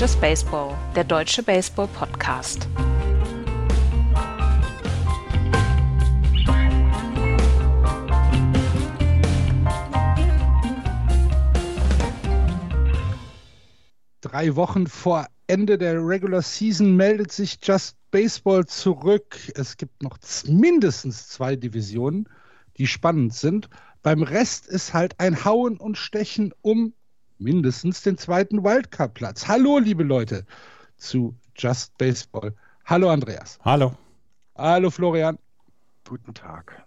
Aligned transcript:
Just 0.00 0.18
Baseball, 0.18 0.74
der 0.96 1.04
deutsche 1.04 1.42
Baseball-Podcast. 1.42 2.66
Drei 14.22 14.56
Wochen 14.56 14.86
vor 14.86 15.26
Ende 15.46 15.76
der 15.76 15.96
Regular 15.96 16.40
Season 16.40 16.96
meldet 16.96 17.30
sich 17.30 17.58
Just 17.62 17.98
Baseball 18.10 18.64
zurück. 18.64 19.36
Es 19.54 19.76
gibt 19.76 20.02
noch 20.02 20.16
mindestens 20.46 21.28
zwei 21.28 21.56
Divisionen, 21.56 22.26
die 22.78 22.86
spannend 22.86 23.34
sind. 23.34 23.68
Beim 24.02 24.22
Rest 24.22 24.66
ist 24.66 24.94
halt 24.94 25.20
ein 25.20 25.44
Hauen 25.44 25.76
und 25.76 25.98
Stechen 25.98 26.54
um 26.62 26.94
mindestens 27.40 28.02
den 28.02 28.18
zweiten 28.18 28.62
Wildcard-Platz. 28.62 29.48
Hallo, 29.48 29.78
liebe 29.78 30.02
Leute, 30.02 30.44
zu 30.96 31.34
Just 31.56 31.96
Baseball. 31.98 32.54
Hallo, 32.84 33.10
Andreas. 33.10 33.58
Hallo. 33.64 33.96
Hallo, 34.56 34.90
Florian. 34.90 35.38
Guten 36.06 36.34
Tag. 36.34 36.84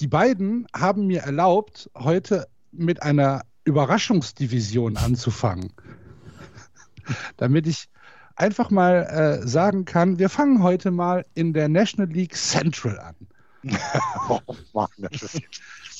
Die 0.00 0.08
beiden 0.08 0.66
haben 0.74 1.06
mir 1.06 1.20
erlaubt, 1.20 1.88
heute 1.96 2.48
mit 2.72 3.02
einer 3.02 3.42
Überraschungsdivision 3.64 4.96
anzufangen. 4.96 5.72
Damit 7.36 7.66
ich 7.66 7.88
einfach 8.36 8.70
mal 8.70 9.04
äh, 9.04 9.46
sagen 9.46 9.84
kann, 9.84 10.18
wir 10.18 10.28
fangen 10.28 10.62
heute 10.62 10.90
mal 10.90 11.24
in 11.34 11.52
der 11.52 11.68
National 11.68 12.12
League 12.12 12.34
Central 12.34 12.98
an. 12.98 13.14
oh 14.28 14.40
Mann, 14.72 14.88
das 14.98 15.40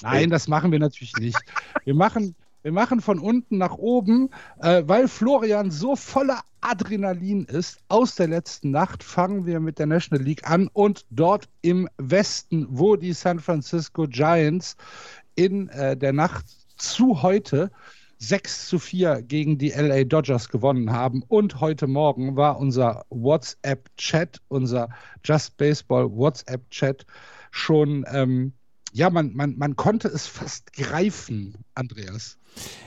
Nein, 0.03 0.31
das 0.31 0.49
machen 0.49 0.73
wir 0.73 0.81
natürlich 0.81 1.17
nicht. 1.17 1.39
Wir 1.85 1.95
machen, 1.95 2.35
wir 2.65 2.73
machen 2.73 3.03
von 3.03 3.19
unten 3.19 3.59
nach 3.59 3.77
oben, 3.77 4.31
äh, 4.59 4.83
weil 4.87 5.07
Florian 5.07 5.71
so 5.71 5.97
voller 5.97 6.41
Adrenalin 6.63 7.45
ist. 7.45 7.79
Aus 7.89 8.15
der 8.15 8.29
letzten 8.29 8.71
Nacht 8.71 9.05
fangen 9.05 9.45
wir 9.45 9.61
mit 9.61 9.79
der 9.79 9.85
National 9.85 10.25
League 10.25 10.49
an 10.51 10.71
und 10.73 11.05
dort 11.11 11.47
im 11.61 11.91
Westen, 11.99 12.67
wo 12.71 12.97
die 12.97 13.13
San 13.13 13.39
Francisco 13.39 14.07
Giants 14.09 14.77
in 15.35 15.69
äh, 15.69 15.95
der 15.95 16.15
Nacht 16.15 16.47
zu 16.77 17.23
heute 17.23 17.71
6 18.17 18.69
zu 18.69 18.79
4 18.79 19.21
gegen 19.21 19.59
die 19.59 19.69
LA 19.69 20.05
Dodgers 20.05 20.49
gewonnen 20.49 20.91
haben. 20.91 21.23
Und 21.29 21.61
heute 21.61 21.87
Morgen 21.87 22.35
war 22.35 22.59
unser 22.59 23.05
WhatsApp-Chat, 23.11 24.41
unser 24.49 24.89
Just 25.23 25.59
Baseball 25.59 26.11
WhatsApp-Chat 26.11 27.05
schon, 27.51 28.07
ähm, 28.11 28.55
ja, 28.95 29.11
man, 29.11 29.35
man, 29.35 29.59
man 29.59 29.75
konnte 29.75 30.07
es 30.07 30.29
fast 30.29 30.73
greifen, 30.73 31.57
Andreas. 31.75 32.39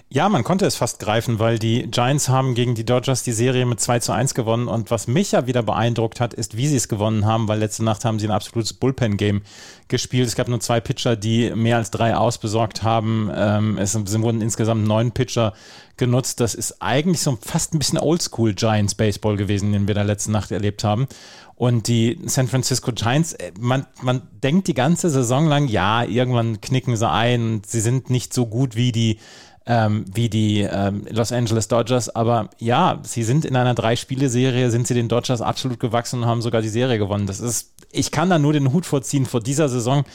Ja, 0.09 0.30
man 0.30 0.45
konnte 0.45 0.66
es 0.66 0.77
fast 0.77 1.00
greifen, 1.00 1.38
weil 1.38 1.59
die 1.59 1.91
Giants 1.91 2.30
haben 2.30 2.55
gegen 2.55 2.75
die 2.75 2.86
Dodgers 2.86 3.23
die 3.23 3.33
Serie 3.33 3.66
mit 3.66 3.81
2 3.81 4.00
zu 4.00 4.13
1 4.13 4.33
gewonnen. 4.33 4.69
Und 4.69 4.89
was 4.89 5.08
mich 5.08 5.33
ja 5.33 5.47
wieder 5.47 5.63
beeindruckt 5.63 6.22
hat, 6.22 6.33
ist, 6.33 6.55
wie 6.55 6.67
sie 6.67 6.78
es 6.78 6.88
gewonnen 6.88 7.25
haben, 7.25 7.50
weil 7.50 7.59
letzte 7.59 7.83
Nacht 7.83 8.05
haben 8.05 8.19
sie 8.19 8.28
ein 8.28 8.31
absolutes 8.31 8.72
Bullpen-Game 8.72 9.41
gespielt. 9.89 10.30
Es 10.30 10.38
gab 10.38 10.47
nur 10.47 10.61
zwei 10.61 10.80
Pitcher, 10.80 11.17
die 11.17 11.52
mehr 11.53 11.75
als 11.75 11.91
drei 11.91 12.16
ausbesorgt 12.16 12.83
haben. 12.83 13.30
Ähm, 13.35 13.78
es 13.78 13.94
wurden 14.22 14.39
insgesamt 14.39 14.88
neun 14.88 15.11
Pitcher 15.11 15.53
genutzt. 15.97 16.39
Das 16.39 16.55
ist 16.55 16.81
eigentlich 16.81 17.19
so 17.19 17.38
fast 17.41 17.73
ein 17.73 17.80
bisschen 17.80 18.00
Oldschool 18.00 18.53
Giants 18.53 18.95
Baseball 18.95 19.35
gewesen, 19.35 19.73
den 19.73 19.89
wir 19.89 19.95
da 19.95 20.03
letzte 20.03 20.31
Nacht 20.31 20.52
erlebt 20.52 20.85
haben. 20.85 21.09
Und 21.57 21.88
die 21.88 22.19
San 22.28 22.47
Francisco 22.47 22.91
Giants, 22.94 23.34
äh, 23.34 23.51
man, 23.59 23.88
man 24.01 24.22
denkt 24.44 24.68
die 24.68 24.75
ganze 24.75 25.09
Saison 25.09 25.47
lang, 25.47 25.68
ja, 25.68 26.03
irgendwann 26.03 26.62
knicken 26.62 26.95
sie 26.95 27.09
ein. 27.09 27.63
Sie 27.66 27.81
sind 27.81 28.12
nicht 28.12 28.31
so 28.31 28.45
gut 28.45 28.75
wie 28.75 28.91
die 28.91 29.18
ähm, 29.66 30.06
wie 30.13 30.29
die 30.29 30.62
ähm, 30.62 31.06
Los 31.09 31.31
Angeles 31.31 31.68
Dodgers. 31.68 32.16
Aber 32.16 32.50
ja, 32.57 33.00
sie 33.03 33.23
sind 33.23 33.44
in 33.44 33.56
einer 33.56 33.73
Drei-Spiele-Serie, 33.73 34.72
sind 34.72 34.88
sie 34.88 34.94
den 34.94 35.09
Dodgers 35.09 35.41
absolut 35.41 35.79
gewachsen 35.79 36.22
und 36.22 36.25
haben 36.25 36.41
sogar 36.41 36.62
die 36.62 36.69
Serie 36.69 36.97
gewonnen. 36.97 37.28
Das 37.28 37.40
ist, 37.40 37.74
ich 37.91 38.12
kann 38.12 38.29
da 38.29 38.39
nur 38.39 38.53
den 38.53 38.72
Hut 38.72 38.85
vorziehen 38.85 39.25
vor 39.25 39.41
dieser 39.41 39.68
Saison, 39.68 40.06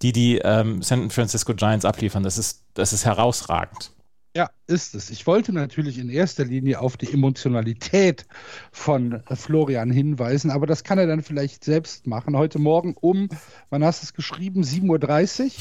die 0.00 0.12
die 0.12 0.38
ähm, 0.38 0.82
San 0.82 1.10
Francisco 1.10 1.52
Giants 1.52 1.84
abliefern. 1.84 2.22
Das 2.22 2.38
ist, 2.38 2.62
das 2.74 2.92
ist 2.92 3.04
herausragend. 3.04 3.90
Ja, 4.34 4.48
ist 4.66 4.94
es. 4.94 5.10
Ich 5.10 5.26
wollte 5.26 5.52
natürlich 5.52 5.98
in 5.98 6.08
erster 6.08 6.46
Linie 6.46 6.80
auf 6.80 6.96
die 6.96 7.12
Emotionalität 7.12 8.26
von 8.72 9.22
Florian 9.34 9.90
hinweisen, 9.90 10.50
aber 10.50 10.66
das 10.66 10.84
kann 10.84 10.98
er 10.98 11.06
dann 11.06 11.22
vielleicht 11.22 11.64
selbst 11.64 12.06
machen. 12.06 12.34
Heute 12.34 12.58
Morgen 12.58 12.94
um, 12.98 13.28
wann 13.68 13.84
hast 13.84 14.02
du 14.02 14.06
es 14.06 14.14
geschrieben? 14.14 14.62
7.30 14.62 15.52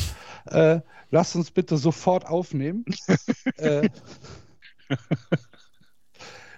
Uhr. 0.46 0.54
Äh, 0.54 0.82
lass 1.10 1.36
uns 1.36 1.52
bitte 1.52 1.76
sofort 1.76 2.26
aufnehmen. 2.26 2.86
äh, 3.58 3.90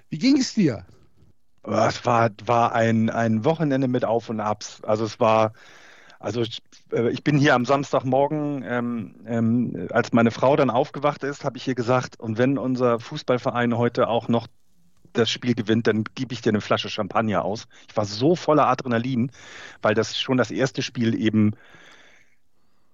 wie 0.09 0.19
ging 0.19 0.38
es 0.38 0.53
dir? 0.53 0.85
Es 1.63 2.06
war, 2.06 2.30
war 2.45 2.75
ein, 2.75 3.09
ein 3.09 3.44
Wochenende 3.44 3.88
mit 3.88 4.06
Auf 4.06 4.30
und 4.30 4.40
Abs. 4.40 4.84
Also 4.84 5.06
es 5.06 5.19
war 5.19 5.53
also 6.23 6.41
ich, 6.41 6.61
äh, 6.94 7.09
ich 7.09 7.23
bin 7.23 7.38
hier 7.38 7.53
am 7.53 7.66
Samstagmorgen, 7.66 8.63
ähm, 8.66 9.16
ähm, 9.28 9.88
als 9.91 10.13
meine 10.13 10.31
Frau 10.31 10.56
dann 10.56 10.69
aufgewacht 10.69 11.23
ist, 11.23 11.44
habe 11.44 11.57
ich 11.57 11.67
ihr 11.67 11.75
gesagt, 11.75 12.17
und 12.17 12.38
wenn 12.38 12.57
unser 12.57 13.00
Fußballverein 13.01 13.78
heute 13.78 14.07
auch 14.07 14.29
noch 14.29 14.47
das 15.12 15.29
Spiel 15.29 15.53
gewinnt, 15.53 15.85
dann 15.85 16.06
gebe 16.16 16.33
ich 16.33 16.41
dir 16.41 16.50
eine 16.50 16.62
Flasche 16.62 16.89
Champagner 16.89 17.44
aus. 17.44 17.67
Ich 17.89 17.97
war 17.97 18.06
so 18.06 18.38
voller 18.38 18.67
Adrenalin, 18.67 19.31
weil 19.81 19.95
das 19.95 20.17
schon 20.17 20.38
das 20.38 20.50
erste 20.50 20.81
Spiel 20.81 21.13
eben, 21.13 21.56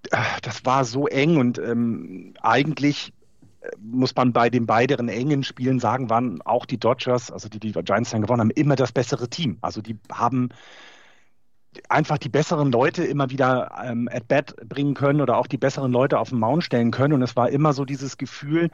äh, 0.09 0.17
das 0.41 0.65
war 0.65 0.83
so 0.83 1.07
eng 1.07 1.37
und 1.37 1.59
ähm, 1.59 2.33
eigentlich 2.41 3.13
äh, 3.61 3.69
muss 3.79 4.15
man 4.15 4.33
bei 4.33 4.49
den 4.49 4.65
beiden 4.65 5.07
engen 5.07 5.43
Spielen 5.43 5.79
sagen, 5.79 6.09
waren 6.09 6.41
auch 6.41 6.65
die 6.65 6.79
Dodgers, 6.79 7.31
also 7.31 7.47
die 7.47 7.59
die 7.59 7.73
Giants 7.73 8.09
dann 8.09 8.23
gewonnen 8.23 8.41
haben, 8.41 8.51
immer 8.51 8.75
das 8.75 8.91
bessere 8.91 9.29
Team. 9.29 9.59
Also 9.61 9.83
die 9.83 9.99
haben 10.11 10.49
einfach 11.87 12.17
die 12.17 12.29
besseren 12.29 12.71
Leute 12.71 13.03
immer 13.03 13.29
wieder 13.29 13.71
ähm, 13.83 14.09
at 14.11 14.27
bat 14.27 14.55
bringen 14.67 14.93
können 14.93 15.21
oder 15.21 15.37
auch 15.37 15.47
die 15.47 15.57
besseren 15.57 15.91
Leute 15.91 16.19
auf 16.19 16.29
den 16.29 16.39
Mount 16.39 16.63
stellen 16.63 16.91
können. 16.91 17.13
Und 17.13 17.21
es 17.21 17.35
war 17.35 17.49
immer 17.49 17.73
so 17.73 17.85
dieses 17.85 18.17
Gefühl, 18.17 18.71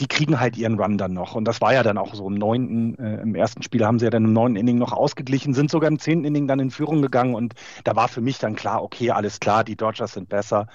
die 0.00 0.08
kriegen 0.08 0.40
halt 0.40 0.56
ihren 0.56 0.78
Run 0.78 0.98
dann 0.98 1.12
noch. 1.12 1.34
Und 1.34 1.44
das 1.46 1.60
war 1.60 1.72
ja 1.72 1.82
dann 1.82 1.98
auch 1.98 2.14
so 2.14 2.26
im 2.28 2.34
neunten, 2.34 2.98
äh, 2.98 3.20
im 3.22 3.34
ersten 3.34 3.62
Spiel 3.62 3.84
haben 3.84 3.98
sie 3.98 4.06
ja 4.06 4.10
dann 4.10 4.24
im 4.24 4.32
neunten 4.32 4.56
Inning 4.56 4.78
noch 4.78 4.92
ausgeglichen, 4.92 5.54
sind 5.54 5.70
sogar 5.70 5.88
im 5.88 5.98
zehnten 5.98 6.24
Inning 6.24 6.48
dann 6.48 6.60
in 6.60 6.70
Führung 6.70 7.02
gegangen. 7.02 7.34
Und 7.34 7.54
da 7.84 7.94
war 7.96 8.08
für 8.08 8.20
mich 8.20 8.38
dann 8.38 8.56
klar, 8.56 8.82
okay, 8.82 9.10
alles 9.10 9.40
klar, 9.40 9.64
die 9.64 9.76
Dodgers 9.76 10.12
sind 10.12 10.28
besser. 10.28 10.66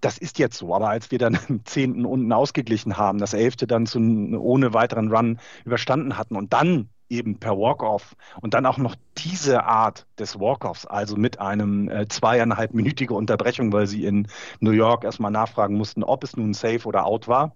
Das 0.00 0.18
ist 0.18 0.38
jetzt 0.38 0.56
so, 0.56 0.74
aber 0.74 0.88
als 0.88 1.10
wir 1.10 1.18
dann 1.18 1.38
im 1.48 1.64
zehnten 1.64 2.06
unten 2.06 2.32
ausgeglichen 2.32 2.96
haben, 2.96 3.18
das 3.18 3.34
elfte 3.34 3.66
dann 3.66 3.86
zu, 3.86 3.98
ohne 3.98 4.72
weiteren 4.72 5.12
Run 5.12 5.38
überstanden 5.64 6.16
hatten 6.16 6.36
und 6.36 6.52
dann 6.52 6.88
eben 7.10 7.38
per 7.38 7.58
Walk-Off 7.58 8.14
und 8.40 8.54
dann 8.54 8.66
auch 8.66 8.78
noch 8.78 8.94
diese 9.18 9.64
Art 9.64 10.06
des 10.18 10.38
Walk-Offs, 10.38 10.86
also 10.86 11.16
mit 11.16 11.40
einem 11.40 11.88
äh, 11.88 12.08
zweieinhalbminütige 12.08 13.12
Unterbrechung, 13.14 13.72
weil 13.72 13.86
sie 13.86 14.04
in 14.04 14.28
New 14.60 14.70
York 14.70 15.04
erstmal 15.04 15.30
nachfragen 15.30 15.76
mussten, 15.76 16.02
ob 16.02 16.24
es 16.24 16.36
nun 16.36 16.54
safe 16.54 16.86
oder 16.86 17.04
out 17.04 17.28
war. 17.28 17.52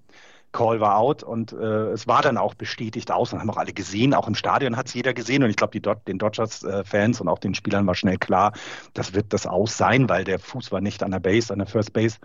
Call 0.55 0.79
war 0.81 0.97
out 0.99 1.25
und 1.25 1.53
äh, 1.53 1.91
es 1.91 2.07
war 2.07 2.23
dann 2.23 2.39
auch 2.39 2.55
bestätigt 2.55 3.11
aus 3.11 3.33
und 3.33 3.41
haben 3.41 3.51
auch 3.51 3.57
alle 3.57 3.73
gesehen, 3.73 4.15
auch 4.15 4.29
im 4.29 4.37
Stadion 4.37 4.77
hat 4.77 4.87
es 4.87 4.95
jeder 4.95 5.13
gesehen 5.13 5.43
und 5.43 5.51
ich 5.51 5.57
glaube, 5.57 5.81
Dod 5.81 6.07
den 6.07 6.19
Dodgers-Fans 6.19 7.19
äh, 7.19 7.23
und 7.23 7.29
auch 7.29 7.41
den 7.41 7.55
Spielern 7.55 7.87
war 7.89 7.97
schnell 7.97 8.19
klar, 8.19 8.53
das 8.95 9.15
wird 9.15 9.33
das 9.33 9.47
aus 9.47 9.77
sein, 9.77 10.09
weil 10.09 10.23
der 10.23 10.39
Fuß 10.39 10.71
war 10.71 10.81
nicht 10.81 11.03
an 11.03 11.11
der 11.11 11.19
Base, 11.19 11.53
an 11.53 11.59
der 11.59 11.67
First 11.67 11.93
Base. 11.93 12.19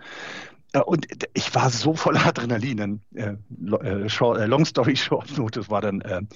Äh, 0.72 0.80
und 0.80 1.06
ich 1.34 1.54
war 1.54 1.70
so 1.70 1.94
voller 1.94 2.24
Adrenalin. 2.26 3.00
Äh, 3.14 3.34
äh, 3.82 4.46
long 4.46 4.64
story 4.64 4.96
short, 4.96 5.28
das 5.56 5.68
war 5.68 5.80
dann 5.80 6.28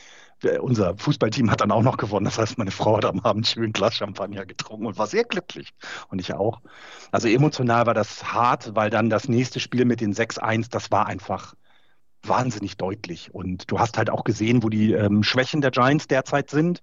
unser 0.60 0.96
Fußballteam 0.96 1.50
hat 1.50 1.60
dann 1.60 1.70
auch 1.70 1.82
noch 1.82 1.96
gewonnen. 1.96 2.24
Das 2.24 2.38
heißt, 2.38 2.58
meine 2.58 2.70
Frau 2.70 2.96
hat 2.96 3.04
am 3.04 3.20
Abend 3.20 3.46
schön 3.46 3.72
Glas 3.72 3.94
Champagner 3.94 4.46
getrunken 4.46 4.86
und 4.86 4.98
war 4.98 5.06
sehr 5.06 5.24
glücklich. 5.24 5.70
Und 6.08 6.20
ich 6.20 6.34
auch. 6.34 6.60
Also 7.12 7.28
emotional 7.28 7.86
war 7.86 7.94
das 7.94 8.32
hart, 8.32 8.74
weil 8.74 8.90
dann 8.90 9.10
das 9.10 9.28
nächste 9.28 9.60
Spiel 9.60 9.84
mit 9.84 10.00
den 10.00 10.14
6-1, 10.14 10.70
das 10.70 10.90
war 10.90 11.06
einfach 11.06 11.54
wahnsinnig 12.22 12.76
deutlich. 12.76 13.34
Und 13.34 13.70
du 13.70 13.78
hast 13.78 13.98
halt 13.98 14.10
auch 14.10 14.24
gesehen, 14.24 14.62
wo 14.62 14.68
die 14.68 14.92
ähm, 14.92 15.22
Schwächen 15.22 15.60
der 15.60 15.70
Giants 15.70 16.06
derzeit 16.08 16.50
sind. 16.50 16.82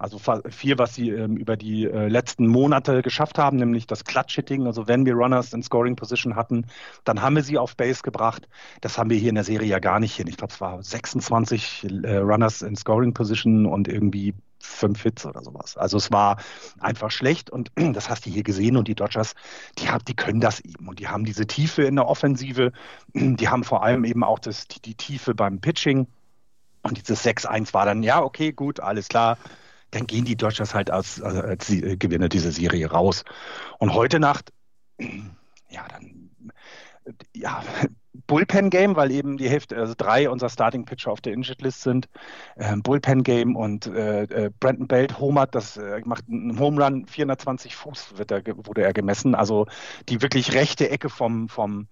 Also 0.00 0.18
viel, 0.48 0.78
was 0.78 0.94
sie 0.94 1.10
ähm, 1.10 1.36
über 1.36 1.58
die 1.58 1.84
äh, 1.84 2.08
letzten 2.08 2.46
Monate 2.46 3.02
geschafft 3.02 3.36
haben, 3.36 3.58
nämlich 3.58 3.86
das 3.86 4.04
Clutch-Hitting. 4.04 4.66
Also 4.66 4.88
wenn 4.88 5.04
wir 5.04 5.12
Runners 5.12 5.52
in 5.52 5.62
Scoring 5.62 5.94
Position 5.94 6.36
hatten, 6.36 6.64
dann 7.04 7.20
haben 7.20 7.36
wir 7.36 7.42
sie 7.42 7.58
auf 7.58 7.76
Base 7.76 8.00
gebracht. 8.00 8.48
Das 8.80 8.96
haben 8.96 9.10
wir 9.10 9.18
hier 9.18 9.28
in 9.28 9.34
der 9.34 9.44
Serie 9.44 9.68
ja 9.68 9.78
gar 9.78 10.00
nicht 10.00 10.16
hin. 10.16 10.26
Ich 10.26 10.38
glaube, 10.38 10.54
es 10.54 10.60
war 10.62 10.82
26 10.82 11.86
äh, 12.04 12.16
Runners 12.16 12.62
in 12.62 12.76
Scoring 12.76 13.12
Position 13.12 13.66
und 13.66 13.88
irgendwie 13.88 14.32
fünf 14.58 15.02
Hits 15.02 15.26
oder 15.26 15.42
sowas. 15.42 15.76
Also 15.76 15.98
es 15.98 16.10
war 16.10 16.38
einfach 16.78 17.10
schlecht 17.10 17.50
und 17.50 17.70
das 17.92 18.08
hast 18.08 18.24
du 18.24 18.30
hier 18.30 18.42
gesehen 18.42 18.78
und 18.78 18.88
die 18.88 18.94
Dodgers, 18.94 19.34
die, 19.76 19.90
haben, 19.90 20.02
die 20.06 20.16
können 20.16 20.40
das 20.40 20.60
eben 20.60 20.88
und 20.88 20.98
die 20.98 21.08
haben 21.08 21.26
diese 21.26 21.46
Tiefe 21.46 21.82
in 21.82 21.96
der 21.96 22.08
Offensive, 22.08 22.72
die 23.12 23.48
haben 23.50 23.64
vor 23.64 23.82
allem 23.82 24.04
eben 24.04 24.24
auch 24.24 24.38
das, 24.38 24.66
die, 24.66 24.80
die 24.80 24.94
Tiefe 24.94 25.34
beim 25.34 25.60
Pitching 25.60 26.06
und 26.84 26.96
dieses 26.96 27.22
6-1 27.22 27.74
war 27.74 27.84
dann, 27.84 28.02
ja, 28.02 28.22
okay, 28.22 28.52
gut, 28.52 28.80
alles 28.80 29.08
klar, 29.08 29.36
dann 29.90 30.06
gehen 30.06 30.24
die 30.24 30.36
Dodgers 30.36 30.74
halt 30.74 30.90
als, 30.90 31.20
als 31.22 31.68
Gewinner 31.68 32.28
dieser 32.28 32.52
Serie 32.52 32.90
raus. 32.90 33.24
Und 33.78 33.94
heute 33.94 34.20
Nacht, 34.20 34.52
ja, 34.98 35.86
dann, 35.88 36.30
ja, 37.34 37.62
Bullpen-Game, 38.26 38.96
weil 38.96 39.12
eben 39.12 39.36
die 39.36 39.48
Hälfte, 39.48 39.76
also 39.76 39.94
drei 39.96 40.28
unserer 40.28 40.50
Starting-Pitcher 40.50 41.10
auf 41.12 41.20
der 41.20 41.32
Injured-List 41.32 41.82
sind. 41.82 42.08
Ähm, 42.56 42.82
Bullpen-Game 42.82 43.56
und 43.56 43.86
äh, 43.86 44.24
äh, 44.24 44.50
Brandon 44.58 44.88
Belt 44.88 45.18
homert, 45.20 45.54
das 45.54 45.76
äh, 45.76 46.00
macht 46.04 46.24
einen 46.28 46.58
Home 46.58 46.82
Run, 46.82 47.06
420 47.06 47.76
Fuß 47.76 48.18
wird 48.18 48.30
er, 48.32 48.42
wurde 48.66 48.82
er 48.82 48.92
gemessen. 48.92 49.34
Also 49.34 49.66
die 50.08 50.22
wirklich 50.22 50.54
rechte 50.54 50.90
Ecke 50.90 51.08
vom, 51.08 51.48
vom 51.48 51.88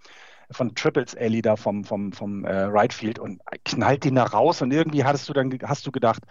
von 0.50 0.74
Triples 0.74 1.14
Alley 1.14 1.42
da 1.42 1.56
vom, 1.56 1.84
vom, 1.84 2.12
vom 2.12 2.44
äh, 2.44 2.62
Right 2.62 2.92
Field 2.92 3.18
und 3.18 3.42
knallt 3.64 4.04
den 4.04 4.14
da 4.14 4.24
raus 4.24 4.62
und 4.62 4.72
irgendwie 4.72 5.04
hattest 5.04 5.28
du 5.28 5.34
dann 5.34 5.52
hast 5.62 5.86
du 5.86 5.92
gedacht, 5.92 6.22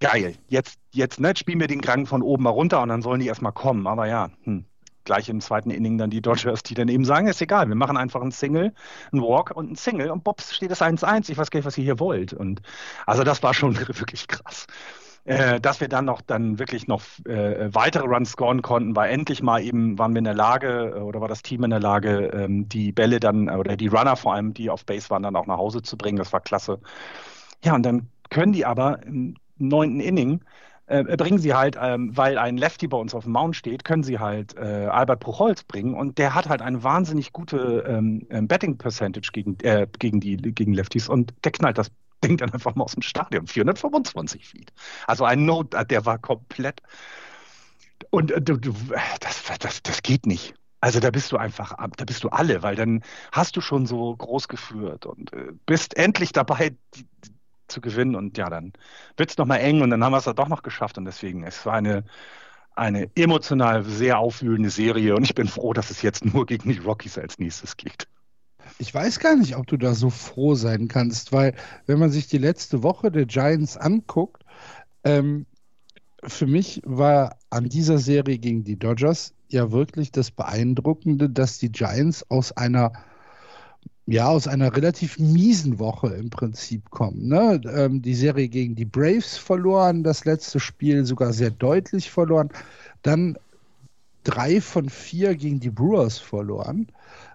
geil, 0.00 0.34
jetzt, 0.48 0.78
jetzt 0.92 1.20
ne, 1.20 1.34
spielen 1.36 1.60
wir 1.60 1.66
den 1.66 1.80
Kranken 1.80 2.06
von 2.06 2.22
oben 2.22 2.44
mal 2.44 2.50
runter 2.50 2.82
und 2.82 2.88
dann 2.88 3.02
sollen 3.02 3.20
die 3.20 3.26
erstmal 3.26 3.52
kommen. 3.52 3.86
Aber 3.86 4.06
ja, 4.06 4.30
hm, 4.42 4.64
gleich 5.04 5.28
im 5.28 5.40
zweiten 5.40 5.70
Inning 5.70 5.98
dann 5.98 6.10
die 6.10 6.22
Dodgers, 6.22 6.62
die 6.62 6.74
dann 6.74 6.88
eben 6.88 7.04
sagen, 7.04 7.26
ist 7.26 7.40
egal, 7.40 7.68
wir 7.68 7.74
machen 7.74 7.96
einfach 7.96 8.20
einen 8.20 8.32
Single, 8.32 8.72
einen 9.12 9.22
Walk 9.22 9.52
und 9.54 9.66
einen 9.66 9.76
Single 9.76 10.10
und 10.10 10.24
Bobs 10.24 10.54
steht 10.54 10.70
es 10.70 10.82
1-1, 10.82 11.30
ich 11.30 11.38
weiß 11.38 11.50
gar 11.50 11.58
nicht, 11.58 11.66
was 11.66 11.78
ihr 11.78 11.84
hier 11.84 12.00
wollt. 12.00 12.32
Und 12.32 12.62
also 13.06 13.24
das 13.24 13.42
war 13.42 13.54
schon 13.54 13.76
wirklich 13.98 14.26
krass. 14.28 14.66
Äh, 15.26 15.58
dass 15.58 15.80
wir 15.80 15.88
dann 15.88 16.04
noch 16.04 16.20
dann 16.20 16.58
wirklich 16.58 16.86
noch 16.86 17.00
äh, 17.24 17.74
weitere 17.74 18.04
Runs 18.04 18.32
scoren 18.32 18.60
konnten, 18.60 18.94
war 18.94 19.08
endlich 19.08 19.42
mal 19.42 19.62
eben, 19.62 19.98
waren 19.98 20.12
wir 20.12 20.18
in 20.18 20.24
der 20.24 20.34
Lage 20.34 20.92
äh, 20.96 21.00
oder 21.00 21.22
war 21.22 21.28
das 21.28 21.42
Team 21.42 21.64
in 21.64 21.70
der 21.70 21.80
Lage, 21.80 22.26
ähm, 22.34 22.68
die 22.68 22.92
Bälle 22.92 23.20
dann 23.20 23.48
oder 23.48 23.74
die 23.78 23.86
Runner 23.86 24.16
vor 24.16 24.34
allem, 24.34 24.52
die 24.52 24.68
auf 24.68 24.84
Base 24.84 25.08
waren, 25.08 25.22
dann 25.22 25.34
auch 25.34 25.46
nach 25.46 25.56
Hause 25.56 25.80
zu 25.80 25.96
bringen. 25.96 26.18
Das 26.18 26.34
war 26.34 26.40
klasse. 26.40 26.78
Ja, 27.64 27.74
und 27.74 27.84
dann 27.84 28.10
können 28.28 28.52
die 28.52 28.66
aber 28.66 29.02
im 29.04 29.36
neunten 29.68 30.00
Inning 30.00 30.40
äh, 30.86 31.16
bringen 31.16 31.38
sie 31.38 31.54
halt, 31.54 31.76
ähm, 31.80 32.16
weil 32.16 32.38
ein 32.38 32.56
Lefty 32.56 32.88
bei 32.88 32.96
uns 32.96 33.14
auf 33.14 33.24
dem 33.24 33.32
Mount 33.32 33.56
steht, 33.56 33.84
können 33.84 34.02
sie 34.02 34.18
halt 34.18 34.56
äh, 34.56 34.86
Albert 34.86 35.20
Puchholz 35.20 35.64
bringen 35.64 35.94
und 35.94 36.18
der 36.18 36.34
hat 36.34 36.48
halt 36.48 36.62
eine 36.62 36.82
wahnsinnig 36.82 37.32
gute 37.32 37.84
ähm, 37.88 38.26
ähm 38.30 38.48
Betting 38.48 38.76
Percentage 38.76 39.30
gegen, 39.32 39.58
äh, 39.60 39.86
gegen 39.98 40.20
die 40.20 40.36
gegen 40.36 40.74
Lefties 40.74 41.08
und 41.08 41.34
der 41.44 41.52
knallt 41.52 41.78
das 41.78 41.90
Ding 42.24 42.36
dann 42.36 42.50
einfach 42.52 42.74
mal 42.74 42.84
aus 42.84 42.92
dem 42.92 43.02
Stadion, 43.02 43.46
425 43.46 44.46
Feet. 44.46 44.72
Also 45.06 45.24
ein 45.24 45.44
Note, 45.44 45.84
der 45.84 46.06
war 46.06 46.18
komplett 46.18 46.80
und 48.10 48.30
äh, 48.30 48.42
du, 48.42 48.56
du, 48.56 48.74
das, 49.20 49.44
das, 49.58 49.82
das 49.82 50.02
geht 50.02 50.26
nicht. 50.26 50.54
Also 50.80 51.00
da 51.00 51.10
bist 51.10 51.32
du 51.32 51.38
einfach, 51.38 51.74
da 51.96 52.04
bist 52.04 52.24
du 52.24 52.28
alle, 52.28 52.62
weil 52.62 52.76
dann 52.76 53.02
hast 53.32 53.56
du 53.56 53.62
schon 53.62 53.86
so 53.86 54.14
groß 54.16 54.48
geführt 54.48 55.06
und 55.06 55.32
äh, 55.32 55.52
bist 55.64 55.96
endlich 55.96 56.32
dabei, 56.32 56.76
die, 56.94 57.06
zu 57.68 57.80
gewinnen. 57.80 58.14
Und 58.14 58.38
ja, 58.38 58.48
dann 58.50 58.72
wird 59.16 59.30
es 59.30 59.38
nochmal 59.38 59.60
eng 59.60 59.82
und 59.82 59.90
dann 59.90 60.02
haben 60.02 60.12
wir 60.12 60.18
es 60.18 60.24
doch 60.24 60.48
noch 60.48 60.62
geschafft. 60.62 60.98
Und 60.98 61.04
deswegen, 61.04 61.44
es 61.44 61.64
war 61.66 61.74
eine, 61.74 62.04
eine 62.74 63.10
emotional 63.14 63.84
sehr 63.84 64.18
aufwühlende 64.18 64.70
Serie. 64.70 65.14
Und 65.14 65.24
ich 65.24 65.34
bin 65.34 65.48
froh, 65.48 65.72
dass 65.72 65.90
es 65.90 66.02
jetzt 66.02 66.24
nur 66.24 66.46
gegen 66.46 66.70
die 66.70 66.78
Rockies 66.78 67.18
als 67.18 67.38
nächstes 67.38 67.76
geht. 67.76 68.08
Ich 68.78 68.92
weiß 68.92 69.20
gar 69.20 69.36
nicht, 69.36 69.56
ob 69.56 69.66
du 69.66 69.76
da 69.76 69.94
so 69.94 70.10
froh 70.10 70.54
sein 70.54 70.88
kannst, 70.88 71.32
weil 71.32 71.54
wenn 71.86 71.98
man 71.98 72.10
sich 72.10 72.26
die 72.28 72.38
letzte 72.38 72.82
Woche 72.82 73.10
der 73.10 73.26
Giants 73.26 73.76
anguckt, 73.76 74.44
ähm, 75.04 75.46
für 76.26 76.46
mich 76.46 76.80
war 76.84 77.36
an 77.50 77.68
dieser 77.68 77.98
Serie 77.98 78.38
gegen 78.38 78.64
die 78.64 78.78
Dodgers 78.78 79.34
ja 79.48 79.70
wirklich 79.70 80.10
das 80.10 80.30
Beeindruckende, 80.30 81.28
dass 81.28 81.58
die 81.58 81.70
Giants 81.70 82.28
aus 82.30 82.52
einer 82.52 82.92
ja, 84.06 84.28
aus 84.28 84.46
einer 84.46 84.76
relativ 84.76 85.18
miesen 85.18 85.78
Woche 85.78 86.08
im 86.08 86.30
Prinzip 86.30 86.90
kommen. 86.90 87.28
Ne? 87.28 87.60
Ähm, 87.74 88.02
die 88.02 88.14
Serie 88.14 88.48
gegen 88.48 88.74
die 88.74 88.84
Braves 88.84 89.36
verloren, 89.36 90.02
das 90.02 90.24
letzte 90.24 90.60
Spiel 90.60 91.04
sogar 91.04 91.32
sehr 91.32 91.50
deutlich 91.50 92.10
verloren. 92.10 92.50
Dann 93.02 93.38
drei 94.24 94.60
von 94.60 94.88
vier 94.88 95.34
gegen 95.34 95.60
die 95.60 95.70
Brewers 95.70 96.18
verloren. 96.18 96.88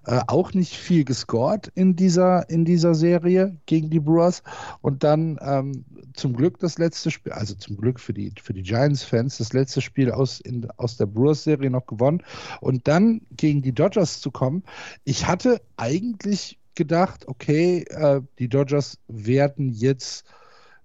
Äh, 0.06 0.22
auch 0.28 0.54
nicht 0.54 0.76
viel 0.76 1.06
gescored 1.06 1.72
in 1.76 1.96
dieser, 1.96 2.50
in 2.50 2.66
dieser 2.66 2.94
Serie 2.96 3.56
gegen 3.66 3.90
die 3.90 4.00
Brewers. 4.00 4.44
Und 4.82 5.04
dann 5.04 5.40
ähm, 5.42 5.86
zum 6.14 6.34
Glück 6.34 6.60
das 6.60 6.78
letzte 6.78 7.10
Spiel, 7.12 7.32
also 7.32 7.56
zum 7.56 7.78
Glück 7.78 8.00
für 8.00 8.14
die, 8.14 8.32
für 8.42 8.54
die 8.54 8.64
Giants-Fans, 8.64 9.38
das 9.38 9.54
letzte 9.54 9.82
Spiel 9.82 10.12
aus, 10.12 10.40
in, 10.40 10.68
aus 10.78 10.98
der 10.98 11.06
Brewers-Serie 11.08 11.70
noch 11.70 11.86
gewonnen. 11.86 12.24
Und 12.62 12.88
dann 12.88 13.22
gegen 13.36 13.62
die 13.62 13.74
Dodgers 13.74 14.22
zu 14.22 14.30
kommen. 14.30 14.64
Ich 15.04 15.28
hatte 15.28 15.62
eigentlich 15.78 16.59
gedacht, 16.80 17.28
okay, 17.28 17.84
äh, 17.90 18.22
die 18.40 18.48
Dodgers 18.48 18.98
werden 19.10 19.70
jetzt 19.70 20.26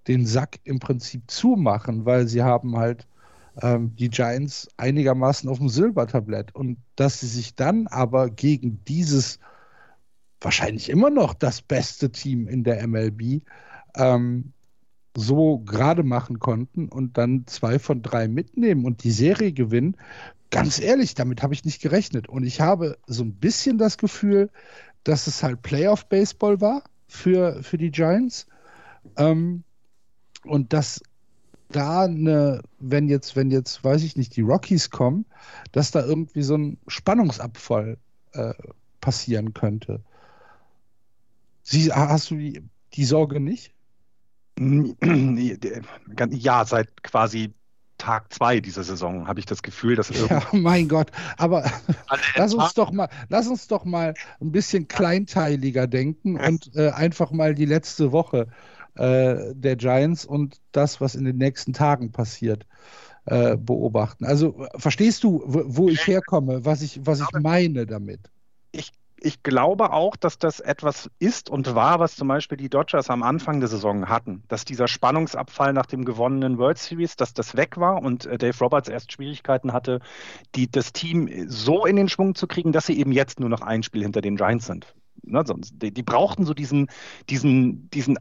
den 0.09 0.27
Sack 0.27 0.59
im 0.65 0.81
Prinzip 0.81 1.23
zumachen, 1.31 2.05
weil 2.05 2.27
sie 2.27 2.43
haben 2.43 2.77
halt 2.77 3.07
ähm, 3.63 3.95
die 3.95 4.11
Giants 4.11 4.69
einigermaßen 4.77 5.49
auf 5.49 5.59
dem 5.59 5.69
Silbertablett. 5.69 6.53
Und 6.53 6.79
dass 6.97 7.21
sie 7.21 7.29
sich 7.29 7.55
dann 7.55 7.87
aber 7.87 8.29
gegen 8.29 8.85
dieses 8.85 9.39
wahrscheinlich 10.41 10.91
immer 10.91 11.11
noch 11.11 11.33
das 11.33 11.63
beste 11.63 12.11
Team 12.11 12.49
in 12.49 12.65
der 12.65 12.87
MLB 12.87 13.43
ähm, 13.95 14.53
so 15.17 15.61
gerade 15.61 16.03
machen 16.03 16.41
konnten 16.41 16.89
und 16.89 17.17
dann 17.17 17.47
zwei 17.47 17.79
von 17.79 18.03
drei 18.03 18.27
mitnehmen 18.27 18.85
und 18.85 19.05
die 19.05 19.13
Serie 19.13 19.53
gewinnen, 19.53 19.97
ganz 20.51 20.81
ehrlich, 20.81 21.15
damit 21.15 21.43
habe 21.43 21.55
ich 21.55 21.65
nicht 21.65 21.81
gerechnet. 21.81 22.29
Und 22.29 22.45
ich 22.45 22.61
habe 22.61 22.99
so 23.07 23.23
ein 23.23 23.35
bisschen 23.35 23.79
das 23.79 23.97
Gefühl, 23.97 24.51
dass 25.05 25.27
es 25.27 25.43
halt 25.43 25.63
Playoff-Baseball 25.63 26.61
war 26.61 26.83
für, 27.07 27.63
für 27.63 27.79
die 27.79 27.91
Giants. 27.91 28.47
Ähm, 29.17 29.63
und 30.45 30.73
dass 30.73 31.03
da 31.69 32.05
eine, 32.05 32.63
wenn 32.79 33.09
jetzt, 33.09 33.37
wenn 33.37 33.51
jetzt, 33.51 33.83
weiß 33.83 34.03
ich 34.03 34.17
nicht, 34.17 34.37
die 34.37 34.43
Rockies 34.43 34.91
kommen, 34.91 35.27
dass 35.73 35.91
da 35.91 36.05
irgendwie 36.05 36.43
so 36.43 36.57
ein 36.57 36.79
Spannungsabfall 36.87 37.99
äh, 38.33 38.55
passieren 39.01 39.55
könnte. 39.55 40.01
Sie, 41.63 41.93
hast 41.93 42.31
du 42.31 42.37
die, 42.37 42.63
die 42.95 43.05
Sorge 43.05 43.41
nicht? 43.41 43.73
Ja, 46.31 46.65
seit 46.65 47.03
quasi 47.03 47.53
Tag 48.05 48.31
zwei 48.35 48.61
dieser 48.61 48.85
Saison 48.85 49.27
habe 49.27 49.41
ich 49.41 49.47
das 49.47 49.63
Gefühl, 49.63 49.97
dass 49.97 50.11
ja, 50.11 50.43
mein 50.53 50.89
Gott, 50.89 51.11
aber 51.39 51.65
lass 52.37 52.53
uns 52.53 52.75
doch 52.75 52.93
mal, 52.93 53.09
lass 53.31 53.49
uns 53.49 53.67
doch 53.67 53.87
mal 53.87 54.13
ein 54.43 54.53
bisschen 54.53 54.89
kleinteiliger 54.89 55.87
denken 55.87 56.39
und 56.39 56.71
äh, 56.77 56.91
einfach 56.91 57.31
mal 57.31 57.55
die 57.55 57.65
letzte 57.65 58.13
Woche 58.13 58.49
äh, 58.97 59.55
der 59.55 59.77
Giants 59.77 60.27
und 60.27 60.61
das, 60.73 61.01
was 61.01 61.15
in 61.15 61.25
den 61.25 61.39
nächsten 61.39 61.73
Tagen 61.73 62.13
passiert, 62.13 62.67
äh, 63.25 63.57
beobachten. 63.57 64.27
Also 64.27 64.67
verstehst 64.77 65.25
du, 65.25 65.43
wo, 65.47 65.63
wo 65.65 65.89
ich 65.89 66.07
herkomme, 66.07 66.67
was 66.67 66.83
ich, 66.83 67.01
was 67.05 67.21
ich 67.21 67.41
meine 67.41 67.87
damit? 67.87 68.21
Ich 69.25 69.43
glaube 69.43 69.91
auch, 69.91 70.17
dass 70.17 70.37
das 70.37 70.61
etwas 70.61 71.11
ist 71.19 71.49
und 71.49 71.75
war, 71.75 71.99
was 71.99 72.15
zum 72.15 72.29
Beispiel 72.29 72.59
die 72.59 72.69
Dodgers 72.69 73.09
am 73.09 73.23
Anfang 73.23 73.59
der 73.59 73.71
Saison 73.71 74.11
hatten. 74.11 74.43
Dass 74.49 74.67
dieser 74.67 74.87
Spannungsabfall 74.87 75.73
nach 75.73 75.87
dem 75.87 76.05
gewonnenen 76.05 76.59
World 76.59 76.77
Series, 76.77 77.17
dass 77.17 77.33
das 77.33 77.57
weg 77.57 77.79
war 77.79 78.03
und 78.03 78.27
äh, 78.27 78.37
Dave 78.37 78.59
Roberts 78.61 78.91
erst 78.91 79.13
Schwierigkeiten 79.13 79.73
hatte, 79.73 80.01
die, 80.55 80.71
das 80.71 80.93
Team 80.93 81.31
so 81.49 81.87
in 81.87 81.97
den 81.97 82.11
Schwung 82.11 82.35
zu 82.35 82.47
kriegen, 82.47 82.73
dass 82.73 82.85
sie 82.85 82.99
eben 82.99 83.13
jetzt 83.13 83.41
nur 83.41 83.49
noch 83.49 83.63
ein 83.63 83.83
Spiel 83.83 84.03
hinter 84.03 84.21
den 84.21 84.37
Giants 84.37 84.67
sind. 84.67 84.95
Ne, 85.23 85.43
sonst, 85.47 85.73
die, 85.81 85.91
die 85.91 86.03
brauchten 86.03 86.45
so 86.45 86.53
diesen, 86.53 86.89
diesen, 87.31 87.89
diesen 87.89 88.19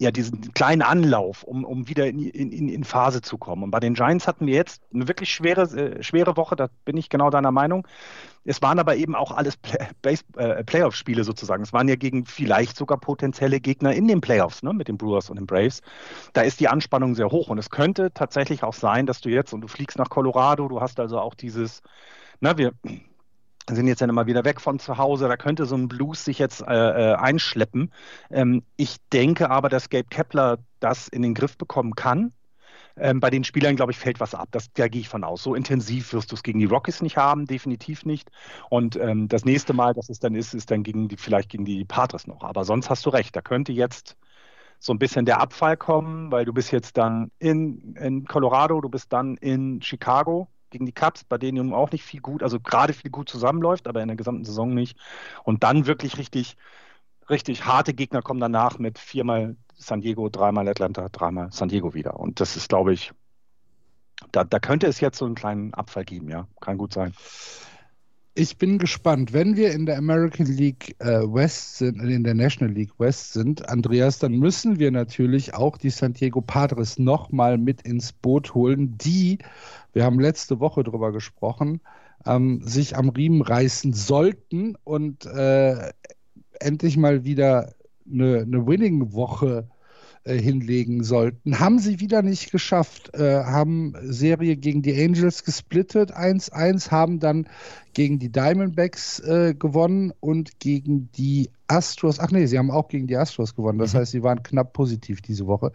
ja, 0.00 0.12
diesen 0.12 0.54
kleinen 0.54 0.82
Anlauf, 0.82 1.42
um, 1.42 1.64
um 1.64 1.88
wieder 1.88 2.06
in, 2.06 2.20
in, 2.20 2.68
in 2.68 2.84
Phase 2.84 3.20
zu 3.20 3.36
kommen. 3.36 3.64
Und 3.64 3.72
bei 3.72 3.80
den 3.80 3.94
Giants 3.94 4.28
hatten 4.28 4.46
wir 4.46 4.54
jetzt 4.54 4.80
eine 4.94 5.08
wirklich 5.08 5.30
schwere, 5.34 5.62
äh, 5.62 6.02
schwere 6.04 6.36
Woche, 6.36 6.54
da 6.54 6.68
bin 6.84 6.96
ich 6.96 7.08
genau 7.08 7.30
deiner 7.30 7.50
Meinung. 7.50 7.86
Es 8.44 8.62
waren 8.62 8.78
aber 8.78 8.94
eben 8.94 9.16
auch 9.16 9.32
alles 9.32 9.56
Play 9.56 10.16
äh, 10.36 10.62
Playoff-Spiele 10.62 11.24
sozusagen. 11.24 11.64
Es 11.64 11.72
waren 11.72 11.88
ja 11.88 11.96
gegen 11.96 12.26
vielleicht 12.26 12.76
sogar 12.76 12.98
potenzielle 12.98 13.60
Gegner 13.60 13.92
in 13.92 14.06
den 14.06 14.20
Playoffs, 14.20 14.62
ne, 14.62 14.72
mit 14.72 14.86
den 14.86 14.98
Brewers 14.98 15.30
und 15.30 15.36
den 15.36 15.46
Braves. 15.46 15.82
Da 16.32 16.42
ist 16.42 16.60
die 16.60 16.68
Anspannung 16.68 17.16
sehr 17.16 17.30
hoch. 17.30 17.48
Und 17.48 17.58
es 17.58 17.68
könnte 17.68 18.12
tatsächlich 18.12 18.62
auch 18.62 18.74
sein, 18.74 19.04
dass 19.04 19.20
du 19.20 19.30
jetzt, 19.30 19.52
und 19.52 19.62
du 19.62 19.68
fliegst 19.68 19.98
nach 19.98 20.10
Colorado, 20.10 20.68
du 20.68 20.80
hast 20.80 21.00
also 21.00 21.18
auch 21.18 21.34
dieses, 21.34 21.82
na, 22.40 22.56
wir, 22.56 22.72
sind 23.76 23.86
jetzt 23.86 24.00
dann 24.00 24.10
immer 24.10 24.26
wieder 24.26 24.44
weg 24.44 24.60
von 24.60 24.78
zu 24.78 24.98
Hause. 24.98 25.28
Da 25.28 25.36
könnte 25.36 25.66
so 25.66 25.76
ein 25.76 25.88
Blues 25.88 26.24
sich 26.24 26.38
jetzt 26.38 26.62
äh, 26.62 27.12
äh, 27.12 27.14
einschleppen. 27.14 27.92
Ähm, 28.30 28.62
ich 28.76 28.96
denke 29.12 29.50
aber, 29.50 29.68
dass 29.68 29.90
Gabe 29.90 30.08
Kepler 30.10 30.58
das 30.80 31.08
in 31.08 31.22
den 31.22 31.34
Griff 31.34 31.56
bekommen 31.56 31.94
kann. 31.94 32.32
Ähm, 32.96 33.20
bei 33.20 33.30
den 33.30 33.44
Spielern, 33.44 33.76
glaube 33.76 33.92
ich, 33.92 33.98
fällt 33.98 34.20
was 34.20 34.34
ab. 34.34 34.48
Das, 34.50 34.72
da 34.72 34.88
gehe 34.88 35.00
ich 35.00 35.08
von 35.08 35.24
aus. 35.24 35.42
So 35.42 35.54
intensiv 35.54 36.12
wirst 36.12 36.32
du 36.32 36.36
es 36.36 36.42
gegen 36.42 36.58
die 36.58 36.64
Rockies 36.64 37.02
nicht 37.02 37.16
haben, 37.16 37.46
definitiv 37.46 38.04
nicht. 38.04 38.30
Und 38.70 38.96
ähm, 38.96 39.28
das 39.28 39.44
nächste 39.44 39.72
Mal, 39.72 39.94
dass 39.94 40.08
es 40.08 40.18
dann 40.18 40.34
ist, 40.34 40.54
ist 40.54 40.70
dann 40.70 40.82
gegen 40.82 41.08
die, 41.08 41.16
vielleicht 41.16 41.50
gegen 41.50 41.64
die 41.64 41.84
Padres 41.84 42.26
noch. 42.26 42.42
Aber 42.42 42.64
sonst 42.64 42.90
hast 42.90 43.06
du 43.06 43.10
recht. 43.10 43.36
Da 43.36 43.40
könnte 43.40 43.72
jetzt 43.72 44.16
so 44.80 44.92
ein 44.92 44.98
bisschen 44.98 45.26
der 45.26 45.40
Abfall 45.40 45.76
kommen, 45.76 46.30
weil 46.30 46.44
du 46.44 46.52
bist 46.52 46.72
jetzt 46.72 46.96
dann 46.96 47.30
in, 47.38 47.94
in 47.96 48.24
Colorado, 48.26 48.80
du 48.80 48.88
bist 48.88 49.12
dann 49.12 49.36
in 49.36 49.82
Chicago 49.82 50.48
gegen 50.70 50.86
die 50.86 50.92
Cubs, 50.92 51.24
bei 51.24 51.38
denen 51.38 51.58
nun 51.58 51.74
auch 51.74 51.90
nicht 51.90 52.04
viel 52.04 52.20
gut, 52.20 52.42
also 52.42 52.60
gerade 52.60 52.92
viel 52.92 53.10
gut 53.10 53.28
zusammenläuft, 53.28 53.88
aber 53.88 54.02
in 54.02 54.08
der 54.08 54.16
gesamten 54.16 54.44
Saison 54.44 54.74
nicht. 54.74 54.98
Und 55.44 55.62
dann 55.62 55.86
wirklich 55.86 56.18
richtig, 56.18 56.56
richtig 57.28 57.64
harte 57.64 57.94
Gegner 57.94 58.22
kommen 58.22 58.40
danach 58.40 58.78
mit 58.78 58.98
viermal 58.98 59.56
San 59.74 60.00
Diego, 60.00 60.28
dreimal 60.28 60.68
Atlanta, 60.68 61.08
dreimal 61.08 61.52
San 61.52 61.68
Diego 61.68 61.94
wieder. 61.94 62.18
Und 62.18 62.40
das 62.40 62.56
ist, 62.56 62.68
glaube 62.68 62.92
ich, 62.92 63.12
da, 64.32 64.44
da 64.44 64.58
könnte 64.58 64.86
es 64.86 65.00
jetzt 65.00 65.18
so 65.18 65.24
einen 65.24 65.34
kleinen 65.34 65.74
Abfall 65.74 66.04
geben, 66.04 66.28
ja. 66.28 66.48
Kann 66.60 66.78
gut 66.78 66.92
sein. 66.92 67.14
Ich 68.34 68.56
bin 68.56 68.78
gespannt. 68.78 69.32
Wenn 69.32 69.56
wir 69.56 69.72
in 69.72 69.84
der 69.84 69.98
American 69.98 70.46
League 70.46 70.94
äh, 71.00 71.22
West 71.22 71.78
sind, 71.78 72.00
in 72.00 72.22
der 72.22 72.34
National 72.34 72.72
League 72.72 72.92
West 72.98 73.32
sind, 73.32 73.68
Andreas, 73.68 74.20
dann 74.20 74.32
müssen 74.32 74.78
wir 74.78 74.92
natürlich 74.92 75.54
auch 75.54 75.76
die 75.76 75.90
San 75.90 76.12
Diego 76.12 76.40
Padres 76.40 77.00
nochmal 77.00 77.58
mit 77.58 77.82
ins 77.82 78.12
Boot 78.12 78.54
holen, 78.54 78.96
die, 78.96 79.38
wir 79.92 80.04
haben 80.04 80.20
letzte 80.20 80.60
Woche 80.60 80.84
drüber 80.84 81.12
gesprochen, 81.12 81.80
ähm, 82.26 82.60
sich 82.62 82.96
am 82.96 83.08
Riemen 83.08 83.42
reißen 83.42 83.92
sollten 83.92 84.76
und 84.84 85.26
äh, 85.26 85.90
endlich 86.60 86.96
mal 86.96 87.24
wieder 87.24 87.74
eine, 88.10 88.40
eine 88.40 88.66
Winning-Woche 88.66 89.68
äh, 90.24 90.36
hinlegen 90.36 91.04
sollten. 91.04 91.58
Haben 91.58 91.78
sie 91.78 92.00
wieder 92.00 92.22
nicht 92.22 92.50
geschafft, 92.50 93.14
äh, 93.14 93.44
haben 93.44 93.94
Serie 94.02 94.56
gegen 94.56 94.82
die 94.82 95.00
Angels 95.02 95.44
gesplittet 95.44 96.14
1-1, 96.14 96.90
haben 96.90 97.18
dann 97.18 97.48
gegen 97.94 98.18
die 98.18 98.30
Diamondbacks 98.30 99.20
äh, 99.20 99.54
gewonnen 99.58 100.12
und 100.20 100.60
gegen 100.60 101.10
die 101.12 101.50
Astros, 101.66 102.18
ach 102.18 102.30
nee, 102.30 102.46
sie 102.46 102.58
haben 102.58 102.70
auch 102.70 102.88
gegen 102.88 103.06
die 103.06 103.16
Astros 103.16 103.54
gewonnen, 103.54 103.78
das 103.78 103.94
mhm. 103.94 103.98
heißt, 103.98 104.12
sie 104.12 104.22
waren 104.22 104.42
knapp 104.42 104.72
positiv 104.72 105.22
diese 105.22 105.46
Woche. 105.46 105.72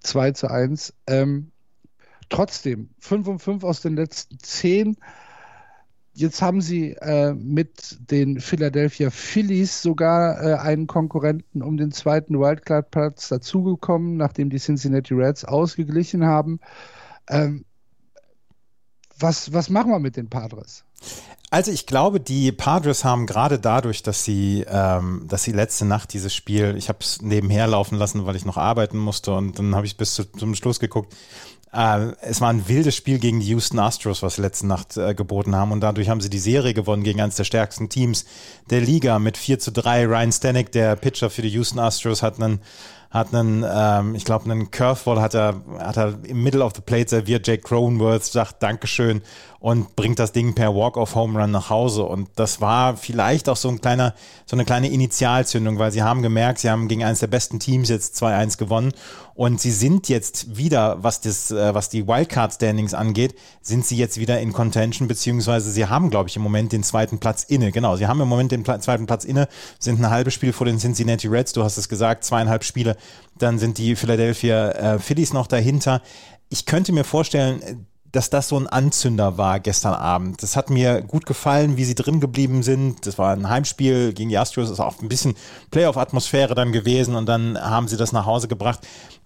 2 0.00 0.32
zu 0.32 0.50
1. 0.50 0.94
Ähm, 1.06 1.50
trotzdem, 2.28 2.90
5 3.00 3.28
und 3.28 3.38
5 3.38 3.64
aus 3.64 3.80
den 3.80 3.96
letzten 3.96 4.38
10 4.38 4.96
Jetzt 6.16 6.40
haben 6.40 6.62
sie 6.62 6.92
äh, 6.92 7.34
mit 7.34 7.98
den 8.10 8.40
Philadelphia 8.40 9.10
Phillies 9.10 9.82
sogar 9.82 10.42
äh, 10.42 10.54
einen 10.54 10.86
Konkurrenten 10.86 11.60
um 11.62 11.76
den 11.76 11.92
zweiten 11.92 12.40
Wildcard-Platz 12.40 13.28
dazugekommen, 13.28 14.16
nachdem 14.16 14.48
die 14.48 14.58
Cincinnati 14.58 15.12
Reds 15.12 15.44
ausgeglichen 15.44 16.24
haben. 16.24 16.58
Ähm, 17.28 17.66
was, 19.18 19.52
was 19.52 19.68
machen 19.68 19.90
wir 19.90 19.98
mit 19.98 20.16
den 20.16 20.30
Padres? 20.30 20.84
Also 21.50 21.70
ich 21.70 21.86
glaube, 21.86 22.18
die 22.18 22.50
Padres 22.50 23.04
haben 23.04 23.26
gerade 23.26 23.58
dadurch, 23.58 24.02
dass 24.02 24.24
sie, 24.24 24.64
ähm, 24.68 25.26
dass 25.28 25.44
sie 25.44 25.52
letzte 25.52 25.84
Nacht 25.84 26.14
dieses 26.14 26.34
Spiel, 26.34 26.76
ich 26.78 26.88
habe 26.88 27.00
es 27.00 27.20
nebenher 27.20 27.66
laufen 27.66 27.96
lassen, 27.96 28.24
weil 28.24 28.36
ich 28.36 28.46
noch 28.46 28.56
arbeiten 28.56 28.96
musste 28.96 29.34
und 29.34 29.58
dann 29.58 29.76
habe 29.76 29.84
ich 29.84 29.98
bis 29.98 30.14
zu, 30.14 30.24
zum 30.32 30.54
Schluss 30.54 30.80
geguckt. 30.80 31.14
Äh, 31.72 32.12
es 32.22 32.40
war 32.40 32.50
ein 32.50 32.68
wildes 32.68 32.94
Spiel 32.94 33.18
gegen 33.18 33.40
die 33.40 33.48
Houston 33.48 33.78
Astros, 33.78 34.22
was 34.22 34.36
sie 34.36 34.42
letzte 34.42 34.66
Nacht 34.66 34.96
äh, 34.96 35.14
geboten 35.14 35.54
haben. 35.54 35.72
Und 35.72 35.80
dadurch 35.80 36.08
haben 36.08 36.20
sie 36.20 36.30
die 36.30 36.38
Serie 36.38 36.74
gewonnen 36.74 37.02
gegen 37.02 37.20
eines 37.20 37.36
der 37.36 37.44
stärksten 37.44 37.88
Teams 37.88 38.24
der 38.70 38.80
Liga 38.80 39.18
mit 39.18 39.36
4 39.36 39.58
zu 39.58 39.72
3. 39.72 40.06
Ryan 40.06 40.32
Stanek, 40.32 40.72
der 40.72 40.96
Pitcher 40.96 41.30
für 41.30 41.42
die 41.42 41.50
Houston 41.50 41.78
Astros, 41.78 42.22
hat 42.22 42.40
einen 42.40 42.60
hat 43.10 43.34
einen, 43.34 43.64
ähm, 43.68 44.14
ich 44.14 44.24
glaube, 44.24 44.50
einen 44.50 44.70
Curveball 44.70 45.20
hat 45.20 45.34
er, 45.34 45.62
hat 45.78 45.96
er 45.96 46.14
im 46.24 46.42
Middle 46.42 46.64
of 46.64 46.72
the 46.74 46.82
Plate 46.82 47.08
serviert. 47.08 47.46
Jake 47.46 47.62
Cronenworth 47.62 48.24
sagt 48.24 48.62
Dankeschön 48.62 49.22
und 49.58 49.96
bringt 49.96 50.18
das 50.18 50.32
Ding 50.32 50.54
per 50.54 50.74
Walk-off-Home 50.74 51.40
Run 51.40 51.50
nach 51.50 51.70
Hause. 51.70 52.04
Und 52.04 52.28
das 52.36 52.60
war 52.60 52.96
vielleicht 52.96 53.48
auch 53.48 53.56
so 53.56 53.68
ein 53.68 53.80
kleiner, 53.80 54.14
so 54.44 54.54
eine 54.54 54.64
kleine 54.64 54.88
Initialzündung, 54.88 55.78
weil 55.78 55.90
sie 55.90 56.02
haben 56.02 56.22
gemerkt, 56.22 56.60
sie 56.60 56.70
haben 56.70 56.88
gegen 56.88 57.04
eines 57.04 57.20
der 57.20 57.26
besten 57.26 57.58
Teams 57.58 57.88
jetzt 57.88 58.22
2-1 58.22 58.58
gewonnen. 58.58 58.92
Und 59.34 59.60
sie 59.60 59.70
sind 59.70 60.08
jetzt 60.08 60.56
wieder, 60.56 61.02
was 61.02 61.20
das, 61.20 61.50
äh, 61.50 61.74
was 61.74 61.90
die 61.90 62.06
Wildcard-Standings 62.06 62.94
angeht, 62.94 63.34
sind 63.60 63.84
sie 63.84 63.96
jetzt 63.96 64.18
wieder 64.18 64.40
in 64.40 64.52
Contention, 64.52 65.08
beziehungsweise 65.08 65.70
sie 65.70 65.86
haben, 65.86 66.08
glaube 66.10 66.28
ich, 66.28 66.36
im 66.36 66.42
Moment 66.42 66.72
den 66.72 66.82
zweiten 66.82 67.18
Platz 67.18 67.42
inne. 67.42 67.70
Genau, 67.70 67.96
sie 67.96 68.06
haben 68.06 68.20
im 68.20 68.28
Moment 68.28 68.52
den 68.52 68.64
zweiten 68.64 69.06
Platz 69.06 69.24
inne, 69.24 69.48
sind 69.78 70.00
ein 70.00 70.10
halbes 70.10 70.32
Spiel 70.32 70.54
vor 70.54 70.66
den 70.66 70.78
Cincinnati 70.78 71.28
Reds, 71.28 71.52
du 71.52 71.64
hast 71.64 71.76
es 71.76 71.88
gesagt, 71.88 72.24
zweieinhalb 72.24 72.64
Spiele. 72.64 72.95
Dann 73.38 73.58
sind 73.58 73.78
die 73.78 73.96
Philadelphia 73.96 74.70
äh, 74.70 74.98
Phillies 74.98 75.32
noch 75.32 75.46
dahinter. 75.46 76.02
Ich 76.48 76.66
könnte 76.66 76.92
mir 76.92 77.04
vorstellen, 77.04 77.86
dass 78.16 78.30
das 78.30 78.48
so 78.48 78.56
ein 78.58 78.66
Anzünder 78.66 79.36
war 79.36 79.60
gestern 79.60 79.92
Abend. 79.92 80.42
Das 80.42 80.56
hat 80.56 80.70
mir 80.70 81.02
gut 81.02 81.26
gefallen, 81.26 81.76
wie 81.76 81.84
sie 81.84 81.94
drin 81.94 82.18
geblieben 82.18 82.62
sind. 82.62 83.06
Das 83.06 83.18
war 83.18 83.32
ein 83.34 83.48
Heimspiel 83.48 84.14
gegen 84.14 84.30
die 84.30 84.38
Astros, 84.38 84.70
ist 84.70 84.80
auch 84.80 85.02
ein 85.02 85.08
bisschen 85.08 85.34
Playoff-Atmosphäre 85.70 86.54
dann 86.54 86.72
gewesen 86.72 87.14
und 87.14 87.26
dann 87.26 87.58
haben 87.60 87.88
sie 87.88 87.98
das 87.98 88.12
nach 88.12 88.24
Hause 88.24 88.48
gebracht. 88.48 88.80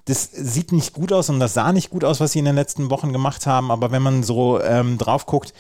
Das 0.07 0.29
sieht 0.33 0.73
nicht 0.73 0.93
gut 0.93 1.13
aus 1.13 1.29
und 1.31 1.39
das 1.39 1.55
sah 1.55 1.73
nicht 1.73 1.91
gut 1.91 2.05
aus, 2.05 2.19
was 2.19 2.33
sie 2.33 2.41
in 2.41 2.47
den 2.47 2.57
letzten 2.57 2.91
Wochen 2.91 3.13
gemacht 3.13 3.47
haben, 3.47 3.71
aber 3.71 3.93
wenn 3.93 4.03
man 4.03 4.25
so 4.25 4.61
ähm, 4.61 4.99
drauf 4.99 5.27
guckt, 5.27 5.55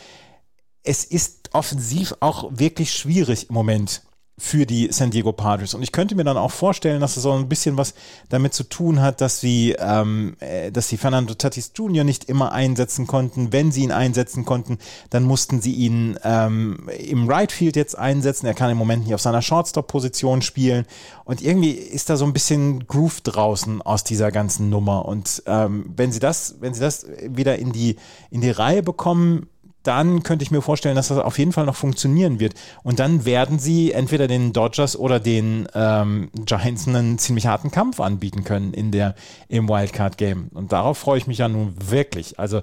es 0.83 1.05
ist 1.05 1.51
offensiv 1.53 2.15
auch 2.21 2.51
wirklich 2.51 2.93
schwierig 2.93 3.49
im 3.49 3.55
Moment 3.55 4.03
für 4.41 4.65
die 4.65 4.89
San 4.91 5.11
Diego 5.11 5.33
Padres. 5.33 5.75
Und 5.75 5.83
ich 5.83 5.93
könnte 5.93 6.15
mir 6.15 6.25
dann 6.25 6.39
auch 6.39 6.51
vorstellen, 6.51 7.03
dass 7.03 7.19
es 7.19 7.23
so 7.23 7.33
ein 7.33 7.47
bisschen 7.47 7.77
was 7.77 7.93
damit 8.31 8.55
zu 8.55 8.65
tun 8.65 9.03
hat, 9.03 9.21
dass 9.21 9.39
sie, 9.39 9.77
ähm, 9.79 10.35
äh, 10.41 10.73
dass 10.73 10.89
sie 10.89 10.97
Fernando 10.97 11.35
Tatis 11.35 11.73
Jr. 11.75 12.05
nicht 12.05 12.25
immer 12.25 12.53
einsetzen 12.53 13.07
konnten. 13.07 13.53
Wenn 13.53 13.71
sie 13.71 13.83
ihn 13.83 13.93
einsetzen 13.93 14.47
konnten, 14.47 14.79
dann 15.11 15.25
mussten 15.25 15.61
sie 15.61 15.75
ihn 15.75 16.19
ähm, 16.25 16.89
im 16.99 17.29
Right 17.29 17.53
Field 17.53 17.77
jetzt 17.77 17.99
einsetzen. 17.99 18.47
Er 18.47 18.55
kann 18.55 18.71
im 18.71 18.79
Moment 18.79 19.05
nicht 19.05 19.15
auf 19.15 19.21
seiner 19.21 19.43
Shortstop-Position 19.43 20.41
spielen. 20.41 20.87
Und 21.25 21.43
irgendwie 21.43 21.73
ist 21.73 22.09
da 22.09 22.17
so 22.17 22.25
ein 22.25 22.33
bisschen 22.33 22.87
Groove 22.87 23.21
draußen 23.21 23.83
aus 23.83 24.05
dieser 24.05 24.33
ganzen 24.33 24.71
Nummer. 24.71 25.05
Und 25.05 25.43
ähm, 25.45 25.93
wenn 25.95 26.13
sie 26.13 26.19
das, 26.19 26.57
wenn 26.61 26.73
sie 26.73 26.81
das 26.81 27.05
wieder 27.29 27.59
in 27.59 27.73
die, 27.73 27.97
in 28.31 28.41
die 28.41 28.51
Reihe 28.51 28.83
bekommen, 28.83 29.50
dann 29.83 30.23
könnte 30.23 30.43
ich 30.43 30.51
mir 30.51 30.63
vorstellen, 30.63 30.97
dass 30.97 31.09
das 31.09 31.19
auf 31.19 31.39
jeden 31.39 31.53
Fall 31.53 31.65
noch 31.65 31.77
funktionieren 31.77 32.41
wird. 32.41 32.55
Und 32.83 32.99
dann 32.99 33.25
werden 33.25 33.59
sie 33.59 33.93
entweder 33.93 34.29
den 34.29 34.53
Dodgers 34.53 34.97
oder 34.97 35.21
den 35.21 35.69
ähm, 35.75 36.31
Giants 36.45 36.87
einen 36.87 37.19
ziemlich 37.19 37.47
harten 37.47 37.71
Kampf 37.71 38.01
anbieten 38.01 38.45
können 38.45 38.75
in 38.75 38.93
der, 38.93 39.15
im 39.49 39.69
Wildcard-Game. 39.69 40.49
Und 40.53 40.73
darauf 40.73 40.99
freue 40.99 41.19
ich 41.19 41.27
mich 41.27 41.39
ja 41.39 41.49
nun 41.49 41.75
wirklich. 41.91 42.39
Also 42.39 42.59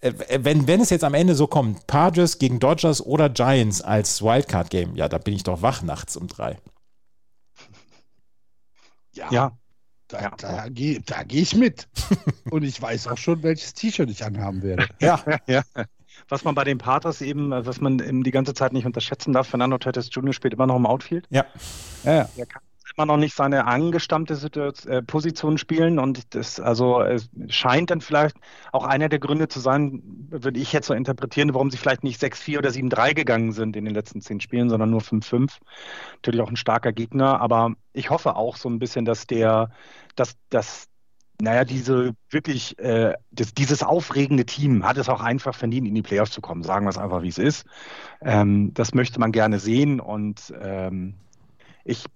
äh, 0.00 0.12
wenn, 0.40 0.66
wenn 0.66 0.80
es 0.80 0.90
jetzt 0.90 1.04
am 1.04 1.14
Ende 1.14 1.34
so 1.34 1.46
kommt, 1.46 1.86
Padres 1.86 2.38
gegen 2.38 2.58
Dodgers 2.58 3.04
oder 3.04 3.28
Giants 3.28 3.80
als 3.80 4.22
Wildcard-Game, 4.22 4.96
ja, 4.96 5.08
da 5.08 5.18
bin 5.18 5.34
ich 5.34 5.44
doch 5.44 5.62
wach 5.62 5.82
nachts 5.82 6.16
um 6.16 6.26
drei. 6.26 6.58
Ja. 9.14 9.30
ja. 9.30 9.52
Da, 10.08 10.22
ja. 10.22 10.30
da 10.38 10.68
gehe 10.70 11.02
geh 11.26 11.40
ich 11.40 11.54
mit. 11.54 11.86
Und 12.50 12.62
ich 12.62 12.80
weiß 12.80 13.08
auch 13.08 13.18
schon, 13.18 13.42
welches 13.42 13.74
T-Shirt 13.74 14.08
ich 14.08 14.24
anhaben 14.24 14.62
werde. 14.62 14.88
Ja, 15.00 15.22
ja 15.46 15.62
was 16.28 16.44
man 16.44 16.54
bei 16.54 16.64
den 16.64 16.78
Patres 16.78 17.20
eben, 17.20 17.52
äh, 17.52 17.66
was 17.66 17.80
man 17.80 17.98
eben 17.98 18.22
die 18.22 18.30
ganze 18.30 18.54
Zeit 18.54 18.72
nicht 18.72 18.86
unterschätzen 18.86 19.32
darf, 19.32 19.48
Fernando 19.48 19.78
Tatis 19.78 20.08
Jr. 20.12 20.32
spielt 20.32 20.54
immer 20.54 20.66
noch 20.66 20.76
im 20.76 20.86
Outfield. 20.86 21.26
Ja. 21.30 21.44
ja. 22.04 22.28
Er 22.36 22.46
kann 22.46 22.62
immer 22.98 23.06
noch 23.06 23.16
nicht 23.16 23.34
seine 23.34 23.66
angestammte 23.66 24.34
Situation, 24.34 24.92
äh, 24.92 25.02
Position 25.02 25.56
spielen 25.56 25.98
und 25.98 26.34
das, 26.34 26.58
also 26.58 27.00
es 27.00 27.30
scheint 27.48 27.90
dann 27.90 28.00
vielleicht 28.00 28.36
auch 28.72 28.84
einer 28.84 29.08
der 29.08 29.20
Gründe 29.20 29.48
zu 29.48 29.60
sein, 29.60 30.02
würde 30.30 30.58
ich 30.58 30.72
jetzt 30.72 30.88
so 30.88 30.94
interpretieren, 30.94 31.54
warum 31.54 31.70
sie 31.70 31.76
vielleicht 31.76 32.02
nicht 32.02 32.20
6-4 32.20 32.58
oder 32.58 32.70
7-3 32.70 33.14
gegangen 33.14 33.52
sind 33.52 33.76
in 33.76 33.84
den 33.84 33.94
letzten 33.94 34.20
zehn 34.20 34.40
Spielen, 34.40 34.68
sondern 34.68 34.90
nur 34.90 35.00
5-5. 35.00 35.58
Natürlich 36.14 36.40
auch 36.40 36.50
ein 36.50 36.56
starker 36.56 36.92
Gegner, 36.92 37.40
aber 37.40 37.72
ich 37.92 38.10
hoffe 38.10 38.34
auch 38.34 38.56
so 38.56 38.68
ein 38.68 38.80
bisschen, 38.80 39.04
dass 39.04 39.26
der, 39.26 39.70
dass, 40.16 40.36
dass 40.50 40.87
naja, 41.40 41.64
diese 41.64 42.14
wirklich, 42.30 42.78
äh, 42.78 43.14
das, 43.30 43.54
dieses 43.54 43.82
aufregende 43.82 44.44
Team 44.44 44.84
hat 44.84 44.96
es 44.96 45.08
auch 45.08 45.20
einfach 45.20 45.54
verdient, 45.54 45.86
in 45.86 45.94
die 45.94 46.02
Playoffs 46.02 46.32
zu 46.32 46.40
kommen. 46.40 46.64
Sagen 46.64 46.84
wir 46.84 46.90
es 46.90 46.98
einfach, 46.98 47.22
wie 47.22 47.28
es 47.28 47.38
ist. 47.38 47.64
Ähm, 48.20 48.74
das 48.74 48.92
möchte 48.92 49.20
man 49.20 49.30
gerne 49.30 49.60
sehen 49.60 50.00
und 50.00 50.52
ähm, 50.60 51.14
ich, 51.84 52.06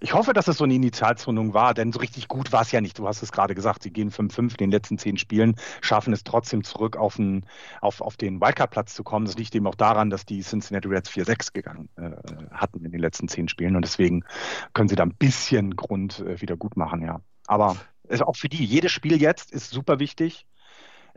ich 0.00 0.14
hoffe, 0.14 0.32
dass 0.32 0.48
es 0.48 0.56
so 0.56 0.64
eine 0.64 0.74
Initialzündung 0.74 1.52
war, 1.52 1.74
denn 1.74 1.92
so 1.92 1.98
richtig 1.98 2.28
gut 2.28 2.50
war 2.50 2.62
es 2.62 2.72
ja 2.72 2.80
nicht. 2.80 2.98
Du 2.98 3.06
hast 3.06 3.22
es 3.22 3.30
gerade 3.30 3.54
gesagt, 3.54 3.82
sie 3.82 3.90
gehen 3.90 4.10
5-5 4.10 4.52
in 4.52 4.56
den 4.56 4.70
letzten 4.70 4.96
zehn 4.96 5.18
Spielen, 5.18 5.56
schaffen 5.82 6.14
es 6.14 6.24
trotzdem 6.24 6.64
zurück 6.64 6.96
auf 6.96 7.16
den, 7.16 7.44
auf, 7.82 8.00
auf 8.00 8.16
den 8.16 8.40
Wildcard-Platz 8.40 8.94
zu 8.94 9.04
kommen. 9.04 9.26
Das 9.26 9.36
liegt 9.36 9.54
eben 9.54 9.66
auch 9.66 9.74
daran, 9.74 10.08
dass 10.08 10.24
die 10.24 10.40
Cincinnati 10.40 10.88
Reds 10.88 11.10
4-6 11.10 11.52
gegangen 11.52 11.90
äh, 11.96 12.10
hatten 12.52 12.84
in 12.86 12.90
den 12.90 13.00
letzten 13.00 13.28
zehn 13.28 13.48
Spielen 13.48 13.76
und 13.76 13.84
deswegen 13.84 14.24
können 14.72 14.88
sie 14.88 14.96
da 14.96 15.02
ein 15.02 15.14
bisschen 15.14 15.76
Grund 15.76 16.20
äh, 16.20 16.40
wieder 16.40 16.56
gut 16.56 16.78
machen, 16.78 17.02
ja. 17.02 17.20
Aber 17.48 17.76
ist 18.08 18.22
auch 18.22 18.36
für 18.36 18.48
die, 18.48 18.64
jedes 18.64 18.92
Spiel 18.92 19.20
jetzt 19.20 19.52
ist 19.52 19.70
super 19.70 19.98
wichtig. 19.98 20.46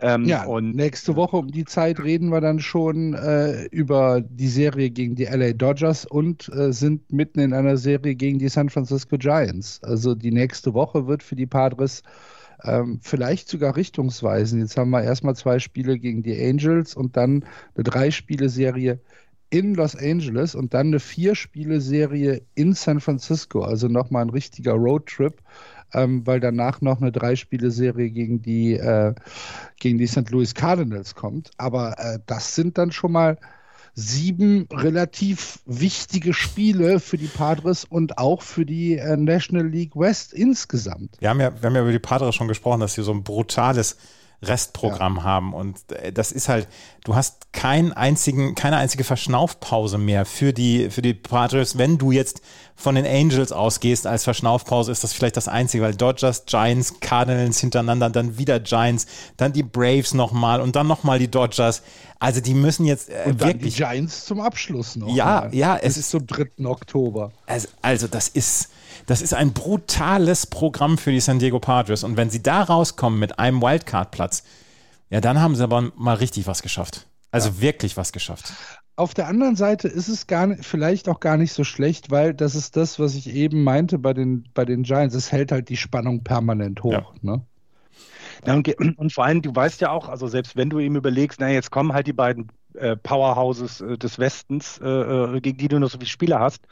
Ähm, 0.01 0.25
ja, 0.25 0.45
und 0.45 0.75
nächste 0.75 1.15
Woche 1.15 1.35
um 1.37 1.49
die 1.49 1.65
Zeit 1.65 1.99
reden 1.99 2.29
wir 2.29 2.39
dann 2.39 2.59
schon 2.59 3.13
äh, 3.13 3.65
über 3.65 4.21
die 4.21 4.47
Serie 4.47 4.89
gegen 4.89 5.15
die 5.15 5.25
LA 5.25 5.53
Dodgers 5.53 6.05
und 6.05 6.49
äh, 6.49 6.71
sind 6.71 7.11
mitten 7.11 7.39
in 7.39 7.53
einer 7.53 7.75
Serie 7.75 8.15
gegen 8.15 8.39
die 8.39 8.47
San 8.47 8.69
Francisco 8.69 9.17
Giants. 9.17 9.81
Also 9.83 10.15
die 10.15 10.31
nächste 10.31 10.73
Woche 10.73 11.07
wird 11.07 11.21
für 11.21 11.35
die 11.35 11.47
Padres 11.47 12.03
ähm, 12.63 12.99
vielleicht 13.01 13.49
sogar 13.49 13.75
richtungsweisend. 13.75 14.61
Jetzt 14.61 14.77
haben 14.77 14.89
wir 14.91 15.03
erstmal 15.03 15.35
zwei 15.35 15.59
Spiele 15.59 15.99
gegen 15.99 16.23
die 16.23 16.39
Angels 16.41 16.95
und 16.95 17.17
dann 17.17 17.45
eine 17.75 17.83
Drei-Spiele-Serie 17.83 18.99
in 19.49 19.73
Los 19.73 19.95
Angeles 19.95 20.55
und 20.55 20.73
dann 20.73 20.87
eine 20.87 20.99
Vier-Spiele-Serie 20.99 22.41
in 22.55 22.73
San 22.73 22.99
Francisco. 22.99 23.61
Also 23.61 23.87
nochmal 23.87 24.23
ein 24.23 24.29
richtiger 24.29 24.73
Roadtrip 24.73 25.41
ähm, 25.93 26.25
weil 26.25 26.39
danach 26.39 26.81
noch 26.81 27.01
eine 27.01 27.11
Drei-Spiele-Serie 27.11 28.09
gegen 28.09 28.41
die, 28.41 28.73
äh, 28.73 29.13
gegen 29.79 29.97
die 29.97 30.07
St. 30.07 30.29
Louis 30.29 30.53
Cardinals 30.53 31.15
kommt. 31.15 31.51
Aber 31.57 31.97
äh, 31.99 32.19
das 32.25 32.55
sind 32.55 32.77
dann 32.77 32.91
schon 32.91 33.11
mal 33.11 33.37
sieben 33.95 34.67
relativ 34.71 35.59
wichtige 35.65 36.33
Spiele 36.33 36.99
für 36.99 37.17
die 37.17 37.27
Padres 37.27 37.83
und 37.83 38.17
auch 38.17 38.41
für 38.41 38.65
die 38.65 38.97
äh, 38.97 39.17
National 39.17 39.67
League 39.67 39.95
West 39.95 40.33
insgesamt. 40.33 41.17
Wir 41.19 41.29
haben, 41.29 41.39
ja, 41.39 41.53
wir 41.61 41.67
haben 41.67 41.75
ja 41.75 41.81
über 41.81 41.91
die 41.91 41.99
Padres 41.99 42.35
schon 42.35 42.47
gesprochen, 42.47 42.79
dass 42.79 42.93
sie 42.93 43.03
so 43.03 43.11
ein 43.11 43.23
brutales 43.23 43.97
Restprogramm 44.41 45.17
ja. 45.17 45.23
haben. 45.23 45.53
Und 45.53 45.77
äh, 45.91 46.11
das 46.11 46.31
ist 46.31 46.49
halt, 46.49 46.67
du 47.03 47.15
hast 47.15 47.51
keinen 47.51 47.91
einzigen, 47.91 48.55
keine 48.55 48.77
einzige 48.77 49.03
Verschnaufpause 49.03 49.97
mehr 49.97 50.25
für 50.25 50.53
die, 50.53 50.89
für 50.89 51.01
die 51.01 51.13
Padres. 51.13 51.77
Wenn 51.77 51.97
du 51.97 52.11
jetzt 52.11 52.41
von 52.75 52.95
den 52.95 53.05
Angels 53.05 53.51
ausgehst 53.51 54.07
als 54.07 54.23
Verschnaufpause, 54.23 54.91
ist 54.91 55.03
das 55.03 55.11
vielleicht 55.11 55.35
das 55.35 55.49
Einzige, 55.49 55.83
weil 55.83 55.95
Dodgers, 55.95 56.45
Giants, 56.45 57.01
Cardinals 57.01 57.59
hintereinander, 57.59 58.09
dann 58.09 58.37
wieder 58.37 58.59
Giants, 58.61 59.07
dann 59.35 59.51
die 59.51 59.63
Braves 59.63 60.13
nochmal 60.13 60.61
und 60.61 60.75
dann 60.75 60.87
nochmal 60.87 61.19
die 61.19 61.29
Dodgers. 61.29 61.81
Also 62.19 62.39
die 62.39 62.53
müssen 62.53 62.85
jetzt 62.85 63.09
äh, 63.09 63.23
und 63.25 63.41
dann 63.41 63.49
wirklich. 63.49 63.75
Die 63.75 63.81
Giants 63.81 64.25
zum 64.25 64.39
Abschluss 64.39 64.95
noch. 64.95 65.13
Ja, 65.13 65.41
mal. 65.41 65.55
ja, 65.55 65.77
es 65.77 65.97
ist 65.97 66.09
zum 66.09 66.25
3. 66.25 66.65
Oktober. 66.65 67.31
Also, 67.45 67.67
also 67.81 68.07
das 68.07 68.29
ist 68.29 68.69
das 69.09 69.23
ist 69.23 69.33
ein 69.33 69.53
brutales 69.53 70.45
Programm 70.45 70.99
für 70.99 71.11
die 71.11 71.19
San 71.19 71.39
Diego 71.39 71.59
Padres. 71.59 72.03
Und 72.03 72.15
wenn 72.15 72.29
sie 72.29 72.43
da 72.43 72.61
rauskommen 72.61 73.19
mit 73.19 73.39
einem 73.39 73.59
Wildcard-Platz, 73.59 74.43
ja, 75.09 75.19
dann 75.19 75.41
haben 75.41 75.55
sie 75.55 75.63
aber 75.63 75.91
mal 75.95 76.13
richtig 76.13 76.45
was 76.45 76.61
geschafft. 76.61 77.07
Also 77.31 77.49
ja. 77.49 77.61
wirklich 77.61 77.97
was 77.97 78.11
geschafft. 78.11 78.53
Auf 78.95 79.15
der 79.15 79.27
anderen 79.27 79.55
Seite 79.55 79.87
ist 79.87 80.09
es 80.09 80.27
gar 80.27 80.45
nicht, 80.45 80.63
vielleicht 80.63 81.09
auch 81.09 81.19
gar 81.21 81.37
nicht 81.37 81.53
so 81.53 81.63
schlecht, 81.63 82.11
weil 82.11 82.35
das 82.35 82.53
ist 82.53 82.77
das, 82.77 82.99
was 82.99 83.15
ich 83.15 83.33
eben 83.33 83.63
meinte 83.63 83.97
bei 83.97 84.13
den, 84.13 84.47
bei 84.53 84.63
den 84.63 84.83
Giants. 84.83 85.15
Es 85.15 85.31
hält 85.31 85.51
halt 85.51 85.69
die 85.69 85.77
Spannung 85.77 86.23
permanent 86.23 86.83
hoch. 86.83 86.91
Ja. 86.91 87.05
Ne? 87.21 87.41
Ja, 88.45 88.53
und, 88.53 88.67
und, 88.99 89.11
vor 89.11 89.25
allem, 89.25 89.41
du 89.41 89.55
weißt 89.55 89.81
ja 89.81 89.89
auch, 89.89 90.07
also 90.07 90.27
selbst 90.27 90.55
wenn 90.55 90.69
du 90.69 90.77
ihm 90.77 90.95
überlegst, 90.95 91.39
na, 91.39 91.49
jetzt 91.49 91.71
kommen 91.71 91.93
halt 91.93 92.05
die 92.05 92.13
beiden 92.13 92.51
äh, 92.75 92.95
Powerhouses 92.95 93.81
äh, 93.81 93.97
des 93.97 94.19
Westens, 94.19 94.79
äh, 94.83 94.87
äh 94.87 95.41
gegen 95.41 95.57
die 95.57 95.67
du 95.67 95.79
noch 95.79 95.89
so 95.89 95.97
viele 95.97 96.09
Spieler 96.09 96.39
hast, 96.39 96.67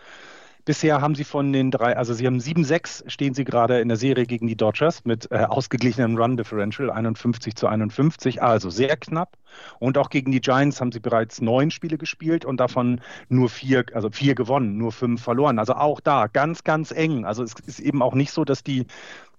Bisher 0.68 1.00
haben 1.00 1.16
sie 1.16 1.24
von 1.24 1.54
den 1.54 1.72
drei, 1.72 1.96
also 1.96 2.14
sie 2.14 2.28
haben 2.28 2.40
7-6, 2.40 3.10
stehen 3.10 3.34
sie 3.34 3.46
gerade 3.46 3.80
in 3.80 3.88
der 3.88 3.96
Serie 3.96 4.26
gegen 4.26 4.48
die 4.48 4.58
Dodgers 4.58 5.06
mit 5.06 5.32
äh, 5.32 5.38
ausgeglichenem 5.38 6.18
Run 6.18 6.36
Differential, 6.36 6.92
51 6.92 7.56
zu 7.56 7.68
51, 7.68 8.44
also 8.44 8.70
sehr 8.70 8.98
knapp. 8.98 9.38
Und 9.80 9.98
auch 9.98 10.10
gegen 10.10 10.30
die 10.34 10.42
Giants 10.42 10.82
haben 10.82 10.92
sie 10.92 11.00
bereits 11.00 11.40
neun 11.40 11.72
Spiele 11.72 11.98
gespielt 11.98 12.44
und 12.44 12.60
davon 12.60 13.00
nur 13.30 13.48
vier, 13.48 13.86
also 13.94 14.10
vier 14.10 14.36
gewonnen, 14.36 14.78
nur 14.78 14.92
fünf 14.92 15.24
verloren. 15.24 15.58
Also 15.58 15.74
auch 15.74 16.02
da 16.02 16.28
ganz, 16.28 16.66
ganz 16.66 16.92
eng. 16.92 17.24
Also 17.24 17.44
es 17.44 17.54
ist 17.66 17.80
eben 17.80 18.02
auch 18.02 18.14
nicht 18.14 18.32
so, 18.32 18.44
dass 18.44 18.62
die 18.62 18.88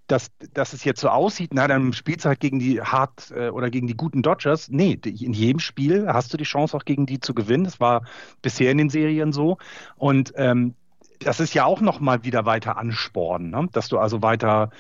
dass, 0.07 0.31
dass 0.55 0.73
es 0.73 0.85
jetzt 0.85 1.03
so 1.03 1.11
aussieht, 1.11 1.51
na, 1.53 1.69
dann 1.69 1.93
spielst 1.93 2.25
du 2.25 2.31
halt 2.31 2.41
gegen 2.41 2.59
die 2.59 2.81
hart 2.81 3.31
äh, 3.37 3.51
oder 3.51 3.69
gegen 3.69 3.87
die 3.87 3.99
guten 3.99 4.23
Dodgers. 4.23 4.71
Nee, 4.71 4.99
in 5.05 5.35
jedem 5.35 5.61
Spiel 5.61 6.09
hast 6.09 6.33
du 6.33 6.39
die 6.39 6.45
Chance 6.45 6.75
auch 6.75 6.87
gegen 6.87 7.05
die 7.05 7.21
zu 7.21 7.35
gewinnen. 7.35 7.65
Das 7.65 7.81
war 7.81 8.05
bisher 8.41 8.71
in 8.73 8.79
den 8.79 8.89
Serien 8.89 9.33
so. 9.33 9.59
Und 9.99 10.33
ähm, 10.37 10.75
das 11.21 11.41
ist 11.41 11.55
ja 11.55 11.65
auch 11.65 11.81
nochmal 11.81 12.25
wieder 12.25 12.47
weiter 12.47 12.77
anspornen, 12.77 13.51
ne? 13.51 13.69
dass 13.73 13.89
du 13.89 13.99
also 13.99 14.23
weiter 14.23 14.71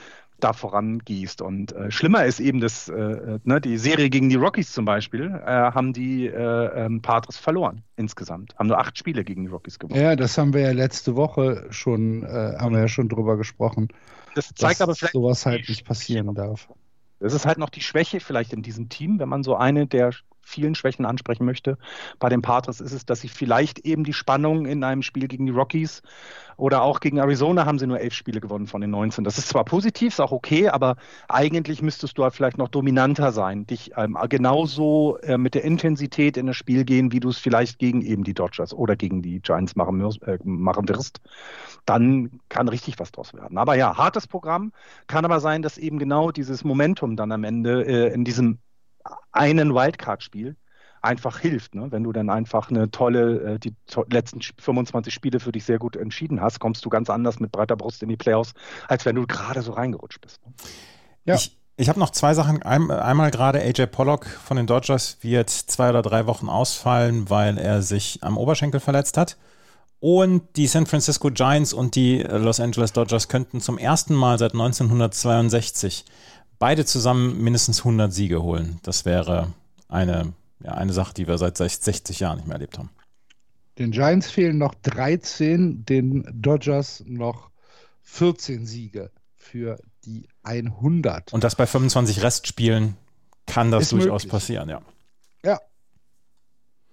da 0.40 0.52
vorangehst. 0.52 1.42
Und 1.42 1.72
äh, 1.72 1.90
schlimmer 1.90 2.24
ist 2.24 2.40
eben 2.40 2.60
das, 2.60 2.88
äh, 2.88 3.38
ne, 3.42 3.60
die 3.60 3.76
Serie 3.76 4.08
gegen 4.08 4.28
die 4.28 4.36
Rockies 4.36 4.72
zum 4.72 4.84
Beispiel, 4.84 5.34
äh, 5.44 5.46
haben 5.46 5.92
die 5.92 6.26
äh, 6.26 6.84
ähm, 6.86 7.02
Padres 7.02 7.36
verloren 7.36 7.82
insgesamt. 7.96 8.54
Haben 8.56 8.68
nur 8.68 8.78
acht 8.78 8.96
Spiele 8.96 9.24
gegen 9.24 9.44
die 9.44 9.50
Rockies 9.50 9.78
gewonnen. 9.78 10.00
Ja, 10.00 10.14
das 10.16 10.38
haben 10.38 10.54
wir 10.54 10.60
ja 10.60 10.72
letzte 10.72 11.16
Woche 11.16 11.66
schon, 11.70 12.22
äh, 12.22 12.54
haben 12.58 12.72
wir 12.72 12.80
ja 12.80 12.88
schon 12.88 13.08
drüber 13.08 13.36
gesprochen. 13.36 13.88
Das 14.34 14.54
zeigt 14.54 14.80
aber 14.80 14.94
vielleicht. 14.94 15.14
sowas 15.14 15.44
halt 15.44 15.68
nicht 15.68 15.84
passieren 15.84 16.34
darf. 16.34 16.68
Das 17.18 17.32
ist 17.32 17.46
halt 17.46 17.58
noch 17.58 17.70
die 17.70 17.80
Schwäche 17.80 18.20
vielleicht 18.20 18.52
in 18.52 18.62
diesem 18.62 18.88
Team, 18.88 19.18
wenn 19.18 19.28
man 19.28 19.42
so 19.42 19.56
eine 19.56 19.88
der 19.88 20.12
vielen 20.48 20.74
Schwächen 20.74 21.04
ansprechen 21.04 21.44
möchte. 21.44 21.78
Bei 22.18 22.28
den 22.28 22.42
Padres 22.42 22.80
ist 22.80 22.92
es, 22.92 23.06
dass 23.06 23.20
sie 23.20 23.28
vielleicht 23.28 23.80
eben 23.80 24.04
die 24.04 24.12
Spannung 24.12 24.66
in 24.66 24.82
einem 24.82 25.02
Spiel 25.02 25.28
gegen 25.28 25.46
die 25.46 25.52
Rockies 25.52 26.02
oder 26.58 26.82
auch 26.82 26.98
gegen 26.98 27.18
Arizona 27.18 27.66
haben 27.66 27.78
sie 27.78 27.86
nur 27.86 28.00
elf 28.00 28.14
Spiele 28.14 28.40
gewonnen 28.40 28.66
von 28.66 28.80
den 28.80 28.90
19. 28.90 29.22
Das 29.22 29.38
ist 29.38 29.48
zwar 29.48 29.64
positiv, 29.64 30.08
ist 30.08 30.20
auch 30.20 30.32
okay, 30.32 30.68
aber 30.68 30.96
eigentlich 31.28 31.82
müsstest 31.82 32.18
du 32.18 32.24
halt 32.24 32.34
vielleicht 32.34 32.58
noch 32.58 32.66
dominanter 32.66 33.30
sein, 33.30 33.64
dich 33.64 33.92
ähm, 33.96 34.18
genauso 34.28 35.18
äh, 35.18 35.38
mit 35.38 35.54
der 35.54 35.62
Intensität 35.62 36.36
in 36.36 36.48
das 36.48 36.56
Spiel 36.56 36.84
gehen, 36.84 37.12
wie 37.12 37.20
du 37.20 37.28
es 37.28 37.38
vielleicht 37.38 37.78
gegen 37.78 38.02
eben 38.02 38.24
die 38.24 38.34
Dodgers 38.34 38.74
oder 38.74 38.96
gegen 38.96 39.22
die 39.22 39.38
Giants 39.40 39.76
machen, 39.76 40.00
äh, 40.00 40.38
machen 40.42 40.88
wirst. 40.88 41.20
Dann 41.86 42.40
kann 42.48 42.66
richtig 42.68 42.98
was 42.98 43.12
draus 43.12 43.34
werden. 43.34 43.56
Aber 43.56 43.76
ja, 43.76 43.96
hartes 43.96 44.26
Programm. 44.26 44.72
Kann 45.06 45.24
aber 45.24 45.38
sein, 45.38 45.62
dass 45.62 45.78
eben 45.78 46.00
genau 46.00 46.32
dieses 46.32 46.64
Momentum 46.64 47.14
dann 47.14 47.30
am 47.30 47.44
Ende 47.44 47.84
äh, 47.86 48.12
in 48.12 48.24
diesem 48.24 48.58
einen 49.32 49.74
Wildcard-Spiel 49.74 50.56
einfach 51.02 51.38
hilft. 51.38 51.74
Ne? 51.74 51.90
Wenn 51.90 52.02
du 52.02 52.12
dann 52.12 52.30
einfach 52.30 52.70
eine 52.70 52.90
tolle, 52.90 53.54
äh, 53.54 53.58
die 53.58 53.74
to 53.86 54.04
letzten 54.10 54.40
25 54.40 55.12
Spiele 55.12 55.40
für 55.40 55.52
dich 55.52 55.64
sehr 55.64 55.78
gut 55.78 55.96
entschieden 55.96 56.40
hast, 56.40 56.58
kommst 56.60 56.84
du 56.84 56.88
ganz 56.88 57.10
anders 57.10 57.40
mit 57.40 57.52
breiter 57.52 57.76
Brust 57.76 58.02
in 58.02 58.08
die 58.08 58.16
Playoffs, 58.16 58.52
als 58.88 59.04
wenn 59.04 59.16
du 59.16 59.26
gerade 59.26 59.62
so 59.62 59.72
reingerutscht 59.72 60.20
bist. 60.20 60.44
Ne? 60.44 60.52
Ja. 61.24 61.34
Ich, 61.34 61.56
ich 61.76 61.88
habe 61.88 62.00
noch 62.00 62.10
zwei 62.10 62.34
Sachen. 62.34 62.62
einmal 62.62 63.30
gerade 63.30 63.60
AJ 63.60 63.86
Pollock 63.86 64.26
von 64.26 64.56
den 64.56 64.66
Dodgers 64.66 65.18
wird 65.20 65.50
zwei 65.50 65.90
oder 65.90 66.02
drei 66.02 66.26
Wochen 66.26 66.48
ausfallen, 66.48 67.30
weil 67.30 67.58
er 67.58 67.82
sich 67.82 68.18
am 68.22 68.36
Oberschenkel 68.36 68.80
verletzt 68.80 69.16
hat. 69.16 69.36
Und 70.00 70.56
die 70.56 70.68
San 70.68 70.86
Francisco 70.86 71.30
Giants 71.30 71.72
und 71.72 71.96
die 71.96 72.18
Los 72.22 72.60
Angeles 72.60 72.92
Dodgers 72.92 73.28
könnten 73.28 73.60
zum 73.60 73.78
ersten 73.78 74.14
Mal 74.14 74.38
seit 74.38 74.52
1962 74.52 76.04
beide 76.58 76.84
zusammen 76.84 77.42
mindestens 77.42 77.80
100 77.80 78.12
Siege 78.12 78.42
holen. 78.42 78.80
Das 78.82 79.04
wäre 79.04 79.52
eine, 79.88 80.32
ja, 80.60 80.72
eine 80.72 80.92
Sache, 80.92 81.14
die 81.14 81.26
wir 81.26 81.38
seit 81.38 81.56
60 81.56 82.20
Jahren 82.20 82.38
nicht 82.38 82.46
mehr 82.46 82.56
erlebt 82.56 82.78
haben. 82.78 82.90
Den 83.78 83.92
Giants 83.92 84.30
fehlen 84.30 84.58
noch 84.58 84.74
13, 84.74 85.84
den 85.84 86.28
Dodgers 86.32 87.04
noch 87.06 87.50
14 88.02 88.66
Siege 88.66 89.10
für 89.36 89.78
die 90.04 90.28
100. 90.42 91.32
Und 91.32 91.44
das 91.44 91.54
bei 91.54 91.66
25 91.66 92.22
Restspielen 92.22 92.96
kann 93.46 93.70
das 93.70 93.84
Ist 93.84 93.92
durchaus 93.92 94.24
möglich. 94.24 94.30
passieren, 94.30 94.68
ja. 94.68 94.82
Ja. 95.44 95.60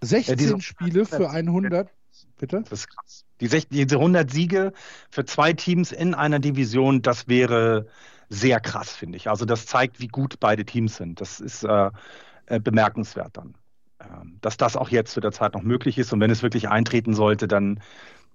16 0.01 0.38
ja, 0.38 0.60
Spiele 0.60 1.06
für 1.06 1.30
100. 1.30 1.89
Bitte? 2.38 2.63
Das 2.69 2.80
ist 2.80 2.89
krass. 2.89 3.25
Die 3.41 3.47
16, 3.47 3.78
diese 3.78 3.95
100 3.95 4.32
Siege 4.32 4.73
für 5.10 5.25
zwei 5.25 5.54
Teams 5.54 5.91
in 5.91 6.13
einer 6.13 6.39
Division, 6.39 7.01
das 7.01 7.28
wäre 7.28 7.88
sehr 8.29 8.59
krass, 8.59 8.95
finde 8.95 9.17
ich. 9.17 9.29
Also 9.29 9.45
das 9.45 9.65
zeigt, 9.65 9.99
wie 9.99 10.07
gut 10.07 10.39
beide 10.39 10.65
Teams 10.65 10.95
sind. 10.97 11.21
Das 11.21 11.39
ist 11.39 11.63
äh, 11.63 11.91
äh, 12.47 12.59
bemerkenswert 12.59 13.38
dann. 13.38 13.55
Ähm, 13.99 14.38
dass 14.41 14.57
das 14.57 14.75
auch 14.75 14.89
jetzt 14.89 15.13
zu 15.13 15.21
der 15.21 15.31
Zeit 15.31 15.53
noch 15.53 15.63
möglich 15.63 15.97
ist 15.97 16.11
und 16.13 16.19
wenn 16.19 16.31
es 16.31 16.43
wirklich 16.43 16.69
eintreten 16.69 17.13
sollte, 17.13 17.47
dann, 17.47 17.81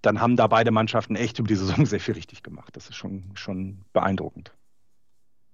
dann 0.03 0.21
haben 0.21 0.37
da 0.37 0.47
beide 0.47 0.71
Mannschaften 0.71 1.17
echt 1.17 1.39
über 1.39 1.49
die 1.49 1.57
Saison 1.57 1.87
sehr 1.87 2.01
viel 2.01 2.15
richtig 2.15 2.43
gemacht. 2.43 2.77
Das 2.77 2.89
ist 2.89 2.97
schon, 2.97 3.31
schon 3.35 3.85
beeindruckend. 3.93 4.53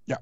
Ja. 0.07 0.19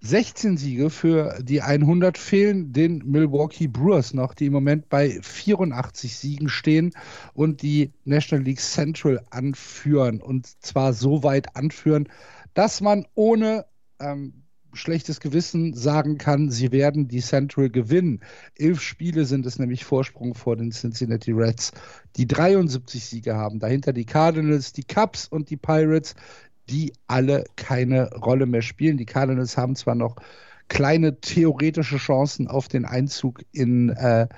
16 0.00 0.58
Siege 0.58 0.90
für 0.90 1.38
die 1.40 1.62
100 1.62 2.18
fehlen 2.18 2.72
den 2.72 2.98
Milwaukee 3.06 3.68
Brewers 3.68 4.12
noch, 4.12 4.34
die 4.34 4.46
im 4.46 4.52
Moment 4.52 4.90
bei 4.90 5.18
84 5.22 6.16
Siegen 6.16 6.48
stehen 6.50 6.92
und 7.32 7.62
die 7.62 7.92
National 8.04 8.44
League 8.44 8.60
Central 8.60 9.24
anführen. 9.30 10.20
Und 10.20 10.46
zwar 10.62 10.92
so 10.92 11.22
weit 11.22 11.56
anführen, 11.56 12.08
dass 12.54 12.80
man 12.80 13.06
ohne 13.14 13.66
ähm, 14.00 14.44
schlechtes 14.72 15.20
Gewissen 15.20 15.74
sagen 15.74 16.18
kann, 16.18 16.50
sie 16.50 16.72
werden 16.72 17.08
die 17.08 17.20
Central 17.20 17.70
gewinnen. 17.70 18.20
Elf 18.56 18.80
Spiele 18.80 19.24
sind 19.24 19.46
es 19.46 19.58
nämlich 19.58 19.84
Vorsprung 19.84 20.34
vor 20.34 20.56
den 20.56 20.70
Cincinnati 20.70 21.32
Reds, 21.32 21.72
die 22.16 22.26
73 22.26 23.04
Siege 23.04 23.34
haben. 23.36 23.60
Dahinter 23.60 23.92
die 23.92 24.06
Cardinals, 24.06 24.72
die 24.72 24.84
Cubs 24.84 25.28
und 25.28 25.50
die 25.50 25.56
Pirates, 25.56 26.14
die 26.68 26.92
alle 27.06 27.44
keine 27.56 28.10
Rolle 28.14 28.46
mehr 28.46 28.62
spielen. 28.62 28.96
Die 28.96 29.06
Cardinals 29.06 29.56
haben 29.56 29.76
zwar 29.76 29.94
noch 29.94 30.16
kleine 30.68 31.20
theoretische 31.20 31.98
Chancen 31.98 32.48
auf 32.48 32.68
den 32.68 32.86
Einzug 32.86 33.42
in 33.52 33.90
äh, 33.90 34.28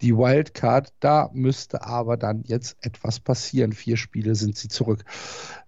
die 0.00 0.16
Wildcard. 0.16 0.92
Da 1.00 1.30
müsste 1.34 1.84
aber 1.84 2.16
dann 2.16 2.42
jetzt 2.44 2.78
etwas 2.80 3.20
passieren. 3.20 3.72
Vier 3.72 3.96
Spiele 3.96 4.34
sind 4.34 4.56
sie 4.56 4.68
zurück. 4.68 5.04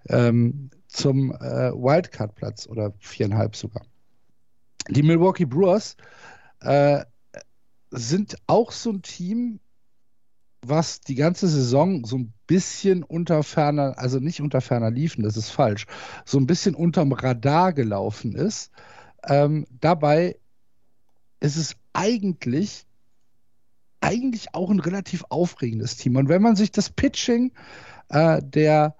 Ähm, 0.08 0.70
zum 0.96 1.32
äh, 1.32 1.72
Wildcard-Platz 1.72 2.66
oder 2.66 2.92
viereinhalb 2.98 3.54
sogar. 3.54 3.84
Die 4.88 5.02
Milwaukee 5.02 5.44
Brewers 5.44 5.96
äh, 6.60 7.04
sind 7.90 8.36
auch 8.46 8.72
so 8.72 8.90
ein 8.90 9.02
Team, 9.02 9.60
was 10.62 11.00
die 11.00 11.14
ganze 11.14 11.48
Saison 11.48 12.04
so 12.04 12.16
ein 12.16 12.32
bisschen 12.46 13.02
unter 13.02 13.42
ferner, 13.42 13.94
also 13.98 14.18
nicht 14.18 14.40
unter 14.40 14.60
ferner 14.60 14.90
liefen, 14.90 15.22
das 15.22 15.36
ist 15.36 15.50
falsch, 15.50 15.86
so 16.24 16.38
ein 16.38 16.46
bisschen 16.46 16.74
unterm 16.74 17.12
Radar 17.12 17.72
gelaufen 17.72 18.34
ist. 18.34 18.72
Ähm, 19.24 19.66
dabei 19.80 20.38
ist 21.40 21.56
es 21.56 21.76
eigentlich, 21.92 22.86
eigentlich 24.00 24.54
auch 24.54 24.70
ein 24.70 24.80
relativ 24.80 25.24
aufregendes 25.28 25.96
Team. 25.96 26.16
Und 26.16 26.28
wenn 26.28 26.42
man 26.42 26.56
sich 26.56 26.70
das 26.70 26.90
Pitching 26.90 27.52
äh, 28.08 28.40
der 28.42 28.96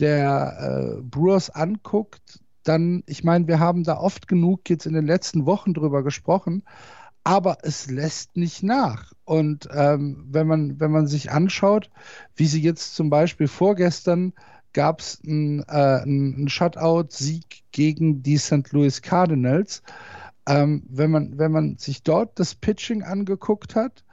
der 0.00 0.98
äh, 0.98 1.02
Brewers 1.02 1.50
anguckt, 1.50 2.40
dann, 2.62 3.02
ich 3.06 3.24
meine, 3.24 3.46
wir 3.48 3.60
haben 3.60 3.84
da 3.84 3.98
oft 3.98 4.28
genug 4.28 4.68
jetzt 4.68 4.86
in 4.86 4.92
den 4.92 5.06
letzten 5.06 5.46
Wochen 5.46 5.74
drüber 5.74 6.02
gesprochen, 6.02 6.62
aber 7.24 7.58
es 7.62 7.90
lässt 7.90 8.36
nicht 8.36 8.62
nach. 8.62 9.12
Und 9.24 9.68
ähm, 9.72 10.24
wenn, 10.30 10.46
man, 10.46 10.80
wenn 10.80 10.90
man 10.90 11.06
sich 11.06 11.30
anschaut, 11.30 11.90
wie 12.36 12.46
sie 12.46 12.60
jetzt 12.60 12.94
zum 12.94 13.10
Beispiel 13.10 13.48
vorgestern 13.48 14.32
gab 14.72 15.00
es 15.00 15.20
einen, 15.26 15.62
äh, 15.64 16.48
Shutout-Sieg 16.48 17.64
gegen 17.72 18.22
die 18.22 18.38
St. 18.38 18.70
Louis 18.72 19.02
Cardinals. 19.02 19.82
ähm, 20.46 20.84
wenn, 20.88 21.10
man, 21.10 21.38
wenn 21.38 21.52
man 21.52 21.76
sich 21.76 22.02
dort 22.02 22.38
das 22.38 22.54
Pitching 22.54 23.02
angeguckt 23.02 23.74
hat 23.74 24.04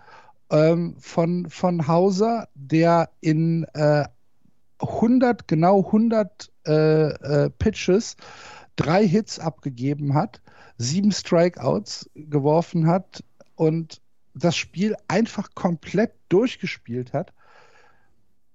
ähm, 0.50 0.96
von, 1.00 1.50
von 1.50 1.88
Hauser, 1.88 2.48
der 2.56 3.10
in 3.22 3.66
äh, 3.74 4.06
100, 4.80 5.48
genau 5.48 5.86
100 5.86 6.52
äh, 6.68 6.72
äh, 6.72 7.50
Pitches 7.50 8.18
drei 8.76 9.08
Hits 9.08 9.40
abgegeben 9.40 10.14
hat, 10.14 10.42
sieben 10.78 11.12
Strikeouts 11.12 12.10
geworfen 12.16 12.88
hat 12.88 13.24
und 13.56 14.02
das 14.34 14.58
Spiel 14.58 14.96
einfach 15.08 15.50
komplett 15.56 16.14
durchgespielt 16.30 17.14
hat. 17.14 17.34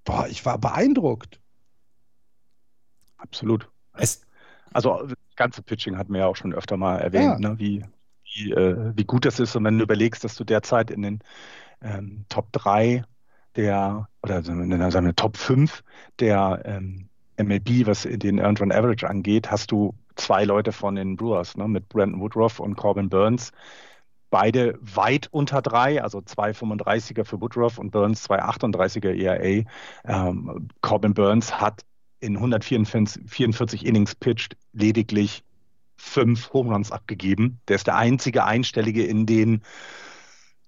Boah, 0.04 0.26
ich 0.28 0.44
war 0.44 0.59
beeindruckt. 0.59 1.40
Absolut. 3.16 3.68
Es, 3.94 4.22
also 4.72 5.06
das 5.06 5.16
ganze 5.37 5.62
Pitching 5.62 5.96
hatten 5.96 6.12
wir 6.12 6.20
ja 6.20 6.26
auch 6.26 6.37
schon 6.37 6.52
öfter 6.52 6.76
mal 6.76 6.98
erwähnt, 6.98 7.40
ja. 7.40 7.50
ne, 7.50 7.59
wie, 7.59 7.85
wie, 8.24 8.52
äh, 8.52 8.92
wie 8.94 9.04
gut 9.04 9.24
das 9.24 9.40
ist. 9.40 9.56
Und 9.56 9.64
wenn 9.64 9.78
du 9.78 9.85
überlegst, 9.85 10.22
dass 10.24 10.37
du 10.37 10.44
derzeit 10.44 10.90
in 10.90 11.02
den 11.02 11.18
ähm, 11.80 12.24
Top 12.28 12.52
3 12.52 13.04
der, 13.56 14.08
oder 14.22 14.42
sagen 14.42 15.06
wir 15.06 15.16
Top 15.16 15.36
5 15.36 15.82
der 16.18 16.62
ähm, 16.64 17.08
MLB, 17.38 17.86
was 17.86 18.02
den 18.02 18.38
Earned 18.38 18.60
Run 18.60 18.72
Average 18.72 19.08
angeht, 19.08 19.50
hast 19.50 19.70
du 19.70 19.94
zwei 20.16 20.44
Leute 20.44 20.72
von 20.72 20.94
den 20.94 21.16
Brewers, 21.16 21.56
ne, 21.56 21.66
mit 21.68 21.88
Brandon 21.88 22.20
Woodruff 22.20 22.60
und 22.60 22.76
Corbin 22.76 23.08
Burns. 23.08 23.52
Beide 24.30 24.78
weit 24.80 25.28
unter 25.32 25.60
drei, 25.60 26.02
also 26.02 26.18
2,35er 26.18 27.24
für 27.24 27.40
Woodruff 27.40 27.78
und 27.78 27.90
Burns 27.90 28.28
2,38er 28.28 29.14
ERA. 29.14 29.64
Ähm, 30.04 30.68
Corbin 30.82 31.14
Burns 31.14 31.60
hat 31.60 31.82
in 32.20 32.36
144 32.36 33.84
Innings 33.84 34.14
pitched 34.14 34.56
lediglich 34.72 35.42
fünf 35.96 36.52
Home 36.52 36.72
Runs 36.72 36.92
abgegeben. 36.92 37.60
Der 37.68 37.76
ist 37.76 37.86
der 37.86 37.96
einzige 37.96 38.44
Einstellige 38.44 39.04
in 39.04 39.26
den 39.26 39.62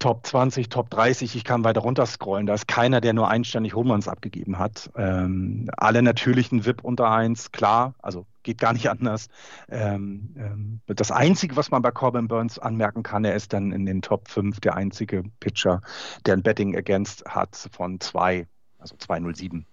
Top 0.03 0.27
20, 0.27 0.69
Top 0.69 0.91
30, 0.91 1.37
ich 1.37 1.45
kann 1.45 1.62
weiter 1.62 1.81
runter 1.81 2.07
scrollen. 2.07 2.47
Da 2.47 2.55
ist 2.55 2.67
keiner, 2.67 3.01
der 3.01 3.12
nur 3.12 3.29
einständig 3.29 3.77
Home 3.77 3.95
abgegeben 4.05 4.59
hat. 4.59 4.91
Ähm, 4.97 5.71
alle 5.77 6.03
natürlichen 6.03 6.67
VIP 6.67 6.83
unter 6.83 7.09
1, 7.09 7.53
klar, 7.53 7.95
also 8.03 8.27
geht 8.43 8.59
gar 8.59 8.73
nicht 8.73 8.91
anders. 8.91 9.29
Ähm, 9.71 10.35
ähm, 10.37 10.81
das 10.87 11.12
Einzige, 11.12 11.55
was 11.55 11.71
man 11.71 11.83
bei 11.83 11.93
Corbin 11.93 12.27
Burns 12.27 12.59
anmerken 12.59 13.05
kann, 13.05 13.25
er 13.25 13.37
ist 13.37 13.53
dann 13.53 13.71
in 13.71 13.87
den 13.87 14.03
Top 14.03 14.27
5 14.27 14.59
der 14.59 14.75
einzige 14.75 15.23
Pitcher, 15.38 15.83
der 16.27 16.35
ein 16.35 16.43
Betting 16.43 16.77
Against 16.77 17.25
hat 17.27 17.69
von 17.71 18.01
2, 18.01 18.49
also 18.81 18.97
207. 18.97 19.65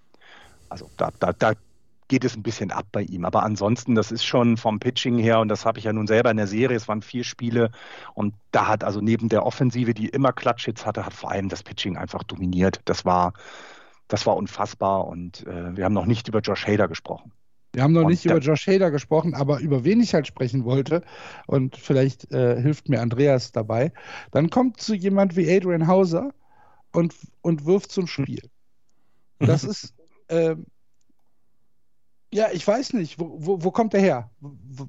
Also 0.70 0.92
da, 0.96 1.10
da, 1.20 1.34
da 1.34 1.54
geht 2.10 2.26
es 2.26 2.36
ein 2.36 2.44
bisschen 2.44 2.72
ab 2.72 2.88
bei 2.92 3.04
ihm. 3.04 3.24
Aber 3.24 3.44
ansonsten, 3.44 3.96
das 3.96 4.12
ist 4.12 4.26
schon 4.26 4.58
vom 4.58 4.80
Pitching 4.80 5.18
her, 5.18 5.40
und 5.40 5.48
das 5.48 5.66
habe 5.66 5.80
ich 5.80 5.86
ja 5.86 5.94
nun 5.94 6.08
selber 6.08 6.30
in 6.30 6.38
der 6.38 6.48
Serie, 6.48 6.76
es 6.76 6.90
waren 6.90 7.02
vier 7.02 7.24
Spiele 7.24 7.72
und 8.14 8.34
da 8.52 8.68
hat 8.68 8.84
also 8.84 9.00
neben 9.00 9.30
der 9.30 9.46
Offensive, 9.46 9.94
die 9.94 10.10
immer 10.10 10.34
Klatschhits 10.34 10.86
hatte, 10.86 11.06
hat 11.06 11.14
vor 11.14 11.32
allem 11.32 11.48
das 11.48 11.64
Pitching 11.64 11.96
einfach 11.96 12.24
dominiert. 12.24 12.82
Das 12.86 13.06
war, 13.06 13.34
das 14.10 14.26
war 14.26 14.36
unfassbar 14.36 15.08
und 15.08 15.48
äh, 15.48 15.78
wir 15.78 15.86
haben 15.86 15.94
noch 15.94 16.08
nicht 16.08 16.28
über 16.28 16.40
Josh 16.40 16.68
Hader 16.68 16.90
gesprochen. 16.90 17.32
Wir 17.74 17.84
haben 17.84 17.94
noch 17.94 18.02
und 18.02 18.10
nicht 18.10 18.26
über 18.26 18.40
Josh 18.40 18.68
Hader 18.68 18.90
gesprochen, 18.90 19.36
aber 19.36 19.60
über 19.60 19.84
wen 19.84 20.02
ich 20.02 20.16
halt 20.16 20.26
sprechen 20.26 20.66
wollte, 20.66 21.04
und 21.46 21.78
vielleicht 21.78 22.32
äh, 22.32 22.60
hilft 22.60 22.90
mir 22.90 23.02
Andreas 23.02 23.52
dabei, 23.52 23.94
dann 24.32 24.50
kommt 24.50 24.82
zu 24.82 24.96
jemand 24.96 25.36
wie 25.38 25.56
Adrian 25.56 25.86
Hauser 25.88 26.32
und, 26.92 27.14
und 27.42 27.66
wirft 27.68 27.92
zum 27.92 28.08
Spiel. 28.08 28.42
Das 29.38 29.64
ist, 29.64 29.94
äh, 30.30 30.56
ja, 32.32 32.52
ich 32.52 32.68
weiß 32.68 32.94
nicht. 32.94 33.20
Wo, 33.20 33.36
wo, 33.40 33.64
wo 33.64 33.72
kommt 33.72 33.94
er 33.94 34.02
her? 34.02 34.32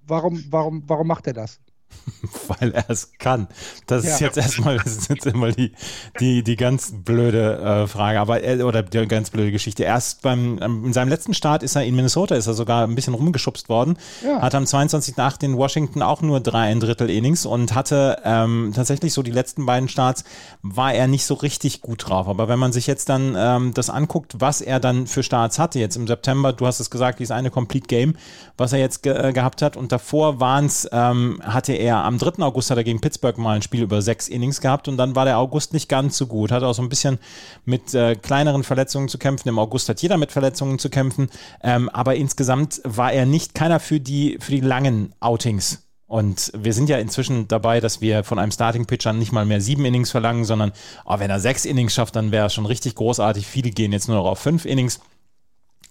Warum, 0.07 0.45
warum, 0.51 0.83
warum 0.89 1.07
macht 1.07 1.27
er 1.27 1.33
das? 1.33 1.61
Weil 2.49 2.73
er 2.73 2.89
es 2.89 3.13
kann. 3.19 3.49
Das 3.87 4.05
ja. 4.05 4.13
ist 4.13 4.21
jetzt 4.21 4.37
erstmal, 4.37 4.79
das 4.79 4.97
ist 4.97 5.09
jetzt 5.09 5.27
immer 5.27 5.53
die, 5.53 5.73
die, 6.19 6.43
die 6.43 6.57
ganz 6.57 6.93
blöde 6.93 7.59
äh, 7.59 7.87
Frage, 7.87 8.21
aber 8.21 8.43
er, 8.43 8.67
oder 8.67 8.83
die 8.83 9.07
ganz 9.07 9.31
blöde 9.31 9.53
Geschichte. 9.53 9.85
Erst 9.85 10.23
beim, 10.23 10.59
in 10.59 10.93
seinem 10.93 11.09
letzten 11.09 11.35
Start 11.35 11.63
ist 11.63 11.77
er 11.77 11.85
in 11.85 11.95
Minnesota, 11.95 12.35
ist 12.35 12.47
er 12.47 12.55
sogar 12.55 12.87
ein 12.87 12.95
bisschen 12.95 13.15
rumgeschubst 13.15 13.69
worden, 13.69 13.97
ja. 14.25 14.41
hat 14.41 14.55
am 14.55 14.65
22.8. 14.65 15.45
in 15.45 15.57
Washington 15.57 16.03
auch 16.03 16.23
nur 16.23 16.41
drei 16.41 16.71
ein 16.71 16.81
Drittel 16.81 17.11
Innings 17.11 17.47
und 17.47 17.75
hatte 17.75 18.19
ähm, 18.25 18.73
tatsächlich 18.75 19.13
so 19.13 19.23
die 19.23 19.31
letzten 19.31 19.67
beiden 19.67 19.89
Starts 19.89 20.25
war 20.63 20.95
er 20.95 21.07
nicht 21.07 21.25
so 21.25 21.35
richtig 21.35 21.81
gut 21.81 22.09
drauf. 22.09 22.29
Aber 22.29 22.49
wenn 22.49 22.59
man 22.59 22.73
sich 22.73 22.87
jetzt 22.87 23.09
dann 23.09 23.35
ähm, 23.37 23.75
das 23.75 23.91
anguckt, 23.91 24.37
was 24.39 24.61
er 24.61 24.81
dann 24.81 25.07
für 25.07 25.23
Starts 25.23 25.59
hatte, 25.59 25.79
jetzt 25.79 25.97
im 25.97 26.07
September, 26.07 26.53
du 26.53 26.67
hast 26.67 26.81
es 26.81 26.91
gesagt, 26.91 27.19
dieses 27.19 27.31
eine 27.31 27.51
Complete 27.51 27.87
Game, 27.87 28.15
was 28.57 28.73
er 28.73 28.79
jetzt 28.79 29.03
ge 29.03 29.11
äh, 29.13 29.33
gehabt 29.33 29.63
hat 29.63 29.77
und 29.77 29.93
davor 29.93 30.41
waren 30.41 30.67
es, 30.67 30.89
ähm, 30.93 31.41
hatte 31.43 31.73
er 31.73 31.80
am 31.89 32.19
3. 32.19 32.43
August 32.43 32.71
hat 32.71 32.79
er 32.79 32.85
gegen 32.85 33.01
Pittsburgh 33.01 33.39
mal 33.39 33.57
ein 33.57 33.63
Spiel 33.63 33.83
über 33.83 34.03
sechs 34.03 34.29
Innings 34.29 34.61
gehabt 34.61 34.89
und 34.89 34.97
dann 34.97 35.15
war 35.15 35.25
der 35.25 35.39
August 35.39 35.73
nicht 35.73 35.89
ganz 35.89 36.17
so 36.17 36.27
gut. 36.27 36.53
Hat 36.53 36.63
auch 36.63 36.75
so 36.75 36.83
ein 36.83 36.89
bisschen 36.89 37.19
mit 37.65 37.95
äh, 37.95 38.17
kleineren 38.17 38.65
Verletzungen 38.65 39.09
zu 39.09 39.19
kämpfen. 39.19 39.49
Im 39.49 39.59
August 39.59 39.89
hat 39.89 40.03
jeder 40.03 40.17
mit 40.17 40.33
Verletzungen 40.33 40.79
zu 40.79 40.91
kämpfen. 40.91 41.31
Ähm, 41.63 41.89
aber 41.89 42.17
insgesamt 42.17 42.81
war 42.85 43.13
er 43.13 43.27
nicht 43.27 43.55
keiner 43.55 43.81
für 43.81 44.01
die, 44.01 44.39
für 44.41 44.53
die 44.53 44.61
langen 44.61 45.15
Outings. 45.21 45.85
Und 46.07 46.51
wir 46.57 46.73
sind 46.73 46.89
ja 46.89 46.99
inzwischen 46.99 47.47
dabei, 47.47 47.79
dass 47.79 48.01
wir 48.01 48.25
von 48.25 48.41
einem 48.41 48.51
Starting-Pitcher 48.51 49.13
nicht 49.13 49.31
mal 49.31 49.47
mehr 49.47 49.61
sieben 49.61 49.85
Innings 49.85 50.11
verlangen, 50.11 50.45
sondern 50.45 50.73
oh, 51.05 51.21
wenn 51.21 51.31
er 51.31 51.39
sechs 51.39 51.65
Innings 51.65 51.95
schafft, 51.95 52.17
dann 52.17 52.33
wäre 52.33 52.47
es 52.47 52.55
schon 52.55 52.67
richtig 52.67 52.97
großartig. 52.97 53.47
Viele 53.47 53.71
gehen 53.71 53.93
jetzt 53.93 54.09
nur 54.09 54.17
noch 54.17 54.27
auf 54.27 54.41
fünf 54.41 54.65
Innings. 54.65 54.99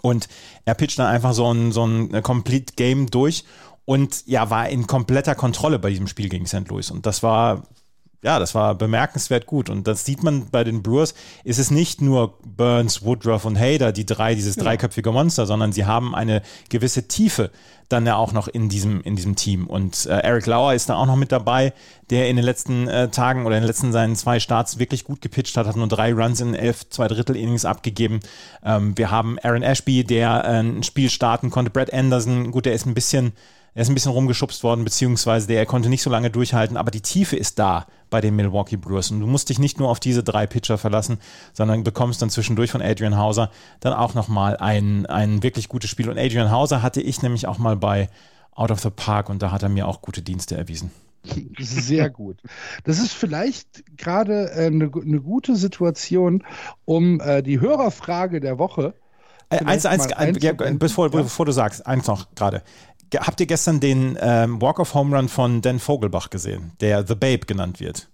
Und 0.02 0.28
er 0.66 0.76
pitcht 0.76 1.00
dann 1.00 1.08
einfach 1.08 1.34
so 1.34 1.54
ein, 1.54 1.72
so 1.72 1.86
ein 1.86 2.22
Complete 2.22 2.74
Game 2.76 3.10
durch 3.10 3.44
und 3.90 4.28
ja, 4.28 4.52
war 4.52 4.70
in 4.70 4.86
kompletter 4.86 5.34
Kontrolle 5.34 5.80
bei 5.80 5.90
diesem 5.90 6.06
Spiel 6.06 6.30
gegen 6.30 6.46
St. 6.46 6.68
Louis. 6.70 6.92
Und 6.92 7.08
das 7.08 7.24
war, 7.24 7.64
ja, 8.22 8.38
das 8.38 8.54
war 8.54 8.76
bemerkenswert 8.76 9.48
gut. 9.48 9.68
Und 9.68 9.88
das 9.88 10.06
sieht 10.06 10.22
man 10.22 10.52
bei 10.52 10.64
den 10.64 10.84
Brewers, 10.84 11.16
ist 11.44 11.58
es 11.58 11.72
nicht 11.72 12.00
nur 12.00 12.38
Burns, 12.46 13.02
Woodruff 13.02 13.46
und 13.46 13.58
Hader, 13.58 13.92
die 13.92 14.06
drei, 14.06 14.36
dieses 14.36 14.58
ja. 14.58 14.64
dreiköpfige 14.64 15.12
Monster, 15.12 15.48
sondern 15.48 15.72
sie 15.72 15.88
haben 15.88 16.14
eine 16.14 16.44
gewisse 16.70 17.08
Tiefe 17.08 17.50
dann 17.88 18.06
ja 18.06 18.16
auch 18.16 18.32
noch 18.32 18.48
in 18.48 18.70
diesem, 18.70 19.02
in 19.02 19.16
diesem 19.16 19.36
Team. 19.36 19.66
Und 19.66 20.06
äh, 20.06 20.20
Eric 20.20 20.46
Lauer 20.46 20.76
ist 20.76 20.90
da 20.90 20.96
auch 20.96 21.08
noch 21.08 21.16
mit 21.16 21.32
dabei, 21.32 21.74
der 22.12 22.30
in 22.30 22.36
den 22.36 22.46
letzten 22.46 22.88
äh, 22.88 23.10
Tagen 23.10 23.48
oder 23.48 23.56
in 23.56 23.64
den 23.64 23.68
letzten 23.68 23.92
seinen 23.92 24.16
zwei 24.16 24.40
Starts 24.40 24.78
wirklich 24.78 25.04
gut 25.04 25.20
gepitcht 25.20 25.58
hat, 25.58 25.66
hat 25.66 25.78
nur 25.78 25.88
drei 25.88 26.14
Runs 26.14 26.42
in 26.42 26.54
elf, 26.54 26.88
zwei 26.92 27.08
Drittel 27.08 27.36
Innings 27.36 27.66
abgegeben. 27.66 28.20
Ähm, 28.64 28.96
wir 28.96 29.10
haben 29.10 29.40
Aaron 29.42 29.64
Ashby, 29.64 30.04
der 30.04 30.44
äh, 30.46 30.60
ein 30.60 30.84
Spiel 30.84 31.10
starten 31.10 31.50
konnte. 31.50 31.72
Brad 31.72 31.92
Anderson, 31.92 32.52
gut, 32.52 32.68
der 32.68 32.74
ist 32.74 32.86
ein 32.86 32.94
bisschen 32.94 33.34
er 33.74 33.82
ist 33.82 33.90
ein 33.90 33.94
bisschen 33.94 34.12
rumgeschubst 34.12 34.64
worden, 34.64 34.84
beziehungsweise 34.84 35.48
der, 35.48 35.60
er 35.60 35.66
konnte 35.66 35.90
nicht 35.90 36.02
so 36.02 36.10
lange 36.10 36.30
durchhalten, 36.30 36.78
aber 36.78 36.92
die 36.92 37.02
Tiefe 37.02 37.36
ist 37.36 37.60
da 37.60 37.88
bei 38.10 38.22
den 38.22 38.36
Milwaukee 38.36 38.78
Brewers. 38.78 39.12
Und 39.12 39.20
du 39.20 39.28
musst 39.28 39.50
dich 39.50 39.60
nicht 39.60 39.80
nur 39.80 39.90
auf 39.90 40.00
diese 40.00 40.24
drei 40.24 40.48
Pitcher 40.48 40.78
verlassen, 40.78 41.20
sondern 41.54 41.84
bekommst 41.84 42.22
dann 42.22 42.30
zwischendurch 42.30 42.72
von 42.72 42.82
Adrian 42.82 43.18
Hauser 43.18 43.52
dann 43.80 43.94
auch 43.94 44.16
nochmal 44.16 44.58
ein, 44.58 45.06
ein 45.06 45.44
wirklich 45.44 45.70
gutes 45.70 45.90
Spiel. 45.90 46.10
Und 46.10 46.18
Adrian 46.18 46.52
Hauser 46.52 46.82
hatte 46.82 47.02
ich 47.02 47.22
nämlich 47.22 47.48
auch 47.48 47.58
mal 47.58 47.76
bei 47.76 48.10
Out 48.52 48.72
of 48.72 48.80
the 48.80 48.90
Park 48.90 49.30
und 49.30 49.42
da 49.42 49.52
hat 49.52 49.64
er 49.64 49.70
mir 49.70 49.88
auch 49.88 50.02
gute 50.02 50.22
Dienste 50.22 50.58
erwiesen. 50.58 50.92
Sehr 51.60 52.10
gut. 52.10 52.42
Das 52.84 53.00
ist 53.00 53.14
vielleicht 53.14 53.98
gerade 53.98 54.52
äh, 54.52 54.68
eine, 54.68 54.92
eine 54.94 55.22
gute 55.22 55.56
Situation, 55.56 56.44
um 56.86 57.20
äh, 57.20 57.44
die 57.44 57.60
Hörerfrage 57.60 58.40
der 58.40 58.58
Woche. 58.58 58.94
Äh, 59.50 59.64
eins, 59.66 59.86
eins, 59.86 60.12
ein, 60.14 60.36
ja, 60.36 60.54
bevor, 60.54 61.10
bevor 61.10 61.46
du 61.46 61.52
sagst, 61.52 61.86
eins 61.86 62.08
noch 62.08 62.34
gerade 62.36 62.64
habt 63.18 63.40
ihr 63.40 63.48
gestern 63.48 63.80
den 63.80 64.18
ähm, 64.22 64.62
Walk 64.62 64.80
of 64.80 64.94
Home 64.94 65.16
Run 65.16 65.30
von 65.30 65.62
Dan 65.62 65.80
Vogelbach 65.80 66.30
gesehen, 66.30 66.74
der 66.82 67.06
The 67.06 67.16
Babe 67.16 67.46
genannt 67.46 67.80
wird? 67.80 68.08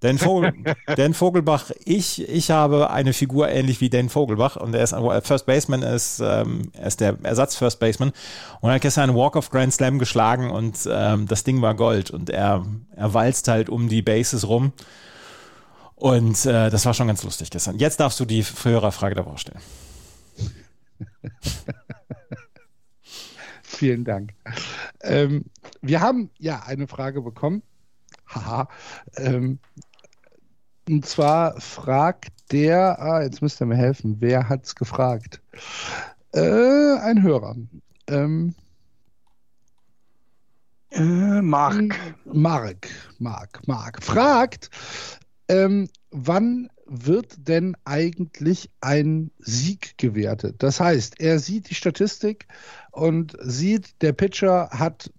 Dan, 0.00 0.18
Vogel, 0.18 0.52
Dan 0.96 1.14
Vogelbach, 1.14 1.70
ich, 1.84 2.28
ich 2.28 2.50
habe 2.50 2.90
eine 2.90 3.14
Figur 3.14 3.48
ähnlich 3.48 3.80
wie 3.80 3.88
Dan 3.88 4.10
Vogelbach 4.10 4.56
und 4.56 4.74
er 4.74 4.82
ist 4.82 4.92
ein 4.92 5.22
First 5.22 5.46
Baseman, 5.46 5.82
ist, 5.82 6.20
ähm, 6.20 6.70
er 6.74 6.86
ist 6.86 7.00
der 7.00 7.16
Ersatz 7.22 7.56
First 7.56 7.80
Baseman 7.80 8.12
und 8.60 8.68
er 8.68 8.74
hat 8.74 8.82
gestern 8.82 9.10
einen 9.10 9.18
Walk 9.18 9.36
of 9.36 9.50
Grand 9.50 9.72
Slam 9.72 9.98
geschlagen 9.98 10.50
und 10.50 10.86
ähm, 10.90 11.26
das 11.26 11.44
Ding 11.44 11.62
war 11.62 11.74
Gold 11.74 12.10
und 12.10 12.28
er, 12.28 12.66
er 12.94 13.14
walzt 13.14 13.48
halt 13.48 13.70
um 13.70 13.88
die 13.88 14.02
Bases 14.02 14.46
rum 14.46 14.72
und 15.94 16.44
äh, 16.44 16.68
das 16.68 16.84
war 16.84 16.92
schon 16.92 17.06
ganz 17.06 17.22
lustig 17.22 17.50
gestern. 17.50 17.78
Jetzt 17.78 17.98
darfst 17.98 18.20
du 18.20 18.26
die 18.26 18.44
Hörerfrage 18.44 19.14
der 19.14 19.24
Woche 19.24 19.38
stellen. 19.38 19.60
Vielen 23.78 24.04
Dank. 24.04 24.32
Ähm, 25.02 25.44
wir 25.82 26.00
haben 26.00 26.30
ja 26.38 26.62
eine 26.66 26.86
Frage 26.86 27.20
bekommen. 27.20 27.62
Haha. 28.26 28.68
ähm, 29.16 29.58
und 30.88 31.04
zwar 31.04 31.60
fragt 31.60 32.32
der, 32.52 32.98
ah, 33.00 33.22
jetzt 33.22 33.42
müsst 33.42 33.60
ihr 33.60 33.66
mir 33.66 33.76
helfen, 33.76 34.16
wer 34.20 34.48
hat 34.48 34.64
es 34.64 34.74
gefragt? 34.74 35.42
Äh, 36.32 36.96
ein 36.98 37.22
Hörer. 37.22 37.56
Ähm, 38.06 38.54
äh, 40.90 41.42
Mark. 41.42 41.94
Mark, 42.24 42.88
Mark, 43.18 43.66
Mark. 43.66 44.02
Fragt, 44.02 44.70
ähm, 45.48 45.88
wann 46.10 46.70
wird 46.86 47.48
denn 47.48 47.76
eigentlich 47.84 48.70
ein 48.80 49.30
Sieg 49.38 49.98
gewertet? 49.98 50.56
Das 50.60 50.80
heißt, 50.80 51.20
er 51.20 51.38
sieht 51.40 51.68
die 51.68 51.74
Statistik 51.74 52.46
und 52.96 53.36
sieht, 53.40 54.00
der 54.02 54.12
Pitcher 54.12 54.70
hat 54.70 55.10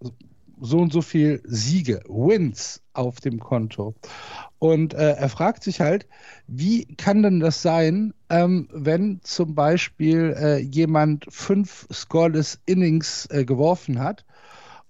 so 0.59 0.79
und 0.79 0.91
so 0.91 1.01
viel 1.01 1.41
Siege, 1.45 2.01
Wins 2.07 2.81
auf 2.93 3.19
dem 3.19 3.39
Konto. 3.39 3.93
Und 4.57 4.95
äh, 4.95 5.11
er 5.11 5.29
fragt 5.29 5.63
sich 5.63 5.79
halt, 5.79 6.07
wie 6.47 6.85
kann 6.95 7.21
denn 7.21 7.39
das 7.39 7.61
sein, 7.61 8.15
ähm, 8.29 8.67
wenn 8.71 9.19
zum 9.21 9.53
Beispiel 9.53 10.35
äh, 10.35 10.57
jemand 10.57 11.27
fünf 11.29 11.87
scoreless 11.93 12.59
Innings 12.65 13.27
äh, 13.27 13.45
geworfen 13.45 13.99
hat 13.99 14.25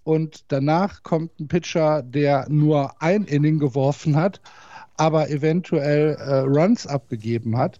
und 0.03 0.45
danach 0.47 1.03
kommt 1.03 1.37
ein 1.41 1.49
Pitcher, 1.49 2.01
der 2.01 2.47
nur 2.47 3.01
ein 3.01 3.25
Inning 3.25 3.59
geworfen 3.59 4.15
hat, 4.15 4.39
aber 4.97 5.29
eventuell 5.29 6.15
äh, 6.15 6.39
Runs 6.39 6.87
abgegeben 6.87 7.57
hat. 7.57 7.79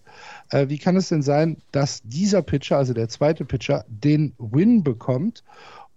Äh, 0.50 0.68
wie 0.68 0.78
kann 0.78 0.96
es 0.96 1.08
denn 1.08 1.22
sein, 1.22 1.58
dass 1.72 2.00
dieser 2.04 2.42
Pitcher, 2.42 2.78
also 2.78 2.94
der 2.94 3.08
zweite 3.08 3.44
Pitcher, 3.44 3.84
den 3.88 4.32
Win 4.38 4.84
bekommt 4.84 5.42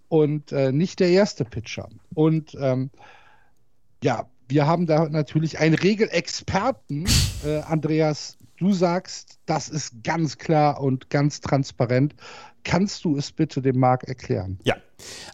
und 0.08 0.52
äh, 0.52 0.72
nicht 0.72 1.00
der 1.00 1.08
erste 1.08 1.44
Pitcher? 1.44 1.88
Und 2.14 2.56
ähm, 2.60 2.90
ja, 4.02 4.26
wir 4.48 4.66
haben 4.66 4.86
da 4.86 5.08
natürlich 5.08 5.58
einen 5.58 5.74
Regelexperten, 5.74 7.06
äh, 7.44 7.60
Andreas. 7.60 8.36
Du 8.62 8.72
sagst, 8.72 9.40
das 9.44 9.68
ist 9.68 10.04
ganz 10.04 10.38
klar 10.38 10.80
und 10.80 11.10
ganz 11.10 11.40
transparent. 11.40 12.14
Kannst 12.62 13.04
du 13.04 13.16
es 13.16 13.32
bitte 13.32 13.60
dem 13.60 13.76
Marc 13.76 14.04
erklären? 14.04 14.60
Ja. 14.62 14.76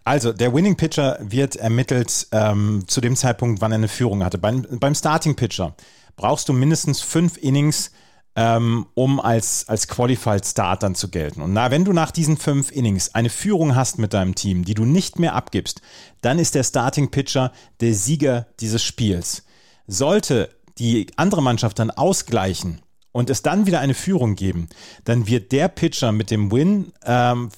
Also, 0.02 0.32
der 0.32 0.54
Winning 0.54 0.78
Pitcher 0.78 1.18
wird 1.20 1.56
ermittelt 1.56 2.26
ähm, 2.32 2.84
zu 2.86 3.02
dem 3.02 3.16
Zeitpunkt, 3.16 3.60
wann 3.60 3.70
er 3.70 3.74
eine 3.74 3.88
Führung 3.88 4.24
hatte. 4.24 4.38
Beim, 4.38 4.66
beim 4.80 4.94
Starting 4.94 5.36
Pitcher 5.36 5.76
brauchst 6.16 6.48
du 6.48 6.54
mindestens 6.54 7.02
fünf 7.02 7.36
Innings, 7.36 7.90
ähm, 8.34 8.86
um 8.94 9.20
als, 9.20 9.68
als 9.68 9.88
Qualified 9.88 10.46
Start 10.46 10.82
dann 10.82 10.94
zu 10.94 11.10
gelten. 11.10 11.42
Und 11.42 11.52
na, 11.52 11.70
wenn 11.70 11.84
du 11.84 11.92
nach 11.92 12.12
diesen 12.12 12.38
fünf 12.38 12.72
Innings 12.72 13.14
eine 13.14 13.28
Führung 13.28 13.76
hast 13.76 13.98
mit 13.98 14.14
deinem 14.14 14.36
Team, 14.36 14.64
die 14.64 14.72
du 14.72 14.86
nicht 14.86 15.18
mehr 15.18 15.34
abgibst, 15.34 15.82
dann 16.22 16.38
ist 16.38 16.54
der 16.54 16.64
Starting 16.64 17.10
Pitcher 17.10 17.52
der 17.82 17.92
Sieger 17.92 18.46
dieses 18.60 18.82
Spiels. 18.82 19.44
Sollte 19.86 20.48
die 20.78 21.08
andere 21.16 21.42
Mannschaft 21.42 21.78
dann 21.78 21.90
ausgleichen 21.90 22.80
und 23.18 23.30
es 23.30 23.42
dann 23.42 23.66
wieder 23.66 23.80
eine 23.80 23.94
Führung 23.94 24.36
geben, 24.36 24.68
dann 25.02 25.26
wird 25.26 25.50
der 25.50 25.66
Pitcher 25.66 26.12
mit 26.12 26.30
dem 26.30 26.52
Win, 26.52 26.92
ähm, 27.04 27.48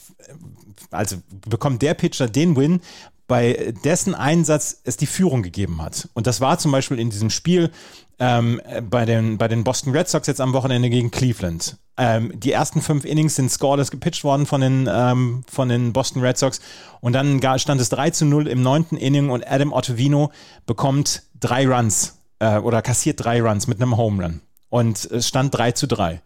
also 0.91 1.17
bekommt 1.51 1.83
der 1.83 1.93
Pitcher 1.93 2.29
den 2.29 2.57
Win, 2.57 2.81
bei 3.29 3.75
dessen 3.85 4.15
Einsatz 4.15 4.81
es 4.85 4.97
die 4.97 5.07
Führung 5.07 5.43
gegeben 5.43 5.83
hat. 5.83 6.09
Und 6.15 6.27
das 6.27 6.41
war 6.41 6.59
zum 6.59 6.73
Beispiel 6.73 6.99
in 6.99 7.11
diesem 7.11 7.29
Spiel 7.29 7.71
ähm, 8.19 8.59
bei, 8.89 9.05
den, 9.05 9.37
bei 9.37 9.49
den 9.49 9.63
Boston 9.63 9.95
Red 9.95 10.09
Sox 10.09 10.27
jetzt 10.29 10.41
am 10.41 10.55
Wochenende 10.55 10.89
gegen 10.89 11.11
Cleveland. 11.11 11.77
Ähm, 11.99 12.33
die 12.41 12.53
ersten 12.53 12.81
fünf 12.81 13.05
Innings 13.05 13.37
sind 13.37 13.51
scoreless 13.51 13.91
gepitcht 13.91 14.25
worden 14.25 14.47
von 14.47 14.63
den, 14.63 14.89
ähm, 14.91 15.45
von 15.47 15.69
den 15.69 15.93
Boston 15.93 16.23
Red 16.23 16.39
Sox. 16.39 16.63
Und 17.03 17.13
dann 17.13 17.39
stand 17.59 17.83
es 17.83 17.91
3 17.91 18.09
zu 18.09 18.25
0 18.25 18.49
im 18.49 18.63
neunten 18.63 18.97
Inning 18.97 19.29
und 19.29 19.47
Adam 19.47 19.75
Ottavino 19.75 20.33
bekommt 20.65 21.25
drei 21.39 21.69
Runs 21.69 22.19
äh, 22.39 22.57
oder 22.57 22.81
kassiert 22.81 23.23
drei 23.23 23.43
Runs 23.43 23.67
mit 23.67 23.79
einem 23.83 23.99
Home 23.99 24.25
Run. 24.25 24.41
Und 24.71 25.05
es 25.05 25.29
stand 25.29 25.55
3 25.55 25.73
zu 25.73 25.87
3. 25.87 26.23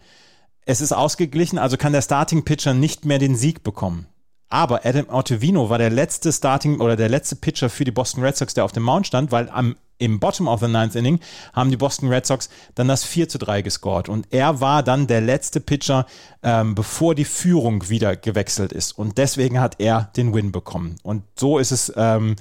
Es 0.67 0.81
ist 0.81 0.93
ausgeglichen, 0.93 1.59
also 1.59 1.77
kann 1.77 1.93
der 1.93 2.03
Starting 2.03 2.45
Pitcher 2.45 2.73
nicht 2.73 3.05
mehr 3.05 3.19
den 3.19 3.37
Sieg 3.37 3.65
bekommen. 3.65 4.07
Aber 4.49 4.87
Adam 4.87 5.09
Ottavino 5.09 5.69
war 5.69 5.79
der 5.79 5.91
letzte 5.91 6.33
Starting 6.33 6.81
oder 6.81 6.97
der 6.97 7.09
letzte 7.09 7.37
Pitcher 7.37 7.69
für 7.69 7.85
die 7.85 7.91
Boston 7.91 8.23
Red 8.23 8.37
Sox, 8.37 8.55
der 8.55 8.65
auf 8.65 8.73
dem 8.73 8.85
Mount 8.85 9.07
stand, 9.07 9.33
weil 9.33 9.51
am 9.51 9.77
im 9.99 10.19
Bottom 10.19 10.49
of 10.49 10.61
the 10.61 10.69
Ninth 10.69 10.97
Inning 10.97 11.21
haben 11.53 11.71
die 11.71 11.77
Boston 11.77 12.09
Red 12.09 12.27
Sox 12.27 12.49
dann 12.75 12.89
das 12.89 13.05
4 13.05 13.29
zu 13.29 13.39
3 13.39 13.63
gescored. 13.63 14.09
Und 14.09 14.27
er 14.31 14.61
war 14.61 14.83
dann 14.83 15.07
der 15.07 15.21
letzte 15.21 15.61
Pitcher, 15.61 16.07
ähm, 16.43 16.75
bevor 16.75 17.15
die 17.15 17.25
Führung 17.25 17.89
wieder 17.89 18.17
gewechselt 18.17 18.73
ist. 18.73 18.93
Und 18.93 19.19
deswegen 19.19 19.61
hat 19.61 19.77
er 19.79 20.11
den 20.17 20.35
Win 20.35 20.53
bekommen. 20.53 20.97
Und 21.03 21.23
so 21.39 21.59
ist 21.59 21.71
es, 21.71 21.93
ähm, 21.97 22.33
äh, 22.33 22.35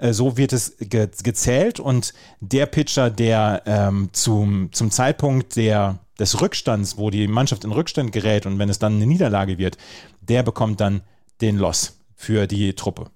so 0.00 0.36
wird 0.36 0.52
es 0.52 0.76
ge 0.78 1.08
gezählt. 1.22 1.80
Und 1.80 2.14
der 2.40 2.66
Pitcher, 2.66 3.10
der 3.10 3.62
ähm, 3.66 4.10
zum, 4.12 4.72
zum 4.72 4.90
Zeitpunkt 4.90 5.56
der, 5.56 5.98
des 6.18 6.40
Rückstands, 6.40 6.96
wo 6.96 7.10
die 7.10 7.28
Mannschaft 7.28 7.64
in 7.64 7.72
Rückstand 7.72 8.12
gerät 8.12 8.46
und 8.46 8.58
wenn 8.58 8.68
es 8.68 8.78
dann 8.78 8.96
eine 8.96 9.06
Niederlage 9.06 9.58
wird, 9.58 9.76
der 10.20 10.42
bekommt 10.42 10.80
dann 10.80 11.02
den 11.40 11.56
Loss 11.56 11.98
für 12.14 12.46
die 12.46 12.74
Truppe. 12.74 13.10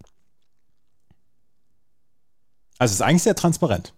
Also 2.79 2.93
es 2.93 2.97
ist 2.97 3.03
eigentlich 3.03 3.23
sehr 3.23 3.37
transparent. 3.37 3.95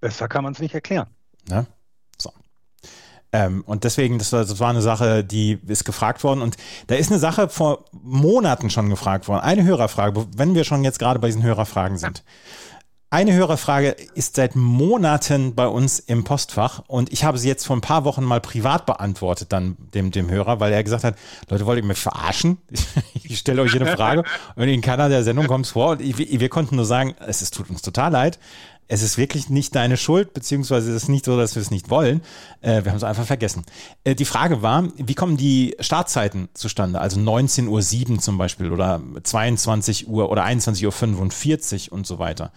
Besser 0.00 0.28
kann 0.28 0.44
man 0.44 0.52
es 0.52 0.58
nicht 0.58 0.74
erklären. 0.74 1.08
Ja? 1.48 1.66
Ähm, 3.32 3.62
und 3.66 3.84
deswegen, 3.84 4.18
das 4.18 4.32
war, 4.32 4.40
das 4.40 4.58
war 4.58 4.70
eine 4.70 4.82
Sache, 4.82 5.22
die 5.22 5.58
ist 5.66 5.84
gefragt 5.84 6.24
worden. 6.24 6.40
Und 6.40 6.56
da 6.86 6.94
ist 6.94 7.10
eine 7.10 7.20
Sache 7.20 7.48
vor 7.48 7.84
Monaten 7.92 8.70
schon 8.70 8.88
gefragt 8.88 9.28
worden. 9.28 9.42
Eine 9.42 9.64
Hörerfrage, 9.64 10.26
wenn 10.36 10.54
wir 10.54 10.64
schon 10.64 10.84
jetzt 10.84 10.98
gerade 10.98 11.18
bei 11.18 11.28
diesen 11.28 11.42
Hörerfragen 11.42 11.98
sind. 11.98 12.22
Eine 13.10 13.32
Hörerfrage 13.32 13.96
ist 14.14 14.36
seit 14.36 14.54
Monaten 14.54 15.54
bei 15.54 15.66
uns 15.66 15.98
im 15.98 16.24
Postfach 16.24 16.82
und 16.88 17.10
ich 17.10 17.24
habe 17.24 17.38
sie 17.38 17.48
jetzt 17.48 17.66
vor 17.66 17.74
ein 17.74 17.80
paar 17.80 18.04
Wochen 18.04 18.22
mal 18.22 18.38
privat 18.38 18.84
beantwortet, 18.84 19.50
dann 19.50 19.78
dem, 19.94 20.10
dem 20.10 20.28
Hörer, 20.28 20.60
weil 20.60 20.74
er 20.74 20.84
gesagt 20.84 21.04
hat, 21.04 21.16
Leute, 21.48 21.64
wollt 21.64 21.78
ihr 21.78 21.84
mich 21.84 21.98
verarschen? 21.98 22.58
Ich 23.30 23.40
stelle 23.40 23.60
euch 23.60 23.74
eine 23.74 23.94
Frage 23.94 24.24
und 24.56 24.68
in 24.68 24.80
keiner 24.80 25.10
der 25.10 25.22
Sendung 25.22 25.46
kommt 25.48 25.66
es 25.66 25.72
vor 25.72 25.90
und 25.90 26.00
ich, 26.00 26.16
wir 26.16 26.48
konnten 26.48 26.76
nur 26.76 26.86
sagen, 26.86 27.14
es 27.26 27.42
ist, 27.42 27.52
tut 27.52 27.68
uns 27.68 27.82
total 27.82 28.10
leid. 28.10 28.38
Es 28.90 29.02
ist 29.02 29.18
wirklich 29.18 29.50
nicht 29.50 29.74
deine 29.74 29.98
Schuld, 29.98 30.32
beziehungsweise 30.32 30.90
es 30.90 31.04
ist 31.04 31.08
nicht 31.08 31.26
so, 31.26 31.36
dass 31.36 31.54
wir 31.54 31.62
es 31.62 31.70
nicht 31.70 31.90
wollen. 31.90 32.22
Äh, 32.62 32.84
wir 32.84 32.92
haben 32.92 32.96
es 32.96 33.04
einfach 33.04 33.26
vergessen. 33.26 33.64
Äh, 34.02 34.14
die 34.14 34.24
Frage 34.24 34.62
war, 34.62 34.88
wie 34.96 35.14
kommen 35.14 35.36
die 35.36 35.76
Startzeiten 35.78 36.48
zustande? 36.54 36.98
Also 36.98 37.20
19.07 37.20 38.10
Uhr 38.10 38.18
zum 38.18 38.38
Beispiel 38.38 38.72
oder 38.72 39.00
22 39.22 40.08
Uhr 40.08 40.30
oder 40.30 40.44
21.45 40.44 41.90
Uhr 41.90 41.92
und 41.92 42.06
so 42.06 42.18
weiter. 42.18 42.50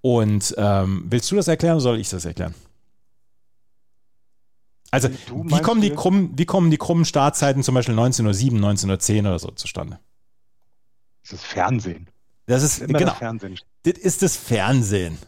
Und 0.00 0.54
ähm, 0.58 1.04
willst 1.08 1.30
du 1.30 1.36
das 1.36 1.46
erklären 1.46 1.74
oder 1.74 1.82
soll 1.82 2.00
ich 2.00 2.08
das 2.08 2.24
erklären? 2.24 2.54
Also, 4.90 5.08
wie 5.10 5.60
kommen, 5.60 5.80
die 5.80 5.90
krummen, 5.90 6.30
wie 6.36 6.46
kommen 6.46 6.70
die 6.70 6.78
krummen 6.78 7.04
Startzeiten 7.04 7.62
zum 7.62 7.74
Beispiel 7.74 7.94
19.07 7.94 8.58
19.10 8.58 9.20
oder 9.20 9.38
so 9.38 9.50
zustande? 9.50 9.98
Das 11.22 11.32
ist 11.32 11.44
Fernsehen. 11.44 12.08
Das 12.46 12.62
ist, 12.62 12.78
Immer 12.78 12.98
genau. 12.98 13.10
Das, 13.10 13.18
Fernsehen. 13.18 13.58
das 13.82 13.98
ist 13.98 14.22
das 14.22 14.36
Fernsehen. 14.36 15.18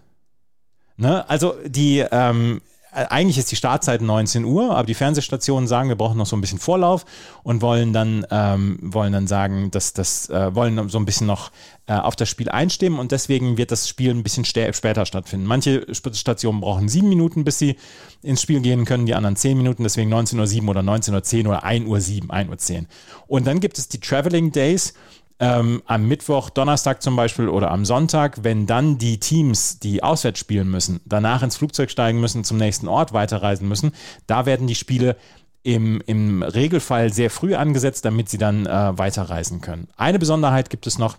Ne? 0.98 1.28
Also, 1.28 1.54
die, 1.64 2.04
ähm, 2.10 2.60
äh, 2.92 3.06
eigentlich 3.10 3.38
ist 3.38 3.50
die 3.50 3.56
Startzeit 3.56 4.00
19 4.00 4.44
Uhr, 4.44 4.74
aber 4.74 4.86
die 4.86 4.94
Fernsehstationen 4.94 5.68
sagen, 5.68 5.88
wir 5.88 5.96
brauchen 5.96 6.18
noch 6.18 6.26
so 6.26 6.36
ein 6.36 6.40
bisschen 6.40 6.58
Vorlauf 6.58 7.04
und 7.42 7.62
wollen 7.62 7.92
dann, 7.92 8.26
ähm, 8.30 8.78
wollen 8.82 9.12
dann 9.12 9.26
sagen, 9.26 9.70
dass 9.70 9.92
das, 9.92 10.28
äh, 10.30 10.54
wollen 10.54 10.88
so 10.88 10.98
ein 10.98 11.04
bisschen 11.04 11.26
noch 11.26 11.50
äh, 11.86 11.94
auf 11.94 12.16
das 12.16 12.28
Spiel 12.28 12.48
einstimmen 12.48 12.98
und 12.98 13.12
deswegen 13.12 13.56
wird 13.56 13.70
das 13.70 13.88
Spiel 13.88 14.10
ein 14.10 14.22
bisschen 14.22 14.44
später 14.44 15.06
stattfinden. 15.06 15.46
Manche 15.46 15.86
Stationen 15.94 16.60
brauchen 16.60 16.88
sieben 16.88 17.08
Minuten, 17.08 17.44
bis 17.44 17.58
sie 17.58 17.76
ins 18.22 18.42
Spiel 18.42 18.60
gehen 18.60 18.84
können, 18.84 19.06
die 19.06 19.14
anderen 19.14 19.36
zehn 19.36 19.56
Minuten, 19.56 19.84
deswegen 19.84 20.12
19.07 20.12 20.62
Uhr 20.62 20.70
oder 20.70 20.80
19.10 20.80 21.44
Uhr 21.44 21.50
oder 21.50 21.64
1.07 21.64 22.24
Uhr, 22.24 22.34
1.10 22.34 22.78
Uhr. 22.80 22.86
Und 23.28 23.46
dann 23.46 23.60
gibt 23.60 23.78
es 23.78 23.88
die 23.88 24.00
Traveling 24.00 24.50
Days, 24.50 24.94
ähm, 25.40 25.82
am 25.86 26.06
Mittwoch, 26.08 26.50
Donnerstag 26.50 27.02
zum 27.02 27.16
Beispiel 27.16 27.48
oder 27.48 27.70
am 27.70 27.84
Sonntag, 27.84 28.42
wenn 28.42 28.66
dann 28.66 28.98
die 28.98 29.20
Teams, 29.20 29.78
die 29.78 30.02
auswärts 30.02 30.40
spielen 30.40 30.70
müssen, 30.70 31.00
danach 31.04 31.42
ins 31.42 31.56
Flugzeug 31.56 31.90
steigen 31.90 32.20
müssen, 32.20 32.44
zum 32.44 32.56
nächsten 32.56 32.88
Ort 32.88 33.12
weiterreisen 33.12 33.68
müssen, 33.68 33.92
da 34.26 34.46
werden 34.46 34.66
die 34.66 34.74
Spiele 34.74 35.16
im, 35.62 36.00
im 36.06 36.42
Regelfall 36.42 37.12
sehr 37.12 37.30
früh 37.30 37.54
angesetzt, 37.54 38.04
damit 38.04 38.28
sie 38.28 38.38
dann 38.38 38.66
äh, 38.66 38.98
weiterreisen 38.98 39.60
können. 39.60 39.88
Eine 39.96 40.18
Besonderheit 40.18 40.70
gibt 40.70 40.86
es 40.86 40.98
noch 40.98 41.18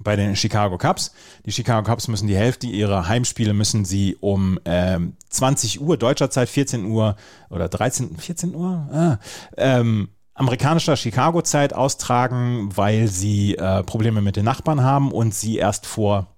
bei 0.00 0.16
den 0.16 0.36
Chicago 0.36 0.78
Cubs. 0.78 1.12
Die 1.44 1.52
Chicago 1.52 1.88
Cubs 1.90 2.08
müssen 2.08 2.28
die 2.28 2.36
Hälfte 2.36 2.66
ihrer 2.66 3.08
Heimspiele 3.08 3.52
müssen 3.52 3.84
sie 3.84 4.16
um 4.20 4.58
ähm, 4.64 5.14
20 5.28 5.80
Uhr 5.80 5.96
deutscher 5.96 6.30
Zeit, 6.30 6.48
14 6.48 6.84
Uhr 6.84 7.16
oder 7.50 7.68
13, 7.68 8.16
14 8.16 8.54
Uhr, 8.54 8.88
ah, 8.92 9.18
ähm, 9.56 10.08
amerikanischer 10.38 10.96
Chicago-Zeit 10.96 11.74
austragen, 11.74 12.70
weil 12.74 13.08
sie 13.08 13.56
äh, 13.56 13.82
Probleme 13.82 14.22
mit 14.22 14.36
den 14.36 14.44
Nachbarn 14.44 14.82
haben 14.82 15.12
und 15.12 15.34
sie 15.34 15.56
erst 15.56 15.86
vor, 15.86 16.28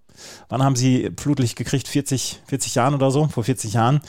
wann 0.49 0.63
haben 0.63 0.77
sie 0.77 1.11
Flutlicht 1.19 1.57
gekriegt? 1.57 1.89
40, 1.89 2.41
40 2.47 2.75
Jahren 2.75 2.95
oder 2.95 3.11
so? 3.11 3.29
Vor 3.29 3.45
40 3.45 3.75
Jahren. 3.75 4.01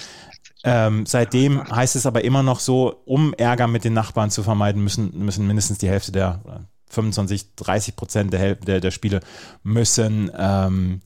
Ähm, 0.64 1.06
seitdem 1.06 1.64
heißt 1.70 1.96
es 1.96 2.06
aber 2.06 2.24
immer 2.24 2.44
noch 2.44 2.60
so, 2.60 3.02
um 3.06 3.34
Ärger 3.34 3.68
mit 3.68 3.84
den 3.84 3.94
Nachbarn 3.94 4.30
zu 4.30 4.44
vermeiden, 4.44 4.84
müssen, 4.84 5.18
müssen 5.18 5.48
mindestens 5.48 5.80
die 5.80 5.90
Hälfte 5.90 6.12
der 6.12 6.42
25, 6.90 7.56
30 7.56 7.96
Prozent 7.96 8.34
der, 8.34 8.56
der, 8.56 8.80
der 8.80 8.92
Spiele 8.92 9.22
müssen 9.64 10.32
ähm, 10.38 11.02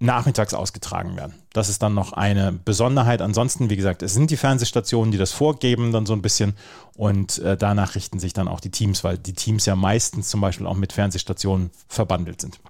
nachmittags 0.00 0.54
ausgetragen 0.54 1.16
werden. 1.16 1.34
Das 1.52 1.68
ist 1.68 1.82
dann 1.82 1.94
noch 1.94 2.12
eine 2.12 2.52
Besonderheit. 2.52 3.22
Ansonsten, 3.22 3.70
wie 3.70 3.76
gesagt, 3.76 4.02
es 4.02 4.14
sind 4.14 4.30
die 4.30 4.36
Fernsehstationen, 4.36 5.12
die 5.12 5.18
das 5.18 5.32
vorgeben, 5.32 5.92
dann 5.92 6.06
so 6.06 6.14
ein 6.14 6.22
bisschen. 6.22 6.56
Und 6.96 7.38
äh, 7.38 7.56
danach 7.56 7.94
richten 7.94 8.18
sich 8.18 8.32
dann 8.32 8.48
auch 8.48 8.60
die 8.60 8.70
Teams, 8.70 9.04
weil 9.04 9.18
die 9.18 9.34
Teams 9.34 9.66
ja 9.66 9.76
meistens 9.76 10.28
zum 10.28 10.40
Beispiel 10.40 10.66
auch 10.66 10.76
mit 10.76 10.92
Fernsehstationen 10.92 11.70
verbandelt 11.88 12.40
sind. 12.40 12.60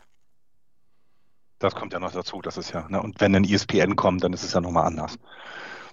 Das 1.61 1.75
kommt 1.75 1.93
ja 1.93 2.01
noch 2.01 2.13
dazu, 2.13 2.41
das 2.41 2.57
ist 2.57 2.73
ja, 2.73 2.89
ne? 2.89 3.03
und 3.03 3.21
wenn 3.21 3.37
ein 3.37 3.45
ESPN 3.45 3.95
kommt, 3.95 4.25
dann 4.25 4.33
ist 4.33 4.43
es 4.43 4.55
ja 4.55 4.63
nochmal 4.63 4.87
anders. 4.87 5.19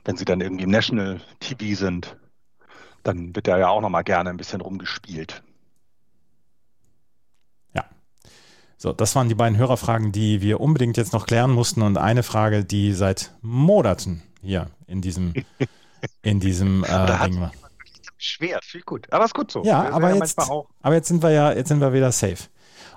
Wenn 0.06 0.15
sie 0.15 0.23
dann 0.23 0.39
irgendwie 0.39 0.63
im 0.63 0.71
National 0.71 1.19
TV 1.41 1.78
sind, 1.78 2.15
dann 3.04 3.36
wird 3.36 3.47
da 3.47 3.58
ja 3.58 3.67
auch 3.67 3.82
nochmal 3.82 4.06
gerne 4.06 4.30
ein 4.30 4.38
bisschen 4.38 4.62
rumgespielt. 4.62 5.43
So, 8.77 8.93
das 8.93 9.15
waren 9.15 9.27
die 9.27 9.35
beiden 9.35 9.57
Hörerfragen, 9.57 10.11
die 10.11 10.41
wir 10.41 10.61
unbedingt 10.61 10.97
jetzt 10.97 11.11
noch 11.11 11.25
klären 11.25 11.51
mussten 11.51 11.81
und 11.81 11.97
eine 11.97 12.21
Frage, 12.21 12.63
die 12.63 12.93
seit 12.93 13.33
Monaten 13.41 14.21
hier 14.41 14.67
in 14.85 15.01
diesem, 15.01 15.33
in 16.21 16.39
diesem 16.39 16.83
äh, 16.83 17.25
Ding 17.25 17.41
war. 17.41 17.51
Schwer, 18.19 18.59
viel 18.63 18.81
gut. 18.81 19.11
Aber 19.11 19.25
ist 19.25 19.33
gut 19.33 19.51
so. 19.51 19.63
Ja, 19.63 19.89
aber, 19.89 20.09
ja 20.09 20.15
jetzt, 20.15 20.39
aber 20.39 20.95
jetzt 20.95 21.07
sind 21.07 21.23
wir 21.23 21.31
ja, 21.31 21.53
jetzt 21.53 21.69
sind 21.69 21.81
wir 21.81 21.93
wieder 21.93 22.11
safe. 22.11 22.49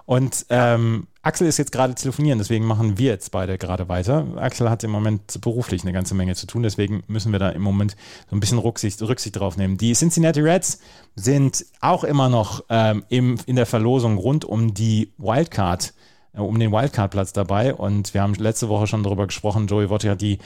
Und 0.04 0.46
ähm, 0.50 1.06
Axel 1.22 1.46
ist 1.46 1.58
jetzt 1.58 1.72
gerade 1.72 1.94
telefonieren, 1.94 2.38
deswegen 2.38 2.64
machen 2.64 2.96
wir 2.96 3.10
jetzt 3.10 3.30
beide 3.30 3.58
gerade 3.58 3.90
weiter. 3.90 4.26
Axel 4.36 4.70
hat 4.70 4.82
im 4.84 4.90
Moment 4.90 5.38
beruflich 5.42 5.82
eine 5.82 5.92
ganze 5.92 6.14
Menge 6.14 6.34
zu 6.34 6.46
tun, 6.46 6.62
deswegen 6.62 7.02
müssen 7.08 7.30
wir 7.30 7.38
da 7.38 7.50
im 7.50 7.60
Moment 7.60 7.94
so 8.30 8.36
ein 8.36 8.40
bisschen 8.40 8.58
Rücksicht, 8.58 9.02
Rücksicht 9.02 9.38
drauf 9.38 9.58
nehmen. 9.58 9.76
Die 9.76 9.92
Cincinnati 9.92 10.40
Reds 10.40 10.80
sind 11.16 11.66
auch 11.80 12.04
immer 12.04 12.30
noch 12.30 12.64
ähm, 12.70 13.04
im, 13.10 13.36
in 13.44 13.56
der 13.56 13.66
Verlosung 13.66 14.16
rund 14.16 14.46
um 14.46 14.72
die 14.72 15.12
Wildcard, 15.18 15.92
äh, 16.32 16.40
um 16.40 16.58
den 16.58 16.72
Wildcard-Platz 16.72 17.34
dabei. 17.34 17.74
Und 17.74 18.14
wir 18.14 18.22
haben 18.22 18.32
letzte 18.34 18.70
Woche 18.70 18.86
schon 18.86 19.02
darüber 19.02 19.26
gesprochen, 19.26 19.66
Joey 19.66 19.90
Wotti 19.90 20.06
hat 20.06 20.22
die, 20.22 20.38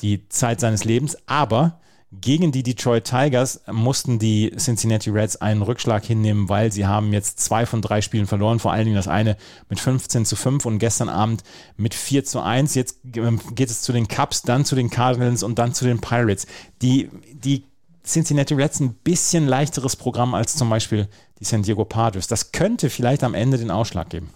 die 0.00 0.30
Zeit 0.30 0.60
seines 0.60 0.84
Lebens, 0.84 1.18
aber 1.26 1.78
gegen 2.20 2.52
die 2.52 2.62
Detroit 2.62 3.04
Tigers 3.04 3.62
mussten 3.70 4.18
die 4.18 4.52
Cincinnati 4.58 5.08
Reds 5.08 5.36
einen 5.36 5.62
Rückschlag 5.62 6.04
hinnehmen, 6.04 6.48
weil 6.48 6.70
sie 6.70 6.86
haben 6.86 7.12
jetzt 7.12 7.40
zwei 7.40 7.64
von 7.64 7.80
drei 7.80 8.02
Spielen 8.02 8.26
verloren, 8.26 8.58
vor 8.58 8.72
allen 8.72 8.84
Dingen 8.84 8.96
das 8.96 9.08
eine 9.08 9.38
mit 9.70 9.80
15 9.80 10.26
zu 10.26 10.36
5 10.36 10.66
und 10.66 10.78
gestern 10.78 11.08
Abend 11.08 11.42
mit 11.76 11.94
4 11.94 12.24
zu 12.24 12.40
1. 12.40 12.74
Jetzt 12.74 12.98
ähm, 13.16 13.40
geht 13.54 13.70
es 13.70 13.80
zu 13.80 13.92
den 13.92 14.08
Cubs, 14.08 14.42
dann 14.42 14.66
zu 14.66 14.74
den 14.74 14.90
Cardinals 14.90 15.42
und 15.42 15.58
dann 15.58 15.72
zu 15.72 15.86
den 15.86 16.02
Pirates. 16.02 16.46
Die, 16.82 17.08
die 17.32 17.64
Cincinnati 18.04 18.54
Reds 18.54 18.80
ein 18.80 18.92
bisschen 18.92 19.46
leichteres 19.46 19.96
Programm 19.96 20.34
als 20.34 20.54
zum 20.54 20.68
Beispiel 20.68 21.08
die 21.40 21.44
San 21.44 21.62
Diego 21.62 21.86
Padres. 21.86 22.26
Das 22.26 22.52
könnte 22.52 22.90
vielleicht 22.90 23.24
am 23.24 23.32
Ende 23.32 23.56
den 23.56 23.70
Ausschlag 23.70 24.10
geben. 24.10 24.28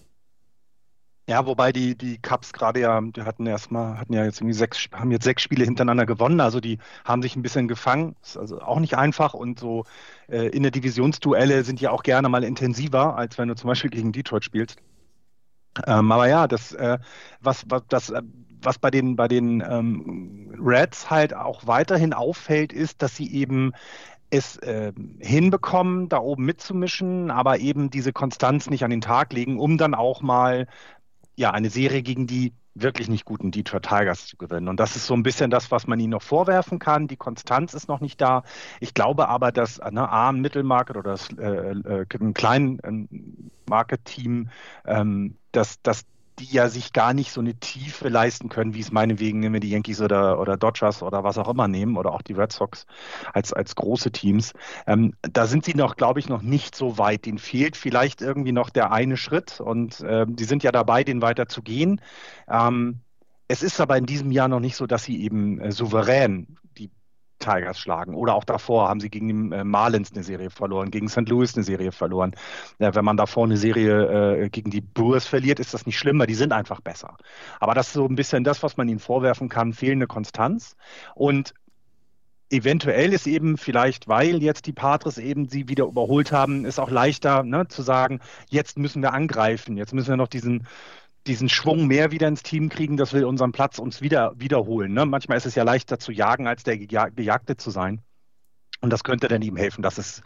Ja, 1.28 1.44
wobei 1.44 1.72
die, 1.72 1.96
die 1.96 2.18
Cups 2.18 2.52
gerade 2.52 2.80
ja, 2.80 3.00
die 3.00 3.22
hatten 3.22 3.46
erstmal, 3.46 3.98
hatten 3.98 4.12
ja 4.12 4.24
jetzt 4.24 4.40
irgendwie 4.40 4.54
sechs, 4.56 4.86
haben 4.92 5.10
jetzt 5.10 5.24
sechs 5.24 5.42
Spiele 5.42 5.64
hintereinander 5.64 6.06
gewonnen, 6.06 6.40
also 6.40 6.60
die 6.60 6.78
haben 7.04 7.20
sich 7.20 7.34
ein 7.34 7.42
bisschen 7.42 7.66
gefangen. 7.66 8.14
Ist 8.22 8.36
also 8.38 8.60
auch 8.60 8.78
nicht 8.78 8.96
einfach 8.96 9.34
und 9.34 9.58
so 9.58 9.84
äh, 10.28 10.46
in 10.48 10.62
der 10.62 10.70
Divisionsduelle 10.70 11.64
sind 11.64 11.80
ja 11.80 11.90
auch 11.90 12.04
gerne 12.04 12.28
mal 12.28 12.44
intensiver, 12.44 13.16
als 13.16 13.38
wenn 13.38 13.48
du 13.48 13.56
zum 13.56 13.68
Beispiel 13.68 13.90
gegen 13.90 14.12
Detroit 14.12 14.44
spielst. 14.44 14.78
Ähm, 15.86 16.10
aber 16.12 16.28
ja, 16.28 16.46
das, 16.48 16.72
äh, 16.72 16.98
was, 17.40 17.64
was, 17.68 17.82
das, 17.88 18.10
äh, 18.10 18.22
was 18.62 18.78
bei 18.78 18.90
den, 18.90 19.16
bei 19.16 19.28
den 19.28 19.62
ähm, 19.68 20.54
Reds 20.58 21.10
halt 21.10 21.34
auch 21.34 21.66
weiterhin 21.66 22.12
auffällt, 22.14 22.72
ist, 22.72 23.02
dass 23.02 23.16
sie 23.16 23.30
eben 23.32 23.72
es 24.30 24.56
äh, 24.58 24.92
hinbekommen, 25.20 26.08
da 26.08 26.18
oben 26.18 26.44
mitzumischen, 26.44 27.30
aber 27.30 27.58
eben 27.60 27.90
diese 27.90 28.12
Konstanz 28.12 28.68
nicht 28.70 28.84
an 28.84 28.90
den 28.90 29.00
Tag 29.00 29.32
legen, 29.32 29.58
um 29.60 29.78
dann 29.78 29.94
auch 29.94 30.20
mal 30.22 30.66
ja, 31.37 31.51
eine 31.53 31.70
Serie 31.70 32.03
gegen 32.03 32.27
die 32.27 32.55
wirklich 32.75 33.09
nicht 33.09 33.25
guten 33.25 33.51
Detroit 33.51 33.85
Tigers 33.85 34.27
zu 34.27 34.37
gewinnen. 34.37 34.68
Und 34.68 34.79
das 34.79 34.96
ist 34.96 35.07
so 35.07 35.14
ein 35.14 35.22
bisschen 35.22 35.51
das, 35.51 35.70
was 35.70 35.87
man 35.87 35.99
ihnen 35.99 36.11
noch 36.11 36.22
vorwerfen 36.22 36.79
kann. 36.79 37.09
Die 37.09 37.16
Konstanz 37.16 37.72
ist 37.75 37.88
noch 37.88 38.01
nicht 38.01 38.20
da. 38.20 38.42
Ich 38.81 38.92
glaube 38.92 39.29
aber, 39.29 39.51
dass 39.53 39.79
ne, 39.79 40.09
A, 40.09 40.29
ein 40.29 40.40
Mittelmarket 40.40 40.96
oder 40.96 41.12
das, 41.12 41.31
äh, 41.38 41.44
äh, 41.44 42.07
ein 42.20 42.35
kleinen 42.35 42.79
äh, 42.81 43.09
Market-Team, 43.68 44.51
ähm, 44.85 45.37
dass, 45.53 45.81
dass 45.83 46.05
die 46.38 46.53
ja 46.53 46.68
sich 46.68 46.92
gar 46.92 47.14
nicht 47.14 47.33
so 47.33 47.40
eine 47.40 47.55
Tiefe 47.55 48.09
leisten 48.09 48.49
können, 48.49 48.75
wie 48.75 48.81
es 48.81 48.92
meinetwegen 48.92 49.40
nehmen 49.40 49.55
wir 49.55 49.61
die 49.61 49.70
Yankees 49.70 50.01
oder, 50.01 50.38
oder 50.40 50.57
Dodgers 50.57 51.03
oder 51.03 51.25
was 51.25 51.38
auch 51.38 51.49
immer 51.49 51.68
nehmen 51.68 51.96
oder 51.96 52.12
auch 52.12 52.22
die 52.22 52.35
Red 52.35 52.53
Sox 52.53 52.87
als, 53.33 53.53
als 53.53 53.75
große 53.75 54.12
Teams. 54.12 54.53
Ähm, 54.87 55.14
da 55.22 55.46
sind 55.46 55.64
sie 55.64 55.75
noch, 55.75 55.96
glaube 55.96 56.20
ich, 56.20 56.29
noch 56.29 56.42
nicht 56.42 56.75
so 56.75 56.99
weit. 56.99 57.27
Denen 57.27 57.38
fehlt 57.38 57.77
vielleicht 57.77 58.22
irgendwie 58.22 58.53
noch 58.53 58.70
der 58.70 58.92
eine 58.92 59.16
Schritt 59.16 59.61
und 59.61 60.01
äh, 60.01 60.27
die 60.29 60.44
sind 60.44 60.62
ja 60.62 60.72
dabei, 60.72 61.05
den 61.05 61.22
weiter 61.22 61.49
zu 61.49 61.62
gehen. 61.62 62.01
Ähm, 62.49 63.01
es 63.49 63.62
ist 63.62 63.81
aber 63.81 63.96
in 63.96 64.07
diesem 64.07 64.31
Jahr 64.31 64.49
noch 64.49 64.61
nicht 64.61 64.77
so, 64.77 64.87
dass 64.87 65.05
sie 65.05 65.22
eben 65.22 65.61
äh, 65.61 65.72
souverän 65.72 66.59
Tigers 67.38 67.79
schlagen. 67.79 68.14
Oder 68.14 68.35
auch 68.35 68.44
davor 68.44 68.88
haben 68.88 69.01
sie 69.01 69.11
gegen 69.11 69.29
die 69.51 69.57
äh, 69.57 69.64
Marlins 69.64 70.12
eine 70.12 70.22
Serie 70.22 70.51
verloren, 70.51 70.90
gegen 70.90 71.09
St. 71.09 71.29
Louis 71.29 71.55
eine 71.55 71.64
Serie 71.64 71.92
verloren. 71.92 72.35
Ja, 72.79 72.94
wenn 72.94 73.05
man 73.05 73.16
davor 73.16 73.44
eine 73.44 73.57
Serie 73.57 74.44
äh, 74.44 74.49
gegen 74.49 74.70
die 74.70 74.81
Brewers 74.81 75.27
verliert, 75.27 75.61
ist 75.61 75.75
das 75.75 75.87
nicht 75.87 75.99
schlimm, 75.99 76.18
weil 76.18 76.27
die 76.27 76.35
sind 76.35 76.53
einfach 76.53 76.81
besser. 76.81 77.16
Aber 77.61 77.75
das 77.75 77.88
ist 77.88 77.94
so 77.94 78.07
ein 78.07 78.16
bisschen 78.16 78.44
das, 78.44 78.62
was 78.62 78.77
man 78.77 78.88
ihnen 78.88 78.99
vorwerfen 78.99 79.49
kann, 79.49 79.72
fehlende 79.72 80.07
Konstanz. 80.07 80.77
Und 81.14 81.55
eventuell 82.51 83.12
ist 83.12 83.27
eben 83.27 83.57
vielleicht, 83.57 84.09
weil 84.09 84.42
jetzt 84.42 84.66
die 84.66 84.72
Patres 84.72 85.18
eben 85.18 85.49
sie 85.49 85.68
wieder 85.68 85.85
überholt 85.85 86.33
haben, 86.33 86.64
ist 86.64 86.79
auch 86.79 86.90
leichter 86.90 87.42
ne, 87.42 87.66
zu 87.68 87.83
sagen, 87.83 88.20
jetzt 88.49 88.79
müssen 88.79 89.03
wir 89.03 89.12
angreifen, 89.12 89.77
jetzt 89.77 89.92
müssen 89.92 90.11
wir 90.11 90.16
noch 90.16 90.29
diesen 90.29 90.66
diesen 91.26 91.48
Schwung 91.48 91.86
mehr 91.86 92.10
wieder 92.10 92.28
ins 92.28 92.42
Team 92.42 92.68
kriegen, 92.68 92.96
dass 92.96 93.12
wir 93.12 93.26
unseren 93.28 93.52
Platz 93.52 93.78
uns 93.78 94.00
wieder 94.00 94.32
wiederholen. 94.36 94.92
Ne? 94.92 95.06
Manchmal 95.06 95.38
ist 95.38 95.46
es 95.46 95.54
ja 95.54 95.62
leichter 95.62 95.98
zu 95.98 96.12
jagen, 96.12 96.46
als 96.46 96.62
der 96.62 96.78
Gejagte 96.78 97.56
zu 97.56 97.70
sein. 97.70 98.00
Und 98.80 98.90
das 98.90 99.04
könnte 99.04 99.28
dann 99.28 99.42
ihm 99.42 99.56
helfen, 99.56 99.82
dass 99.82 99.98
es 99.98 100.22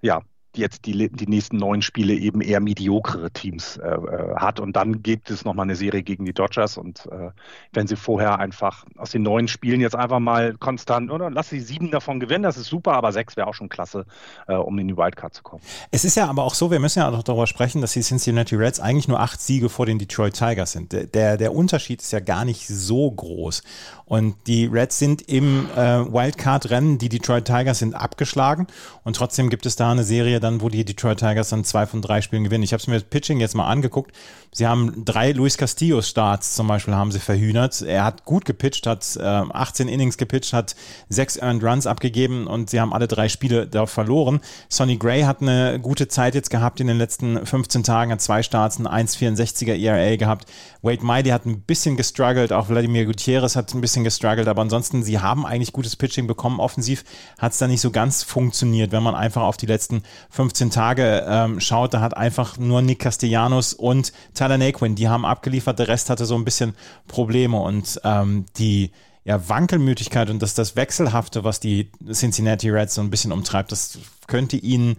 ja 0.00 0.22
jetzt 0.56 0.86
die, 0.86 1.08
die 1.08 1.26
nächsten 1.26 1.56
neun 1.56 1.82
Spiele 1.82 2.14
eben 2.14 2.40
eher 2.40 2.60
mediokere 2.60 3.30
Teams 3.30 3.76
äh, 3.76 3.88
äh, 3.88 4.36
hat. 4.36 4.60
Und 4.60 4.76
dann 4.76 5.02
gibt 5.02 5.30
es 5.30 5.44
nochmal 5.44 5.64
eine 5.64 5.76
Serie 5.76 6.02
gegen 6.02 6.24
die 6.24 6.32
Dodgers. 6.32 6.76
Und 6.76 7.06
äh, 7.06 7.30
wenn 7.72 7.86
sie 7.86 7.96
vorher 7.96 8.38
einfach 8.38 8.84
aus 8.96 9.10
den 9.10 9.22
neun 9.22 9.48
Spielen 9.48 9.80
jetzt 9.80 9.96
einfach 9.96 10.20
mal 10.20 10.54
konstant, 10.58 11.10
oder 11.10 11.30
lass 11.30 11.50
sie 11.50 11.60
sieben 11.60 11.90
davon 11.90 12.20
gewinnen, 12.20 12.44
das 12.44 12.56
ist 12.56 12.66
super, 12.66 12.92
aber 12.92 13.12
sechs 13.12 13.36
wäre 13.36 13.46
auch 13.46 13.54
schon 13.54 13.68
klasse, 13.68 14.06
äh, 14.46 14.54
um 14.54 14.78
in 14.78 14.88
die 14.88 14.96
Wildcard 14.96 15.34
zu 15.34 15.42
kommen. 15.42 15.62
Es 15.90 16.04
ist 16.04 16.16
ja 16.16 16.28
aber 16.28 16.44
auch 16.44 16.54
so, 16.54 16.70
wir 16.70 16.80
müssen 16.80 16.98
ja 17.00 17.10
auch 17.10 17.22
darüber 17.22 17.46
sprechen, 17.46 17.80
dass 17.80 17.92
die 17.92 18.02
Cincinnati 18.02 18.56
Reds 18.56 18.80
eigentlich 18.80 19.08
nur 19.08 19.20
acht 19.20 19.40
Siege 19.40 19.68
vor 19.68 19.86
den 19.86 19.98
Detroit 19.98 20.34
Tigers 20.34 20.72
sind. 20.72 20.92
Der, 21.14 21.36
der 21.36 21.54
Unterschied 21.54 22.02
ist 22.02 22.12
ja 22.12 22.20
gar 22.20 22.44
nicht 22.44 22.66
so 22.66 23.10
groß. 23.10 23.62
Und 24.06 24.36
die 24.46 24.66
Reds 24.66 24.98
sind 24.98 25.22
im 25.22 25.66
äh, 25.76 25.78
Wildcard-Rennen, 26.12 26.98
die 26.98 27.08
Detroit 27.08 27.46
Tigers 27.46 27.78
sind 27.78 27.94
abgeschlagen. 27.94 28.66
Und 29.02 29.16
trotzdem 29.16 29.48
gibt 29.50 29.66
es 29.66 29.76
da 29.76 29.90
eine 29.90 30.04
Serie 30.04 30.40
dann, 30.44 30.60
wo 30.60 30.68
die 30.68 30.84
Detroit 30.84 31.18
Tigers 31.18 31.48
dann 31.48 31.64
zwei 31.64 31.86
von 31.86 32.02
drei 32.02 32.20
Spielen 32.20 32.44
gewinnen. 32.44 32.62
Ich 32.62 32.72
habe 32.72 32.80
es 32.80 32.86
mir 32.86 32.94
das 32.94 33.04
Pitching 33.04 33.40
jetzt 33.40 33.56
mal 33.56 33.66
angeguckt. 33.66 34.12
Sie 34.52 34.68
haben 34.68 35.04
drei 35.04 35.32
Luis 35.32 35.58
Castillos 35.58 36.08
Starts 36.08 36.54
zum 36.54 36.68
Beispiel 36.68 36.94
haben 36.94 37.10
sie 37.10 37.18
verhühnert. 37.18 37.82
Er 37.82 38.04
hat 38.04 38.24
gut 38.24 38.44
gepitcht, 38.44 38.86
hat 38.86 39.16
äh, 39.16 39.22
18 39.22 39.88
Innings 39.88 40.16
gepitcht, 40.16 40.52
hat 40.52 40.76
sechs 41.08 41.36
Earned 41.36 41.64
Runs 41.64 41.88
abgegeben 41.88 42.46
und 42.46 42.70
sie 42.70 42.80
haben 42.80 42.92
alle 42.92 43.08
drei 43.08 43.28
Spiele 43.28 43.66
da 43.66 43.86
verloren. 43.86 44.40
Sonny 44.68 44.96
Gray 44.96 45.22
hat 45.22 45.42
eine 45.42 45.80
gute 45.80 46.06
Zeit 46.06 46.36
jetzt 46.36 46.50
gehabt 46.50 46.78
in 46.78 46.86
den 46.86 46.98
letzten 46.98 47.44
15 47.44 47.82
Tagen, 47.82 48.12
hat 48.12 48.20
zwei 48.20 48.44
Starts, 48.44 48.78
ein 48.78 48.86
1,64er 48.86 49.74
ERA 49.74 50.14
gehabt. 50.14 50.46
Wade 50.82 51.04
Miley 51.04 51.30
hat 51.30 51.46
ein 51.46 51.62
bisschen 51.62 51.96
gestruggelt, 51.96 52.52
auch 52.52 52.66
Vladimir 52.66 53.06
Gutierrez 53.06 53.56
hat 53.56 53.74
ein 53.74 53.80
bisschen 53.80 54.04
gestruggelt, 54.04 54.46
aber 54.46 54.62
ansonsten, 54.62 55.02
sie 55.02 55.18
haben 55.18 55.46
eigentlich 55.46 55.72
gutes 55.72 55.96
Pitching 55.96 56.26
bekommen. 56.26 56.60
Offensiv 56.60 57.04
hat 57.38 57.52
es 57.52 57.58
da 57.58 57.66
nicht 57.66 57.80
so 57.80 57.90
ganz 57.90 58.22
funktioniert, 58.22 58.92
wenn 58.92 59.02
man 59.02 59.14
einfach 59.14 59.42
auf 59.42 59.56
die 59.56 59.66
letzten 59.66 60.02
15 60.34 60.70
Tage 60.70 61.24
ähm, 61.28 61.60
schaut. 61.60 61.94
Da 61.94 62.00
hat 62.00 62.16
einfach 62.16 62.58
nur 62.58 62.82
Nick 62.82 62.98
Castellanos 62.98 63.72
und 63.72 64.12
Tyler 64.34 64.58
Naquin, 64.58 64.96
die 64.96 65.08
haben 65.08 65.24
abgeliefert, 65.24 65.78
der 65.78 65.86
Rest 65.86 66.10
hatte 66.10 66.26
so 66.26 66.34
ein 66.34 66.44
bisschen 66.44 66.74
Probleme 67.06 67.56
und 67.56 68.00
ähm, 68.02 68.44
die 68.58 68.90
ja, 69.22 69.48
Wankelmütigkeit 69.48 70.30
und 70.30 70.42
das, 70.42 70.54
das 70.54 70.74
Wechselhafte, 70.74 71.44
was 71.44 71.60
die 71.60 71.88
Cincinnati 72.12 72.68
Reds 72.68 72.96
so 72.96 73.00
ein 73.00 73.10
bisschen 73.10 73.30
umtreibt, 73.30 73.70
das 73.70 74.00
könnte 74.26 74.56
ihnen, 74.56 74.96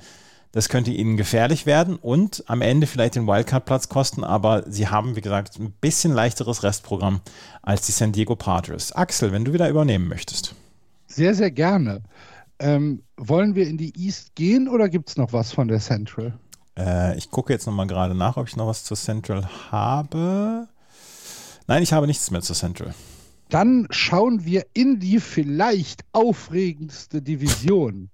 das 0.54 0.70
könnte 0.70 0.92
ihnen 0.92 1.18
gefährlich 1.18 1.66
werden 1.66 1.98
und 1.98 2.46
am 2.48 2.62
Ende 2.62 2.88
vielleicht 2.88 3.16
den 3.16 3.28
Wildcard-Platz 3.28 3.90
kosten, 3.90 4.24
aber 4.24 4.64
sie 4.68 4.88
haben, 4.88 5.18
wie 5.18 5.22
gesagt, 5.22 5.60
ein 5.60 5.74
bisschen 5.82 6.14
leichteres 6.14 6.64
Restprogramm 6.64 7.20
als 7.62 7.86
die 7.86 7.92
San 7.92 8.14
Diego 8.14 8.38
Padres. 8.38 8.94
Axel, 8.94 9.34
wenn 9.34 9.44
du 9.44 9.52
wieder 9.52 9.68
übernehmen 9.68 10.08
möchtest. 10.08 10.56
Sehr, 11.08 11.36
sehr 11.36 11.52
gerne. 11.52 12.04
Ähm, 12.60 13.04
wollen 13.18 13.56
wir 13.56 13.68
in 13.68 13.78
die 13.78 13.94
East 13.98 14.36
gehen 14.36 14.68
oder 14.68 14.88
gibt 14.90 15.10
es 15.10 15.18
noch 15.18 15.34
was 15.34 15.52
von 15.52 15.68
der 15.68 15.80
Central? 15.80 16.38
Äh, 16.78 17.18
ich 17.18 17.30
gucke 17.30 17.52
jetzt 17.52 17.66
nochmal 17.66 17.88
gerade 17.88 18.16
nach, 18.16 18.38
ob 18.38 18.48
ich 18.48 18.56
noch 18.56 18.68
was 18.68 18.84
zur 18.84 18.98
Central 18.98 19.48
habe. 19.72 20.68
Nein, 21.68 21.84
ich 21.84 21.94
habe 21.94 22.08
nichts 22.08 22.32
mehr 22.32 22.42
zur 22.42 22.56
Central. 22.56 22.94
Dann 23.50 23.88
schauen 23.90 24.46
wir 24.46 24.66
in 24.74 25.00
die 25.00 25.20
vielleicht 25.20 26.04
aufregendste 26.14 27.22
Division 27.22 28.10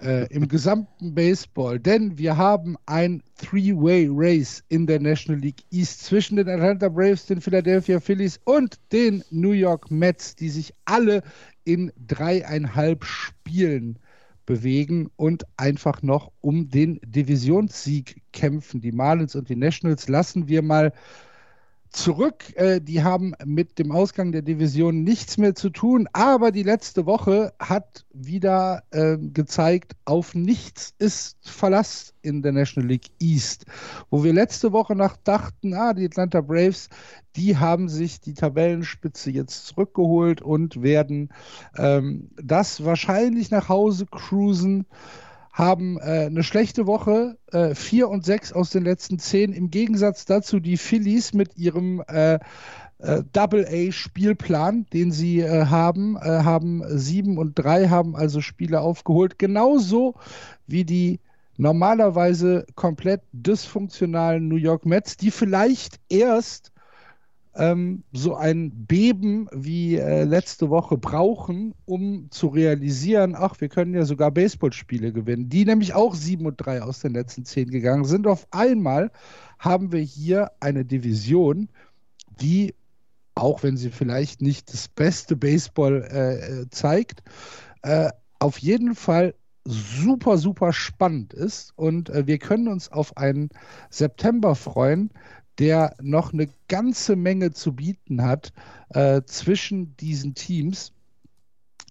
äh, 0.00 0.26
im 0.32 0.46
gesamten 0.48 1.14
Baseball, 1.14 1.80
denn 1.80 2.16
wir 2.18 2.36
haben 2.36 2.76
ein 2.86 3.22
Three-Way-Race 3.38 4.62
in 4.68 4.86
der 4.86 5.00
National 5.00 5.40
League 5.40 5.64
East 5.70 6.04
zwischen 6.04 6.36
den 6.36 6.48
Atlanta 6.48 6.88
Braves, 6.88 7.26
den 7.26 7.40
Philadelphia 7.40 7.98
Phillies 7.98 8.38
und 8.44 8.76
den 8.92 9.24
New 9.30 9.52
York 9.52 9.90
Mets, 9.90 10.36
die 10.36 10.48
sich 10.48 10.72
alle 10.84 11.22
in 11.66 11.92
dreieinhalb 12.06 13.04
Spielen 13.04 13.98
bewegen 14.46 15.10
und 15.16 15.44
einfach 15.56 16.00
noch 16.02 16.32
um 16.40 16.70
den 16.70 17.00
Divisionssieg 17.04 18.22
kämpfen. 18.32 18.80
Die 18.80 18.92
Marlins 18.92 19.34
und 19.34 19.48
die 19.48 19.56
Nationals 19.56 20.08
lassen 20.08 20.48
wir 20.48 20.62
mal 20.62 20.92
zurück. 21.96 22.56
Äh, 22.56 22.80
die 22.80 23.02
haben 23.02 23.34
mit 23.44 23.78
dem 23.78 23.90
Ausgang 23.90 24.30
der 24.32 24.42
Division 24.42 25.02
nichts 25.02 25.38
mehr 25.38 25.54
zu 25.54 25.70
tun. 25.70 26.08
Aber 26.12 26.52
die 26.52 26.62
letzte 26.62 27.06
Woche 27.06 27.52
hat 27.58 28.04
wieder 28.12 28.82
äh, 28.90 29.16
gezeigt, 29.18 29.96
auf 30.04 30.34
nichts 30.34 30.94
ist 30.98 31.36
Verlass 31.42 32.14
in 32.22 32.42
der 32.42 32.52
National 32.52 32.88
League 32.88 33.10
East. 33.18 33.64
Wo 34.10 34.22
wir 34.22 34.32
letzte 34.32 34.72
Woche 34.72 34.94
noch 34.94 35.16
dachten, 35.16 35.74
ah, 35.74 35.94
die 35.94 36.06
Atlanta 36.06 36.40
Braves, 36.40 36.88
die 37.34 37.56
haben 37.56 37.88
sich 37.88 38.20
die 38.20 38.34
Tabellenspitze 38.34 39.30
jetzt 39.30 39.66
zurückgeholt 39.66 40.42
und 40.42 40.82
werden 40.82 41.30
ähm, 41.76 42.30
das 42.36 42.84
wahrscheinlich 42.84 43.50
nach 43.50 43.68
Hause 43.68 44.06
cruisen 44.06 44.86
haben 45.56 45.98
äh, 45.98 46.26
eine 46.26 46.42
schlechte 46.42 46.86
Woche, 46.86 47.38
äh, 47.50 47.74
4 47.74 48.10
und 48.10 48.26
6 48.26 48.52
aus 48.52 48.68
den 48.68 48.84
letzten 48.84 49.18
10. 49.18 49.54
Im 49.54 49.70
Gegensatz 49.70 50.26
dazu 50.26 50.60
die 50.60 50.76
Phillies 50.76 51.32
mit 51.32 51.56
ihrem 51.56 52.02
äh, 52.08 52.38
äh, 52.98 53.22
Double-A-Spielplan, 53.32 54.84
den 54.92 55.12
sie 55.12 55.40
äh, 55.40 55.64
haben, 55.64 56.18
äh, 56.18 56.42
haben 56.42 56.82
7 56.86 57.38
und 57.38 57.54
3, 57.54 57.88
haben 57.88 58.14
also 58.14 58.42
Spiele 58.42 58.82
aufgeholt. 58.82 59.38
Genauso 59.38 60.14
wie 60.66 60.84
die 60.84 61.20
normalerweise 61.56 62.66
komplett 62.74 63.22
dysfunktionalen 63.32 64.48
New 64.48 64.56
York 64.56 64.84
Mets, 64.84 65.16
die 65.16 65.30
vielleicht 65.30 66.00
erst 66.10 66.70
ähm, 67.56 68.04
so 68.12 68.34
ein 68.34 68.86
Beben 68.86 69.48
wie 69.52 69.96
äh, 69.96 70.24
letzte 70.24 70.70
Woche 70.70 70.98
brauchen, 70.98 71.74
um 71.84 72.30
zu 72.30 72.48
realisieren, 72.48 73.34
ach, 73.36 73.60
wir 73.60 73.68
können 73.68 73.94
ja 73.94 74.04
sogar 74.04 74.30
Baseballspiele 74.30 75.12
gewinnen, 75.12 75.48
die 75.48 75.64
nämlich 75.64 75.94
auch 75.94 76.14
7 76.14 76.46
und 76.46 76.56
3 76.56 76.82
aus 76.82 77.00
den 77.00 77.12
letzten 77.12 77.44
10 77.44 77.70
gegangen 77.70 78.04
sind. 78.04 78.26
Auf 78.26 78.46
einmal 78.50 79.10
haben 79.58 79.92
wir 79.92 80.00
hier 80.00 80.50
eine 80.60 80.84
Division, 80.84 81.68
die, 82.40 82.74
auch 83.34 83.62
wenn 83.62 83.76
sie 83.76 83.90
vielleicht 83.90 84.42
nicht 84.42 84.72
das 84.72 84.88
beste 84.88 85.36
Baseball 85.36 86.06
äh, 86.10 86.60
äh 86.62 86.70
zeigt, 86.70 87.22
äh, 87.82 88.10
auf 88.38 88.58
jeden 88.58 88.94
Fall 88.94 89.34
super, 89.64 90.38
super 90.38 90.72
spannend 90.72 91.32
ist. 91.32 91.72
Und 91.76 92.10
äh, 92.10 92.26
wir 92.26 92.38
können 92.38 92.68
uns 92.68 92.90
auf 92.92 93.16
einen 93.16 93.48
September 93.90 94.54
freuen, 94.54 95.10
der 95.58 95.94
noch 96.00 96.32
eine 96.32 96.48
ganze 96.68 97.16
Menge 97.16 97.52
zu 97.52 97.74
bieten 97.74 98.22
hat 98.22 98.52
äh, 98.90 99.22
zwischen 99.24 99.96
diesen 99.96 100.34
Teams. 100.34 100.92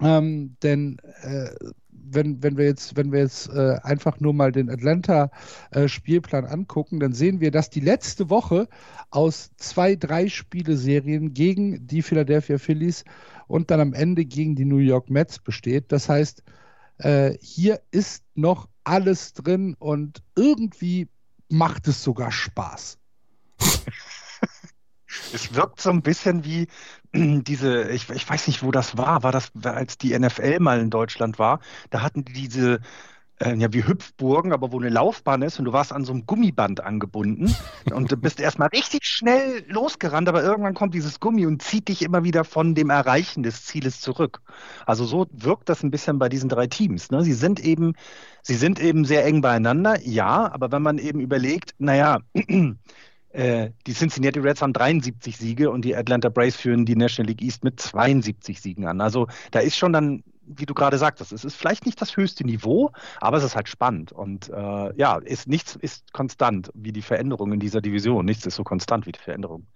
Ähm, 0.02 0.58
denn 0.62 0.98
äh, 1.22 1.50
wenn, 1.90 2.44
wenn 2.44 2.58
wir 2.58 2.66
jetzt, 2.66 2.96
wenn 2.96 3.12
wir 3.12 3.20
jetzt 3.20 3.50
äh, 3.50 3.78
einfach 3.84 4.20
nur 4.20 4.34
mal 4.34 4.52
den 4.52 4.70
Atlanta-Spielplan 4.70 6.46
äh, 6.46 6.50
angucken, 6.50 7.00
dann 7.00 7.14
sehen 7.14 7.40
wir, 7.40 7.52
dass 7.52 7.70
die 7.70 7.80
letzte 7.80 8.30
Woche 8.30 8.68
aus 9.10 9.52
zwei, 9.58 9.96
drei 9.96 10.28
Spieleserien 10.30 11.34
gegen 11.34 11.88
die 11.88 12.02
Philadelphia 12.02 12.58
Phillies 12.58 13.06
und 13.48 13.72
dann 13.72 13.80
am 13.80 13.94
Ende 13.94 14.26
gegen 14.26 14.56
die 14.56 14.66
New 14.66 14.78
York 14.78 15.10
Mets 15.10 15.40
besteht. 15.40 15.92
Das 15.92 16.10
heißt, 16.10 16.44
äh, 16.98 17.38
hier 17.42 17.82
ist 17.92 18.24
noch 18.36 18.70
alles 18.84 19.34
drin 19.34 19.76
und 19.80 20.22
irgendwie 20.36 21.08
macht 21.50 21.88
es 21.88 22.04
sogar 22.04 22.32
Spaß. 22.32 22.98
Es 25.34 25.54
wirkt 25.54 25.82
so 25.82 25.90
ein 25.90 26.02
bisschen 26.02 26.44
wie 26.46 26.68
diese, 27.14 27.90
ich, 27.90 28.10
ich 28.10 28.30
weiß 28.30 28.48
nicht, 28.48 28.64
wo 28.64 28.72
das 28.72 28.98
war, 28.98 29.24
war 29.24 29.32
das, 29.32 29.52
als 29.64 29.98
die 29.98 30.18
NFL 30.18 30.60
mal 30.60 30.80
in 30.80 30.90
Deutschland 30.90 31.40
war, 31.40 31.60
da 31.90 32.02
hatten 32.02 32.26
die 32.26 32.34
diese, 32.34 32.80
äh, 33.40 33.56
ja, 33.56 33.72
wie 33.74 33.86
Hüpfburgen, 33.86 34.54
aber 34.54 34.72
wo 34.72 34.80
eine 34.80 34.90
Laufbahn 34.90 35.42
ist 35.42 35.60
und 35.60 35.66
du 35.66 35.74
warst 35.74 35.92
an 35.92 36.06
so 36.06 36.14
einem 36.14 36.26
Gummiband 36.26 36.82
angebunden 36.82 37.54
und 37.94 38.12
du 38.12 38.18
bist 38.18 38.40
erstmal 38.40 38.70
richtig 38.70 39.06
schnell 39.06 39.64
losgerannt, 39.68 40.30
aber 40.30 40.44
irgendwann 40.44 40.74
kommt 40.74 40.94
dieses 40.94 41.20
Gummi 41.20 41.46
und 41.46 41.62
zieht 41.62 41.88
dich 41.90 42.02
immer 42.02 42.24
wieder 42.24 42.44
von 42.44 42.76
dem 42.76 42.90
Erreichen 42.90 43.44
des 43.44 43.66
Zieles 43.66 44.00
zurück. 44.00 44.42
Also 44.86 45.06
so 45.06 45.28
wirkt 45.32 45.70
das 45.70 45.84
ein 45.84 45.92
bisschen 45.92 46.18
bei 46.18 46.30
diesen 46.30 46.50
drei 46.50 46.68
Teams. 46.68 47.12
Ne? 47.12 47.24
Sie 47.24 47.34
sind 47.34 47.60
eben, 47.60 47.94
sie 48.42 48.56
sind 48.56 48.80
eben 48.80 49.06
sehr 49.06 49.26
eng 49.26 49.42
beieinander, 49.42 50.00
ja, 50.02 50.52
aber 50.52 50.72
wenn 50.72 50.82
man 50.82 50.98
eben 50.98 51.20
überlegt, 51.20 51.76
naja, 51.78 52.20
Äh, 53.36 53.72
die 53.86 53.94
Cincinnati 53.94 54.40
Reds 54.40 54.62
haben 54.62 54.72
73 54.72 55.36
Siege 55.36 55.70
und 55.70 55.84
die 55.84 55.94
Atlanta 55.94 56.30
Braves 56.30 56.56
führen 56.56 56.86
die 56.86 56.96
National 56.96 57.30
League 57.30 57.42
East 57.42 57.66
mit 57.66 57.80
72 57.82 58.62
Siegen 58.62 58.88
an. 58.88 59.02
Also 59.02 59.28
da 59.52 59.60
ist 59.60 59.76
schon 59.76 59.92
dann, 59.92 60.24
wie 60.46 60.66
du 60.66 60.74
gerade 60.74 60.98
sagtest, 60.98 61.34
es 61.34 61.44
ist 61.44 61.56
vielleicht 61.56 61.86
nicht 61.86 62.00
das 62.02 62.16
höchste 62.16 62.46
Niveau, 62.46 62.92
aber 63.20 63.36
es 63.38 63.44
ist 63.44 63.58
halt 63.58 63.68
spannend. 63.68 64.14
Und 64.14 64.50
äh, 64.50 64.96
ja, 64.96 65.18
ist, 65.18 65.50
nichts 65.50 65.76
ist 65.76 66.14
konstant 66.14 66.72
wie 66.76 66.94
die 66.94 67.02
Veränderung 67.02 67.52
in 67.52 67.60
dieser 67.60 67.82
Division. 67.82 68.24
Nichts 68.24 68.46
ist 68.46 68.56
so 68.56 68.64
konstant 68.64 69.06
wie 69.06 69.12
die 69.12 69.20
Veränderung 69.20 69.68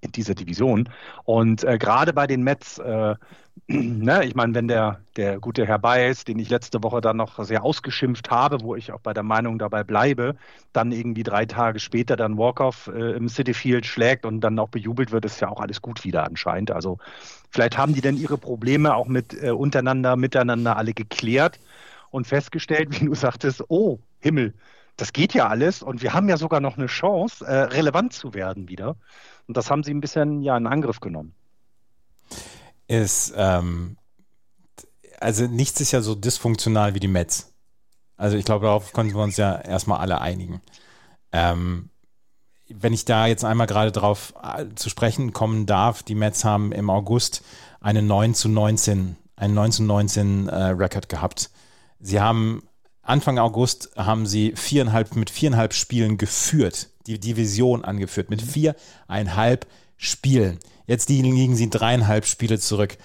in 0.00 0.10
dieser 0.10 0.34
Division. 0.34 0.88
Und 1.22 1.62
äh, 1.62 1.78
gerade 1.78 2.12
bei 2.12 2.26
den 2.26 2.42
Mets 2.42 2.78
äh, 2.78 3.14
ne, 3.66 4.24
ich 4.24 4.34
meine, 4.34 4.54
wenn 4.54 4.68
der, 4.68 5.00
der 5.16 5.38
gute 5.38 5.66
Herr 5.66 5.78
Baez, 5.78 6.24
den 6.24 6.38
ich 6.38 6.50
letzte 6.50 6.82
Woche 6.82 7.00
dann 7.00 7.16
noch 7.16 7.42
sehr 7.44 7.64
ausgeschimpft 7.64 8.30
habe, 8.30 8.60
wo 8.60 8.74
ich 8.74 8.92
auch 8.92 9.00
bei 9.00 9.14
der 9.14 9.22
Meinung 9.22 9.58
dabei 9.58 9.84
bleibe, 9.84 10.36
dann 10.72 10.92
irgendwie 10.92 11.22
drei 11.22 11.46
Tage 11.46 11.78
später 11.78 12.16
dann 12.16 12.36
Walkoff 12.36 12.88
äh, 12.88 13.12
im 13.12 13.28
City 13.28 13.54
Field 13.54 13.86
schlägt 13.86 14.26
und 14.26 14.40
dann 14.40 14.58
auch 14.58 14.68
bejubelt 14.68 15.12
wird, 15.12 15.24
ist 15.24 15.40
ja 15.40 15.48
auch 15.48 15.60
alles 15.60 15.80
gut 15.82 16.04
wieder 16.04 16.24
anscheinend. 16.24 16.70
Also 16.70 16.98
vielleicht 17.50 17.78
haben 17.78 17.94
die 17.94 18.00
denn 18.00 18.16
ihre 18.16 18.38
Probleme 18.38 18.94
auch 18.94 19.06
mit 19.06 19.34
äh, 19.42 19.50
untereinander, 19.50 20.16
miteinander 20.16 20.76
alle 20.76 20.92
geklärt 20.92 21.58
und 22.10 22.26
festgestellt, 22.26 22.88
wie 23.00 23.06
du 23.06 23.14
sagtest, 23.14 23.64
oh 23.68 23.98
Himmel, 24.20 24.54
das 24.96 25.12
geht 25.12 25.34
ja 25.34 25.48
alles 25.48 25.82
und 25.82 26.02
wir 26.02 26.12
haben 26.12 26.28
ja 26.28 26.36
sogar 26.36 26.60
noch 26.60 26.76
eine 26.76 26.86
Chance, 26.86 27.44
äh, 27.44 27.64
relevant 27.64 28.12
zu 28.12 28.34
werden 28.34 28.68
wieder. 28.68 28.96
Und 29.46 29.56
das 29.56 29.70
haben 29.70 29.82
sie 29.82 29.92
ein 29.92 30.00
bisschen 30.00 30.42
ja 30.42 30.56
in 30.56 30.66
Angriff 30.66 31.00
genommen 31.00 31.34
ist, 32.88 33.32
ähm, 33.36 33.96
also 35.20 35.46
nichts 35.46 35.80
ist 35.80 35.92
ja 35.92 36.02
so 36.02 36.14
dysfunktional 36.14 36.94
wie 36.94 37.00
die 37.00 37.08
Mets. 37.08 37.52
Also 38.16 38.36
ich 38.36 38.44
glaube, 38.44 38.66
darauf 38.66 38.92
konnten 38.92 39.14
wir 39.14 39.22
uns 39.22 39.36
ja 39.36 39.58
erstmal 39.60 39.98
alle 39.98 40.20
einigen. 40.20 40.60
Ähm, 41.32 41.90
wenn 42.68 42.92
ich 42.92 43.04
da 43.04 43.26
jetzt 43.26 43.44
einmal 43.44 43.66
gerade 43.66 43.92
drauf 43.92 44.34
äh, 44.42 44.66
zu 44.74 44.88
sprechen 44.88 45.32
kommen 45.32 45.66
darf, 45.66 46.02
die 46.02 46.14
Mets 46.14 46.44
haben 46.44 46.72
im 46.72 46.90
August 46.90 47.42
eine 47.80 48.02
9 48.02 48.34
zu 48.34 48.48
19, 48.48 49.16
einen 49.36 49.54
9 49.54 49.72
zu 49.72 49.82
19 49.82 50.48
äh, 50.48 50.54
Rekord 50.54 51.08
gehabt. 51.08 51.50
Sie 52.00 52.20
haben 52.20 52.62
Anfang 53.02 53.38
August 53.38 53.90
haben 53.96 54.26
sie 54.26 54.54
viereinhalb, 54.56 55.14
mit 55.14 55.28
viereinhalb 55.28 55.74
Spielen 55.74 56.16
geführt, 56.16 56.88
die 57.06 57.20
Division 57.20 57.84
angeführt, 57.84 58.30
mit 58.30 58.40
viereinhalb 58.40 59.66
Spielen. 59.98 60.58
Jetzt 60.86 61.08
liegen 61.08 61.56
sie 61.56 61.70
dreieinhalb 61.70 62.26
Spiele 62.26 62.58
zurück. 62.58 62.98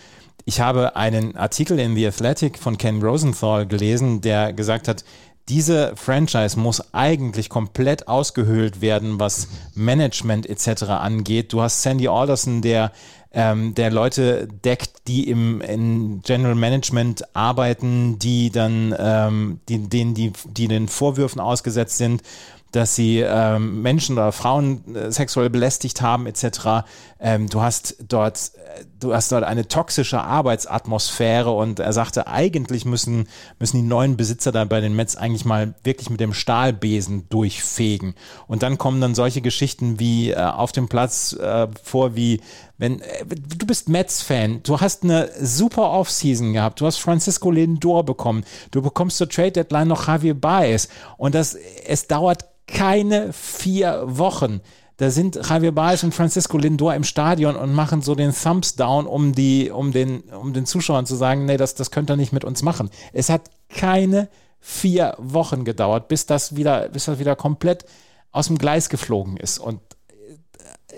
Ich 0.45 0.61
habe 0.61 0.95
einen 0.95 1.35
Artikel 1.35 1.79
in 1.79 1.95
The 1.95 2.07
Athletic 2.07 2.57
von 2.57 2.77
Ken 2.77 3.01
Rosenthal 3.01 3.65
gelesen, 3.67 4.21
der 4.21 4.53
gesagt 4.53 4.87
hat, 4.87 5.03
diese 5.47 5.93
Franchise 5.95 6.59
muss 6.59 6.93
eigentlich 6.93 7.49
komplett 7.49 8.07
ausgehöhlt 8.07 8.81
werden, 8.81 9.19
was 9.19 9.47
Management 9.73 10.47
etc. 10.47 10.83
angeht. 10.83 11.53
Du 11.53 11.61
hast 11.61 11.81
Sandy 11.81 12.07
Alderson, 12.07 12.61
der 12.61 12.91
ähm, 13.31 13.75
der 13.75 13.91
Leute 13.91 14.47
deckt, 14.47 15.07
die 15.07 15.29
im 15.29 15.61
in 15.61 16.21
General 16.21 16.55
Management 16.55 17.35
arbeiten, 17.35 18.17
die 18.17 18.49
dann 18.49 18.95
ähm, 18.97 19.59
die, 19.69 19.87
denen 19.87 20.15
die, 20.15 20.33
die 20.45 20.67
den 20.67 20.87
Vorwürfen 20.87 21.39
ausgesetzt 21.39 21.97
sind 21.97 22.23
dass 22.71 22.95
sie 22.95 23.19
ähm, 23.19 23.81
Menschen 23.81 24.13
oder 24.17 24.31
Frauen 24.31 24.95
äh, 24.95 25.11
sexuell 25.11 25.49
belästigt 25.49 26.01
haben 26.01 26.27
etc. 26.27 26.85
Ähm, 27.19 27.49
du 27.49 27.61
hast 27.61 27.95
dort, 28.07 28.51
äh, 28.55 28.85
du 28.99 29.13
hast 29.13 29.31
dort 29.31 29.43
eine 29.43 29.67
toxische 29.67 30.21
Arbeitsatmosphäre 30.21 31.51
und 31.51 31.79
er 31.79 31.93
sagte, 31.93 32.27
eigentlich 32.27 32.85
müssen 32.85 33.27
müssen 33.57 33.77
die 33.77 33.87
neuen 33.87 34.17
Besitzer 34.17 34.51
dann 34.51 34.69
bei 34.69 34.81
den 34.81 34.95
Mets 34.95 35.15
eigentlich 35.15 35.45
mal 35.45 35.73
wirklich 35.83 36.09
mit 36.09 36.19
dem 36.19 36.33
Stahlbesen 36.33 37.27
durchfegen. 37.29 38.15
Und 38.47 38.63
dann 38.63 38.77
kommen 38.77 39.01
dann 39.01 39.15
solche 39.15 39.41
Geschichten 39.41 39.99
wie 39.99 40.31
äh, 40.31 40.35
auf 40.35 40.71
dem 40.71 40.87
Platz 40.87 41.33
äh, 41.33 41.67
vor, 41.83 42.15
wie 42.15 42.41
wenn 42.79 43.01
äh, 43.01 43.25
du 43.27 43.67
bist 43.67 43.87
Mets-Fan, 43.87 44.63
du 44.63 44.81
hast 44.81 45.03
eine 45.03 45.29
super 45.39 45.91
Offseason 45.91 46.53
gehabt, 46.53 46.81
du 46.81 46.87
hast 46.87 46.97
Francisco 46.97 47.51
Lindor 47.51 48.03
bekommen, 48.03 48.43
du 48.71 48.81
bekommst 48.81 49.17
zur 49.17 49.29
Trade 49.29 49.51
Deadline 49.51 49.89
noch 49.89 50.07
Javier 50.07 50.33
Baez 50.33 50.89
und 51.17 51.35
das 51.35 51.53
es 51.85 52.07
dauert 52.07 52.45
keine 52.65 53.31
vier 53.33 54.03
Wochen. 54.05 54.61
Da 54.97 55.11
sind 55.11 55.35
Javier 55.35 55.71
Baez 55.71 56.03
und 56.03 56.13
Francisco 56.13 56.57
Lindor 56.57 56.93
im 56.93 57.05
Stadion 57.05 57.55
und 57.55 57.73
machen 57.73 58.01
so 58.01 58.15
den 58.15 58.33
Thumbs 58.33 58.75
down, 58.75 59.07
um, 59.07 59.33
die, 59.33 59.71
um, 59.71 59.93
den, 59.93 60.21
um 60.23 60.51
den 60.51 60.65
Zuschauern 60.65 61.05
zu 61.05 61.15
sagen, 61.15 61.45
nee, 61.45 61.55
das, 61.55 61.73
das 61.73 61.89
könnt 61.89 62.09
ihr 62.09 62.17
nicht 62.17 62.33
mit 62.33 62.43
uns 62.43 62.63
machen. 62.63 62.89
Es 63.13 63.29
hat 63.29 63.49
keine 63.69 64.27
vier 64.59 65.15
Wochen 65.17 65.63
gedauert, 65.63 66.09
bis 66.09 66.25
das 66.25 66.57
wieder, 66.57 66.89
bis 66.89 67.05
das 67.05 67.17
wieder 67.17 67.37
komplett 67.37 67.85
aus 68.31 68.47
dem 68.47 68.57
Gleis 68.57 68.89
geflogen 68.89 69.37
ist. 69.37 69.57
Und 69.57 69.79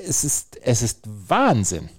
es 0.07 0.23
ist, 0.23 0.57
es 0.57 0.81
ist 0.81 1.01
Wahnsinn. 1.05 1.89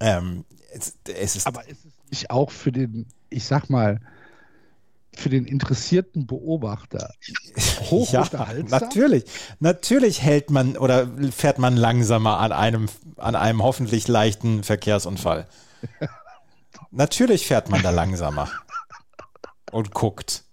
Ähm, 0.00 0.44
es, 0.72 0.94
es 1.04 1.36
ist 1.36 1.46
Aber 1.46 1.66
ist 1.68 1.84
es 1.84 2.10
nicht 2.10 2.30
auch 2.30 2.50
für 2.50 2.72
den, 2.72 3.06
ich 3.28 3.44
sag 3.44 3.70
mal, 3.70 4.00
für 5.14 5.28
den 5.28 5.44
interessierten 5.44 6.26
Beobachter 6.26 7.12
hoch 7.90 8.12
ja? 8.12 8.28
Natürlich. 8.68 9.24
Natürlich 9.58 10.22
hält 10.22 10.50
man 10.50 10.76
oder 10.76 11.08
fährt 11.32 11.58
man 11.58 11.76
langsamer 11.76 12.38
an 12.38 12.52
einem, 12.52 12.88
an 13.16 13.34
einem 13.34 13.62
hoffentlich 13.62 14.08
leichten 14.08 14.62
Verkehrsunfall. 14.62 15.46
natürlich 16.90 17.46
fährt 17.46 17.70
man 17.70 17.82
da 17.82 17.90
langsamer 17.90 18.48
und 19.72 19.92
guckt. 19.92 20.44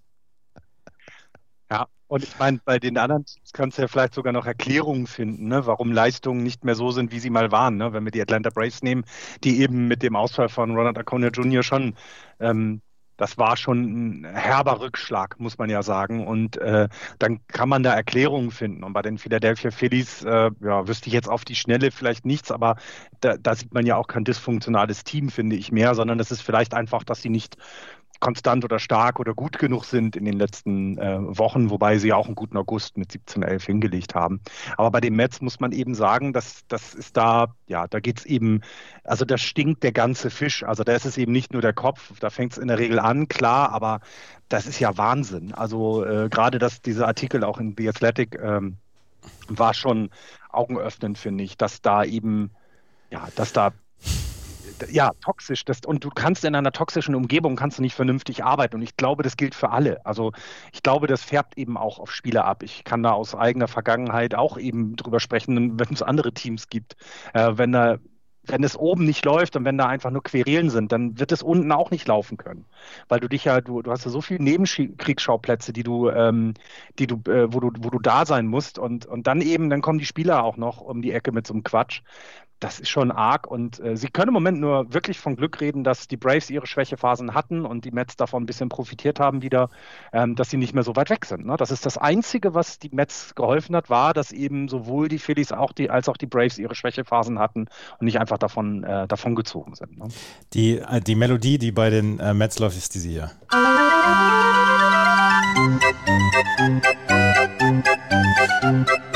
Und 2.07 2.23
ich 2.23 2.39
meine, 2.39 2.59
bei 2.63 2.79
den 2.79 2.97
anderen 2.97 3.25
Teams 3.25 3.51
kannst 3.51 3.77
du 3.77 3.81
ja 3.81 3.87
vielleicht 3.87 4.13
sogar 4.13 4.31
noch 4.33 4.45
Erklärungen 4.45 5.07
finden, 5.07 5.47
ne, 5.47 5.65
warum 5.65 5.91
Leistungen 5.91 6.41
nicht 6.43 6.63
mehr 6.63 6.75
so 6.75 6.91
sind, 6.91 7.11
wie 7.11 7.19
sie 7.19 7.29
mal 7.29 7.51
waren. 7.51 7.77
Ne? 7.77 7.91
Wenn 7.91 8.05
wir 8.05 8.11
die 8.11 8.21
Atlanta 8.21 8.49
Braves 8.49 8.81
nehmen, 8.81 9.03
die 9.43 9.61
eben 9.61 9.87
mit 9.87 10.03
dem 10.03 10.15
Ausfall 10.15 10.49
von 10.49 10.75
Ronald 10.75 10.97
Acuna 10.97 11.27
Jr. 11.27 11.63
schon 11.63 11.95
ähm, 12.39 12.81
das 13.17 13.37
war 13.37 13.57
schon 13.57 14.21
ein 14.21 14.25
herber 14.25 14.79
Rückschlag, 14.79 15.39
muss 15.39 15.57
man 15.57 15.69
ja 15.69 15.81
sagen. 15.83 16.25
Und 16.25 16.57
äh, 16.57 16.87
dann 17.19 17.39
kann 17.47 17.67
man 17.67 17.83
da 17.83 17.93
Erklärungen 17.93 18.51
finden. 18.51 18.83
Und 18.83 18.93
bei 18.93 19.01
den 19.01 19.17
Philadelphia 19.17 19.71
Phillies, 19.71 20.23
äh, 20.23 20.51
ja, 20.61 20.87
wüsste 20.87 21.07
ich 21.07 21.13
jetzt 21.13 21.27
auf 21.27 21.43
die 21.43 21.55
Schnelle 21.55 21.91
vielleicht 21.91 22.25
nichts, 22.25 22.51
aber 22.51 22.77
da, 23.19 23.35
da 23.37 23.55
sieht 23.55 23.73
man 23.73 23.85
ja 23.85 23.97
auch 23.97 24.07
kein 24.07 24.23
dysfunktionales 24.23 25.03
Team, 25.03 25.29
finde 25.29 25.55
ich 25.55 25.71
mehr, 25.71 25.95
sondern 25.95 26.19
es 26.19 26.31
ist 26.31 26.41
vielleicht 26.41 26.75
einfach, 26.75 27.03
dass 27.03 27.21
sie 27.21 27.29
nicht 27.29 27.57
konstant 28.19 28.63
oder 28.65 28.79
stark 28.79 29.19
oder 29.19 29.33
gut 29.33 29.59
genug 29.59 29.85
sind 29.85 30.15
in 30.15 30.25
den 30.25 30.37
letzten 30.37 30.97
äh, 30.97 31.17
Wochen, 31.19 31.69
wobei 31.69 31.97
sie 31.97 32.13
auch 32.13 32.25
einen 32.25 32.35
guten 32.35 32.57
August 32.57 32.97
mit 32.97 33.11
17-11 33.11 33.65
hingelegt 33.65 34.15
haben. 34.15 34.41
Aber 34.77 34.91
bei 34.91 35.01
den 35.01 35.15
Mets 35.15 35.41
muss 35.41 35.59
man 35.59 35.71
eben 35.71 35.95
sagen, 35.95 36.33
dass 36.33 36.65
das 36.67 36.93
ist 36.93 37.17
da, 37.17 37.47
ja, 37.67 37.87
da 37.87 37.99
geht 37.99 38.19
es 38.19 38.25
eben, 38.25 38.61
also 39.03 39.25
da 39.25 39.37
stinkt 39.37 39.83
der 39.83 39.91
ganze 39.91 40.29
Fisch. 40.29 40.63
Also 40.63 40.83
da 40.83 40.93
ist 40.93 41.05
es 41.05 41.17
eben 41.17 41.31
nicht 41.31 41.53
nur 41.53 41.61
der 41.61 41.73
Kopf, 41.73 42.13
da 42.19 42.29
fängt 42.29 42.53
es 42.53 42.57
in 42.57 42.67
der 42.67 42.79
Regel 42.79 42.99
an, 42.99 43.27
klar, 43.27 43.71
aber 43.71 44.01
das 44.49 44.65
ist 44.65 44.79
ja 44.79 44.97
Wahnsinn. 44.97 45.53
Also 45.53 46.05
äh, 46.05 46.29
gerade 46.29 46.59
dass 46.59 46.81
dieser 46.81 47.07
Artikel 47.07 47.43
auch 47.43 47.59
in 47.59 47.75
The 47.77 47.89
Athletic 47.89 48.39
ähm, 48.41 48.77
war 49.47 49.73
schon 49.73 50.09
augenöffnend, 50.49 51.17
finde 51.17 51.43
ich, 51.43 51.57
dass 51.57 51.81
da 51.81 52.03
eben, 52.03 52.51
ja, 53.11 53.27
dass 53.35 53.53
da 53.53 53.71
ja, 54.89 55.11
toxisch. 55.21 55.65
Das, 55.65 55.81
und 55.85 56.03
du 56.03 56.09
kannst 56.09 56.45
in 56.45 56.55
einer 56.55 56.71
toxischen 56.71 57.15
Umgebung 57.15 57.55
kannst 57.55 57.77
du 57.77 57.81
nicht 57.81 57.95
vernünftig 57.95 58.43
arbeiten. 58.43 58.75
Und 58.75 58.81
ich 58.81 58.97
glaube, 58.97 59.23
das 59.23 59.37
gilt 59.37 59.55
für 59.55 59.71
alle. 59.71 60.05
Also 60.05 60.31
ich 60.73 60.83
glaube, 60.83 61.07
das 61.07 61.23
färbt 61.23 61.57
eben 61.57 61.77
auch 61.77 61.99
auf 61.99 62.11
Spieler 62.11 62.45
ab. 62.45 62.63
Ich 62.63 62.83
kann 62.83 63.03
da 63.03 63.11
aus 63.11 63.35
eigener 63.35 63.67
Vergangenheit 63.67 64.35
auch 64.35 64.57
eben 64.57 64.95
drüber 64.95 65.19
sprechen, 65.19 65.79
wenn 65.79 65.93
es 65.93 66.01
andere 66.01 66.33
Teams 66.33 66.69
gibt. 66.69 66.95
Äh, 67.33 67.53
wenn 67.57 67.71
da 67.71 67.97
wenn 68.49 68.63
es 68.63 68.77
oben 68.77 69.05
nicht 69.05 69.25
läuft 69.25 69.55
und 69.55 69.65
wenn 69.65 69.77
da 69.77 69.87
einfach 69.87 70.09
nur 70.09 70.23
Querelen 70.23 70.69
sind, 70.69 70.91
dann 70.91 71.19
wird 71.19 71.31
es 71.31 71.43
unten 71.43 71.71
auch 71.71 71.91
nicht 71.91 72.07
laufen 72.07 72.37
können. 72.37 72.65
Weil 73.09 73.19
du 73.19 73.27
dich 73.27 73.45
ja, 73.45 73.61
du, 73.61 73.81
du 73.81 73.91
hast 73.91 74.05
ja 74.05 74.11
so 74.11 74.21
viele 74.21 74.43
Nebenkriegsschauplätze, 74.43 75.73
die 75.73 75.83
du, 75.83 76.09
ähm, 76.09 76.53
die 76.99 77.07
du, 77.07 77.15
äh, 77.29 77.53
wo 77.53 77.59
du, 77.59 77.71
wo 77.79 77.89
du 77.89 77.99
da 77.99 78.25
sein 78.25 78.47
musst 78.47 78.79
und, 78.79 79.05
und 79.05 79.27
dann 79.27 79.41
eben, 79.41 79.69
dann 79.69 79.81
kommen 79.81 79.99
die 79.99 80.05
Spieler 80.05 80.43
auch 80.43 80.57
noch 80.57 80.81
um 80.81 81.01
die 81.01 81.11
Ecke 81.11 81.31
mit 81.31 81.45
so 81.45 81.53
einem 81.53 81.63
Quatsch 81.63 82.01
das 82.59 82.79
ist 82.79 82.89
schon 82.89 83.11
arg 83.11 83.47
und 83.47 83.79
äh, 83.79 83.95
sie 83.95 84.07
können 84.07 84.29
im 84.29 84.33
Moment 84.33 84.59
nur 84.59 84.93
wirklich 84.93 85.19
von 85.19 85.35
Glück 85.35 85.61
reden, 85.61 85.83
dass 85.83 86.07
die 86.07 86.17
Braves 86.17 86.49
ihre 86.49 86.65
Schwächephasen 86.65 87.33
hatten 87.33 87.65
und 87.65 87.85
die 87.85 87.91
Mets 87.91 88.15
davon 88.15 88.43
ein 88.43 88.45
bisschen 88.45 88.69
profitiert 88.69 89.19
haben 89.19 89.41
wieder, 89.41 89.69
ähm, 90.11 90.35
dass 90.35 90.49
sie 90.49 90.57
nicht 90.57 90.73
mehr 90.73 90.83
so 90.83 90.95
weit 90.95 91.09
weg 91.09 91.25
sind. 91.25 91.45
Ne? 91.45 91.55
Das 91.57 91.71
ist 91.71 91.85
das 91.85 91.97
Einzige, 91.97 92.53
was 92.53 92.79
die 92.79 92.89
Mets 92.89 93.35
geholfen 93.35 93.75
hat, 93.75 93.89
war, 93.89 94.13
dass 94.13 94.31
eben 94.31 94.69
sowohl 94.69 95.07
die 95.07 95.19
Phillies 95.19 95.51
auch 95.51 95.71
die, 95.71 95.89
als 95.89 96.09
auch 96.09 96.17
die 96.17 96.25
Braves 96.25 96.57
ihre 96.57 96.75
Schwächephasen 96.75 97.39
hatten 97.39 97.67
und 97.99 98.05
nicht 98.05 98.19
einfach 98.19 98.37
davon, 98.37 98.83
äh, 98.83 99.07
davon 99.07 99.35
gezogen 99.35 99.75
sind. 99.75 99.97
Ne? 99.97 100.07
Die, 100.53 100.79
äh, 100.79 100.99
die 101.01 101.15
Melodie, 101.15 101.57
die 101.57 101.71
bei 101.71 101.89
den 101.89 102.19
äh, 102.19 102.33
Mets 102.33 102.59
läuft, 102.59 102.77
ist 102.77 102.95
diese 102.95 103.09
hier. 103.09 103.31
Ich 108.71 109.06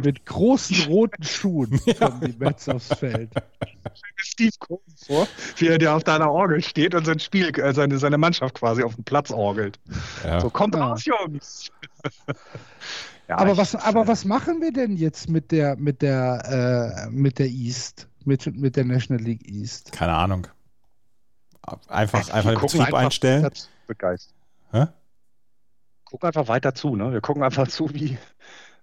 mit 0.00 0.26
großen 0.26 0.86
roten 0.86 1.22
Schuhen 1.22 1.78
von 1.98 2.20
die 2.20 2.34
Mets 2.38 2.68
aufs 2.68 2.94
Feld. 2.94 3.30
Steve 4.16 4.52
Cohen 4.58 4.80
vor, 5.06 5.26
wie 5.56 5.68
er 5.68 5.78
der 5.78 5.94
auf 5.94 6.04
deiner 6.04 6.30
Orgel 6.30 6.62
steht 6.62 6.94
und 6.94 7.04
sein 7.04 7.18
Spiel, 7.18 7.48
äh, 7.58 7.72
seine, 7.72 7.98
seine 7.98 8.18
Mannschaft 8.18 8.54
quasi 8.54 8.82
auf 8.82 8.94
dem 8.94 9.04
Platz 9.04 9.30
orgelt. 9.30 9.78
Ja. 10.24 10.40
So, 10.40 10.50
kommt 10.50 10.74
ja. 10.74 10.84
raus, 10.84 11.04
Jungs! 11.04 11.70
ja, 13.28 13.38
aber, 13.38 13.56
was, 13.56 13.74
aber 13.74 14.06
was 14.06 14.24
machen 14.24 14.60
wir 14.60 14.72
denn 14.72 14.96
jetzt 14.96 15.28
mit 15.28 15.50
der, 15.50 15.76
mit 15.76 16.02
der, 16.02 17.06
äh, 17.06 17.10
mit 17.10 17.38
der 17.38 17.48
East, 17.48 18.08
mit, 18.24 18.46
mit 18.54 18.76
der 18.76 18.84
National 18.84 19.22
League 19.22 19.48
East? 19.48 19.92
Keine 19.92 20.14
Ahnung. 20.14 20.46
Einfach, 21.88 22.28
einfach 22.30 22.50
den 22.52 22.60
Betrieb 22.60 22.80
einfach 22.80 22.98
einstellen. 22.98 23.48
Begeistert. 23.86 24.34
Hä? 24.72 24.86
Gucken 26.04 26.26
einfach 26.26 26.48
weiter 26.48 26.74
zu, 26.74 26.96
ne? 26.96 27.12
Wir 27.12 27.20
gucken 27.20 27.42
einfach 27.42 27.68
zu, 27.68 27.92
wie, 27.94 28.18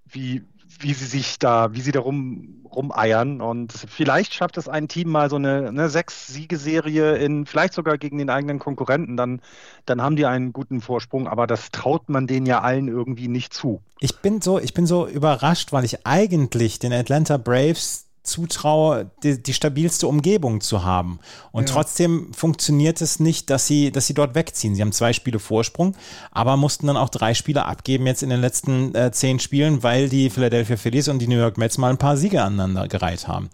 wie, 0.05 0.43
wie 0.79 0.93
sie 0.93 1.05
sich 1.05 1.39
da, 1.39 1.73
wie 1.73 1.81
sie 1.81 1.91
da 1.91 1.99
rum, 1.99 2.65
rumeiern. 2.73 3.41
Und 3.41 3.73
vielleicht 3.73 4.33
schafft 4.33 4.57
es 4.57 4.67
ein 4.67 4.87
Team 4.87 5.09
mal 5.09 5.29
so 5.29 5.35
eine, 5.35 5.67
eine 5.67 5.89
Sechs-Siegeserie 5.89 7.17
in, 7.17 7.45
vielleicht 7.45 7.73
sogar 7.73 7.97
gegen 7.97 8.17
den 8.17 8.29
eigenen 8.29 8.59
Konkurrenten, 8.59 9.17
dann, 9.17 9.41
dann 9.85 10.01
haben 10.01 10.15
die 10.15 10.25
einen 10.25 10.53
guten 10.53 10.81
Vorsprung, 10.81 11.27
aber 11.27 11.47
das 11.47 11.71
traut 11.71 12.09
man 12.09 12.27
denen 12.27 12.45
ja 12.45 12.61
allen 12.61 12.87
irgendwie 12.87 13.27
nicht 13.27 13.53
zu. 13.53 13.81
Ich 13.99 14.17
bin 14.19 14.41
so, 14.41 14.59
ich 14.59 14.73
bin 14.73 14.85
so 14.85 15.07
überrascht, 15.07 15.71
weil 15.71 15.85
ich 15.85 16.05
eigentlich 16.05 16.79
den 16.79 16.93
Atlanta 16.93 17.37
Braves 17.37 18.08
zutraue, 18.29 19.11
die, 19.23 19.41
die, 19.41 19.53
stabilste 19.53 20.07
Umgebung 20.07 20.61
zu 20.61 20.83
haben. 20.83 21.19
Und 21.51 21.69
ja. 21.69 21.75
trotzdem 21.75 22.33
funktioniert 22.33 23.01
es 23.01 23.19
nicht, 23.19 23.49
dass 23.49 23.67
sie, 23.67 23.91
dass 23.91 24.07
sie 24.07 24.13
dort 24.13 24.35
wegziehen. 24.35 24.75
Sie 24.75 24.81
haben 24.81 24.91
zwei 24.91 25.13
Spiele 25.13 25.39
Vorsprung, 25.39 25.95
aber 26.31 26.57
mussten 26.57 26.87
dann 26.87 26.97
auch 26.97 27.09
drei 27.09 27.33
Spiele 27.33 27.65
abgeben 27.65 28.07
jetzt 28.07 28.23
in 28.23 28.29
den 28.29 28.41
letzten 28.41 28.93
äh, 28.95 29.11
zehn 29.11 29.39
Spielen, 29.39 29.83
weil 29.83 30.09
die 30.09 30.29
Philadelphia 30.29 30.77
Phillies 30.77 31.07
und 31.07 31.19
die 31.19 31.27
New 31.27 31.37
York 31.37 31.57
Mets 31.57 31.77
mal 31.77 31.89
ein 31.89 31.97
paar 31.97 32.17
Siege 32.17 32.41
aneinander 32.41 32.87
gereiht 32.87 33.27
haben. 33.27 33.49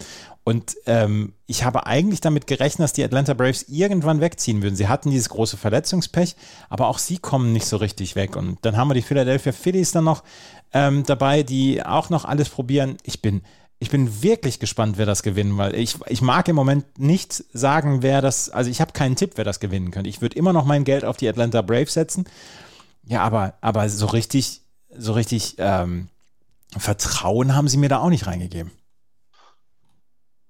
Und 0.46 0.78
ähm, 0.86 1.34
ich 1.48 1.64
habe 1.64 1.88
eigentlich 1.88 2.22
damit 2.22 2.46
gerechnet, 2.46 2.84
dass 2.84 2.94
die 2.94 3.04
Atlanta 3.04 3.34
Braves 3.34 3.66
irgendwann 3.68 4.22
wegziehen 4.22 4.62
würden. 4.62 4.76
Sie 4.76 4.88
hatten 4.88 5.10
dieses 5.10 5.30
große 5.30 5.58
Verletzungspech, 5.58 6.36
aber 6.70 6.88
auch 6.88 7.00
sie 7.00 7.18
kommen 7.18 7.52
nicht 7.52 7.66
so 7.66 7.78
richtig 7.78 8.16
weg. 8.16 8.36
Und 8.36 8.60
dann 8.62 8.78
haben 8.78 8.90
wir 8.90 8.94
die 8.94 9.02
Philadelphia 9.02 9.52
Phillies 9.52 9.92
dann 9.92 10.04
noch 10.04 10.24
ähm, 10.72 11.04
dabei, 11.04 11.42
die 11.42 11.84
auch 11.84 12.12
noch 12.12 12.26
alles 12.26 12.50
probieren. 12.50 12.98
Ich 13.02 13.24
bin 13.24 13.42
ich 13.80 13.90
bin 13.90 14.24
wirklich 14.24 14.60
gespannt, 14.60 14.98
wer 14.98 15.06
das 15.06 15.22
gewinnen, 15.22 15.58
weil 15.58 15.76
ich, 15.76 15.98
ich 16.08 16.22
mag 16.22 16.48
im 16.48 16.56
Moment 16.56 16.98
nicht 16.98 17.44
sagen, 17.54 18.02
wer 18.02 18.22
das, 18.22 18.50
also 18.50 18.72
ich 18.72 18.82
habe 18.82 18.94
keinen 18.94 19.16
Tipp, 19.16 19.34
wer 19.36 19.44
das 19.44 19.60
gewinnen 19.60 19.92
könnte. 19.92 20.10
Ich 20.10 20.22
würde 20.22 20.38
immer 20.38 20.54
noch 20.54 20.66
mein 20.66 20.86
Geld 20.86 21.04
auf 21.04 21.18
die 21.18 21.28
Atlanta 21.28 21.62
Braves 21.62 21.94
setzen. 21.94 22.26
Ja, 23.06 23.22
aber, 23.22 23.56
aber 23.62 23.90
so 23.90 24.06
richtig, 24.08 24.62
so 24.98 25.14
richtig 25.14 25.56
ähm, 25.60 26.08
Vertrauen 26.78 27.56
haben 27.56 27.68
sie 27.68 27.78
mir 27.78 27.90
da 27.90 28.00
auch 28.00 28.10
nicht 28.10 28.28
reingegeben. 28.28 28.72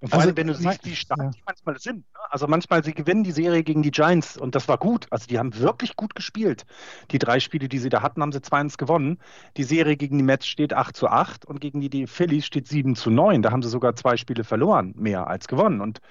Und 0.05 0.11
vor 0.11 0.19
also, 0.19 0.29
allem, 0.29 0.37
wenn 0.37 0.45
du 0.45 0.53
siehst, 0.53 0.85
wie 0.85 0.95
stark 0.95 1.19
ja. 1.19 1.31
die 1.31 1.41
manchmal 1.47 1.79
sind. 1.79 1.97
Ne? 1.97 2.19
Also 2.29 2.45
manchmal, 2.45 2.83
sie 2.83 2.93
gewinnen 2.93 3.23
die 3.23 3.31
Serie 3.31 3.63
gegen 3.63 3.81
die 3.81 3.89
Giants 3.89 4.37
und 4.37 4.53
das 4.53 4.67
war 4.67 4.77
gut. 4.77 5.07
Also 5.09 5.25
die 5.25 5.39
haben 5.39 5.57
wirklich 5.57 5.95
gut 5.95 6.13
gespielt. 6.13 6.63
Die 7.09 7.17
drei 7.17 7.39
Spiele, 7.39 7.67
die 7.67 7.79
sie 7.79 7.89
da 7.89 8.03
hatten, 8.03 8.21
haben 8.21 8.31
sie 8.31 8.37
2-1 8.37 8.77
gewonnen. 8.77 9.17
Die 9.57 9.63
Serie 9.63 9.97
gegen 9.97 10.19
die 10.19 10.23
Mets 10.23 10.45
steht 10.45 10.73
8 10.73 10.95
zu 10.95 11.07
8 11.07 11.45
und 11.45 11.59
gegen 11.59 11.81
die, 11.81 11.89
die 11.89 12.05
Phillies 12.05 12.45
steht 12.45 12.67
7 12.67 12.95
zu 12.95 13.09
9. 13.09 13.41
Da 13.41 13.51
haben 13.51 13.63
sie 13.63 13.69
sogar 13.69 13.95
zwei 13.95 14.15
Spiele 14.15 14.43
verloren, 14.43 14.93
mehr 14.95 15.25
als 15.25 15.47
gewonnen. 15.47 15.81
Und 15.81 16.01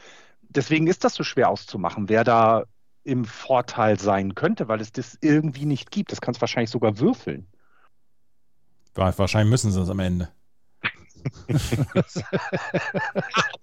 deswegen 0.48 0.88
ist 0.88 1.04
das 1.04 1.14
so 1.14 1.22
schwer 1.22 1.48
auszumachen, 1.48 2.08
wer 2.08 2.24
da 2.24 2.64
im 3.04 3.24
Vorteil 3.24 4.00
sein 4.00 4.34
könnte, 4.34 4.66
weil 4.66 4.80
es 4.80 4.90
das 4.90 5.16
irgendwie 5.20 5.66
nicht 5.66 5.92
gibt. 5.92 6.10
Das 6.10 6.20
kannst 6.20 6.38
du 6.38 6.40
wahrscheinlich 6.40 6.70
sogar 6.70 6.98
würfeln. 6.98 7.46
Wahrscheinlich 8.94 9.50
müssen 9.50 9.70
sie 9.70 9.80
es 9.80 9.88
am 9.88 10.00
Ende. 10.00 10.30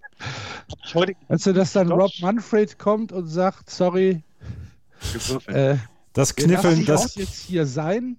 Weißt 1.28 1.46
du, 1.46 1.54
dass 1.54 1.74
dann 1.74 1.92
Rob 1.92 2.12
Manfred 2.22 2.78
kommt 2.78 3.12
und 3.12 3.28
sagt, 3.28 3.70
sorry, 3.70 4.24
äh, 5.48 5.76
das 6.14 6.36
Kniffeln, 6.36 6.86
das 6.86 7.16
jetzt 7.16 7.40
hier 7.44 7.66
sein. 7.66 8.18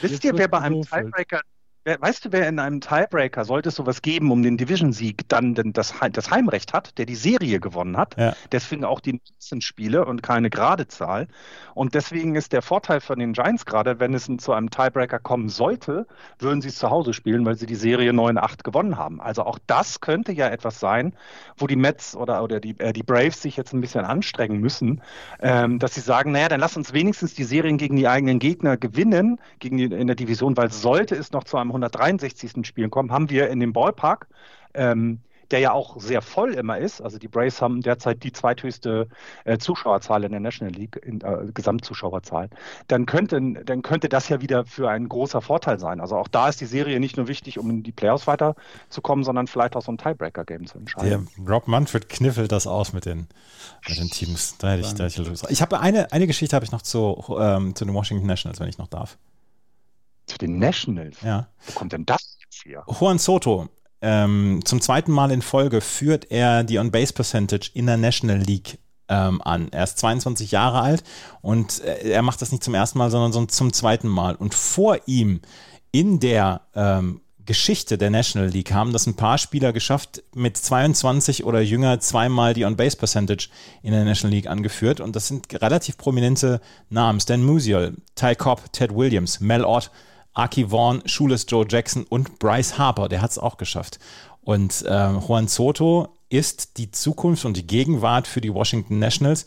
Wisst 0.00 0.24
ihr, 0.24 0.36
wer 0.36 0.48
bei 0.48 0.60
einem 0.60 0.82
Tiebreaker 0.82 1.42
weißt 1.84 2.24
du, 2.24 2.32
wer 2.32 2.48
in 2.48 2.58
einem 2.58 2.80
Tiebreaker, 2.80 3.44
sollte 3.44 3.68
es 3.68 3.74
sowas 3.74 4.00
geben, 4.00 4.30
um 4.30 4.42
den 4.42 4.56
Division-Sieg, 4.56 5.28
dann 5.28 5.54
das, 5.54 5.94
das, 6.12 6.30
Heimrecht 6.30 6.72
hat, 6.72 6.96
der 6.98 7.06
die 7.06 7.14
Serie 7.14 7.60
gewonnen 7.60 7.96
hat? 7.96 8.16
Ja. 8.18 8.34
Deswegen 8.52 8.84
auch 8.84 9.00
die 9.00 9.20
19 9.44 9.60
Spiele 9.60 10.06
und 10.06 10.22
keine 10.22 10.48
gerade 10.48 10.88
Zahl. 10.88 11.28
Und 11.74 11.94
deswegen 11.94 12.36
ist 12.36 12.52
der 12.52 12.62
Vorteil 12.62 13.00
von 13.00 13.18
den 13.18 13.34
Giants 13.34 13.66
gerade, 13.66 14.00
wenn 14.00 14.14
es 14.14 14.30
zu 14.38 14.52
einem 14.52 14.70
Tiebreaker 14.70 15.18
kommen 15.18 15.48
sollte, 15.48 16.06
würden 16.38 16.62
sie 16.62 16.68
es 16.68 16.76
zu 16.76 16.88
Hause 16.88 17.12
spielen, 17.12 17.44
weil 17.44 17.56
sie 17.56 17.66
die 17.66 17.74
Serie 17.74 18.12
9-8 18.12 18.62
gewonnen 18.62 18.96
haben. 18.96 19.20
Also 19.20 19.42
auch 19.44 19.58
das 19.66 20.00
könnte 20.00 20.32
ja 20.32 20.48
etwas 20.48 20.80
sein, 20.80 21.14
wo 21.58 21.66
die 21.66 21.76
Mets 21.76 22.16
oder, 22.16 22.42
oder 22.42 22.60
die, 22.60 22.78
äh, 22.78 22.92
die 22.92 23.02
Braves 23.02 23.42
sich 23.42 23.56
jetzt 23.56 23.74
ein 23.74 23.82
bisschen 23.82 24.06
anstrengen 24.06 24.58
müssen, 24.60 25.02
ähm, 25.40 25.78
dass 25.78 25.94
sie 25.94 26.00
sagen, 26.00 26.32
naja, 26.32 26.48
dann 26.48 26.60
lass 26.60 26.76
uns 26.76 26.94
wenigstens 26.94 27.34
die 27.34 27.44
Serien 27.44 27.76
gegen 27.76 27.96
die 27.96 28.08
eigenen 28.08 28.38
Gegner 28.38 28.78
gewinnen, 28.78 29.38
gegen 29.58 29.76
die, 29.76 29.84
in 29.84 30.06
der 30.06 30.16
Division, 30.16 30.56
weil 30.56 30.70
sollte 30.70 31.14
es 31.14 31.32
noch 31.32 31.44
zu 31.44 31.58
einem 31.58 31.73
163. 31.74 32.66
Spielen 32.66 32.90
kommen, 32.90 33.12
haben 33.12 33.30
wir 33.30 33.48
in 33.48 33.60
dem 33.60 33.72
Ballpark 33.72 34.28
ähm, 34.74 35.20
der 35.50 35.60
ja 35.60 35.72
auch 35.72 36.00
sehr 36.00 36.22
voll 36.22 36.54
immer 36.54 36.78
ist. 36.78 37.00
Also 37.00 37.18
die 37.18 37.28
Braves 37.28 37.60
haben 37.62 37.80
derzeit 37.80 38.22
die 38.22 38.32
zweithöchste 38.32 39.08
äh, 39.44 39.58
Zuschauerzahl 39.58 40.24
in 40.24 40.32
der 40.32 40.40
National 40.40 40.74
League, 40.74 40.96
in, 40.96 41.20
äh, 41.20 41.46
Gesamtzuschauerzahl. 41.52 42.50
Dann 42.88 43.06
könnte, 43.06 43.40
dann 43.40 43.82
könnte 43.82 44.08
das 44.08 44.28
ja 44.28 44.40
wieder 44.40 44.64
für 44.64 44.90
ein 44.90 45.08
großer 45.08 45.40
Vorteil 45.40 45.78
sein. 45.78 46.00
Also 46.00 46.16
auch 46.16 46.28
da 46.28 46.48
ist 46.48 46.60
die 46.60 46.66
Serie 46.66 46.98
nicht 47.00 47.16
nur 47.16 47.28
wichtig, 47.28 47.58
um 47.58 47.70
in 47.70 47.82
die 47.82 47.92
Playoffs 47.92 48.26
weiterzukommen, 48.26 49.24
sondern 49.24 49.46
vielleicht 49.46 49.76
auch 49.76 49.82
so 49.82 49.92
ein 49.92 49.98
Tiebreaker-Game 49.98 50.66
zu 50.66 50.78
entscheiden. 50.78 51.28
Der 51.38 51.52
Rob 51.52 51.68
Manfred 51.68 52.08
kniffelt 52.08 52.50
das 52.50 52.66
aus 52.66 52.92
mit 52.92 53.04
den, 53.06 53.28
mit 53.88 53.98
den 53.98 54.08
Teams. 54.08 54.56
Da 54.58 54.72
hätte 54.72 54.82
ich, 54.82 54.94
da 54.94 55.04
hätte 55.04 55.22
ich, 55.22 55.50
ich 55.50 55.62
habe 55.62 55.80
eine, 55.80 56.10
eine 56.12 56.26
Geschichte 56.26 56.56
habe 56.56 56.64
ich 56.64 56.72
noch 56.72 56.82
zu, 56.82 57.22
ähm, 57.38 57.74
zu 57.74 57.84
den 57.84 57.94
Washington 57.94 58.26
Nationals, 58.26 58.60
wenn 58.60 58.68
ich 58.68 58.78
noch 58.78 58.88
darf. 58.88 59.18
Zu 60.34 60.38
den 60.38 60.58
Nationals? 60.58 61.16
Ja. 61.22 61.48
Wo 61.66 61.72
kommt 61.72 61.92
denn 61.92 62.04
das 62.04 62.36
jetzt 62.40 62.62
hier? 62.62 62.84
Juan 62.88 63.18
Soto 63.18 63.68
ähm, 64.04 64.60
zum 64.64 64.82
zweiten 64.82 65.12
Mal 65.12 65.30
in 65.30 65.40
Folge 65.40 65.80
führt 65.80 66.30
er 66.30 66.62
die 66.62 66.78
On-Base-Percentage 66.78 67.70
in 67.72 67.86
der 67.86 67.96
National 67.96 68.36
League 68.36 68.78
ähm, 69.08 69.40
an. 69.40 69.68
Er 69.70 69.84
ist 69.84 69.96
22 69.98 70.50
Jahre 70.50 70.82
alt 70.82 71.04
und 71.40 71.82
äh, 71.82 72.10
er 72.10 72.20
macht 72.20 72.42
das 72.42 72.52
nicht 72.52 72.62
zum 72.62 72.74
ersten 72.74 72.98
Mal, 72.98 73.10
sondern 73.10 73.48
zum 73.48 73.72
zweiten 73.72 74.08
Mal. 74.08 74.34
Und 74.34 74.54
vor 74.54 74.98
ihm 75.06 75.40
in 75.90 76.20
der 76.20 76.62
ähm, 76.74 77.22
Geschichte 77.46 77.96
der 77.96 78.10
National 78.10 78.50
League 78.50 78.72
haben 78.72 78.92
das 78.92 79.06
ein 79.06 79.16
paar 79.16 79.38
Spieler 79.38 79.72
geschafft, 79.72 80.22
mit 80.34 80.58
22 80.58 81.44
oder 81.44 81.60
jünger 81.60 81.98
zweimal 82.00 82.52
die 82.52 82.66
On-Base-Percentage 82.66 83.48
in 83.82 83.92
der 83.92 84.04
National 84.04 84.34
League 84.34 84.48
angeführt. 84.48 85.00
Und 85.00 85.16
das 85.16 85.28
sind 85.28 85.62
relativ 85.62 85.96
prominente 85.96 86.60
Namen. 86.90 87.20
Stan 87.20 87.42
Musial, 87.42 87.94
Ty 88.16 88.34
Cobb, 88.34 88.72
Ted 88.72 88.94
Williams, 88.94 89.40
Mel 89.40 89.64
Ott, 89.64 89.90
Aki 90.34 90.66
Vaughn, 90.70 91.02
Schules 91.06 91.46
Joe 91.48 91.64
Jackson 91.68 92.04
und 92.04 92.38
Bryce 92.38 92.76
Harper, 92.78 93.08
der 93.08 93.22
hat 93.22 93.30
es 93.30 93.38
auch 93.38 93.56
geschafft. 93.56 93.98
Und 94.42 94.82
äh, 94.82 95.12
Juan 95.12 95.48
Soto 95.48 96.08
ist 96.28 96.76
die 96.76 96.90
Zukunft 96.90 97.44
und 97.44 97.56
die 97.56 97.66
Gegenwart 97.66 98.26
für 98.26 98.40
die 98.40 98.52
Washington 98.52 98.98
Nationals. 98.98 99.46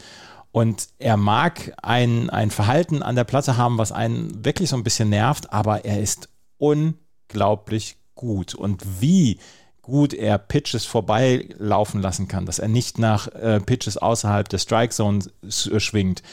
Und 0.51 0.87
er 0.97 1.17
mag 1.17 1.73
ein, 1.83 2.29
ein 2.29 2.49
Verhalten 2.49 3.03
an 3.03 3.15
der 3.15 3.25
Platte 3.25 3.57
haben, 3.57 3.77
was 3.77 3.91
einen 3.91 4.43
wirklich 4.43 4.69
so 4.69 4.75
ein 4.75 4.83
bisschen 4.83 5.09
nervt, 5.09 5.53
aber 5.53 5.85
er 5.85 5.99
ist 5.99 6.29
unglaublich 6.57 7.97
gut. 8.15 8.55
Und 8.55 9.01
wie 9.01 9.39
gut 9.81 10.13
er 10.13 10.37
Pitches 10.37 10.85
vorbeilaufen 10.85 12.01
lassen 12.01 12.27
kann, 12.27 12.45
dass 12.45 12.59
er 12.59 12.67
nicht 12.67 12.97
nach 12.97 13.27
äh, 13.27 13.59
Pitches 13.59 13.97
außerhalb 13.97 14.49
der 14.49 14.57
Strike 14.57 14.93
Zone 14.93 15.19
schwingt, 15.47 16.23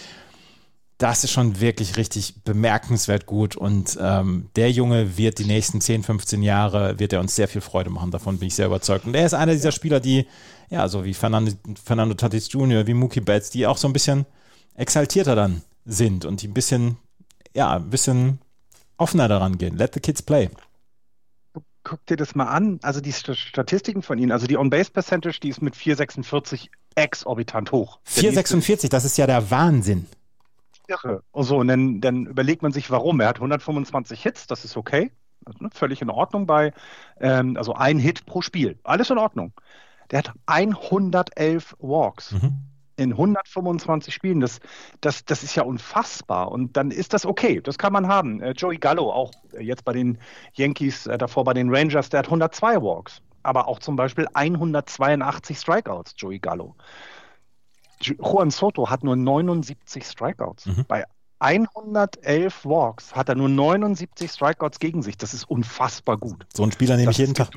das 0.99 1.25
ist 1.25 1.33
schon 1.33 1.61
wirklich 1.61 1.97
richtig 1.97 2.45
bemerkenswert 2.45 3.27
gut 3.27 3.57
und 3.57 3.99
ähm, 4.01 4.49
der 4.55 4.71
Junge 4.71 5.17
wird 5.17 5.39
die 5.39 5.45
nächsten 5.45 5.81
10, 5.81 6.05
15 6.05 6.43
Jahre, 6.43 6.99
wird 7.01 7.13
er 7.13 7.21
uns 7.21 7.35
sehr 7.35 7.49
viel 7.49 7.61
Freude 7.61 7.91
machen, 7.91 8.13
davon 8.13 8.39
bin 8.39 8.49
ich 8.49 8.55
sehr 8.55 8.67
überzeugt. 8.67 9.05
Und 9.05 9.15
er 9.15 9.27
ist 9.27 9.35
einer 9.35 9.53
dieser 9.53 9.73
Spieler, 9.73 9.99
die, 9.99 10.27
ja, 10.71 10.89
so 10.89 11.05
wie 11.05 11.15
Fernando, 11.15 11.53
Fernando 11.83 12.15
Tatis 12.15 12.53
Jr., 12.53 12.87
wie 12.87 12.95
Mookie 12.95 13.21
Betts, 13.21 13.51
die 13.51 13.67
auch 13.67 13.77
so 13.77 13.89
ein 13.89 13.93
bisschen 13.93 14.25
exaltierter 14.77 15.35
dann 15.35 15.63
sind 15.85 16.25
und 16.25 16.43
die 16.43 16.49
ein 16.49 16.55
bisschen, 16.55 16.97
ja, 17.55 17.75
ein 17.75 17.91
bisschen 17.91 18.39
offener 18.97 19.27
daran 19.27 19.59
gehen. 19.59 19.77
Let 19.77 19.95
the 19.95 20.01
kids 20.01 20.23
play. 20.23 20.49
Guck 21.83 22.07
dir 22.07 22.17
das 22.17 22.35
mal 22.37 22.47
an, 22.47 22.79
also 22.83 23.01
die 23.01 23.13
Statistiken 23.13 24.03
von 24.03 24.19
ihnen, 24.19 24.31
also 24.31 24.47
die 24.47 24.57
On-Base-Percentage, 24.57 25.41
die 25.41 25.49
ist 25.49 25.61
mit 25.61 25.75
4,46 25.75 26.69
exorbitant 26.95 27.73
hoch. 27.73 27.99
4,46, 28.09 28.89
das 28.89 29.05
ist 29.05 29.19
ja 29.19 29.27
der 29.27 29.51
Wahnsinn 29.51 30.07
irre. 30.89 31.23
Und 31.33 31.45
so, 31.45 31.59
und 31.59 31.69
dann, 31.69 32.01
dann 32.01 32.27
überlegt 32.27 32.63
man 32.63 32.73
sich, 32.73 32.91
warum. 32.91 33.21
Er 33.21 33.29
hat 33.29 33.37
125 33.37 34.23
Hits, 34.23 34.47
das 34.47 34.65
ist 34.65 34.77
okay. 34.77 35.11
Also, 35.45 35.59
ne, 35.63 35.71
völlig 35.73 36.03
in 36.03 36.11
Ordnung 36.11 36.47
bei, 36.47 36.73
ähm, 37.21 37.57
also 37.57 37.75
ein 37.75 37.99
Hit 37.99 38.27
pro 38.27 38.43
Spiel. 38.43 38.79
Alles 38.85 39.11
in 39.11 39.19
Ordnung. 39.19 39.53
Der 40.11 40.21
hat 40.21 40.33
111 40.47 41.77
Walks. 41.79 42.33
Mhm. 42.33 42.53
In 42.97 43.11
125 43.11 44.15
Spielen, 44.15 44.39
das, 44.39 44.61
das, 45.01 45.25
das 45.25 45.43
ist 45.43 45.57
ja 45.57 45.65
unfassbar. 45.65 46.53
Und 46.53 46.77
dann 46.77 46.93
ist 46.93 47.13
das 47.13 47.27
okay, 47.27 47.61
das 47.61 47.77
kann 47.77 47.93
man 47.93 48.07
haben. 48.07 48.41
Äh, 48.41 48.53
Joey 48.53 48.77
Gallo, 48.77 49.11
auch 49.11 49.33
äh, 49.53 49.63
jetzt 49.63 49.85
bei 49.85 49.93
den 49.93 50.19
Yankees, 50.53 51.09
äh, 51.09 51.19
davor 51.19 51.43
bei 51.43 51.55
den 51.55 51.75
Rangers, 51.75 52.09
der 52.09 52.21
hat 52.21 52.27
102 52.27 52.81
Walks. 52.83 53.21
Aber 53.43 53.67
auch 53.67 53.81
zum 53.81 53.97
Beispiel 53.97 54.29
182 54.33 55.59
Strikeouts, 55.59 56.15
Joey 56.17 56.39
Gallo. 56.39 56.77
Juan 58.01 58.51
Soto 58.51 58.91
hat 58.91 59.05
nur 59.05 59.17
79 59.17 60.05
Strikeouts. 60.05 60.67
Mhm. 60.67 60.85
Bei 60.87 61.05
111 61.39 62.65
Walks 62.65 63.15
hat 63.15 63.29
er 63.29 63.35
nur 63.35 63.49
79 63.49 64.31
Strikeouts 64.31 64.79
gegen 64.79 65.03
sich. 65.03 65.17
Das 65.17 65.35
ist 65.35 65.45
unfassbar 65.45 66.17
gut. 66.17 66.47
So 66.55 66.63
ein 66.63 66.73
Spieler 66.73 66.97
nehme 66.97 67.11
ich 67.11 67.19
jeden 67.19 67.35
Tag. 67.35 67.51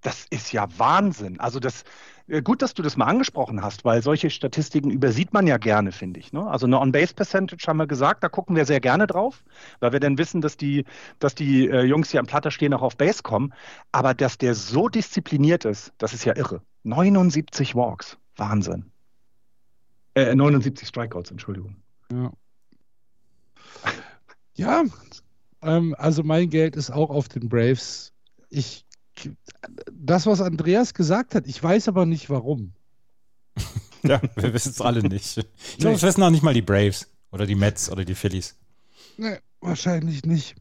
Das 0.00 0.26
ist 0.28 0.52
ja 0.52 0.66
Wahnsinn. 0.76 1.40
Also 1.40 1.60
das 1.60 1.84
äh, 2.26 2.42
gut, 2.42 2.62
dass 2.62 2.74
du 2.74 2.82
das 2.82 2.96
mal 2.96 3.06
angesprochen 3.06 3.62
hast, 3.62 3.84
weil 3.84 4.02
solche 4.02 4.30
Statistiken 4.30 4.90
übersieht 4.90 5.32
man 5.32 5.46
ja 5.46 5.58
gerne, 5.58 5.92
finde 5.92 6.20
ich. 6.20 6.32
Ne? 6.32 6.46
Also 6.46 6.66
eine 6.66 6.80
On-Base-Percentage 6.80 7.66
haben 7.66 7.76
wir 7.76 7.86
gesagt, 7.86 8.24
da 8.24 8.28
gucken 8.28 8.56
wir 8.56 8.64
sehr 8.64 8.80
gerne 8.80 9.06
drauf, 9.06 9.44
weil 9.80 9.92
wir 9.92 10.00
dann 10.00 10.18
wissen, 10.18 10.40
dass 10.40 10.56
die, 10.56 10.84
dass 11.18 11.34
die 11.34 11.68
äh, 11.68 11.82
Jungs, 11.82 12.10
die 12.10 12.18
am 12.18 12.26
Platter 12.26 12.50
stehen, 12.50 12.72
auch 12.74 12.82
auf 12.82 12.96
Base 12.96 13.22
kommen. 13.22 13.52
Aber 13.92 14.14
dass 14.14 14.38
der 14.38 14.54
so 14.54 14.88
diszipliniert 14.88 15.64
ist, 15.64 15.92
das 15.98 16.14
ist 16.14 16.24
ja 16.24 16.36
irre. 16.36 16.62
79 16.84 17.74
Walks. 17.74 18.18
Wahnsinn. 18.36 18.90
Äh, 20.14 20.34
79 20.34 20.88
Strikeouts, 20.88 21.30
Entschuldigung. 21.30 21.76
Ja. 22.12 22.32
Ja, 24.56 24.84
ähm, 25.62 25.94
also 25.98 26.22
mein 26.22 26.48
Geld 26.50 26.76
ist 26.76 26.90
auch 26.90 27.10
auf 27.10 27.28
den 27.28 27.48
Braves. 27.48 28.12
Ich, 28.50 28.84
das, 29.90 30.26
was 30.26 30.40
Andreas 30.40 30.94
gesagt 30.94 31.34
hat, 31.34 31.46
ich 31.46 31.60
weiß 31.60 31.88
aber 31.88 32.06
nicht 32.06 32.30
warum. 32.30 32.72
ja, 34.02 34.20
wir 34.36 34.54
wissen 34.54 34.70
es 34.70 34.80
alle 34.80 35.02
nicht. 35.02 35.38
Ich 35.38 35.78
glaube, 35.78 35.90
nee. 35.90 35.96
es 35.96 36.02
wissen 36.02 36.22
auch 36.22 36.30
nicht 36.30 36.42
mal 36.42 36.54
die 36.54 36.62
Braves 36.62 37.10
oder 37.32 37.46
die 37.46 37.54
Mets 37.56 37.90
oder 37.90 38.04
die 38.04 38.14
Phillies. 38.14 38.56
Nee, 39.16 39.38
wahrscheinlich 39.60 40.24
nicht. 40.24 40.54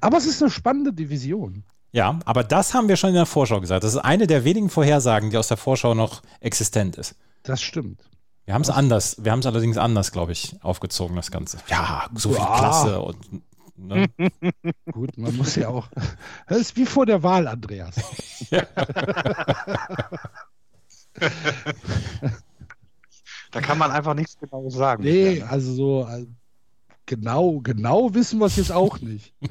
Aber 0.00 0.18
es 0.18 0.26
ist 0.26 0.42
eine 0.42 0.50
spannende 0.50 0.92
Division. 0.92 1.64
Ja, 1.92 2.18
aber 2.24 2.44
das 2.44 2.74
haben 2.74 2.88
wir 2.88 2.96
schon 2.96 3.10
in 3.10 3.16
der 3.16 3.26
Vorschau 3.26 3.60
gesagt. 3.60 3.84
Das 3.84 3.94
ist 3.94 4.00
eine 4.00 4.26
der 4.26 4.44
wenigen 4.44 4.68
Vorhersagen, 4.68 5.30
die 5.30 5.38
aus 5.38 5.48
der 5.48 5.56
Vorschau 5.56 5.94
noch 5.94 6.22
existent 6.40 6.96
ist. 6.96 7.14
Das 7.42 7.62
stimmt. 7.62 8.00
Wir 8.44 8.54
haben 8.54 8.62
es 8.62 8.70
anders, 8.70 9.16
wir 9.22 9.32
haben 9.32 9.40
es 9.40 9.46
allerdings 9.46 9.76
anders, 9.76 10.12
glaube 10.12 10.32
ich, 10.32 10.56
aufgezogen, 10.62 11.16
das 11.16 11.30
Ganze. 11.30 11.58
Ja, 11.68 12.08
so 12.14 12.30
viel 12.30 12.44
Klasse 12.44 13.00
und 13.00 13.18
Ne? 13.78 14.08
Gut, 14.92 15.16
man 15.16 15.36
muss 15.36 15.54
ja 15.54 15.68
auch. 15.68 15.88
Das 16.48 16.58
ist 16.58 16.76
wie 16.76 16.84
vor 16.84 17.06
der 17.06 17.22
Wahl, 17.22 17.46
Andreas. 17.46 17.94
Ja. 18.50 18.66
da 23.52 23.60
kann 23.60 23.78
man 23.78 23.92
einfach 23.92 24.14
nichts 24.14 24.36
genau 24.38 24.68
sagen. 24.68 25.04
Nee, 25.04 25.42
also 25.42 25.72
so 25.72 26.02
also 26.04 26.26
genau, 27.06 27.60
genau 27.60 28.12
wissen 28.14 28.40
wir 28.40 28.46
es 28.46 28.56
jetzt 28.56 28.72
auch 28.72 28.98
nicht. 29.00 29.32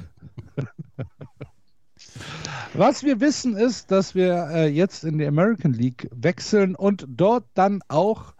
Was 2.74 3.03
wir 3.03 3.20
wissen 3.22 3.55
ist, 3.55 3.91
dass 3.91 4.13
wir 4.13 4.49
äh, 4.51 4.68
jetzt 4.68 5.03
in 5.03 5.18
die 5.18 5.26
American 5.26 5.74
League 5.74 6.07
wechseln 6.13 6.76
und 6.76 7.05
dort 7.09 7.45
dann 7.53 7.82
auch 7.88 8.34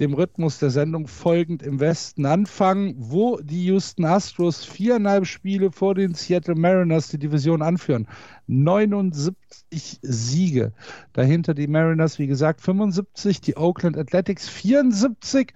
dem 0.00 0.14
Rhythmus 0.14 0.58
der 0.58 0.70
Sendung 0.70 1.06
folgend 1.06 1.62
im 1.62 1.78
Westen 1.78 2.24
anfangen, 2.24 2.94
wo 2.96 3.38
die 3.38 3.66
Houston 3.66 4.06
Astros 4.06 4.64
viereinhalb 4.64 5.26
Spiele 5.26 5.70
vor 5.70 5.94
den 5.94 6.14
Seattle 6.14 6.54
Mariners 6.54 7.08
die 7.08 7.18
Division 7.18 7.60
anführen. 7.60 8.08
79 8.46 9.98
Siege. 10.00 10.72
Dahinter 11.12 11.52
die 11.52 11.66
Mariners, 11.66 12.18
wie 12.18 12.26
gesagt, 12.26 12.62
75, 12.62 13.42
die 13.42 13.56
Oakland 13.58 13.98
Athletics 13.98 14.48
74. 14.48 15.52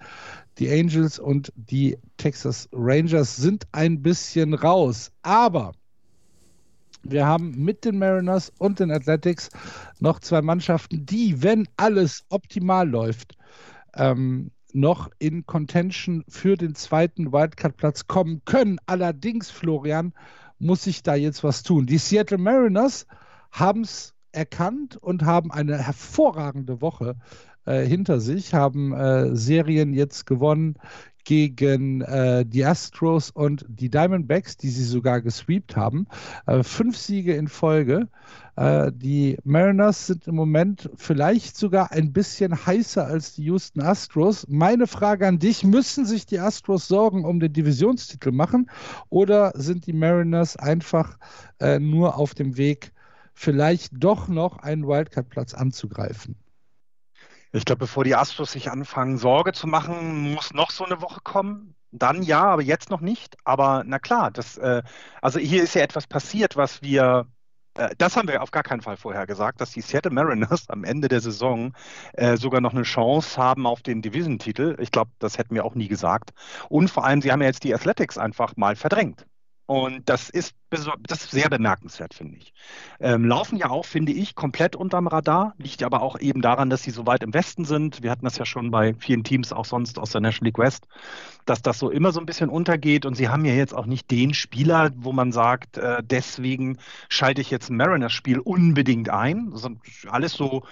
Die 0.59 0.71
Angels 0.71 1.17
und 1.17 1.51
die 1.55 1.97
Texas 2.17 2.69
Rangers 2.71 3.35
sind 3.35 3.65
ein 3.71 4.03
bisschen 4.03 4.53
raus. 4.53 5.11
Aber 5.23 5.73
wir 7.05 7.25
haben 7.25 7.63
mit 7.63 7.85
den 7.85 7.99
Mariners 7.99 8.51
und 8.57 8.79
den 8.79 8.91
Athletics 8.91 9.49
noch 9.99 10.19
zwei 10.19 10.41
Mannschaften, 10.41 11.05
die, 11.05 11.41
wenn 11.43 11.67
alles 11.77 12.25
optimal 12.29 12.89
läuft, 12.89 13.37
ähm, 13.95 14.51
noch 14.73 15.09
in 15.19 15.45
Contention 15.45 16.25
für 16.27 16.57
den 16.57 16.75
zweiten 16.75 17.31
Wildcard-Platz 17.31 18.07
kommen 18.07 18.41
können. 18.45 18.77
Allerdings, 18.87 19.49
Florian, 19.49 20.13
muss 20.59 20.83
sich 20.83 21.03
da 21.03 21.15
jetzt 21.15 21.43
was 21.43 21.63
tun. 21.63 21.85
Die 21.85 21.97
Seattle 21.97 22.37
Mariners 22.37 23.07
haben 23.51 23.81
es 23.81 24.13
erkannt 24.31 24.97
und 24.97 25.23
haben 25.23 25.51
eine 25.51 25.77
hervorragende 25.77 26.81
Woche 26.81 27.15
äh, 27.65 27.85
hinter 27.85 28.19
sich, 28.19 28.53
haben 28.53 28.93
äh, 28.93 29.35
Serien 29.35 29.93
jetzt 29.93 30.25
gewonnen 30.25 30.77
gegen 31.25 32.01
äh, 32.01 32.45
die 32.45 32.63
Astros 32.63 33.31
und 33.31 33.65
die 33.67 33.89
Diamondbacks, 33.89 34.57
die 34.57 34.69
sie 34.69 34.83
sogar 34.83 35.21
gesweept 35.21 35.75
haben. 35.75 36.07
Äh, 36.45 36.63
fünf 36.63 36.97
Siege 36.97 37.35
in 37.35 37.47
Folge. 37.47 38.07
Äh, 38.55 38.91
die 38.95 39.37
Mariners 39.43 40.07
sind 40.07 40.27
im 40.27 40.35
Moment 40.35 40.89
vielleicht 40.95 41.57
sogar 41.57 41.91
ein 41.91 42.13
bisschen 42.13 42.65
heißer 42.65 43.05
als 43.05 43.33
die 43.33 43.43
Houston 43.43 43.81
Astros. 43.81 44.45
Meine 44.47 44.87
Frage 44.87 45.27
an 45.27 45.39
dich, 45.39 45.63
müssen 45.63 46.05
sich 46.05 46.25
die 46.25 46.39
Astros 46.39 46.87
Sorgen 46.87 47.25
um 47.25 47.39
den 47.39 47.51
Divisionstitel 47.51 48.31
machen 48.31 48.69
oder 49.09 49.51
sind 49.55 49.87
die 49.87 49.93
Mariners 49.93 50.55
einfach 50.55 51.17
äh, 51.59 51.79
nur 51.79 52.17
auf 52.17 52.33
dem 52.33 52.55
Weg 52.55 52.93
vielleicht 53.33 53.91
doch 53.93 54.27
noch 54.29 54.57
einen 54.57 54.87
Wildcard-Platz 54.87 55.53
anzugreifen. 55.53 56.35
Ich 57.55 57.63
glaube, 57.63 57.79
bevor 57.79 58.03
die 58.03 58.15
Astros 58.15 58.51
sich 58.51 58.69
anfangen, 58.69 59.17
Sorge 59.17 59.53
zu 59.53 59.65
machen, 59.65 60.33
muss 60.33 60.53
noch 60.53 60.71
so 60.71 60.83
eine 60.83 61.01
Woche 61.01 61.21
kommen. 61.21 61.73
Dann 61.91 62.21
ja, 62.21 62.43
aber 62.43 62.61
jetzt 62.61 62.89
noch 62.89 62.99
nicht. 62.99 63.37
Aber 63.45 63.83
na 63.85 63.97
klar, 63.97 64.29
das, 64.29 64.57
äh, 64.57 64.83
also 65.21 65.39
hier 65.39 65.63
ist 65.63 65.73
ja 65.73 65.81
etwas 65.81 66.05
passiert, 66.05 66.57
was 66.57 66.81
wir, 66.81 67.27
äh, 67.75 67.95
das 67.97 68.17
haben 68.17 68.27
wir 68.27 68.43
auf 68.43 68.51
gar 68.51 68.63
keinen 68.63 68.81
Fall 68.81 68.97
vorher 68.97 69.25
gesagt, 69.25 69.61
dass 69.61 69.71
die 69.71 69.79
Seattle 69.79 70.11
Mariners 70.11 70.69
am 70.69 70.83
Ende 70.83 71.07
der 71.07 71.21
Saison 71.21 71.73
äh, 72.13 72.35
sogar 72.35 72.59
noch 72.59 72.73
eine 72.73 72.83
Chance 72.83 73.41
haben 73.41 73.65
auf 73.67 73.81
den 73.81 74.01
Division-Titel. 74.01 74.75
Ich 74.81 74.91
glaube, 74.91 75.11
das 75.19 75.37
hätten 75.37 75.55
wir 75.55 75.63
auch 75.63 75.75
nie 75.75 75.87
gesagt. 75.87 76.33
Und 76.67 76.89
vor 76.89 77.05
allem, 77.05 77.21
sie 77.21 77.31
haben 77.31 77.41
ja 77.41 77.47
jetzt 77.47 77.63
die 77.63 77.73
Athletics 77.73 78.17
einfach 78.17 78.57
mal 78.57 78.75
verdrängt. 78.75 79.25
Und 79.67 80.09
das 80.09 80.29
ist, 80.29 80.55
das 80.69 80.85
ist 81.23 81.31
sehr 81.31 81.49
bemerkenswert, 81.49 82.13
finde 82.13 82.37
ich. 82.37 82.53
Ähm, 82.99 83.25
laufen 83.25 83.57
ja 83.57 83.71
auch, 83.71 83.85
finde 83.85 84.11
ich, 84.11 84.35
komplett 84.35 84.75
unterm 84.75 85.07
Radar. 85.07 85.55
Liegt 85.57 85.81
aber 85.81 86.03
auch 86.03 86.19
eben 86.19 86.41
daran, 86.41 86.69
dass 86.69 86.83
sie 86.83 86.91
so 86.91 87.07
weit 87.07 87.23
im 87.23 87.33
Westen 87.33 87.65
sind. 87.65 88.03
Wir 88.03 88.11
hatten 88.11 88.25
das 88.25 88.37
ja 88.37 88.45
schon 88.45 88.69
bei 88.69 88.93
vielen 88.93 89.23
Teams, 89.23 89.51
auch 89.51 89.65
sonst 89.65 89.97
aus 89.97 90.11
der 90.11 90.21
National 90.21 90.49
League 90.49 90.59
West, 90.59 90.87
dass 91.45 91.63
das 91.63 91.79
so 91.79 91.89
immer 91.89 92.11
so 92.11 92.19
ein 92.19 92.27
bisschen 92.27 92.49
untergeht. 92.49 93.07
Und 93.07 93.15
sie 93.15 93.29
haben 93.29 93.43
ja 93.43 93.53
jetzt 93.53 93.73
auch 93.73 93.87
nicht 93.87 94.11
den 94.11 94.35
Spieler, 94.35 94.91
wo 94.97 95.11
man 95.13 95.31
sagt, 95.31 95.77
äh, 95.77 96.03
deswegen 96.03 96.77
schalte 97.09 97.41
ich 97.41 97.49
jetzt 97.49 97.71
ein 97.71 97.77
Mariners-Spiel 97.77 98.39
unbedingt 98.39 99.09
ein. 99.09 99.49
Das 99.49 99.63
sind 99.63 99.79
alles 100.07 100.33
so, 100.33 100.63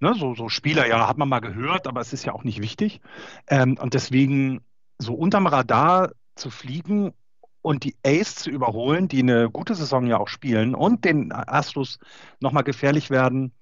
ne, 0.00 0.14
so, 0.14 0.34
so 0.34 0.50
Spieler, 0.50 0.86
ja, 0.86 1.08
hat 1.08 1.16
man 1.16 1.30
mal 1.30 1.40
gehört, 1.40 1.86
aber 1.86 2.02
es 2.02 2.12
ist 2.12 2.26
ja 2.26 2.34
auch 2.34 2.44
nicht 2.44 2.60
wichtig. 2.60 3.00
Ähm, 3.46 3.78
und 3.80 3.94
deswegen 3.94 4.60
so 4.98 5.14
unterm 5.14 5.46
Radar 5.46 6.12
zu 6.34 6.50
fliegen 6.50 7.14
und 7.62 7.84
die 7.84 7.96
Ace 8.04 8.34
zu 8.34 8.50
überholen, 8.50 9.08
die 9.08 9.20
eine 9.20 9.48
gute 9.48 9.74
Saison 9.74 10.06
ja 10.06 10.18
auch 10.18 10.28
spielen 10.28 10.74
und 10.74 11.04
den 11.04 11.32
Astros 11.32 11.98
nochmal 12.40 12.64
gefährlich 12.64 13.08
werden. 13.08 13.52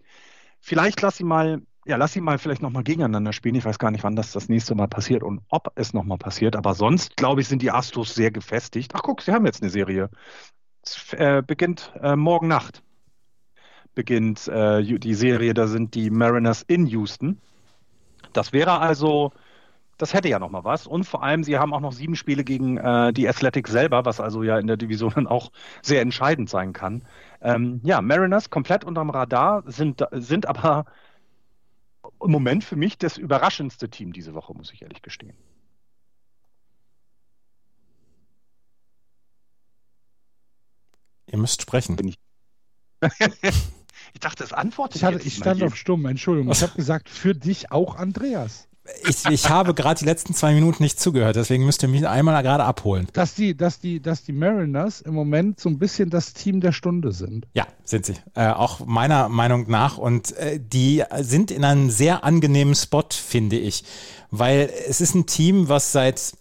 Vielleicht 0.58 1.00
lass 1.02 1.18
sie 1.18 1.24
mal, 1.24 1.62
ja, 1.84 1.96
lass 1.96 2.14
sie 2.14 2.20
mal 2.20 2.38
vielleicht 2.38 2.62
nochmal 2.62 2.82
gegeneinander 2.82 3.32
spielen. 3.32 3.54
Ich 3.54 3.64
weiß 3.64 3.78
gar 3.78 3.90
nicht, 3.90 4.02
wann 4.02 4.16
das 4.16 4.32
das 4.32 4.48
nächste 4.48 4.74
Mal 4.74 4.88
passiert 4.88 5.22
und 5.22 5.42
ob 5.50 5.72
es 5.76 5.92
nochmal 5.92 6.18
passiert. 6.18 6.56
Aber 6.56 6.74
sonst, 6.74 7.16
glaube 7.16 7.42
ich, 7.42 7.48
sind 7.48 7.62
die 7.62 7.70
Astros 7.70 8.14
sehr 8.14 8.30
gefestigt. 8.30 8.92
Ach, 8.94 9.02
guck, 9.02 9.22
sie 9.22 9.32
haben 9.32 9.46
jetzt 9.46 9.62
eine 9.62 9.70
Serie. 9.70 10.10
Es 10.82 11.12
äh, 11.12 11.42
beginnt 11.46 11.92
äh, 12.02 12.16
morgen 12.16 12.48
Nacht. 12.48 12.82
Beginnt 13.94 14.48
äh, 14.48 14.82
die 14.82 15.14
Serie, 15.14 15.52
da 15.52 15.66
sind 15.66 15.94
die 15.94 16.10
Mariners 16.10 16.62
in 16.62 16.86
Houston. 16.86 17.38
Das 18.32 18.52
wäre 18.52 18.78
also 18.78 19.32
das 20.00 20.14
hätte 20.14 20.28
ja 20.28 20.38
noch 20.38 20.50
mal 20.50 20.64
was. 20.64 20.86
Und 20.86 21.04
vor 21.04 21.22
allem, 21.22 21.44
sie 21.44 21.58
haben 21.58 21.74
auch 21.74 21.80
noch 21.80 21.92
sieben 21.92 22.16
Spiele 22.16 22.42
gegen 22.42 22.78
äh, 22.78 23.12
die 23.12 23.28
Athletics 23.28 23.70
selber, 23.70 24.04
was 24.06 24.18
also 24.18 24.42
ja 24.42 24.58
in 24.58 24.66
der 24.66 24.78
Division 24.78 25.12
dann 25.14 25.26
auch 25.26 25.52
sehr 25.82 26.00
entscheidend 26.00 26.48
sein 26.48 26.72
kann. 26.72 27.04
Ähm, 27.42 27.80
ja, 27.84 28.00
Mariners 28.00 28.48
komplett 28.48 28.84
unterm 28.84 29.10
Radar, 29.10 29.62
sind, 29.66 30.04
sind 30.12 30.46
aber 30.46 30.86
im 32.22 32.30
Moment 32.30 32.64
für 32.64 32.76
mich 32.76 32.96
das 32.96 33.18
überraschendste 33.18 33.90
Team 33.90 34.12
diese 34.12 34.32
Woche, 34.34 34.54
muss 34.54 34.72
ich 34.72 34.82
ehrlich 34.82 35.02
gestehen. 35.02 35.36
Ihr 41.26 41.38
müsst 41.38 41.62
sprechen. 41.62 41.96
Ich, 42.06 42.18
ich, 44.12 44.20
dachte, 44.20 44.42
das 44.42 44.52
antwortet 44.52 44.96
ich, 44.96 45.04
hatte, 45.04 45.20
ich 45.22 45.36
stand 45.36 45.62
auf 45.62 45.76
stumm, 45.76 46.06
Entschuldigung. 46.06 46.50
Ich 46.52 46.62
habe 46.62 46.74
gesagt, 46.74 47.08
für 47.08 47.34
dich 47.34 47.70
auch 47.70 47.96
Andreas 47.96 48.69
ich, 49.06 49.24
ich 49.26 49.48
habe 49.48 49.74
gerade 49.74 49.98
die 49.98 50.04
letzten 50.04 50.34
zwei 50.34 50.54
Minuten 50.54 50.82
nicht 50.82 50.98
zugehört, 50.98 51.36
deswegen 51.36 51.64
müsst 51.64 51.82
ihr 51.82 51.88
mich 51.88 52.06
einmal 52.06 52.42
gerade 52.42 52.64
abholen. 52.64 53.08
Dass 53.12 53.34
die, 53.34 53.56
dass, 53.56 53.78
die, 53.78 54.00
dass 54.00 54.24
die 54.24 54.32
Mariners 54.32 55.00
im 55.00 55.14
Moment 55.14 55.60
so 55.60 55.68
ein 55.68 55.78
bisschen 55.78 56.10
das 56.10 56.32
Team 56.32 56.60
der 56.60 56.72
Stunde 56.72 57.12
sind. 57.12 57.46
Ja, 57.54 57.66
sind 57.84 58.06
sie. 58.06 58.14
Äh, 58.34 58.48
auch 58.48 58.80
meiner 58.86 59.28
Meinung 59.28 59.70
nach. 59.70 59.98
Und 59.98 60.32
äh, 60.36 60.58
die 60.60 61.02
sind 61.20 61.50
in 61.50 61.64
einem 61.64 61.90
sehr 61.90 62.24
angenehmen 62.24 62.74
Spot, 62.74 63.04
finde 63.10 63.58
ich. 63.58 63.84
Weil 64.30 64.70
es 64.88 65.00
ist 65.00 65.14
ein 65.14 65.26
Team, 65.26 65.68
was 65.68 65.92
seit 65.92 66.32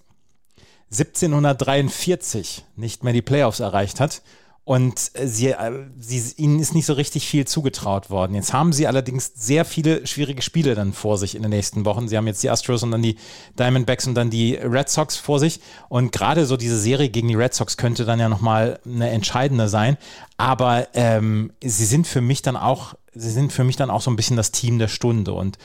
1743 0.91 2.65
nicht 2.75 3.03
mehr 3.03 3.13
die 3.13 3.21
Playoffs 3.21 3.59
erreicht 3.59 3.99
hat 3.99 4.21
und 4.69 4.99
sie, 4.99 5.47
äh, 5.47 5.71
sie, 5.99 6.21
ihnen 6.37 6.59
ist 6.59 6.75
nicht 6.75 6.85
so 6.85 6.93
richtig 6.93 7.27
viel 7.27 7.47
zugetraut 7.47 8.11
worden. 8.11 8.35
Jetzt 8.35 8.53
haben 8.53 8.71
sie 8.71 8.85
allerdings 8.85 9.31
sehr 9.33 9.65
viele 9.65 10.05
schwierige 10.05 10.43
Spiele 10.43 10.75
dann 10.75 10.93
vor 10.93 11.17
sich 11.17 11.33
in 11.33 11.41
den 11.41 11.49
nächsten 11.49 11.85
Wochen. 11.85 12.07
Sie 12.07 12.15
haben 12.15 12.27
jetzt 12.27 12.43
die 12.43 12.51
Astros 12.51 12.83
und 12.83 12.91
dann 12.91 13.01
die 13.01 13.15
Diamondbacks 13.57 14.05
und 14.05 14.13
dann 14.13 14.29
die 14.29 14.53
Red 14.53 14.87
Sox 14.87 15.17
vor 15.17 15.39
sich. 15.39 15.59
Und 15.87 16.11
gerade 16.11 16.45
so 16.45 16.55
diese 16.55 16.79
Serie 16.79 17.09
gegen 17.09 17.29
die 17.29 17.33
Red 17.33 17.55
Sox 17.55 17.77
könnte 17.77 18.05
dann 18.05 18.19
ja 18.19 18.29
nochmal 18.29 18.79
eine 18.85 19.09
entscheidende 19.09 19.69
sein. 19.69 19.97
Aber 20.37 20.87
ähm, 20.93 21.51
sie 21.63 21.85
sind 21.85 22.05
für 22.05 22.21
mich 22.21 22.43
dann 22.43 22.55
auch, 22.55 22.93
sie 23.15 23.31
sind 23.31 23.51
für 23.51 23.63
mich 23.63 23.75
dann 23.75 23.89
auch 23.89 24.01
so 24.01 24.11
ein 24.11 24.17
bisschen 24.17 24.37
das 24.37 24.51
Team 24.51 24.77
der 24.77 24.87
Stunde. 24.87 25.33
Und 25.33 25.57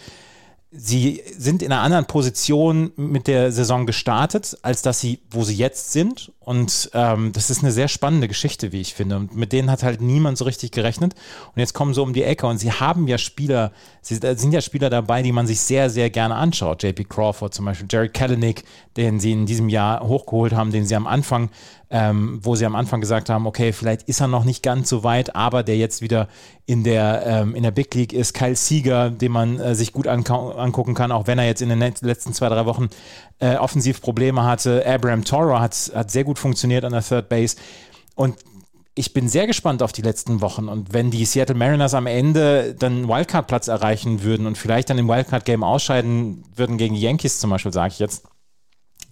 sie 0.77 1.22
sind 1.39 1.62
in 1.62 1.72
einer 1.72 1.83
anderen 1.83 2.07
Position 2.07 2.93
mit 2.97 3.29
der 3.29 3.53
Saison 3.53 3.87
gestartet, 3.87 4.59
als 4.62 4.83
dass 4.83 5.01
sie, 5.01 5.20
wo 5.31 5.45
sie 5.45 5.55
jetzt 5.55 5.93
sind. 5.93 6.33
Und 6.41 6.91
ähm, 6.95 7.33
das 7.33 7.49
ist 7.49 7.62
eine 7.62 7.72
sehr 7.72 7.89
spannende 7.89 8.29
Geschichte, 8.29 8.72
wie 8.72 8.81
ich 8.81 8.95
finde. 8.95 9.16
Und 9.16 9.37
mit 9.37 9.53
denen 9.53 9.70
hat 9.70 9.83
halt 9.83 10.01
niemand 10.01 10.37
so 10.37 10.45
richtig 10.45 10.72
gerechnet. 10.72 11.14
Und 11.55 11.61
jetzt 11.61 11.75
kommen 11.75 11.95
sie 11.95 12.03
um 12.03 12.12
die 12.12 12.25
Ecke 12.25 12.47
und 12.47 12.59
sie 12.59 12.72
haben 12.72 13.07
ja 13.07 13.18
Spieler, 13.18 13.72
sie 14.03 14.16
sind 14.16 14.53
ja 14.53 14.61
Spieler 14.61 14.91
dabei, 14.91 15.22
die 15.22 15.33
man 15.33 15.47
sich 15.47 15.61
sehr, 15.61 15.91
sehr 15.91 16.11
gerne 16.11 16.35
anschaut. 16.35 16.83
JP 16.83 17.05
Crawford 17.05 17.55
zum 17.55 17.64
Beispiel, 17.64 17.87
Jared 17.91 18.12
Kalanick, 18.12 18.64
den 18.97 19.20
sie 19.20 19.33
in 19.33 19.47
diesem 19.47 19.68
Jahr 19.68 20.07
hochgeholt 20.07 20.53
haben, 20.53 20.72
den 20.72 20.87
sie 20.87 20.97
am 20.97 21.07
Anfang 21.07 21.51
ähm, 21.95 22.40
wo 22.42 22.57
sie 22.57 22.66
am 22.66 22.74
Anfang 22.74 23.01
gesagt 23.01 23.30
haben, 23.30 23.47
okay, 23.47 23.72
vielleicht 23.72 24.03
ist 24.09 24.20
er 24.20 24.26
noch 24.26 24.42
nicht 24.42 24.64
ganz 24.64 24.88
so 24.88 25.05
weit, 25.05 25.36
aber 25.36 25.62
der 25.62 25.76
jetzt 25.76 26.03
wieder 26.03 26.26
in 26.66 26.82
der, 26.82 27.22
ähm, 27.24 27.55
in 27.55 27.62
der 27.62 27.70
Big 27.70 27.95
League 27.95 28.12
ist. 28.12 28.34
Kyle 28.34 28.57
Sieger, 28.57 29.11
den 29.11 29.30
man 29.30 29.61
äh, 29.61 29.76
sich 29.76 29.92
gut 29.92 30.09
angucken 30.09 30.95
kann, 30.95 31.12
auch 31.12 31.28
wenn 31.28 31.38
er 31.38 31.47
jetzt 31.47 31.62
in 31.62 31.68
den 31.68 31.78
letzten 31.78 32.32
zwei, 32.32 32.49
drei 32.49 32.66
Wochen 32.66 32.88
äh, 33.38 33.55
offensiv 33.55 34.03
Probleme 34.03 34.42
hatte. 34.42 34.84
Abraham 34.84 35.24
Toro 35.24 35.61
hat, 35.61 35.92
hat 35.95 36.11
sehr 36.11 36.24
gut 36.24 36.40
funktioniert 36.40 36.84
an 36.84 36.90
der 36.90 37.03
Third 37.03 37.28
Base. 37.28 37.55
Und 38.16 38.34
ich 38.97 39.12
bin 39.12 39.28
sehr 39.28 39.47
gespannt 39.47 39.80
auf 39.80 39.92
die 39.92 40.03
letzten 40.03 40.40
Wochen 40.40 40.68
und 40.68 40.92
wenn 40.92 41.12
die 41.12 41.24
Seattle 41.24 41.57
Mariners 41.57 41.95
am 41.95 42.09
Ende 42.09 42.74
dann 42.76 43.09
Wildcard-Platz 43.09 43.68
erreichen 43.68 44.24
würden 44.24 44.49
und 44.49 44.59
vielleicht 44.59 44.90
dann 44.90 44.99
im 44.99 45.07
Wildcard-Game 45.07 45.62
ausscheiden 45.62 46.45
würden 46.57 46.76
gegen 46.76 46.97
die 46.97 47.03
Yankees 47.03 47.38
zum 47.38 47.51
Beispiel, 47.51 47.72
sage 47.72 47.92
ich 47.92 47.99
jetzt, 48.01 48.24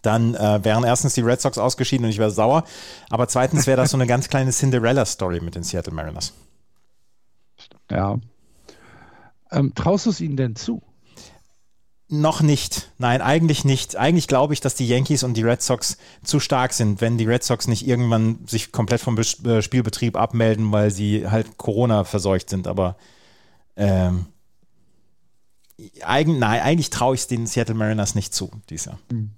dann 0.03 0.35
äh, 0.35 0.65
wären 0.65 0.85
erstens 0.85 1.15
die 1.15 1.21
Red 1.21 1.41
Sox 1.41 1.59
ausgeschieden 1.59 2.05
und 2.05 2.11
ich 2.11 2.19
wäre 2.19 2.31
sauer. 2.31 2.65
Aber 3.09 3.29
zweitens 3.29 3.67
wäre 3.67 3.77
das 3.77 3.91
so 3.91 3.97
eine 3.97 4.07
ganz 4.07 4.29
kleine 4.29 4.51
Cinderella-Story 4.51 5.41
mit 5.41 5.55
den 5.55 5.63
Seattle 5.63 5.95
Mariners. 5.95 6.33
Ja. 7.91 8.19
Ähm, 9.51 9.75
traust 9.75 10.07
du 10.07 10.11
es 10.11 10.21
ihnen 10.21 10.37
denn 10.37 10.57
zu? 10.57 10.83
Noch 12.09 12.43
nicht. 12.43 12.91
Nein, 12.99 13.23
eigentlich 13.23 13.65
nicht. 13.65 13.97
Eigentlich 13.97 14.29
glaube 14.29 14.53
ich, 14.53 14.61
dass 14.61 14.75
die 14.75 14.87
Yankees 14.87 15.23
und 15.23 15.35
die 15.35 15.43
Red 15.43 15.63
Sox 15.63 15.97
zu 16.23 16.41
stark 16.41 16.75
sind, 16.75 17.01
wenn 17.01 17.17
die 17.17 17.25
Red 17.25 17.43
Sox 17.43 17.69
nicht 17.69 17.87
irgendwann 17.87 18.41
sich 18.47 18.71
komplett 18.71 19.01
vom 19.01 19.17
äh, 19.19 19.63
Spielbetrieb 19.63 20.17
abmelden, 20.17 20.73
weil 20.73 20.91
sie 20.91 21.31
halt 21.31 21.57
Corona 21.57 22.05
verseucht 22.05 22.51
sind. 22.51 22.67
Aber 22.67 22.97
ähm, 23.77 24.27
eigentlich, 26.03 26.39
nein, 26.39 26.61
eigentlich 26.61 26.91
traue 26.91 27.15
ich 27.15 27.23
es 27.23 27.27
den 27.29 27.47
Seattle 27.47 27.75
Mariners 27.75 28.15
nicht 28.15 28.35
zu, 28.35 28.51
dieses 28.69 28.87
Jahr. 28.87 28.99
Mhm. 29.11 29.31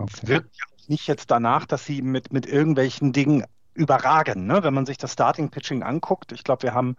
Okay. 0.00 0.28
Wirkt 0.28 0.56
nicht 0.88 1.06
jetzt 1.06 1.30
danach, 1.30 1.66
dass 1.66 1.84
sie 1.84 2.02
mit, 2.02 2.32
mit 2.32 2.46
irgendwelchen 2.46 3.12
Dingen 3.12 3.44
überragen. 3.74 4.46
Ne? 4.46 4.62
Wenn 4.62 4.74
man 4.74 4.86
sich 4.86 4.98
das 4.98 5.12
Starting 5.12 5.50
Pitching 5.50 5.82
anguckt, 5.82 6.32
ich 6.32 6.44
glaube, 6.44 6.64
wir 6.64 6.74
haben 6.74 6.96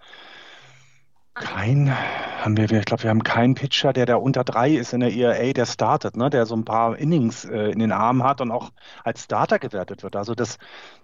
kein, 1.34 1.96
haben 2.44 2.58
wir, 2.58 2.70
ich 2.72 2.86
glaube, 2.86 3.04
wir 3.04 3.10
haben 3.10 3.24
keinen 3.24 3.56
Pitcher, 3.56 3.94
der 3.94 4.06
da 4.06 4.16
unter 4.16 4.44
drei 4.44 4.72
ist 4.72 4.94
in 4.94 5.00
der 5.00 5.14
ERA, 5.14 5.54
der 5.54 5.66
startet, 5.66 6.18
ne? 6.18 6.30
der 6.30 6.46
so 6.46 6.56
ein 6.56 6.66
paar 6.66 6.98
Innings 6.98 7.46
äh, 7.46 7.72
in 7.72 7.80
den 7.80 7.94
Armen 7.94 8.24
hat 8.24 8.42
und 8.42 8.52
auch 8.52 8.72
als 9.04 9.24
Starter 9.24 9.58
gewertet 9.58 10.04
wird. 10.04 10.18
Also 10.18 10.36
das, 10.36 10.58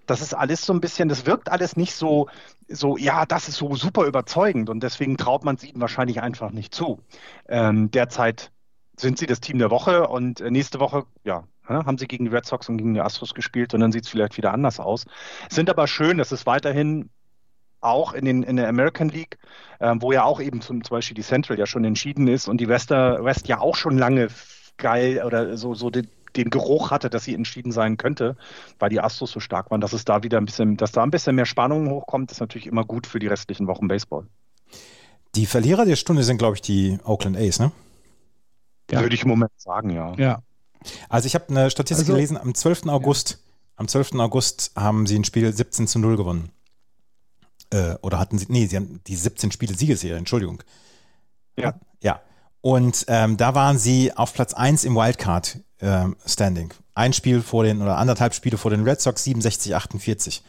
das 0.06 0.22
ist 0.22 0.34
alles 0.34 0.66
so 0.66 0.74
ein 0.74 0.82
bisschen, 0.82 1.08
das 1.08 1.26
wirkt 1.26 1.50
alles 1.50 1.78
nicht 1.78 1.94
so, 1.94 2.28
so, 2.68 2.98
ja, 2.98 3.26
das 3.26 3.48
ist 3.48 3.56
so 3.56 3.76
super 3.76 4.06
überzeugend 4.06 4.70
und 4.70 4.82
deswegen 4.84 5.16
traut 5.18 5.46
man 5.46 5.56
es 5.56 5.64
ihnen 5.64 5.80
wahrscheinlich 5.80 6.22
einfach 6.22 6.52
nicht 6.52 6.76
zu. 6.76 7.00
Ähm, 7.48 7.90
derzeit 7.92 8.52
sind 8.98 9.18
sie 9.18 9.28
das 9.28 9.40
Team 9.40 9.60
der 9.60 9.72
Woche 9.72 10.08
und 10.08 10.42
äh, 10.42 10.52
nächste 10.52 10.80
Woche, 10.80 11.06
ja, 11.24 11.46
haben 11.70 11.98
sie 11.98 12.08
gegen 12.08 12.26
die 12.26 12.32
Red 12.32 12.46
Sox 12.46 12.70
und 12.70 12.78
gegen 12.78 12.94
die 12.94 13.02
Astros 13.02 13.34
gespielt 13.34 13.74
und 13.74 13.80
dann 13.82 13.92
sieht 13.92 14.06
es 14.06 14.10
vielleicht 14.10 14.38
wieder 14.38 14.54
anders 14.54 14.80
aus. 14.80 15.06
Sind 15.50 15.70
aber 15.70 15.88
schön, 15.88 16.18
dass 16.18 16.32
es 16.32 16.46
weiterhin 16.46 17.10
auch 17.82 18.14
in, 18.14 18.26
den, 18.26 18.44
in 18.44 18.56
der 18.56 18.68
American 18.68 19.10
League, 19.10 19.38
äh, 19.80 19.94
wo 20.00 20.12
ja 20.12 20.24
auch 20.24 20.42
eben 20.42 20.62
zum, 20.62 20.84
zum 20.84 20.96
Beispiel 20.96 21.16
die 21.16 21.22
Central 21.22 21.60
ja 21.60 21.66
schon 21.66 21.84
entschieden 21.84 22.28
ist 22.28 22.48
und 22.48 22.60
die 22.60 22.68
Wester, 22.68 23.24
West 23.24 23.48
ja 23.48 23.60
auch 23.60 23.76
schon 23.76 23.98
lange 23.98 24.30
geil 24.78 25.24
oder 25.26 25.58
so, 25.58 25.74
so 25.76 25.90
den, 25.90 26.08
den 26.36 26.50
Geruch 26.50 26.92
hatte, 26.92 27.10
dass 27.10 27.24
sie 27.24 27.34
entschieden 27.34 27.72
sein 27.72 27.98
könnte, 27.98 28.36
weil 28.80 28.90
die 28.90 29.00
Astros 29.00 29.32
so 29.32 29.40
stark 29.40 29.72
waren, 29.72 29.82
dass 29.82 29.94
es 29.94 30.06
da 30.06 30.24
wieder 30.24 30.38
ein 30.38 30.46
bisschen, 30.46 30.78
dass 30.78 30.92
da 30.92 31.04
ein 31.04 31.12
bisschen 31.12 31.36
mehr 31.36 31.46
Spannung 31.46 31.90
hochkommt, 31.90 32.32
ist 32.32 32.40
natürlich 32.40 32.68
immer 32.68 32.84
gut 32.84 33.08
für 33.08 33.20
die 33.20 33.28
restlichen 33.28 33.68
Wochen 33.68 33.88
Baseball. 33.88 34.28
Die 35.36 35.46
Verlierer 35.46 35.86
der 35.86 35.96
Stunde 35.96 36.24
sind, 36.24 36.38
glaube 36.38 36.56
ich, 36.56 36.62
die 36.62 37.00
Oakland 37.04 37.38
A's, 37.38 37.60
ne? 37.60 37.72
Ja. 38.90 39.02
Würde 39.02 39.16
ich 39.16 39.24
im 39.24 39.30
Moment 39.30 39.52
sagen, 39.58 39.90
ja. 39.90 40.14
Ja, 40.18 40.40
also 41.10 41.26
ich 41.26 41.36
habe 41.36 41.50
eine 41.50 41.70
Statistik 41.70 42.06
also, 42.06 42.14
gelesen, 42.14 42.38
am 42.38 42.54
12. 42.54 42.88
August, 42.88 43.32
ja. 43.32 43.38
am 43.78 43.88
12. 43.88 44.16
August 44.16 44.72
haben 44.76 45.08
sie 45.08 45.18
ein 45.18 45.24
Spiel 45.24 45.52
17 45.52 45.88
zu 45.88 46.00
0 46.00 46.18
gewonnen. 46.18 46.52
Äh, 47.70 47.96
oder 48.02 48.20
hatten 48.20 48.38
sie, 48.38 48.46
nee, 48.50 48.66
sie 48.66 48.78
haben 48.78 49.02
die 49.08 49.16
17 49.16 49.52
Spiele 49.52 49.76
Siegesserie, 49.76 50.18
Entschuldigung. 50.18 50.64
Ja. 51.58 51.76
Ja. 52.02 52.22
Und 52.62 53.06
ähm, 53.08 53.38
da 53.38 53.56
waren 53.56 53.78
sie 53.78 54.16
auf 54.16 54.34
Platz 54.34 54.54
1 54.54 54.84
im 54.84 54.96
Wildcard 54.96 55.60
ähm, 55.82 56.16
Standing. 56.26 56.74
Ein 56.94 57.14
Spiel 57.14 57.42
vor 57.42 57.64
den, 57.64 57.82
oder 57.82 57.98
anderthalb 57.98 58.34
Spiele 58.34 58.58
vor 58.58 58.72
den 58.72 58.84
Red 58.84 59.02
Sox, 59.02 59.24
67, 59.24 59.76
48. 59.76 60.44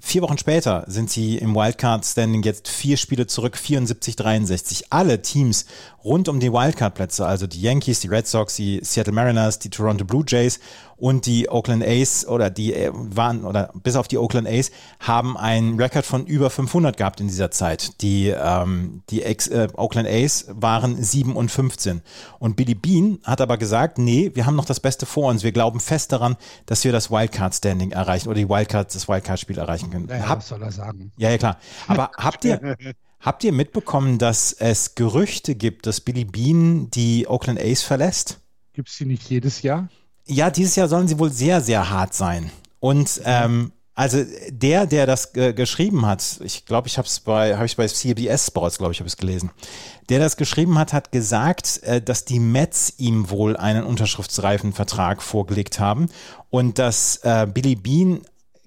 Vier 0.00 0.22
Wochen 0.22 0.38
später 0.38 0.84
sind 0.86 1.10
sie 1.10 1.38
im 1.38 1.56
Wildcard-Standing 1.56 2.42
jetzt 2.44 2.68
vier 2.68 2.96
Spiele 2.96 3.26
zurück, 3.26 3.56
74, 3.56 4.14
63. 4.14 4.92
Alle 4.92 5.22
Teams 5.22 5.66
rund 6.04 6.28
um 6.28 6.38
die 6.38 6.52
Wildcard-Plätze, 6.52 7.26
also 7.26 7.48
die 7.48 7.60
Yankees, 7.60 8.00
die 8.00 8.08
Red 8.08 8.26
Sox, 8.26 8.54
die 8.54 8.80
Seattle 8.84 9.12
Mariners, 9.12 9.58
die 9.58 9.70
Toronto 9.70 10.04
Blue 10.04 10.24
Jays 10.26 10.60
und 10.98 11.26
die 11.26 11.48
Oakland 11.48 11.84
A's 11.84 12.26
oder 12.26 12.50
die 12.50 12.74
äh, 12.74 12.90
waren 12.92 13.44
oder 13.44 13.70
bis 13.82 13.94
auf 13.96 14.08
die 14.08 14.18
Oakland 14.18 14.48
A's 14.48 14.70
haben 14.98 15.36
einen 15.36 15.80
Rekord 15.80 16.04
von 16.04 16.26
über 16.26 16.50
500 16.50 16.96
gehabt 16.96 17.20
in 17.20 17.28
dieser 17.28 17.50
Zeit. 17.50 18.02
Die 18.02 18.28
ähm, 18.28 19.02
die 19.10 19.22
Ex, 19.22 19.46
äh, 19.46 19.68
Oakland 19.74 20.08
A's 20.08 20.46
waren 20.48 21.02
7 21.02 21.36
und 21.36 21.50
15 21.50 22.02
und 22.40 22.56
Billy 22.56 22.74
Bean 22.74 23.18
hat 23.24 23.40
aber 23.40 23.58
gesagt, 23.58 23.98
nee, 23.98 24.32
wir 24.34 24.44
haben 24.44 24.56
noch 24.56 24.64
das 24.64 24.80
Beste 24.80 25.06
vor 25.06 25.30
uns. 25.30 25.44
Wir 25.44 25.52
glauben 25.52 25.78
fest 25.78 26.10
daran, 26.12 26.36
dass 26.66 26.82
wir 26.84 26.90
das 26.90 27.10
Wildcard 27.10 27.54
Standing 27.54 27.92
erreichen 27.92 28.28
oder 28.28 28.38
die 28.38 28.48
Wildcard 28.48 28.92
das 28.92 29.08
Wildcard 29.08 29.38
Spiel 29.38 29.58
erreichen 29.58 29.90
können. 29.90 30.08
Ja, 30.08 30.28
Hab, 30.28 30.38
was 30.38 30.48
soll 30.48 30.62
er 30.62 30.72
sagen? 30.72 31.12
ja, 31.16 31.30
ja 31.30 31.38
klar. 31.38 31.58
Aber 31.86 32.10
habt 32.18 32.44
ihr 32.44 32.76
habt 33.20 33.44
ihr 33.44 33.52
mitbekommen, 33.52 34.18
dass 34.18 34.52
es 34.52 34.96
Gerüchte 34.96 35.54
gibt, 35.54 35.86
dass 35.86 36.00
Billy 36.00 36.24
Bean 36.24 36.90
die 36.90 37.28
Oakland 37.28 37.60
A's 37.60 37.82
verlässt? 37.82 38.40
Gibt 38.72 38.88
es 38.88 38.96
die 38.96 39.06
nicht 39.06 39.28
jedes 39.30 39.62
Jahr? 39.62 39.88
Ja, 40.28 40.50
dieses 40.50 40.76
Jahr 40.76 40.88
sollen 40.88 41.08
sie 41.08 41.18
wohl 41.18 41.32
sehr, 41.32 41.60
sehr 41.60 41.90
hart 41.90 42.14
sein. 42.14 42.50
Und 42.80 43.20
ähm, 43.24 43.72
also 43.98 44.24
der, 44.50 44.86
der 44.86 45.06
das 45.06 45.34
äh, 45.34 45.52
geschrieben 45.52 46.06
hat, 46.06 46.38
ich 46.44 46.66
glaube, 46.66 46.86
ich 46.86 46.98
habe 46.98 47.08
es 47.08 47.18
bei, 47.18 47.56
habe 47.56 47.66
ich 47.66 47.76
bei 47.76 47.88
CBS 47.88 48.46
Sports, 48.46 48.78
glaube 48.78 48.92
ich, 48.92 49.00
habe 49.00 49.08
ich 49.08 49.14
es 49.14 49.16
gelesen. 49.16 49.50
Der 50.08 50.20
das 50.20 50.36
geschrieben 50.36 50.78
hat, 50.78 50.92
hat 50.92 51.10
gesagt, 51.10 51.82
äh, 51.82 52.00
dass 52.00 52.24
die 52.24 52.38
Mets 52.38 52.94
ihm 52.98 53.28
wohl 53.30 53.56
einen 53.56 53.82
unterschriftsreifen 53.82 54.72
Vertrag 54.72 55.20
vorgelegt 55.20 55.80
haben 55.80 56.10
und 56.48 56.78
dass 56.78 57.16
äh, 57.24 57.48
Billy 57.52 57.74
Bean 57.74 58.20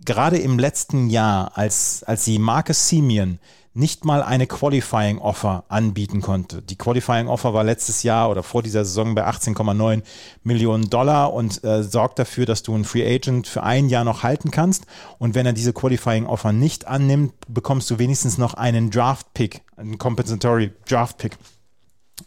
gerade 0.04 0.38
im 0.38 0.60
letzten 0.60 1.10
Jahr, 1.10 1.58
als 1.58 2.04
als 2.04 2.26
sie 2.26 2.38
Marcus 2.38 2.90
Simeon 2.90 3.40
nicht 3.74 4.04
mal 4.04 4.22
eine 4.22 4.48
Qualifying 4.48 5.20
Offer 5.20 5.64
anbieten 5.70 6.22
konnte. 6.22 6.62
Die 6.62 6.76
Qualifying 6.76 7.28
Offer 7.28 7.54
war 7.54 7.64
letztes 7.64 8.04
Jahr 8.04 8.30
oder 8.30 8.44
vor 8.44 8.64
dieser 8.64 8.84
Saison 8.84 9.16
bei 9.16 9.26
18,9 9.26 10.04
Millionen 10.44 10.90
Dollar 10.90 11.34
und 11.34 11.64
äh, 11.64 11.82
sorgt 11.82 12.20
dafür, 12.20 12.46
dass 12.46 12.64
du 12.64 12.76
einen 12.76 12.84
Free 12.84 13.06
Agent 13.06 13.48
für 13.48 13.64
ein 13.64 13.88
Jahr 13.88 14.04
noch 14.04 14.24
halten 14.24 14.52
kannst. 14.52 14.86
Und 15.20 15.36
wenn 15.36 15.46
er 15.46 15.54
diese 15.54 15.72
Qualifying 15.72 16.26
Offer 16.26 16.52
nicht 16.52 16.88
annimmt, 16.88 17.34
bekommst 17.48 17.90
du 17.90 17.98
wenigstens 17.98 18.38
noch 18.38 18.56
einen 18.56 18.90
Draft 18.90 19.34
Pick, 19.34 19.62
einen 19.78 19.98
Compensatory 19.98 20.72
Draft 20.88 21.18
Pick. 21.18 21.38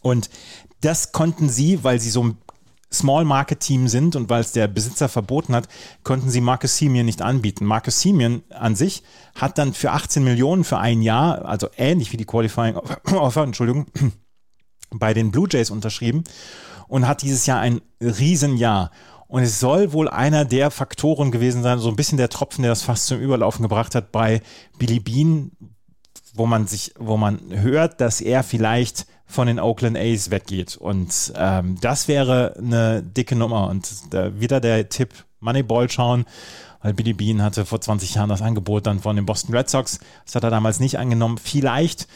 Und 0.01 0.31
das 0.81 1.13
konnten 1.13 1.49
sie, 1.49 1.85
weil 1.85 2.01
sie 2.01 2.11
so 2.11 2.25
ein 2.25 2.39
Small 2.95 3.25
Market 3.25 3.61
Team 3.61 3.89
sind 3.89 4.17
und 4.17 4.31
weil 4.31 4.41
es 4.41 4.53
der 4.53 4.69
Besitzer 4.69 5.09
verboten 5.09 5.55
hat, 5.55 5.69
konnten 6.03 6.31
sie 6.31 6.41
Marcus 6.41 6.77
Simeon 6.77 7.07
nicht 7.07 7.23
anbieten. 7.23 7.65
Marcus 7.65 8.01
Simeon 8.01 8.43
an 8.51 8.77
sich 8.77 9.03
hat 9.35 9.59
dann 9.59 9.75
für 9.75 9.91
18 9.91 10.25
Millionen 10.25 10.65
für 10.65 10.79
ein 10.79 11.03
Jahr, 11.03 11.45
also 11.45 11.69
ähnlich 11.77 12.13
wie 12.13 12.17
die 12.17 12.25
Qualifying 12.25 12.77
Offer, 13.13 13.43
Entschuldigung, 13.43 13.87
bei 14.91 15.13
den 15.13 15.31
Blue 15.31 15.49
Jays 15.51 15.71
unterschrieben 15.71 16.25
und 16.89 17.07
hat 17.07 17.23
dieses 17.23 17.47
Jahr 17.47 17.61
ein 17.61 17.81
Riesenjahr. 18.01 18.91
Und 19.27 19.43
es 19.43 19.59
soll 19.59 19.93
wohl 19.93 20.09
einer 20.09 20.45
der 20.45 20.71
Faktoren 20.71 21.33
gewesen 21.33 21.63
sein, 21.63 21.79
so 21.79 21.89
ein 21.89 21.97
bisschen 21.97 22.19
der 22.19 22.29
Tropfen, 22.29 22.63
der 22.63 22.71
das 22.71 22.83
fast 22.83 23.07
zum 23.07 23.21
Überlaufen 23.21 23.63
gebracht 23.63 23.95
hat 23.95 24.13
bei 24.13 24.43
Billy 24.79 25.01
Bean, 25.01 25.51
wo 26.35 26.47
man 26.47 26.67
sich, 26.67 26.95
wo 26.99 27.17
man 27.17 27.41
hört, 27.51 28.01
dass 28.01 28.21
er 28.21 28.43
vielleicht 28.43 29.07
von 29.35 29.47
den 29.49 29.59
Oakland 29.61 29.97
A's 29.99 30.31
weggeht. 30.31 30.77
Und 30.77 31.33
ähm, 31.37 31.77
das 31.81 32.09
wäre 32.09 32.55
eine 32.57 33.03
dicke 33.03 33.37
Nummer. 33.37 33.69
Und 33.69 34.15
da 34.15 34.39
wieder 34.41 34.61
der 34.61 34.89
Tipp, 34.89 35.11
Moneyball 35.41 35.91
schauen, 35.91 36.25
weil 36.83 36.95
Billy 36.95 37.13
Bean 37.13 37.43
hatte 37.43 37.67
vor 37.67 37.81
20 37.81 38.15
Jahren 38.15 38.29
das 38.29 38.41
Angebot 38.43 38.87
dann 38.87 39.01
von 39.01 39.17
den 39.17 39.27
Boston 39.27 39.55
Red 39.55 39.69
Sox. 39.69 39.99
Das 40.25 40.35
hat 40.37 40.45
er 40.45 40.51
damals 40.51 40.81
nicht 40.81 40.99
angenommen. 40.99 41.39
Vielleicht 41.39 42.07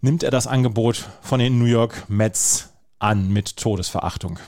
nimmt 0.00 0.22
er 0.22 0.30
das 0.30 0.46
Angebot 0.46 1.08
von 1.20 1.40
den 1.40 1.58
New 1.58 1.64
York 1.66 2.04
Mets 2.08 2.70
an 2.98 3.30
mit 3.32 3.56
Todesverachtung. 3.56 4.38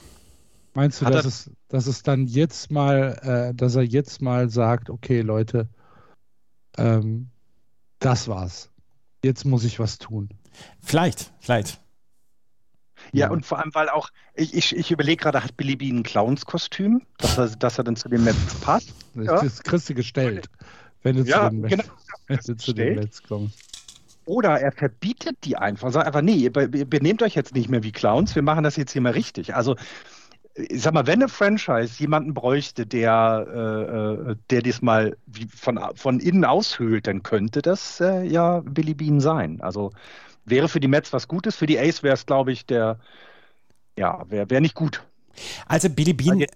Meinst 0.73 1.01
du, 1.01 1.05
dass 1.05 1.25
er- 1.25 1.27
es, 1.27 1.51
dass 1.67 1.87
es 1.87 2.03
dann 2.03 2.25
jetzt 2.27 2.71
mal, 2.71 3.49
äh, 3.51 3.55
dass 3.55 3.75
er 3.75 3.81
jetzt 3.83 4.21
mal 4.21 4.49
sagt, 4.49 4.89
okay, 4.89 5.21
Leute, 5.21 5.67
ähm, 6.77 7.29
das 7.99 8.27
war's. 8.27 8.69
Jetzt 9.23 9.45
muss 9.45 9.63
ich 9.65 9.79
was 9.79 9.97
tun. 9.97 10.29
Vielleicht, 10.81 11.31
vielleicht. 11.39 11.81
Ja, 13.11 13.29
und 13.29 13.45
vor 13.45 13.59
allem, 13.59 13.73
weil 13.73 13.89
auch, 13.89 14.09
ich, 14.35 14.53
ich, 14.55 14.75
ich 14.75 14.91
überlege 14.91 15.23
gerade, 15.23 15.43
hat 15.43 15.55
Billy 15.57 15.75
Bean 15.75 15.97
ein 15.97 16.03
Clownskostüm, 16.03 17.01
dass 17.17 17.37
er, 17.37 17.47
dass 17.49 17.77
er 17.77 17.83
dann 17.83 17.95
zu 17.95 18.09
den 18.09 18.23
Mets 18.23 18.55
passt? 18.61 18.93
Das, 19.15 19.25
Ja. 19.25 19.41
das 19.41 19.63
kriegst 19.63 19.89
du 19.89 19.93
gestellt, 19.95 20.49
wenn 21.03 21.15
du 21.17 21.23
Ja, 21.23 21.45
zu 21.45 21.49
den, 21.55 21.61
Mets- 21.61 21.69
genau. 21.69 21.83
wenn 22.27 22.37
du 22.37 22.43
zu 22.43 22.53
Gestellt. 22.73 22.95
Mets 22.99 23.23
kommst. 23.23 23.59
Oder 24.25 24.59
er 24.61 24.71
verbietet 24.71 25.37
die 25.43 25.57
einfach, 25.57 25.91
sagt 25.91 26.05
einfach, 26.05 26.21
nee, 26.21 26.33
ihr, 26.35 26.53
be- 26.53 26.69
ihr 26.71 26.85
benehmt 26.87 27.23
euch 27.23 27.33
jetzt 27.33 27.55
nicht 27.55 27.67
mehr 27.69 27.81
wie 27.83 27.91
Clowns, 27.91 28.35
wir 28.35 28.43
machen 28.43 28.63
das 28.63 28.75
jetzt 28.75 28.91
hier 28.91 29.01
mal 29.01 29.13
richtig. 29.13 29.55
Also, 29.55 29.75
ich 30.55 30.81
sag 30.81 30.93
mal, 30.93 31.07
wenn 31.07 31.19
eine 31.21 31.29
Franchise 31.29 31.99
jemanden 31.99 32.33
bräuchte, 32.33 32.85
der, 32.85 33.47
äh, 34.27 34.31
äh, 34.31 34.35
der 34.49 34.61
das 34.61 34.81
mal 34.81 35.15
wie 35.25 35.47
von, 35.47 35.79
von 35.95 36.19
innen 36.19 36.43
aushöhlt, 36.45 37.07
dann 37.07 37.23
könnte 37.23 37.61
das 37.61 37.99
äh, 38.01 38.23
ja 38.23 38.59
Billy 38.59 38.93
Bean 38.93 39.19
sein. 39.21 39.61
Also 39.61 39.91
wäre 40.49 40.69
für 40.69 40.79
die 40.79 40.87
Mets 40.87 41.13
was 41.13 41.27
Gutes, 41.27 41.55
für 41.55 41.65
die 41.65 41.79
Ace 41.79 42.03
wäre 42.03 42.13
es, 42.13 42.25
glaube 42.25 42.51
ich, 42.51 42.65
der, 42.65 42.99
ja, 43.97 44.25
wäre 44.29 44.49
wär 44.49 44.61
nicht 44.61 44.75
gut. 44.75 45.03
Also 45.67 45.89
Billy 45.89 46.13
Bean 46.13 46.39
Weil 46.39 46.47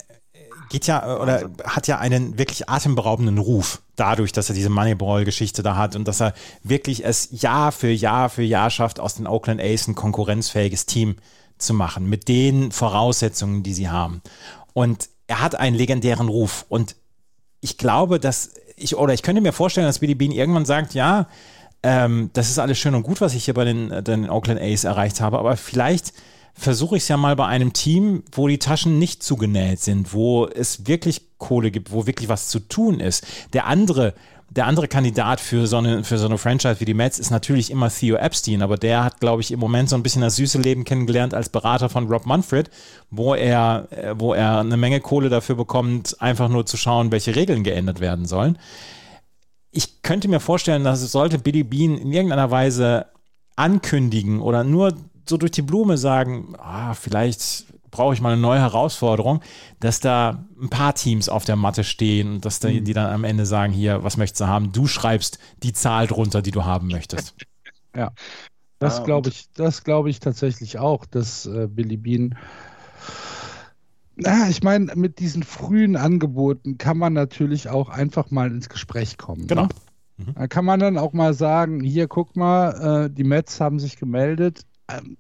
geht 0.70 0.88
ja 0.88 1.16
äh, 1.16 1.20
oder 1.20 1.50
hat 1.64 1.88
ja 1.88 2.00
einen 2.00 2.38
wirklich 2.38 2.70
atemberaubenden 2.70 3.38
Ruf 3.38 3.82
dadurch, 3.96 4.32
dass 4.32 4.50
er 4.50 4.56
diese 4.56 4.70
Moneyball-Geschichte 4.70 5.64
da 5.64 5.76
hat 5.76 5.96
und 5.96 6.08
dass 6.08 6.22
er 6.22 6.34
wirklich 6.64 7.06
es 7.06 7.30
Jahr 7.32 7.72
für 7.72 7.92
Jahr 7.92 8.30
für 8.30 8.44
Jahr 8.44 8.70
schafft, 8.70 9.00
aus 9.00 9.16
den 9.16 9.28
Oakland 9.28 9.62
A's 9.62 9.88
ein 9.88 9.96
konkurrenzfähiges 9.96 10.86
Team 10.86 11.18
zu 11.58 11.74
machen 11.74 12.10
mit 12.10 12.28
den 12.28 12.72
Voraussetzungen, 12.72 13.64
die 13.64 13.74
sie 13.74 13.90
haben. 13.90 14.22
Und 14.74 15.10
er 15.28 15.42
hat 15.42 15.56
einen 15.56 15.76
legendären 15.76 16.28
Ruf 16.28 16.66
und 16.70 16.96
ich 17.62 17.78
glaube, 17.78 18.20
dass 18.20 18.56
ich 18.76 18.96
oder 18.98 19.14
ich 19.14 19.22
könnte 19.22 19.42
mir 19.42 19.54
vorstellen, 19.54 19.88
dass 19.88 20.00
Billy 20.00 20.16
Bean 20.16 20.32
irgendwann 20.32 20.66
sagt, 20.66 20.94
ja, 20.96 21.28
ähm, 21.84 22.30
das 22.34 22.50
ist 22.50 22.60
alles 22.60 22.80
schön 22.80 22.96
und 22.96 23.04
gut, 23.04 23.22
was 23.22 23.36
ich 23.36 23.46
hier 23.46 23.54
bei 23.54 23.66
den, 23.66 23.92
äh, 23.92 24.02
den 24.02 24.30
Oakland 24.30 24.62
A's 24.62 24.86
erreicht 24.86 25.22
habe, 25.22 25.38
aber 25.38 25.58
vielleicht 25.58 26.14
versuche 26.54 26.98
ich 26.98 27.04
es 27.04 27.10
ja 27.10 27.18
mal 27.18 27.36
bei 27.36 27.46
einem 27.46 27.74
Team, 27.74 28.24
wo 28.32 28.48
die 28.48 28.60
Taschen 28.60 29.00
nicht 29.00 29.24
zugenäht 29.24 29.80
sind, 29.80 30.14
wo 30.14 30.48
es 30.48 30.88
wirklich 30.88 31.22
Kohle 31.38 31.72
gibt, 31.72 31.92
wo 31.92 32.06
wirklich 32.08 32.30
was 32.30 32.48
zu 32.48 32.60
tun 32.60 33.00
ist. 33.00 33.26
Der 33.54 33.66
andere, 33.66 34.14
der 34.50 34.68
andere 34.68 34.88
Kandidat 34.88 35.42
für 35.42 35.66
so 35.66 35.78
eine, 35.78 36.04
für 36.04 36.18
so 36.20 36.28
eine 36.28 36.38
Franchise 36.38 36.80
wie 36.80 36.86
die 36.86 36.94
Mets 36.94 37.18
ist 37.18 37.32
natürlich 37.32 37.72
immer 37.72 37.90
Theo 37.90 38.16
Epstein, 38.16 38.62
aber 38.62 38.78
der 38.78 39.04
hat, 39.04 39.20
glaube 39.20 39.42
ich, 39.42 39.52
im 39.52 39.60
Moment 39.60 39.90
so 39.90 39.96
ein 39.96 40.04
bisschen 40.04 40.22
das 40.22 40.36
süße 40.36 40.60
Leben 40.60 40.86
kennengelernt 40.86 41.34
als 41.34 41.50
Berater 41.50 41.90
von 41.90 42.08
Rob 42.08 42.28
Manfred, 42.28 42.70
wo 43.10 43.34
er, 43.34 43.88
äh, 43.90 44.14
wo 44.18 44.34
er 44.34 44.60
eine 44.60 44.78
Menge 44.78 45.02
Kohle 45.02 45.30
dafür 45.30 45.56
bekommt, 45.56 46.22
einfach 46.22 46.50
nur 46.50 46.66
zu 46.66 46.78
schauen, 46.78 47.12
welche 47.12 47.36
Regeln 47.36 47.64
geändert 47.64 48.00
werden 48.00 48.26
sollen 48.26 48.58
ich 49.74 50.02
könnte 50.02 50.28
mir 50.28 50.40
vorstellen, 50.40 50.84
dass 50.84 51.02
es 51.02 51.12
sollte 51.12 51.40
Billy 51.40 51.64
Bean 51.64 51.98
in 51.98 52.12
irgendeiner 52.12 52.52
Weise 52.52 53.08
ankündigen 53.56 54.40
oder 54.42 54.64
nur 54.64 54.96
so 55.28 55.38
durch 55.38 55.52
die 55.52 55.62
Blume 55.62 55.98
sagen, 55.98 56.56
ah, 56.58 56.94
vielleicht 56.94 57.66
brauche 57.92 58.14
ich 58.14 58.22
mal 58.22 58.34
eine 58.34 58.42
neue 58.42 58.60
Herausforderung, 58.60 59.42
dass 59.80 60.00
da 60.00 60.46
ein 60.62 60.70
paar 60.70 60.96
Teams 60.96 61.30
auf 61.30 61.46
der 61.46 61.56
Matte 61.56 61.84
stehen 61.84 62.36
und 62.36 62.46
dass 62.46 62.60
da, 62.60 62.70
die 62.70 62.94
dann 62.94 63.12
am 63.14 63.24
Ende 63.24 63.46
sagen, 63.46 63.72
hier, 63.74 64.04
was 64.04 64.18
möchtest 64.18 64.42
du 64.42 64.48
haben? 64.48 64.72
Du 64.72 64.88
schreibst 64.88 65.40
die 65.62 65.74
Zahl 65.74 66.08
drunter, 66.08 66.42
die 66.42 66.52
du 66.52 66.66
haben 66.66 66.88
möchtest. 66.90 67.36
Das 68.80 69.00
Ah, 69.00 69.04
glaube 69.04 69.30
ich, 69.30 69.50
das 69.54 69.84
glaube 69.84 70.10
ich 70.10 70.20
tatsächlich 70.20 70.78
auch, 70.78 71.06
dass 71.06 71.46
äh, 71.46 71.68
Billy 71.70 71.96
Bean. 71.96 72.36
Na, 74.16 74.50
ich 74.50 74.62
meine, 74.64 74.94
mit 74.96 75.20
diesen 75.20 75.44
frühen 75.44 75.96
Angeboten 75.96 76.78
kann 76.78 76.98
man 76.98 77.14
natürlich 77.14 77.70
auch 77.70 77.90
einfach 77.90 78.30
mal 78.32 78.52
ins 78.52 78.70
Gespräch 78.70 79.18
kommen. 79.18 79.48
Genau. 79.48 79.64
Ne? 79.64 79.70
Mhm. 80.18 80.36
Da 80.36 80.48
kann 80.48 80.66
man 80.66 80.80
dann 80.80 80.98
auch 80.98 81.14
mal 81.14 81.34
sagen, 81.34 81.82
hier, 81.82 82.08
guck 82.08 82.36
mal, 82.36 83.06
äh, 83.06 83.10
die 83.10 83.24
Mets 83.24 83.60
haben 83.60 83.80
sich 83.80 83.98
gemeldet. 83.98 84.62
Ähm, 84.90 85.18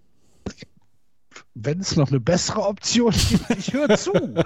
wenn 1.55 1.79
es 1.79 1.95
noch 1.95 2.09
eine 2.09 2.19
bessere 2.19 2.61
Option 2.61 3.13
gibt, 3.29 3.49
ich 3.51 3.73
höre 3.73 3.97
zu. 3.97 4.13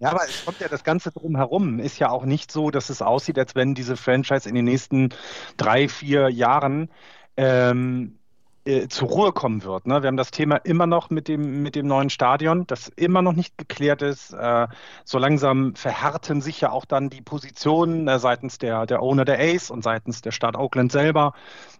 Ja, 0.00 0.10
aber 0.10 0.24
es 0.24 0.44
kommt 0.44 0.58
ja 0.60 0.68
das 0.68 0.84
Ganze 0.84 1.12
drumherum. 1.12 1.78
Ist 1.78 1.98
ja 1.98 2.10
auch 2.10 2.24
nicht 2.24 2.50
so, 2.50 2.70
dass 2.70 2.90
es 2.90 3.02
aussieht, 3.02 3.38
als 3.38 3.54
wenn 3.54 3.74
diese 3.74 3.96
Franchise 3.96 4.48
in 4.48 4.54
den 4.54 4.64
nächsten 4.64 5.10
drei, 5.56 5.88
vier 5.88 6.28
Jahren 6.28 6.90
ähm, 7.36 8.18
äh, 8.66 8.88
zur 8.88 9.08
Ruhe 9.08 9.32
kommen 9.32 9.62
wird. 9.62 9.86
Ne? 9.86 10.02
Wir 10.02 10.08
haben 10.08 10.16
das 10.16 10.30
Thema 10.30 10.56
immer 10.56 10.86
noch 10.86 11.10
mit 11.10 11.28
dem, 11.28 11.62
mit 11.62 11.74
dem 11.76 11.86
neuen 11.86 12.10
Stadion, 12.10 12.66
das 12.66 12.88
immer 12.88 13.22
noch 13.22 13.32
nicht 13.32 13.56
geklärt 13.56 14.02
ist. 14.02 14.32
Äh, 14.32 14.66
so 15.04 15.18
langsam 15.18 15.74
verhärten 15.74 16.40
sich 16.40 16.60
ja 16.60 16.70
auch 16.70 16.84
dann 16.84 17.08
die 17.08 17.22
Positionen 17.22 18.08
äh, 18.08 18.18
seitens 18.18 18.58
der, 18.58 18.86
der 18.86 19.02
Owner 19.02 19.24
der 19.24 19.38
Ace 19.38 19.70
und 19.70 19.82
seitens 19.82 20.20
der 20.20 20.32
Stadt 20.32 20.56
Oakland 20.56 20.92
selber. 20.92 21.32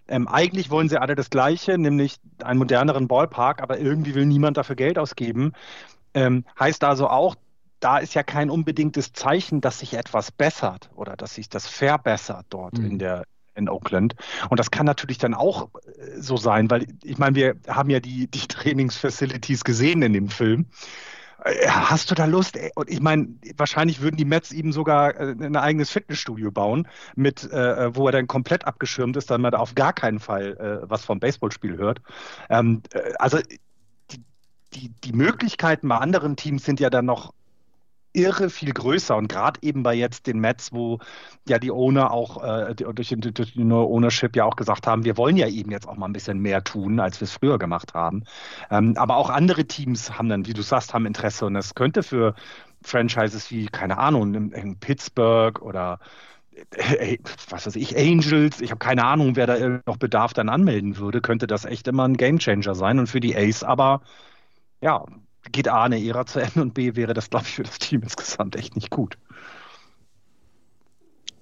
Ähm, 0.08 0.28
eigentlich 0.28 0.70
wollen 0.70 0.88
sie 0.88 0.98
alle 0.98 1.14
das 1.14 1.30
Gleiche, 1.30 1.76
nämlich 1.76 2.18
einen 2.42 2.58
moderneren 2.58 3.08
Ballpark, 3.08 3.62
aber 3.62 3.78
irgendwie 3.78 4.14
will 4.14 4.26
niemand 4.26 4.56
dafür 4.56 4.76
Geld 4.76 4.98
ausgeben. 4.98 5.52
Ähm, 6.14 6.44
heißt 6.58 6.84
also 6.84 7.08
auch, 7.08 7.34
da 7.80 7.98
ist 7.98 8.14
ja 8.14 8.22
kein 8.22 8.48
unbedingtes 8.48 9.12
Zeichen, 9.12 9.60
dass 9.60 9.80
sich 9.80 9.94
etwas 9.94 10.32
bessert 10.32 10.90
oder 10.94 11.16
dass 11.16 11.34
sich 11.34 11.48
das 11.48 11.66
verbessert 11.66 12.46
dort 12.50 12.78
mhm. 12.78 12.86
in 12.86 12.98
der 12.98 13.24
in 13.56 13.68
Oakland. 13.68 14.14
Und 14.50 14.60
das 14.60 14.70
kann 14.70 14.86
natürlich 14.86 15.18
dann 15.18 15.34
auch 15.34 15.70
äh, 15.74 16.20
so 16.20 16.36
sein, 16.36 16.70
weil 16.70 16.86
ich 17.02 17.18
meine, 17.18 17.36
wir 17.36 17.56
haben 17.68 17.90
ja 17.90 18.00
die, 18.00 18.28
die 18.28 18.40
Trainingsfacilities 18.48 19.64
gesehen 19.64 20.02
in 20.02 20.12
dem 20.12 20.28
Film. 20.28 20.66
Äh, 21.44 21.68
hast 21.68 22.10
du 22.10 22.14
da 22.14 22.24
Lust? 22.24 22.58
Und 22.74 22.90
ich 22.90 23.00
meine, 23.00 23.28
wahrscheinlich 23.56 24.00
würden 24.00 24.16
die 24.16 24.24
Mets 24.24 24.52
ihm 24.52 24.72
sogar 24.72 25.18
äh, 25.18 25.34
ein 25.38 25.56
eigenes 25.56 25.90
Fitnessstudio 25.90 26.50
bauen, 26.50 26.88
mit, 27.14 27.50
äh, 27.50 27.94
wo 27.94 28.06
er 28.06 28.12
dann 28.12 28.26
komplett 28.26 28.66
abgeschirmt 28.66 29.16
ist, 29.16 29.30
damit 29.30 29.42
man 29.42 29.52
da 29.52 29.58
auf 29.58 29.74
gar 29.74 29.92
keinen 29.92 30.18
Fall 30.18 30.56
äh, 30.56 30.90
was 30.90 31.04
vom 31.04 31.20
Baseballspiel 31.20 31.76
hört. 31.76 32.00
Ähm, 32.50 32.82
also 33.18 33.38
die, 34.10 34.20
die, 34.74 34.88
die 35.04 35.12
Möglichkeiten 35.12 35.88
bei 35.88 35.96
anderen 35.96 36.36
Teams 36.36 36.64
sind 36.64 36.80
ja 36.80 36.90
dann 36.90 37.06
noch 37.06 37.32
irre 38.16 38.50
viel 38.50 38.72
größer. 38.72 39.16
Und 39.16 39.28
gerade 39.28 39.60
eben 39.62 39.82
bei 39.82 39.94
jetzt 39.94 40.26
den 40.26 40.40
Mets, 40.40 40.72
wo 40.72 40.98
ja 41.48 41.58
die 41.58 41.70
Owner 41.70 42.10
auch 42.10 42.42
äh, 42.42 42.74
durch, 42.74 43.14
durch 43.16 43.52
die 43.52 43.64
neue 43.64 43.86
Ownership 43.86 44.34
ja 44.36 44.44
auch 44.44 44.56
gesagt 44.56 44.86
haben, 44.86 45.04
wir 45.04 45.16
wollen 45.16 45.36
ja 45.36 45.48
eben 45.48 45.70
jetzt 45.70 45.86
auch 45.86 45.96
mal 45.96 46.06
ein 46.06 46.12
bisschen 46.12 46.40
mehr 46.40 46.64
tun, 46.64 46.98
als 47.00 47.20
wir 47.20 47.26
es 47.26 47.32
früher 47.32 47.58
gemacht 47.58 47.94
haben. 47.94 48.24
Ähm, 48.70 48.94
aber 48.96 49.16
auch 49.16 49.30
andere 49.30 49.66
Teams 49.66 50.18
haben 50.18 50.28
dann, 50.28 50.46
wie 50.46 50.54
du 50.54 50.62
sagst, 50.62 50.94
haben 50.94 51.06
Interesse. 51.06 51.46
Und 51.46 51.56
es 51.56 51.74
könnte 51.74 52.02
für 52.02 52.34
Franchises 52.82 53.50
wie, 53.50 53.66
keine 53.66 53.98
Ahnung, 53.98 54.34
in, 54.34 54.52
in 54.52 54.78
Pittsburgh 54.78 55.60
oder 55.62 56.00
äh, 56.70 57.18
was 57.50 57.66
weiß 57.66 57.76
ich, 57.76 57.96
Angels, 57.96 58.60
ich 58.60 58.70
habe 58.70 58.78
keine 58.78 59.04
Ahnung, 59.04 59.36
wer 59.36 59.46
da 59.46 59.80
noch 59.86 59.98
Bedarf 59.98 60.32
dann 60.32 60.48
anmelden 60.48 60.96
würde, 60.96 61.20
könnte 61.20 61.46
das 61.46 61.64
echt 61.64 61.86
immer 61.88 62.04
ein 62.08 62.16
Gamechanger 62.16 62.74
sein 62.74 62.98
und 62.98 63.08
für 63.08 63.20
die 63.20 63.36
Ace 63.36 63.62
aber 63.62 64.00
ja, 64.80 65.04
geht 65.52 65.68
A 65.68 65.84
eine 65.84 66.02
Ära 66.02 66.26
zu 66.26 66.40
Ende 66.40 66.62
und 66.62 66.74
B 66.74 66.96
wäre 66.96 67.14
das, 67.14 67.30
glaube 67.30 67.46
ich, 67.46 67.54
für 67.54 67.62
das 67.62 67.78
Team 67.78 68.02
insgesamt 68.02 68.56
echt 68.56 68.74
nicht 68.74 68.90
gut. 68.90 69.18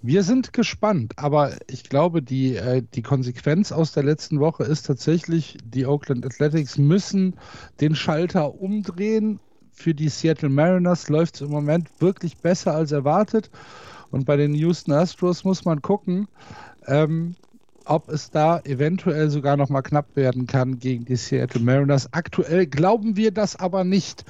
Wir 0.06 0.22
sind 0.22 0.52
gespannt, 0.52 1.14
aber 1.16 1.56
ich 1.66 1.84
glaube, 1.84 2.20
die, 2.20 2.56
äh, 2.56 2.82
die 2.94 3.00
Konsequenz 3.00 3.72
aus 3.72 3.92
der 3.92 4.02
letzten 4.02 4.38
Woche 4.38 4.64
ist 4.64 4.82
tatsächlich, 4.82 5.56
die 5.64 5.86
Oakland 5.86 6.26
Athletics 6.26 6.76
müssen 6.76 7.36
den 7.80 7.94
Schalter 7.94 8.60
umdrehen. 8.60 9.40
Für 9.72 9.94
die 9.94 10.10
Seattle 10.10 10.50
Mariners 10.50 11.08
läuft 11.08 11.36
es 11.36 11.40
im 11.40 11.50
Moment 11.50 11.88
wirklich 12.00 12.36
besser 12.36 12.74
als 12.74 12.92
erwartet. 12.92 13.50
Und 14.10 14.26
bei 14.26 14.36
den 14.36 14.54
Houston 14.54 14.92
Astros 14.92 15.42
muss 15.42 15.64
man 15.64 15.80
gucken, 15.80 16.28
ähm, 16.86 17.34
ob 17.84 18.08
es 18.08 18.30
da 18.30 18.60
eventuell 18.60 19.30
sogar 19.30 19.56
noch 19.56 19.68
mal 19.68 19.82
knapp 19.82 20.16
werden 20.16 20.46
kann 20.46 20.78
gegen 20.78 21.04
die 21.04 21.16
Seattle 21.16 21.60
Mariners. 21.60 22.12
Aktuell 22.12 22.66
glauben 22.66 23.16
wir 23.16 23.30
das 23.30 23.56
aber 23.56 23.84
nicht. 23.84 24.24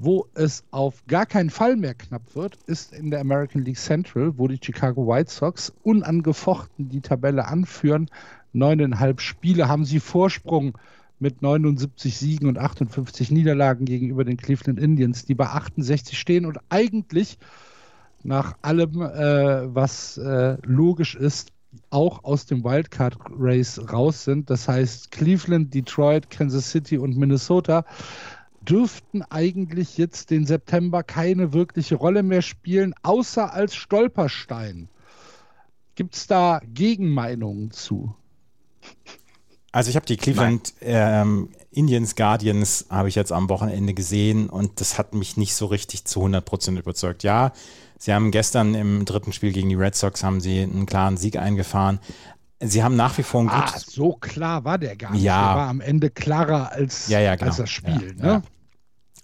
Wo 0.00 0.26
es 0.34 0.62
auf 0.70 1.04
gar 1.08 1.26
keinen 1.26 1.50
Fall 1.50 1.74
mehr 1.74 1.94
knapp 1.94 2.36
wird, 2.36 2.56
ist 2.66 2.92
in 2.92 3.10
der 3.10 3.20
American 3.20 3.64
League 3.64 3.78
Central, 3.78 4.32
wo 4.36 4.46
die 4.46 4.60
Chicago 4.62 5.08
White 5.08 5.28
Sox 5.28 5.72
unangefochten 5.82 6.88
die 6.88 7.00
Tabelle 7.00 7.48
anführen. 7.48 8.08
Neuneinhalb 8.52 9.20
Spiele 9.20 9.68
haben 9.68 9.84
sie 9.84 9.98
Vorsprung 9.98 10.78
mit 11.18 11.42
79 11.42 12.16
Siegen 12.16 12.48
und 12.48 12.58
58 12.58 13.32
Niederlagen 13.32 13.86
gegenüber 13.86 14.24
den 14.24 14.36
Cleveland 14.36 14.78
Indians, 14.78 15.24
die 15.24 15.34
bei 15.34 15.46
68 15.46 16.16
stehen 16.16 16.46
und 16.46 16.58
eigentlich 16.68 17.38
nach 18.22 18.56
allem, 18.62 19.00
äh, 19.00 19.74
was 19.74 20.16
äh, 20.18 20.58
logisch 20.64 21.16
ist, 21.16 21.50
auch 21.90 22.24
aus 22.24 22.46
dem 22.46 22.64
Wildcard 22.64 23.16
Race 23.38 23.80
raus 23.92 24.24
sind. 24.24 24.50
Das 24.50 24.68
heißt, 24.68 25.10
Cleveland, 25.10 25.72
Detroit, 25.74 26.30
Kansas 26.30 26.70
City 26.70 26.98
und 26.98 27.16
Minnesota 27.16 27.84
dürften 28.60 29.22
eigentlich 29.22 29.96
jetzt 29.96 30.30
den 30.30 30.46
September 30.46 31.02
keine 31.02 31.52
wirkliche 31.52 31.96
Rolle 31.96 32.22
mehr 32.22 32.42
spielen, 32.42 32.94
außer 33.02 33.52
als 33.52 33.74
Stolperstein. 33.74 34.88
Gibt 35.94 36.14
es 36.16 36.26
da 36.26 36.60
Gegenmeinungen 36.74 37.70
zu? 37.70 38.14
Also 39.72 39.90
ich 39.90 39.96
habe 39.96 40.06
die 40.06 40.16
Cleveland 40.16 40.74
ähm, 40.80 41.50
Indians 41.70 42.16
Guardians 42.16 42.86
habe 42.88 43.08
ich 43.08 43.14
jetzt 43.14 43.32
am 43.32 43.48
Wochenende 43.48 43.94
gesehen 43.94 44.48
und 44.48 44.80
das 44.80 44.98
hat 44.98 45.14
mich 45.14 45.36
nicht 45.36 45.54
so 45.54 45.66
richtig 45.66 46.04
zu 46.04 46.24
100% 46.24 46.78
überzeugt. 46.78 47.22
Ja, 47.22 47.52
Sie 47.98 48.14
haben 48.14 48.30
gestern 48.30 48.74
im 48.74 49.04
dritten 49.04 49.32
Spiel 49.32 49.52
gegen 49.52 49.68
die 49.68 49.74
Red 49.74 49.96
Sox 49.96 50.22
haben 50.22 50.40
sie 50.40 50.62
einen 50.62 50.86
klaren 50.86 51.16
Sieg 51.16 51.36
eingefahren. 51.36 51.98
Sie 52.60 52.82
haben 52.82 52.96
nach 52.96 53.16
wie 53.18 53.22
vor 53.22 53.42
ein 53.42 53.48
gutes. 53.48 53.74
Ah, 53.74 53.90
so 53.90 54.12
klar 54.14 54.64
war 54.64 54.78
der 54.78 54.96
gar 54.96 55.12
nicht. 55.12 55.22
Ja. 55.22 55.48
Der 55.48 55.56
war 55.62 55.68
am 55.68 55.80
Ende 55.80 56.10
klarer 56.10 56.72
als, 56.72 57.08
ja, 57.08 57.20
ja, 57.20 57.36
genau. 57.36 57.48
als 57.48 57.58
das 57.58 57.70
Spiel. 57.70 58.16
Ja, 58.18 58.24
ne? 58.24 58.42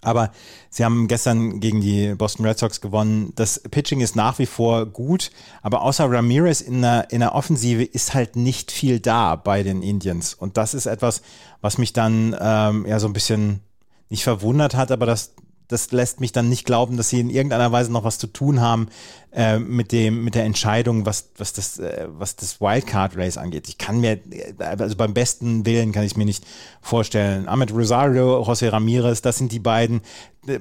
Aber 0.01 0.31
sie 0.69 0.85
haben 0.85 1.07
gestern 1.07 1.59
gegen 1.59 1.81
die 1.81 2.13
Boston 2.13 2.45
Red 2.45 2.59
Sox 2.59 2.79
gewonnen. 2.79 3.33
Das 3.35 3.59
Pitching 3.59 4.01
ist 4.01 4.15
nach 4.15 4.37
wie 4.37 4.45
vor 4.45 4.85
gut, 4.85 5.31
aber 5.63 5.81
außer 5.81 6.09
Ramirez 6.09 6.61
in 6.61 6.83
der, 6.83 7.11
in 7.11 7.21
der 7.21 7.33
Offensive 7.33 7.83
ist 7.83 8.13
halt 8.13 8.35
nicht 8.35 8.71
viel 8.71 8.99
da 8.99 9.35
bei 9.35 9.63
den 9.63 9.81
Indians. 9.81 10.35
Und 10.35 10.57
das 10.57 10.75
ist 10.75 10.85
etwas, 10.85 11.23
was 11.61 11.79
mich 11.79 11.91
dann 11.91 12.35
ähm, 12.39 12.85
ja 12.85 12.99
so 12.99 13.07
ein 13.07 13.13
bisschen 13.13 13.61
nicht 14.09 14.23
verwundert 14.23 14.75
hat, 14.75 14.91
aber 14.91 15.07
das 15.07 15.33
das 15.67 15.91
lässt 15.91 16.19
mich 16.19 16.31
dann 16.31 16.49
nicht 16.49 16.65
glauben, 16.65 16.97
dass 16.97 17.09
sie 17.09 17.19
in 17.19 17.29
irgendeiner 17.29 17.71
Weise 17.71 17.91
noch 17.91 18.03
was 18.03 18.17
zu 18.17 18.27
tun 18.27 18.61
haben 18.61 18.87
äh, 19.31 19.59
mit 19.59 19.91
dem 19.91 20.23
mit 20.23 20.35
der 20.35 20.45
Entscheidung, 20.45 21.05
was 21.05 21.29
was 21.37 21.53
das 21.53 21.79
äh, 21.79 22.07
was 22.09 22.35
das 22.35 22.61
Wildcard 22.61 23.17
Race 23.17 23.37
angeht. 23.37 23.67
Ich 23.67 23.77
kann 23.77 23.99
mir 23.99 24.19
äh, 24.31 24.53
also 24.59 24.95
beim 24.95 25.13
besten 25.13 25.65
Willen 25.65 25.91
kann 25.91 26.03
ich 26.03 26.17
mir 26.17 26.25
nicht 26.25 26.45
vorstellen. 26.81 27.47
Ahmed 27.47 27.73
Rosario, 27.73 28.41
José 28.43 28.71
Ramirez, 28.71 29.21
das 29.21 29.37
sind 29.37 29.51
die 29.51 29.59
beiden 29.59 30.01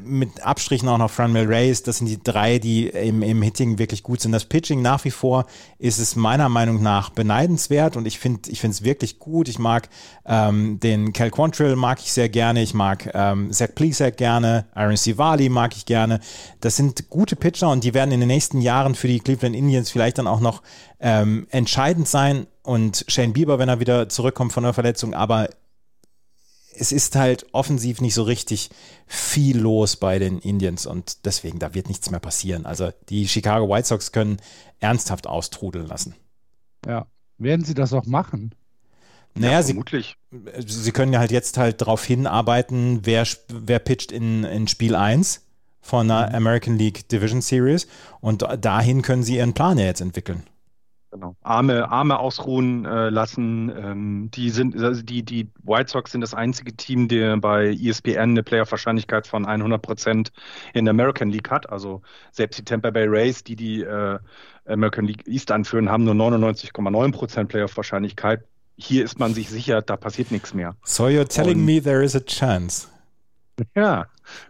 mit 0.04 0.44
Abstrichen 0.44 0.88
auch 0.88 0.98
noch 0.98 1.10
Franmel 1.10 1.46
Reyes, 1.46 1.82
das 1.82 1.98
sind 1.98 2.08
die 2.08 2.22
drei, 2.22 2.58
die 2.58 2.88
im, 2.88 3.22
im 3.22 3.42
Hitting 3.42 3.78
wirklich 3.78 4.02
gut 4.02 4.20
sind. 4.20 4.32
Das 4.32 4.44
Pitching 4.44 4.82
nach 4.82 5.04
wie 5.04 5.10
vor 5.10 5.46
ist 5.78 5.98
es 5.98 6.16
meiner 6.16 6.48
Meinung 6.48 6.82
nach 6.82 7.10
beneidenswert 7.10 7.96
und 7.96 8.06
ich 8.06 8.18
finde 8.18 8.50
ich 8.50 8.62
es 8.64 8.82
wirklich 8.82 9.18
gut. 9.18 9.48
Ich 9.48 9.58
mag 9.58 9.88
ähm, 10.26 10.80
den 10.80 11.12
Cal 11.12 11.30
Quantrill 11.30 11.76
mag 11.76 12.00
ich 12.00 12.12
sehr 12.12 12.28
gerne, 12.28 12.62
ich 12.62 12.74
mag 12.74 13.10
ähm, 13.14 13.52
Zach 13.52 13.74
Plesac 13.74 14.16
gerne, 14.16 14.66
Aaron 14.74 14.96
Sivali 14.96 15.48
mag 15.48 15.76
ich 15.76 15.86
gerne. 15.86 16.20
Das 16.60 16.76
sind 16.76 17.10
gute 17.10 17.36
Pitcher 17.36 17.70
und 17.70 17.84
die 17.84 17.94
werden 17.94 18.12
in 18.12 18.20
den 18.20 18.28
nächsten 18.28 18.60
Jahren 18.60 18.94
für 18.94 19.08
die 19.08 19.20
Cleveland 19.20 19.54
Indians 19.54 19.90
vielleicht 19.90 20.18
dann 20.18 20.26
auch 20.26 20.40
noch 20.40 20.62
ähm, 21.00 21.46
entscheidend 21.50 22.08
sein. 22.08 22.46
Und 22.62 23.04
Shane 23.08 23.34
Bieber, 23.34 23.58
wenn 23.58 23.68
er 23.68 23.78
wieder 23.78 24.08
zurückkommt 24.08 24.54
von 24.54 24.64
der 24.64 24.72
Verletzung, 24.72 25.12
aber 25.12 25.50
es 26.76 26.92
ist 26.92 27.16
halt 27.16 27.46
offensiv 27.52 28.00
nicht 28.00 28.14
so 28.14 28.22
richtig 28.22 28.70
viel 29.06 29.58
los 29.58 29.96
bei 29.96 30.18
den 30.18 30.38
Indians 30.38 30.86
und 30.86 31.24
deswegen, 31.24 31.58
da 31.58 31.74
wird 31.74 31.88
nichts 31.88 32.10
mehr 32.10 32.20
passieren. 32.20 32.66
Also 32.66 32.90
die 33.08 33.28
Chicago 33.28 33.68
White 33.68 33.88
Sox 33.88 34.12
können 34.12 34.38
ernsthaft 34.80 35.26
austrudeln 35.26 35.86
lassen. 35.86 36.14
Ja, 36.86 37.06
werden 37.38 37.64
sie 37.64 37.74
das 37.74 37.92
auch 37.92 38.06
machen? 38.06 38.54
Naja, 39.36 39.54
ja, 39.54 39.62
sie, 39.62 39.80
sie 40.64 40.92
können 40.92 41.12
ja 41.12 41.18
halt 41.18 41.32
jetzt 41.32 41.58
halt 41.58 41.80
darauf 41.80 42.04
hinarbeiten, 42.04 43.00
wer, 43.02 43.26
wer 43.48 43.80
pitcht 43.80 44.12
in, 44.12 44.44
in 44.44 44.68
Spiel 44.68 44.94
1 44.94 45.42
von 45.80 46.06
der 46.06 46.28
mhm. 46.28 46.34
American 46.36 46.78
League 46.78 47.08
Division 47.08 47.42
Series 47.42 47.88
und 48.20 48.46
dahin 48.60 49.02
können 49.02 49.24
sie 49.24 49.36
ihren 49.36 49.52
Plan 49.52 49.76
ja 49.76 49.86
jetzt 49.86 50.00
entwickeln. 50.00 50.44
Genau. 51.14 51.36
Arme, 51.44 51.88
Arme 51.92 52.18
ausruhen 52.18 52.84
äh, 52.86 53.08
lassen. 53.08 53.70
Ähm, 53.70 54.30
die 54.34 54.50
sind, 54.50 54.76
also 54.82 55.00
die, 55.00 55.22
die 55.22 55.48
White 55.62 55.88
Sox 55.92 56.10
sind 56.10 56.22
das 56.22 56.34
einzige 56.34 56.74
Team, 56.74 57.06
der 57.06 57.36
bei 57.36 57.68
ESPN 57.68 58.18
eine 58.18 58.42
Playoff-Wahrscheinlichkeit 58.42 59.28
von 59.28 59.46
100 59.46 59.80
Prozent 59.80 60.32
in 60.72 60.86
der 60.86 60.90
American 60.90 61.30
League 61.30 61.52
hat. 61.52 61.70
Also 61.70 62.02
selbst 62.32 62.58
die 62.58 62.64
Tampa 62.64 62.90
Bay 62.90 63.06
Rays, 63.06 63.44
die 63.44 63.54
die 63.54 63.82
äh, 63.82 64.18
American 64.66 65.04
League 65.04 65.22
East 65.28 65.52
anführen, 65.52 65.88
haben 65.88 66.02
nur 66.02 66.14
99,9 66.14 67.12
Prozent 67.12 67.48
Playoff-Wahrscheinlichkeit. 67.48 68.42
Hier 68.76 69.04
ist 69.04 69.20
man 69.20 69.34
sich 69.34 69.48
sicher, 69.48 69.82
da 69.82 69.96
passiert 69.96 70.32
nichts 70.32 70.52
mehr. 70.52 70.74
So 70.82 71.04
you're 71.04 71.28
telling 71.28 71.58
Und, 71.58 71.64
me 71.64 71.80
there 71.80 72.02
is 72.02 72.16
a 72.16 72.20
chance. 72.20 72.88
Ja, 73.76 74.06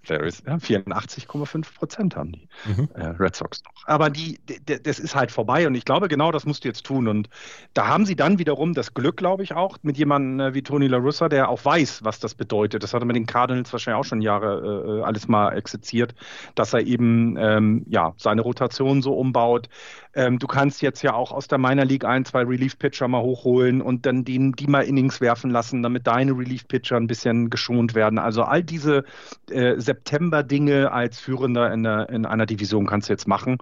ja, 0.06 0.16
84,5 0.18 1.74
Prozent 1.74 2.16
haben 2.16 2.32
die 2.32 2.48
mhm. 2.64 2.88
äh, 2.94 3.06
Red 3.18 3.36
Sox 3.36 3.62
noch. 3.64 3.72
Aber 3.86 4.10
die, 4.10 4.38
das 4.82 4.98
ist 4.98 5.14
halt 5.14 5.30
vorbei 5.30 5.66
und 5.66 5.74
ich 5.74 5.84
glaube, 5.84 6.08
genau 6.08 6.32
das 6.32 6.46
musst 6.46 6.64
du 6.64 6.68
jetzt 6.68 6.84
tun. 6.84 7.08
Und 7.08 7.28
da 7.74 7.88
haben 7.88 8.06
sie 8.06 8.16
dann 8.16 8.38
wiederum 8.38 8.74
das 8.74 8.94
Glück, 8.94 9.16
glaube 9.16 9.42
ich, 9.42 9.54
auch 9.54 9.78
mit 9.82 9.96
jemandem 9.98 10.40
äh, 10.40 10.54
wie 10.54 10.62
Tony 10.62 10.86
La 10.86 10.98
Russa, 10.98 11.28
der 11.28 11.48
auch 11.48 11.64
weiß, 11.64 12.04
was 12.04 12.20
das 12.20 12.34
bedeutet. 12.34 12.82
Das 12.82 12.94
hat 12.94 13.02
er 13.02 13.06
mit 13.06 13.16
den 13.16 13.26
Cardinals 13.26 13.72
wahrscheinlich 13.72 14.00
auch 14.00 14.08
schon 14.08 14.20
Jahre 14.20 15.00
äh, 15.00 15.02
alles 15.02 15.28
mal 15.28 15.52
exerziert, 15.56 16.14
dass 16.54 16.72
er 16.72 16.80
eben 16.80 17.36
ähm, 17.38 17.84
ja, 17.88 18.14
seine 18.16 18.42
Rotation 18.42 19.02
so 19.02 19.14
umbaut. 19.14 19.68
Ähm, 20.14 20.38
du 20.38 20.46
kannst 20.46 20.82
jetzt 20.82 21.02
ja 21.02 21.14
auch 21.14 21.32
aus 21.32 21.48
der 21.48 21.58
Minor 21.58 21.84
League 21.84 22.04
ein, 22.04 22.24
zwei 22.24 22.44
Relief-Pitcher 22.44 23.08
mal 23.08 23.22
hochholen 23.22 23.82
und 23.82 24.06
dann 24.06 24.24
die, 24.24 24.52
die 24.52 24.66
mal 24.66 24.82
Innings 24.82 25.20
werfen 25.20 25.50
lassen, 25.50 25.82
damit 25.82 26.06
deine 26.06 26.32
Relief-Pitcher 26.32 26.96
ein 26.96 27.06
bisschen 27.06 27.50
geschont 27.50 27.94
werden. 27.94 28.18
Also 28.18 28.42
all 28.42 28.62
diese 28.62 29.04
äh, 29.50 29.63
September-Dinge 29.80 30.92
als 30.92 31.18
Führender 31.20 31.72
in, 31.72 31.82
der, 31.82 32.08
in 32.08 32.26
einer 32.26 32.46
Division 32.46 32.86
kannst 32.86 33.08
du 33.08 33.12
jetzt 33.12 33.28
machen 33.28 33.58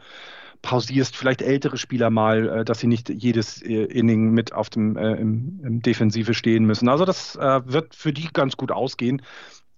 pausierst 0.62 1.16
vielleicht 1.16 1.42
ältere 1.42 1.76
Spieler 1.76 2.08
mal, 2.08 2.48
äh, 2.48 2.64
dass 2.64 2.78
sie 2.78 2.86
nicht 2.86 3.10
jedes 3.10 3.60
äh, 3.62 3.84
Inning 3.84 4.30
mit 4.30 4.52
auf 4.52 4.70
dem 4.70 4.96
äh, 4.96 5.14
im, 5.14 5.60
im 5.64 5.82
Defensive 5.82 6.34
stehen 6.34 6.64
müssen. 6.64 6.88
Also 6.88 7.04
das 7.04 7.36
äh, 7.36 7.60
wird 7.66 7.94
für 7.94 8.12
die 8.12 8.28
ganz 8.32 8.56
gut 8.56 8.70
ausgehen. 8.70 9.20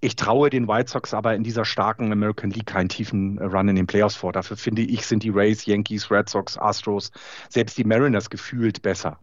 Ich 0.01 0.17
traue 0.17 0.51
den 0.51 0.69
White 0.69 0.91
Sox 0.91 1.15
aber 1.15 1.35
in 1.35 1.43
dieser 1.43 1.65
starken 1.65 2.13
American 2.13 2.51
League 2.51 2.67
keinen 2.67 2.91
tiefen 2.91 3.39
Run 3.39 3.69
in 3.69 3.77
den 3.77 3.87
Playoffs 3.87 4.17
vor. 4.17 4.33
Dafür 4.33 4.59
finde 4.59 4.83
ich, 4.83 5.07
sind 5.07 5.23
die 5.23 5.31
Rays, 5.31 5.65
Yankees, 5.65 6.11
Red 6.11 6.29
Sox, 6.29 6.59
Astros, 6.59 7.11
selbst 7.49 7.79
die 7.79 7.85
Mariners 7.85 8.29
gefühlt 8.29 8.83
besser. 8.83 9.19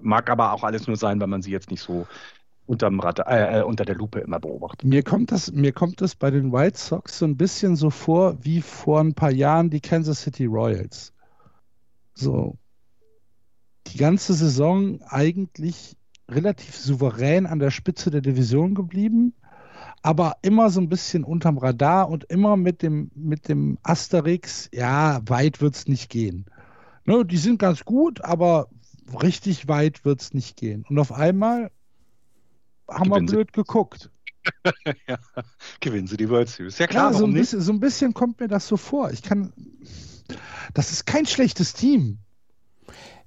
Mag 0.00 0.30
aber 0.30 0.52
auch 0.52 0.64
alles 0.64 0.86
nur 0.86 0.96
sein, 0.96 1.20
weil 1.20 1.26
man 1.26 1.42
sie 1.42 1.50
jetzt 1.50 1.70
nicht 1.70 1.82
so 1.82 2.06
unterm 2.70 3.00
Rad, 3.00 3.18
äh, 3.18 3.58
äh, 3.58 3.62
unter 3.64 3.84
der 3.84 3.96
Lupe 3.96 4.20
immer 4.20 4.38
beobachtet. 4.38 4.84
Mir 4.84 5.02
kommt, 5.02 5.32
das, 5.32 5.50
mir 5.50 5.72
kommt 5.72 6.00
das 6.00 6.14
bei 6.14 6.30
den 6.30 6.52
White 6.52 6.78
Sox 6.78 7.18
so 7.18 7.24
ein 7.24 7.36
bisschen 7.36 7.74
so 7.74 7.90
vor 7.90 8.36
wie 8.44 8.62
vor 8.62 9.00
ein 9.00 9.14
paar 9.14 9.32
Jahren 9.32 9.70
die 9.70 9.80
Kansas 9.80 10.22
City 10.22 10.46
Royals. 10.46 11.12
So. 12.14 12.56
Die 13.88 13.98
ganze 13.98 14.34
Saison 14.34 15.00
eigentlich 15.08 15.96
relativ 16.28 16.76
souverän 16.76 17.46
an 17.46 17.58
der 17.58 17.72
Spitze 17.72 18.10
der 18.10 18.20
Division 18.20 18.76
geblieben 18.76 19.34
aber 20.02 20.36
immer 20.42 20.70
so 20.70 20.80
ein 20.80 20.88
bisschen 20.88 21.24
unterm 21.24 21.58
Radar 21.58 22.08
und 22.08 22.24
immer 22.24 22.56
mit 22.56 22.82
dem, 22.82 23.10
mit 23.14 23.48
dem 23.48 23.78
Asterix, 23.82 24.70
ja, 24.72 25.20
weit 25.26 25.60
wird 25.60 25.74
es 25.74 25.88
nicht 25.88 26.08
gehen. 26.08 26.46
Ne, 27.04 27.24
die 27.24 27.36
sind 27.36 27.58
ganz 27.58 27.84
gut, 27.84 28.24
aber 28.24 28.68
richtig 29.22 29.68
weit 29.68 30.04
wird 30.04 30.22
es 30.22 30.32
nicht 30.32 30.56
gehen. 30.56 30.84
Und 30.88 30.98
auf 30.98 31.12
einmal 31.12 31.70
haben 32.90 33.10
wir 33.10 33.20
blöd 33.22 33.52
geguckt. 33.52 34.10
ja, 35.06 35.18
gewinnen 35.80 36.06
sie 36.06 36.16
die 36.16 36.28
World 36.28 36.48
Series. 36.48 36.78
Ja 36.78 36.86
klar, 36.86 37.12
ja, 37.12 37.18
so, 37.18 37.24
ein 37.24 37.34
bisschen, 37.34 37.60
so 37.60 37.72
ein 37.72 37.80
bisschen 37.80 38.14
kommt 38.14 38.40
mir 38.40 38.48
das 38.48 38.66
so 38.66 38.76
vor. 38.76 39.10
Ich 39.10 39.22
kann, 39.22 39.52
das 40.74 40.92
ist 40.92 41.06
kein 41.06 41.26
schlechtes 41.26 41.74
Team. 41.74 42.18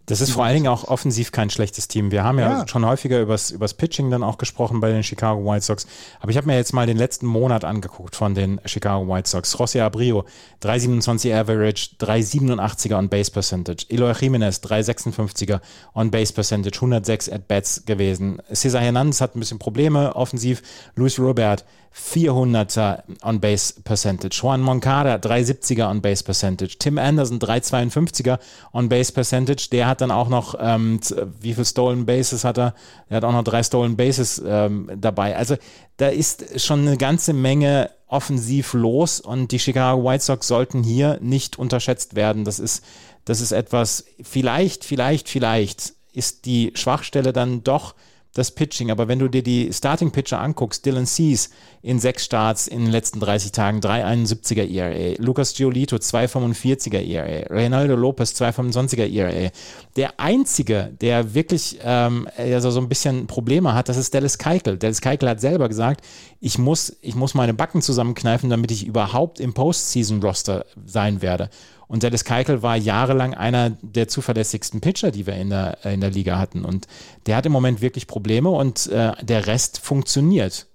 Das 0.06 0.20
ist 0.20 0.32
vor 0.32 0.43
allen 0.43 0.56
Dingen 0.56 0.68
auch 0.68 0.84
offensiv 0.86 1.32
kein 1.32 1.49
schlechtes 1.49 1.88
Team. 1.88 2.12
Wir 2.12 2.26
haben 2.26 2.38
ja, 2.38 2.60
ja. 2.60 2.68
schon 2.68 2.86
häufiger 2.86 3.22
übers, 3.22 3.51
übers 3.51 3.74
Pitching 3.74 4.12
dann 4.12 4.22
auch 4.22 4.38
gesprochen 4.38 4.82
bei 4.82 4.91
den 4.91 5.01
Chicago 5.01 5.45
White 5.45 5.64
Sox. 5.64 5.88
Aber 6.20 6.30
ich 6.30 6.36
habe 6.36 6.47
mir 6.47 6.58
jetzt 6.58 6.74
mal 6.74 6.86
den 6.86 6.97
letzten 6.97 7.26
Monat 7.26 7.64
angeguckt 7.64 8.16
von 8.16 8.36
den 8.36 8.60
Chicago 8.66 9.08
White 9.08 9.30
Sox. 9.30 9.56
José 9.56 9.82
Abrio, 9.82 10.26
3,27 10.62 11.34
Average, 11.34 11.91
3,87er 12.01 12.97
on 12.97 13.08
Base 13.08 13.32
Percentage. 13.32 13.86
Eloy 13.89 14.12
Jimenez, 14.12 14.58
3,56er 14.58 15.62
on 15.95 16.12
Base 16.12 16.34
Percentage, 16.34 16.76
106 16.76 17.30
at 17.30 17.47
Bats 17.47 17.86
gewesen. 17.86 18.41
Cesar 18.54 18.82
Hernandez 18.82 19.22
hat 19.22 19.36
ein 19.36 19.39
bisschen 19.39 19.60
Probleme 19.60 20.16
offensiv. 20.18 20.62
Luis 20.95 21.18
Robert, 21.18 21.64
400er 21.96 23.04
On-Base 23.22 23.82
Percentage. 23.84 24.39
Juan 24.41 24.62
Moncada 24.62 25.16
370er 25.16 25.89
On-Base 25.89 26.24
Percentage. 26.24 26.78
Tim 26.80 26.98
Anderson 26.98 27.39
352er 27.39 28.39
On-Base 28.74 29.12
Percentage. 29.12 29.68
Der 29.72 29.88
hat 29.88 30.02
dann 30.02 30.10
auch 30.10 30.28
noch, 30.28 30.56
ähm, 30.60 31.00
wie 31.39 31.54
viel 31.54 31.66
Stolen 31.66 32.06
Bases 32.06 32.44
hat 32.44 32.58
er? 32.58 32.74
Er 33.10 33.18
hat 33.18 33.24
auch 33.24 33.32
noch 33.32 33.44
drei 33.44 33.62
Stolen 33.62 33.96
Bases 33.96 34.41
ähm, 34.46 34.89
dabei. 34.96 35.38
Also 35.38 35.56
da 35.98 36.08
ist 36.08 36.60
schon 36.60 36.88
eine 36.88 36.98
ganze 36.98 37.34
Menge 37.34 37.91
offensiv 38.08 38.74
los 38.74 39.20
und 39.20 39.52
die 39.52 39.60
Chicago 39.60 40.04
White 40.04 40.24
Sox 40.24 40.48
sollten 40.48 40.84
hier 40.84 41.20
nicht 41.22 41.58
unterschätzt 41.58 42.16
werden. 42.16 42.44
Das 42.44 42.60
ist, 42.60 42.84
das 43.26 43.39
ist 43.39 43.52
etwas, 43.52 44.06
vielleicht, 44.22 44.84
vielleicht, 44.84 45.30
vielleicht 45.30 45.94
ist 46.12 46.46
die 46.46 46.72
Schwachstelle 46.76 47.34
dann 47.34 47.64
doch 47.64 47.96
das 48.34 48.52
Pitching. 48.52 48.92
Aber 48.92 49.08
wenn 49.08 49.20
du 49.20 49.28
dir 49.28 49.44
die 49.44 49.72
Starting 49.72 50.12
Pitcher 50.12 50.40
anguckst, 50.40 50.86
Dylan 50.86 51.06
Cease 51.06 51.50
in 51.82 52.00
sechs 52.00 52.26
Starts 52.26 52.68
in 52.68 52.82
den 52.84 52.92
letzten 52.92 53.20
30 53.20 53.52
Tagen, 53.52 53.80
3,71er 53.80 54.68
ERA, 54.68 55.16
Lucas 55.20 55.54
Giolito 55.54 55.98
2,45er 55.98 57.00
ERA, 57.00 57.48
Reynaldo 57.54 57.96
Lopez 57.96 58.32
2,25er 58.32 59.08
ERA. 59.12 59.52
Der 59.96 60.20
einzige, 60.20 60.92
der 61.00 61.34
wirklich 61.34 61.80
ähm, 61.84 62.28
also 62.38 62.72
so 62.72 62.80
ein 62.80 62.90
bisschen 62.90 63.28
Probleme 63.28 63.74
hat, 63.74 63.90
das 63.90 63.98
ist 63.98 64.14
Dallas 64.14 64.38
Keuchel. 64.38 64.78
Dallas 64.78 65.02
Keuchel 65.02 65.30
hat 65.30 65.42
selber 65.42 65.70
gesagt, 65.70 66.04
ich 66.40 66.58
muss, 66.58 66.98
ich 67.02 67.16
muss 67.16 67.36
meine 67.36 67.54
Backen 67.54 67.82
zusammenkneifen, 67.82 68.50
damit 68.50 68.72
ich 68.72 68.86
überhaupt 68.86 69.40
im 69.40 69.54
Postseason-Roster 69.54 70.66
sein 70.86 71.22
werde. 71.22 71.50
Und 71.88 72.04
Dallas 72.04 72.26
Keuchel 72.26 72.62
war 72.62 72.76
jahrelang 72.76 73.34
einer 73.34 73.72
der 73.82 74.08
zuverlässigsten 74.08 74.82
Pitcher, 74.82 75.12
die 75.12 75.28
wir 75.28 75.36
in 75.36 75.50
der, 75.50 75.84
in 75.86 76.02
der 76.02 76.10
Liga 76.10 76.40
hatten. 76.40 76.66
Und 76.66 76.88
der 77.26 77.36
hat 77.36 77.46
im 77.46 77.52
Moment 77.52 77.82
wirklich 77.82 78.08
Probleme 78.08 78.50
und 78.50 78.88
äh, 78.88 79.12
der 79.22 79.48
Rest 79.48 79.80
funktioniert. 79.80 80.68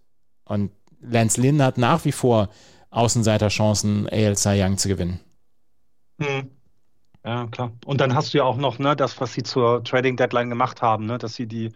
Und 0.44 0.70
Lance 1.00 1.40
Lynn 1.40 1.62
hat 1.62 1.78
nach 1.78 2.04
wie 2.04 2.12
vor 2.12 2.48
Außenseiterchancen, 2.90 4.08
AL 4.08 4.36
Cy 4.36 4.62
Young 4.62 4.78
zu 4.78 4.88
gewinnen. 4.88 5.20
Hm. 6.20 6.50
Ja, 7.24 7.46
klar. 7.48 7.72
Und 7.84 8.00
dann 8.00 8.14
hast 8.14 8.32
du 8.32 8.38
ja 8.38 8.44
auch 8.44 8.56
noch 8.56 8.78
ne, 8.78 8.96
das, 8.96 9.20
was 9.20 9.34
sie 9.34 9.42
zur 9.42 9.84
Trading 9.84 10.16
Deadline 10.16 10.48
gemacht 10.48 10.80
haben, 10.80 11.04
ne, 11.06 11.18
dass 11.18 11.34
sie 11.34 11.46
die, 11.46 11.72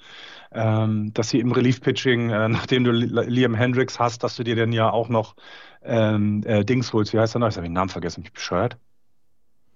ähm, 0.53 1.13
dass 1.13 1.29
sie 1.29 1.41
im 1.41 1.53
Relief-Pitching, 1.53 2.31
äh, 2.31 2.49
nachdem 2.49 2.85
du 2.85 2.93
Liam 2.93 3.55
Hendricks 3.55 3.99
hast, 3.99 4.23
dass 4.23 4.37
du 4.37 4.45
dir 4.45 4.57
dann 4.57 4.73
ja 4.73 4.91
auch 4.91 5.09
noch 5.09 5.35
ähm, 5.83 6.43
äh, 6.47 6.65
Dings 6.65 6.93
holst. 6.93 7.13
Wie 7.13 7.19
heißt 7.19 7.35
der 7.35 7.41
noch? 7.41 7.49
Ich 7.49 7.57
habe 7.57 7.67
den 7.67 7.75
Namen 7.75 7.91
vergessen, 7.91 8.23
mich 8.23 8.33
bescheuert 8.33 8.79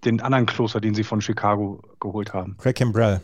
den 0.05 0.21
anderen 0.21 0.47
Kloster, 0.47 0.81
den 0.81 0.95
sie 0.95 1.05
von 1.05 1.21
Chicago 1.21 1.83
geholt 2.01 2.33
haben. 2.33 2.57
Craig 2.59 2.77
Cambrell. 2.77 3.21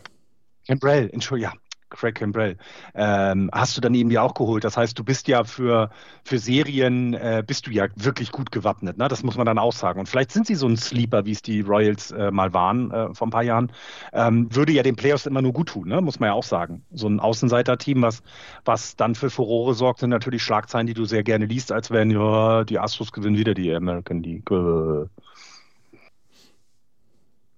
Cambrell, 0.67 1.09
Entschuldigung, 1.11 1.53
ja. 1.53 1.59
Craig 1.93 2.15
Cambrell, 2.15 2.57
ähm, 2.95 3.49
hast 3.53 3.77
du 3.77 3.81
dann 3.81 3.93
eben 3.93 4.11
ja 4.11 4.21
auch 4.21 4.33
geholt. 4.33 4.63
Das 4.63 4.75
heißt, 4.75 4.97
du 4.97 5.03
bist 5.03 5.27
ja 5.27 5.43
für, 5.43 5.91
für 6.23 6.39
Serien, 6.39 7.13
äh, 7.13 7.43
bist 7.45 7.67
du 7.67 7.71
ja 7.71 7.87
wirklich 7.95 8.31
gut 8.31 8.51
gewappnet. 8.51 8.97
Ne? 8.97 9.07
Das 9.07 9.23
muss 9.23 9.37
man 9.37 9.45
dann 9.45 9.59
auch 9.59 9.73
sagen. 9.73 9.99
Und 9.99 10.09
vielleicht 10.09 10.31
sind 10.31 10.47
sie 10.47 10.55
so 10.55 10.67
ein 10.67 10.75
Sleeper, 10.75 11.25
wie 11.25 11.31
es 11.31 11.41
die 11.41 11.61
Royals 11.61 12.11
äh, 12.11 12.31
mal 12.31 12.53
waren 12.53 12.91
äh, 12.91 13.13
vor 13.13 13.27
ein 13.27 13.31
paar 13.31 13.43
Jahren. 13.43 13.71
Ähm, 14.11 14.53
würde 14.53 14.73
ja 14.73 14.83
den 14.83 14.95
Playoffs 14.95 15.25
immer 15.25 15.41
nur 15.41 15.53
gut 15.53 15.69
tun, 15.69 15.87
ne? 15.87 16.01
muss 16.01 16.19
man 16.19 16.27
ja 16.27 16.33
auch 16.33 16.43
sagen. 16.43 16.83
So 16.91 17.07
ein 17.07 17.19
Außenseiter-Team, 17.19 18.01
was, 18.01 18.23
was 18.65 18.95
dann 18.95 19.15
für 19.15 19.29
Furore 19.29 19.73
sorgt, 19.73 19.99
sind 19.99 20.09
natürlich 20.09 20.43
Schlagzeilen, 20.43 20.87
die 20.87 20.93
du 20.93 21.05
sehr 21.05 21.23
gerne 21.23 21.45
liest, 21.45 21.71
als 21.71 21.91
wenn 21.91 22.09
ja, 22.09 22.63
die 22.63 22.79
Astros 22.79 23.11
gewinnen 23.11 23.37
wieder 23.37 23.53
die 23.53 23.73
American 23.73 24.23
League. 24.23 24.49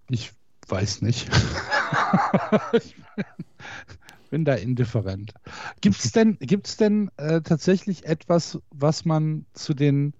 Ich 0.09 0.31
weiß 0.67 1.01
nicht. 1.01 1.29
ich 2.73 2.95
bin 4.29 4.45
da 4.45 4.53
indifferent. 4.55 5.33
Gibt 5.81 6.03
es 6.03 6.11
denn, 6.11 6.37
gibt's 6.39 6.77
denn 6.77 7.09
äh, 7.17 7.41
tatsächlich 7.41 8.05
etwas, 8.05 8.59
was 8.71 9.05
man 9.05 9.45
zu 9.53 9.73
den, 9.73 10.13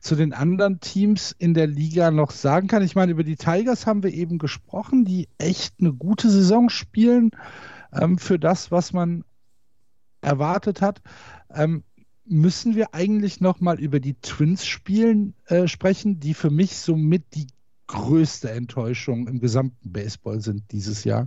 zu 0.00 0.14
den 0.14 0.32
anderen 0.32 0.80
Teams 0.80 1.34
in 1.38 1.54
der 1.54 1.66
Liga 1.66 2.10
noch 2.10 2.30
sagen 2.30 2.68
kann? 2.68 2.82
Ich 2.82 2.94
meine, 2.94 3.12
über 3.12 3.24
die 3.24 3.36
Tigers 3.36 3.86
haben 3.86 4.02
wir 4.02 4.12
eben 4.12 4.38
gesprochen, 4.38 5.04
die 5.04 5.28
echt 5.38 5.74
eine 5.80 5.92
gute 5.92 6.30
Saison 6.30 6.68
spielen 6.68 7.30
ähm, 7.92 8.18
für 8.18 8.38
das, 8.38 8.70
was 8.70 8.92
man 8.92 9.24
erwartet 10.20 10.80
hat. 10.80 11.02
Ähm, 11.50 11.84
müssen 12.24 12.74
wir 12.74 12.94
eigentlich 12.94 13.40
noch 13.40 13.60
mal 13.60 13.80
über 13.80 14.00
die 14.00 14.14
Twins 14.14 14.66
spielen 14.66 15.34
äh, 15.46 15.66
sprechen, 15.66 16.20
die 16.20 16.34
für 16.34 16.50
mich 16.50 16.76
somit 16.76 17.24
die 17.34 17.46
größte 17.88 18.50
Enttäuschung 18.50 19.26
im 19.26 19.40
gesamten 19.40 19.92
Baseball 19.92 20.40
sind 20.40 20.62
dieses 20.70 21.04
Jahr. 21.04 21.26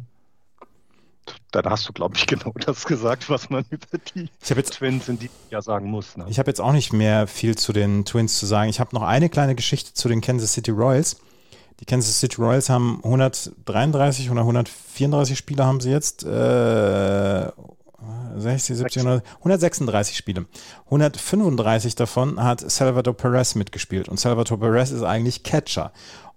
Dann 1.51 1.65
hast 1.65 1.87
du, 1.87 1.93
glaube 1.93 2.15
ich, 2.15 2.25
genau 2.27 2.53
das 2.65 2.85
gesagt, 2.85 3.29
was 3.29 3.49
man 3.49 3.65
über 3.69 3.97
die 4.15 4.29
jetzt, 4.43 4.73
Twins 4.73 5.09
in 5.09 5.19
diesem 5.19 5.35
Jahr 5.49 5.61
sagen 5.61 5.89
muss. 5.89 6.15
Ne? 6.15 6.25
Ich 6.29 6.39
habe 6.39 6.49
jetzt 6.49 6.61
auch 6.61 6.71
nicht 6.71 6.93
mehr 6.93 7.27
viel 7.27 7.57
zu 7.57 7.73
den 7.73 8.05
Twins 8.05 8.37
zu 8.37 8.45
sagen. 8.45 8.69
Ich 8.69 8.79
habe 8.79 8.95
noch 8.95 9.03
eine 9.03 9.29
kleine 9.29 9.55
Geschichte 9.55 9.93
zu 9.93 10.07
den 10.07 10.21
Kansas 10.21 10.53
City 10.53 10.71
Royals. 10.71 11.17
Die 11.79 11.85
Kansas 11.85 12.19
City 12.19 12.37
Royals 12.39 12.69
haben 12.69 13.01
133 13.03 14.29
oder 14.29 14.41
134 14.41 15.37
Spiele 15.37 15.65
haben 15.65 15.81
sie 15.81 15.89
jetzt. 15.89 16.23
Äh, 16.23 17.51
60, 18.35 18.77
70, 18.77 19.03
136 19.39 20.17
Spiele. 20.17 20.45
135 20.85 21.95
davon 21.95 22.41
hat 22.41 22.59
Salvador 22.69 23.15
Perez 23.15 23.55
mitgespielt. 23.55 24.09
Und 24.09 24.19
Salvador 24.19 24.59
Perez 24.59 24.91
ist 24.91 25.03
eigentlich 25.03 25.43
Catcher. 25.43 25.91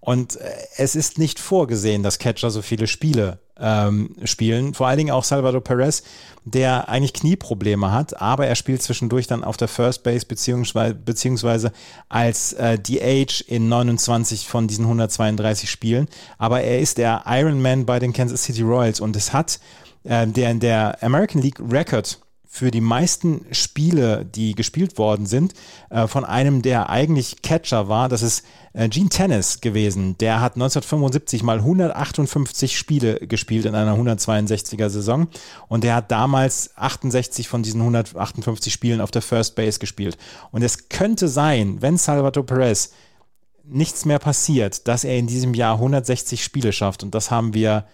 Und 0.04 0.36
äh, 0.36 0.50
es 0.76 0.96
ist 0.96 1.16
nicht 1.16 1.40
vorgesehen, 1.40 2.02
dass 2.02 2.18
Catcher 2.18 2.50
so 2.50 2.60
viele 2.60 2.86
Spiele 2.86 3.38
ähm, 3.58 4.14
spielen. 4.24 4.74
Vor 4.74 4.86
allen 4.86 4.98
Dingen 4.98 5.10
auch 5.12 5.24
Salvador 5.24 5.64
Perez, 5.64 6.02
der 6.44 6.90
eigentlich 6.90 7.14
Knieprobleme 7.14 7.90
hat, 7.90 8.20
aber 8.20 8.46
er 8.46 8.54
spielt 8.54 8.82
zwischendurch 8.82 9.28
dann 9.28 9.42
auf 9.42 9.56
der 9.56 9.66
First 9.66 10.02
Base 10.02 10.26
beziehungsweise, 10.26 10.94
beziehungsweise 10.94 11.72
als 12.10 12.52
äh, 12.52 12.78
DH 12.78 13.44
in 13.46 13.70
29 13.70 14.46
von 14.46 14.68
diesen 14.68 14.84
132 14.84 15.70
Spielen. 15.70 16.06
Aber 16.36 16.60
er 16.60 16.80
ist 16.80 16.98
der 16.98 17.22
Ironman 17.26 17.86
bei 17.86 17.98
den 17.98 18.12
Kansas 18.12 18.42
City 18.42 18.60
Royals 18.60 19.00
und 19.00 19.16
es 19.16 19.32
hat 19.32 19.58
äh, 20.02 20.26
der, 20.26 20.52
der 20.52 21.02
American 21.02 21.40
League 21.40 21.60
Record 21.70 22.18
für 22.54 22.70
die 22.70 22.80
meisten 22.80 23.44
Spiele, 23.50 24.24
die 24.24 24.54
gespielt 24.54 24.96
worden 24.96 25.26
sind, 25.26 25.54
äh, 25.90 26.06
von 26.06 26.24
einem, 26.24 26.62
der 26.62 26.88
eigentlich 26.88 27.42
Catcher 27.42 27.88
war. 27.88 28.08
Das 28.08 28.22
ist 28.22 28.44
äh, 28.74 28.88
Gene 28.88 29.08
Tennis 29.08 29.60
gewesen. 29.60 30.16
Der 30.18 30.40
hat 30.40 30.54
1975 30.54 31.42
mal 31.42 31.58
158 31.58 32.78
Spiele 32.78 33.16
gespielt 33.16 33.64
in 33.64 33.74
einer 33.74 33.96
162er 33.96 34.88
Saison 34.88 35.26
und 35.66 35.82
der 35.82 35.96
hat 35.96 36.12
damals 36.12 36.70
68 36.76 37.48
von 37.48 37.64
diesen 37.64 37.80
158 37.80 38.72
Spielen 38.72 39.00
auf 39.00 39.10
der 39.10 39.22
First 39.22 39.56
Base 39.56 39.80
gespielt. 39.80 40.16
Und 40.52 40.62
es 40.62 40.88
könnte 40.88 41.26
sein, 41.26 41.82
wenn 41.82 41.98
Salvatore 41.98 42.46
Perez 42.46 42.92
nichts 43.64 44.04
mehr 44.04 44.20
passiert, 44.20 44.86
dass 44.86 45.02
er 45.02 45.18
in 45.18 45.26
diesem 45.26 45.54
Jahr 45.54 45.74
160 45.74 46.44
Spiele 46.44 46.72
schafft. 46.72 47.02
Und 47.02 47.16
das 47.16 47.32
haben 47.32 47.52
wir 47.52 47.84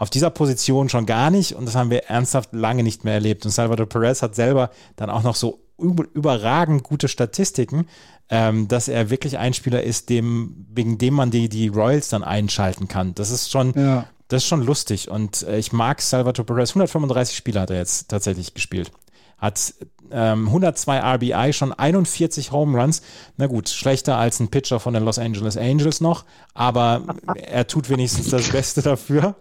auf 0.00 0.08
dieser 0.08 0.30
Position 0.30 0.88
schon 0.88 1.04
gar 1.04 1.30
nicht 1.30 1.54
und 1.54 1.66
das 1.66 1.74
haben 1.74 1.90
wir 1.90 2.04
ernsthaft 2.04 2.54
lange 2.54 2.82
nicht 2.82 3.04
mehr 3.04 3.12
erlebt. 3.12 3.44
Und 3.44 3.50
Salvador 3.50 3.86
Perez 3.86 4.22
hat 4.22 4.34
selber 4.34 4.70
dann 4.96 5.10
auch 5.10 5.22
noch 5.22 5.34
so 5.34 5.60
überragend 5.76 6.84
gute 6.84 7.06
Statistiken, 7.06 7.86
ähm, 8.30 8.66
dass 8.66 8.88
er 8.88 9.10
wirklich 9.10 9.36
ein 9.36 9.52
Spieler 9.52 9.82
ist, 9.82 10.08
dem, 10.08 10.66
wegen 10.72 10.96
dem 10.96 11.12
man 11.12 11.30
die, 11.30 11.50
die 11.50 11.68
Royals 11.68 12.08
dann 12.08 12.24
einschalten 12.24 12.88
kann. 12.88 13.14
Das 13.14 13.30
ist 13.30 13.50
schon, 13.50 13.74
ja. 13.76 14.06
das 14.28 14.42
ist 14.42 14.48
schon 14.48 14.64
lustig. 14.64 15.10
Und 15.10 15.42
äh, 15.42 15.58
ich 15.58 15.70
mag 15.70 16.00
Salvador 16.00 16.46
Perez. 16.46 16.70
135 16.70 17.36
Spiele 17.36 17.60
hat 17.60 17.68
er 17.68 17.76
jetzt 17.76 18.08
tatsächlich 18.08 18.54
gespielt. 18.54 18.90
Hat 19.36 19.74
ähm, 20.10 20.46
102 20.46 20.98
RBI, 20.98 21.52
schon 21.52 21.74
41 21.74 22.52
Home 22.52 22.80
Runs. 22.80 23.02
Na 23.36 23.48
gut, 23.48 23.68
schlechter 23.68 24.16
als 24.16 24.40
ein 24.40 24.48
Pitcher 24.48 24.80
von 24.80 24.94
den 24.94 25.04
Los 25.04 25.18
Angeles 25.18 25.58
Angels 25.58 26.00
noch, 26.00 26.24
aber 26.54 27.02
er 27.34 27.66
tut 27.66 27.90
wenigstens 27.90 28.30
das 28.30 28.48
Beste 28.48 28.80
dafür. 28.80 29.36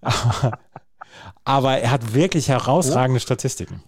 Aber 1.44 1.78
er 1.78 1.90
hat 1.90 2.14
wirklich 2.14 2.48
herausragende 2.48 3.20
Statistiken. 3.20 3.82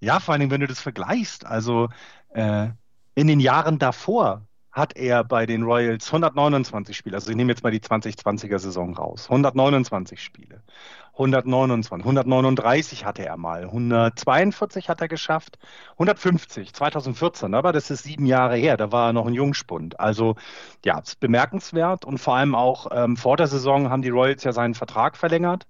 Ja, 0.00 0.20
vor 0.20 0.34
allem, 0.34 0.50
wenn 0.50 0.60
du 0.60 0.66
das 0.66 0.80
vergleichst. 0.80 1.46
Also 1.46 1.88
äh, 2.30 2.68
in 3.14 3.26
den 3.26 3.40
Jahren 3.40 3.78
davor 3.78 4.42
hat 4.74 4.96
er 4.96 5.22
bei 5.22 5.46
den 5.46 5.62
Royals 5.62 6.08
129 6.08 6.96
Spiele, 6.96 7.16
also 7.16 7.30
ich 7.30 7.36
nehme 7.36 7.52
jetzt 7.52 7.62
mal 7.62 7.70
die 7.70 7.78
2020er 7.78 8.58
Saison 8.58 8.94
raus, 8.94 9.26
129 9.30 10.20
Spiele. 10.20 10.62
129, 11.14 12.04
139 12.04 13.04
hatte 13.04 13.24
er 13.24 13.36
mal, 13.36 13.64
142 13.64 14.88
hat 14.88 15.00
er 15.00 15.08
geschafft, 15.08 15.58
150 15.92 16.72
2014, 16.72 17.54
aber 17.54 17.72
das 17.72 17.90
ist 17.90 18.02
sieben 18.02 18.26
Jahre 18.26 18.56
her, 18.56 18.76
da 18.76 18.90
war 18.90 19.10
er 19.10 19.12
noch 19.12 19.26
ein 19.26 19.34
Jungspund. 19.34 20.00
Also 20.00 20.34
ja, 20.84 20.98
ist 20.98 21.20
bemerkenswert 21.20 22.04
und 22.04 22.18
vor 22.18 22.36
allem 22.36 22.54
auch 22.54 22.88
ähm, 22.90 23.16
vor 23.16 23.36
der 23.36 23.46
Saison 23.46 23.90
haben 23.90 24.02
die 24.02 24.10
Royals 24.10 24.42
ja 24.44 24.52
seinen 24.52 24.74
Vertrag 24.74 25.16
verlängert. 25.16 25.66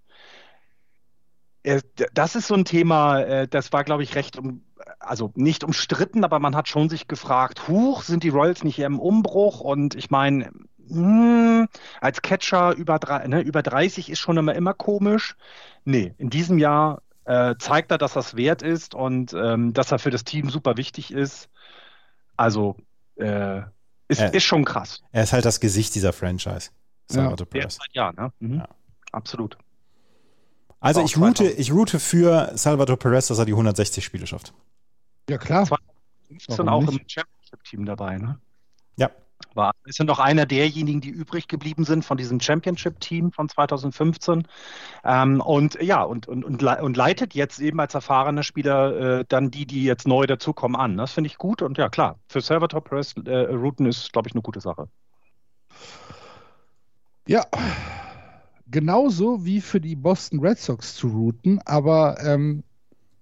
Das 2.12 2.36
ist 2.36 2.46
so 2.46 2.54
ein 2.54 2.66
Thema, 2.66 3.20
äh, 3.20 3.48
das 3.48 3.72
war, 3.72 3.84
glaube 3.84 4.02
ich, 4.02 4.14
recht 4.16 4.38
um, 4.38 4.62
also 4.98 5.32
nicht 5.34 5.64
umstritten, 5.64 6.24
aber 6.24 6.38
man 6.38 6.56
hat 6.56 6.68
schon 6.68 6.88
sich 6.90 7.08
gefragt, 7.08 7.68
huch, 7.68 8.02
sind 8.02 8.22
die 8.22 8.28
Royals 8.28 8.64
nicht 8.64 8.78
eher 8.78 8.86
im 8.86 9.00
Umbruch? 9.00 9.60
Und 9.60 9.94
ich 9.94 10.10
meine, 10.10 10.50
hm, 10.89 11.69
als 12.01 12.23
Catcher 12.23 12.74
über, 12.74 12.98
ne, 13.27 13.40
über 13.40 13.62
30 13.62 14.11
ist 14.11 14.19
schon 14.19 14.36
immer, 14.36 14.55
immer 14.55 14.74
komisch. 14.74 15.36
Nee, 15.85 16.15
in 16.19 16.31
diesem 16.31 16.59
Jahr 16.59 17.02
äh, 17.24 17.55
zeigt 17.59 17.90
er, 17.90 17.98
dass 17.98 18.15
das 18.15 18.36
wert 18.36 18.62
ist 18.62 18.94
und 18.94 19.32
ähm, 19.35 19.73
dass 19.73 19.93
er 19.93 19.98
für 19.98 20.11
das 20.11 20.24
Team 20.24 20.51
super 20.51 20.77
wichtig 20.77 21.12
ist. 21.12 21.48
Also 22.36 22.77
äh, 23.16 23.62
ist, 24.09 24.20
er, 24.20 24.35
ist 24.35 24.44
schon 24.44 24.65
krass. 24.65 25.02
Er 25.12 25.24
ist 25.24 25.32
halt 25.32 25.44
das 25.44 25.61
Gesicht 25.61 25.94
dieser 25.94 26.12
Franchise. 26.12 26.70
Ja, 27.11 27.35
ja, 27.93 28.12
ne? 28.12 28.32
mhm. 28.40 28.59
ja. 28.59 28.69
absolut. 29.12 29.56
Also 30.81 31.02
ich 31.02 31.16
route, 31.16 31.44
ich 31.44 31.73
route 31.73 31.98
für 31.98 32.52
Salvador 32.55 32.98
Perez, 32.98 33.28
dass 33.28 33.39
er 33.39 33.47
die 33.47 33.52
160 33.52 34.05
Spiele 34.05 34.27
schafft. 34.27 34.52
Ja, 35.31 35.39
klar. 35.39 35.65
2015 35.65 36.69
auch 36.69 36.82
im 36.82 37.01
Championship-Team 37.06 37.86
dabei, 37.86 38.19
ne? 38.19 38.39
Ja 38.97 39.11
war. 39.55 39.73
Ist 39.85 39.98
ja 39.98 40.05
noch 40.05 40.19
einer 40.19 40.47
derjenigen, 40.47 41.01
die 41.01 41.11
übrig 41.11 41.48
geblieben 41.48 41.85
sind 41.85 42.05
von 42.05 42.16
diesem 42.16 42.40
Championship-Team 42.40 43.32
von 43.32 43.48
2015. 43.48 44.47
Ähm, 45.05 45.40
und 45.40 45.81
ja, 45.81 46.02
und, 46.02 46.27
und, 46.28 46.44
und, 46.44 46.62
und, 46.62 46.97
leitet 46.97 47.35
jetzt 47.35 47.61
eben 47.61 47.81
als 47.81 47.94
erfahrener 47.94 48.43
Spieler 48.43 49.20
äh, 49.20 49.24
dann 49.28 49.51
die, 49.51 49.66
die 49.66 49.85
jetzt 49.85 50.06
neu 50.06 50.27
dazukommen, 50.27 50.77
an. 50.81 50.97
Das 50.97 51.12
finde 51.12 51.28
ich 51.28 51.39
gut 51.39 51.62
und 51.62 51.78
ja, 51.78 51.89
klar, 51.89 52.19
für 52.28 52.40
Salvatore 52.40 52.82
Perez 52.82 53.15
äh, 53.24 53.31
Routen 53.55 53.86
ist, 53.86 54.12
glaube 54.12 54.28
ich, 54.28 54.35
eine 54.35 54.43
gute 54.43 54.61
Sache. 54.61 54.89
Ja, 57.27 57.44
genauso 58.66 59.44
wie 59.44 59.61
für 59.61 59.81
die 59.81 59.97
Boston 59.97 60.40
Red 60.40 60.59
Sox 60.59 60.94
zu 60.94 61.09
routen, 61.09 61.61
aber 61.65 62.20
ähm, 62.20 62.65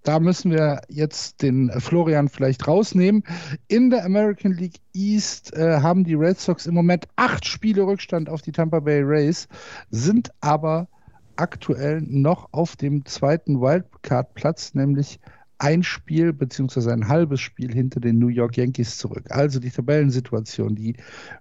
da 0.02 0.18
müssen 0.18 0.50
wir 0.50 0.82
jetzt 0.88 1.42
den 1.42 1.70
Florian 1.80 2.28
vielleicht 2.28 2.66
rausnehmen. 2.66 3.22
In 3.68 3.90
der 3.90 4.04
American 4.04 4.52
League 4.52 4.80
East 4.92 5.52
äh, 5.54 5.80
haben 5.80 6.04
die 6.04 6.14
Red 6.14 6.38
Sox 6.38 6.66
im 6.66 6.74
Moment 6.74 7.06
acht 7.16 7.46
Spiele 7.46 7.82
Rückstand 7.82 8.28
auf 8.28 8.42
die 8.42 8.52
Tampa 8.52 8.80
Bay 8.80 9.02
Rays, 9.02 9.48
sind 9.90 10.30
aber 10.40 10.88
aktuell 11.36 12.02
noch 12.02 12.48
auf 12.52 12.76
dem 12.76 13.04
zweiten 13.04 13.60
Wildcard-Platz, 13.60 14.74
nämlich 14.74 15.18
ein 15.62 15.84
Spiel 15.84 16.32
beziehungsweise 16.32 16.92
ein 16.92 17.06
halbes 17.06 17.40
Spiel 17.40 17.72
hinter 17.72 18.00
den 18.00 18.18
New 18.18 18.26
York 18.26 18.56
Yankees 18.56 18.98
zurück. 18.98 19.26
Also 19.30 19.60
die 19.60 19.70
Tabellensituation. 19.70 20.74
Die 20.74 20.96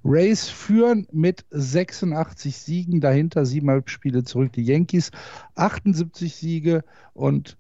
Rays 0.06 0.48
führen 0.48 1.08
mit 1.12 1.44
86 1.50 2.56
Siegen, 2.56 3.02
dahinter 3.02 3.48
siebeneinhalb 3.48 3.90
Spiele 3.90 4.24
zurück. 4.24 4.54
Die 4.54 4.64
Yankees 4.64 5.10
78 5.56 6.36
Siege 6.36 6.84
und 7.16 7.58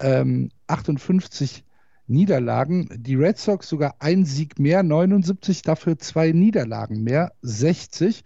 ähm, 0.00 0.50
58 0.66 1.64
Niederlagen. 2.06 2.88
Die 2.96 3.14
Red 3.14 3.38
Sox 3.38 3.68
sogar 3.68 3.96
ein 3.98 4.24
Sieg 4.24 4.58
mehr, 4.58 4.82
79, 4.82 5.62
dafür 5.62 5.98
zwei 5.98 6.32
Niederlagen 6.32 7.02
mehr, 7.02 7.32
60. 7.42 8.24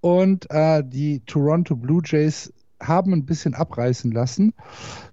Und 0.00 0.50
äh, 0.50 0.82
die 0.84 1.20
Toronto 1.26 1.76
Blue 1.76 2.02
Jays 2.04 2.52
haben 2.82 3.12
ein 3.12 3.26
bisschen 3.26 3.54
abreißen 3.54 4.10
lassen. 4.10 4.54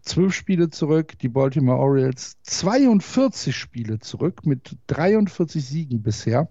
Zwölf 0.02 0.34
Spiele 0.34 0.70
zurück, 0.70 1.20
die 1.20 1.28
Baltimore 1.28 1.80
Orioles 1.80 2.38
42 2.44 3.56
Spiele 3.56 4.00
zurück 4.00 4.46
mit 4.46 4.78
43 4.88 5.66
Siegen 5.66 6.02
bisher. 6.02 6.50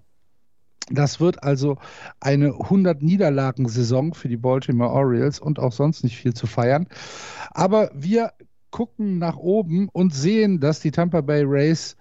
Das 0.90 1.18
wird 1.18 1.42
also 1.42 1.78
eine 2.20 2.48
100 2.48 3.02
Niederlagen-Saison 3.02 4.14
für 4.14 4.28
die 4.28 4.36
Baltimore 4.36 4.92
Orioles 4.92 5.40
und 5.40 5.58
auch 5.58 5.72
sonst 5.72 6.04
nicht 6.04 6.16
viel 6.16 6.34
zu 6.34 6.46
feiern. 6.46 6.86
Aber 7.50 7.90
wir 7.92 8.32
gucken 8.76 9.16
nach 9.16 9.38
oben 9.38 9.88
und 9.90 10.14
sehen, 10.14 10.60
dass 10.60 10.80
die 10.80 10.90
Tampa 10.90 11.22
Bay 11.22 11.44
Rays 11.46 11.96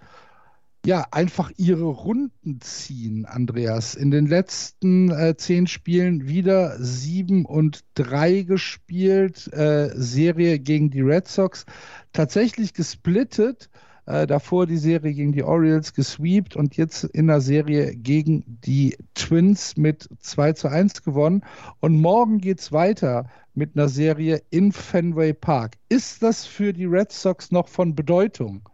ja 0.84 1.06
einfach 1.10 1.50
ihre 1.56 1.86
Runden 1.86 2.60
ziehen, 2.60 3.24
Andreas. 3.24 3.94
In 3.94 4.10
den 4.10 4.26
letzten 4.26 5.10
äh, 5.10 5.38
zehn 5.38 5.68
Spielen 5.68 6.28
wieder 6.28 6.76
sieben 6.78 7.46
und 7.46 7.80
drei 7.94 8.42
gespielt, 8.42 9.50
äh, 9.54 9.88
Serie 9.94 10.58
gegen 10.58 10.90
die 10.90 11.00
Red 11.00 11.26
Sox, 11.28 11.64
tatsächlich 12.12 12.74
gesplittet. 12.74 13.70
Äh, 14.06 14.26
davor 14.28 14.66
die 14.66 14.76
Serie 14.76 15.12
gegen 15.12 15.32
die 15.32 15.42
Orioles 15.42 15.92
gesweept 15.92 16.54
und 16.54 16.76
jetzt 16.76 17.04
in 17.04 17.26
der 17.26 17.40
Serie 17.40 17.94
gegen 17.96 18.44
die 18.46 18.96
Twins 19.14 19.76
mit 19.76 20.08
2 20.20 20.52
zu 20.52 20.68
1 20.68 21.02
gewonnen. 21.02 21.42
Und 21.80 22.00
morgen 22.00 22.38
geht 22.38 22.60
es 22.60 22.70
weiter 22.70 23.28
mit 23.54 23.76
einer 23.76 23.88
Serie 23.88 24.42
in 24.50 24.70
Fenway 24.70 25.32
Park. 25.32 25.76
Ist 25.88 26.22
das 26.22 26.46
für 26.46 26.72
die 26.72 26.84
Red 26.84 27.10
Sox 27.10 27.50
noch 27.50 27.66
von 27.68 27.96
Bedeutung? 27.96 28.68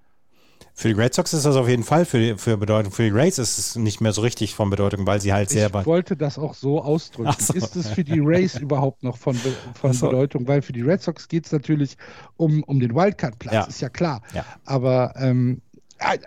Für 0.74 0.88
die 0.88 0.94
Red 0.94 1.12
Sox 1.12 1.34
ist 1.34 1.44
das 1.44 1.56
auf 1.56 1.68
jeden 1.68 1.84
Fall 1.84 2.04
für, 2.04 2.38
für 2.38 2.56
Bedeutung. 2.56 2.92
Für 2.92 3.02
die 3.02 3.10
Rays 3.10 3.38
ist 3.38 3.58
es 3.58 3.76
nicht 3.76 4.00
mehr 4.00 4.12
so 4.12 4.22
richtig 4.22 4.54
von 4.54 4.70
Bedeutung, 4.70 5.06
weil 5.06 5.20
sie 5.20 5.32
halt 5.32 5.50
sehr. 5.50 5.68
Ich 5.68 5.86
wollte 5.86 6.16
das 6.16 6.38
auch 6.38 6.54
so 6.54 6.82
ausdrücken. 6.82 7.34
So. 7.38 7.52
Ist 7.54 7.76
es 7.76 7.88
für 7.88 8.04
die 8.04 8.20
Rays 8.20 8.56
überhaupt 8.56 9.02
noch 9.02 9.18
von, 9.18 9.38
von 9.74 9.92
so. 9.92 10.06
Bedeutung? 10.06 10.48
Weil 10.48 10.62
für 10.62 10.72
die 10.72 10.80
Red 10.80 11.02
Sox 11.02 11.28
geht 11.28 11.46
es 11.46 11.52
natürlich 11.52 11.96
um, 12.36 12.62
um 12.64 12.80
den 12.80 12.94
Wildcard-Platz, 12.94 13.54
ja. 13.54 13.64
ist 13.64 13.80
ja 13.80 13.90
klar. 13.90 14.22
Ja. 14.34 14.44
Aber 14.64 15.14
ähm, 15.16 15.60
äh, 15.98 16.18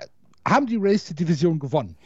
haben 0.48 0.68
die 0.68 0.78
Rays 0.78 1.06
die 1.06 1.16
Division 1.16 1.60
gewonnen? 1.60 1.98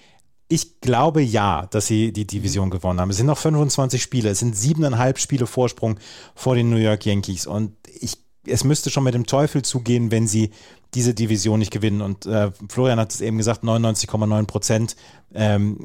Ich 0.48 0.80
glaube 0.80 1.22
ja, 1.22 1.68
dass 1.68 1.88
sie 1.88 2.12
die 2.12 2.26
Division 2.26 2.70
gewonnen 2.70 3.00
haben. 3.00 3.12
Es 3.12 3.18
sind 3.18 3.28
noch 3.28 3.38
25 3.38 4.02
Spiele, 4.02 4.30
es 4.30 4.40
sind 4.40 4.56
siebeneinhalb 4.56 5.20
Spiele 5.20 5.46
Vorsprung 5.46 6.00
vor 6.34 6.56
den 6.56 6.70
New 6.70 6.78
York 6.78 7.06
Yankees. 7.06 7.46
Und 7.46 7.74
ich, 8.00 8.18
es 8.48 8.64
müsste 8.64 8.90
schon 8.90 9.04
mit 9.04 9.14
dem 9.14 9.28
Teufel 9.28 9.62
zugehen, 9.62 10.10
wenn 10.10 10.28
sie 10.28 10.52
diese 10.94 11.14
Division 11.14 11.60
nicht 11.60 11.72
gewinnen. 11.72 12.02
Und 12.02 12.26
äh, 12.26 12.52
Florian 12.70 13.00
hat 13.00 13.14
es 13.14 13.22
eben 13.22 13.38
gesagt, 13.38 13.64
99,9 13.64 14.46
Prozent 14.46 14.96
ähm, 15.34 15.80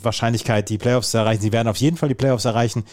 Wahrscheinlichkeit, 0.00 0.68
die 0.68 0.78
Playoffs 0.78 1.10
zu 1.10 1.18
erreichen. 1.18 1.42
Sie 1.42 1.52
werden 1.52 1.68
auf 1.68 1.76
jeden 1.76 1.96
Fall 1.96 2.08
die 2.08 2.14
Playoffs 2.14 2.44
erreichen. 2.44 2.84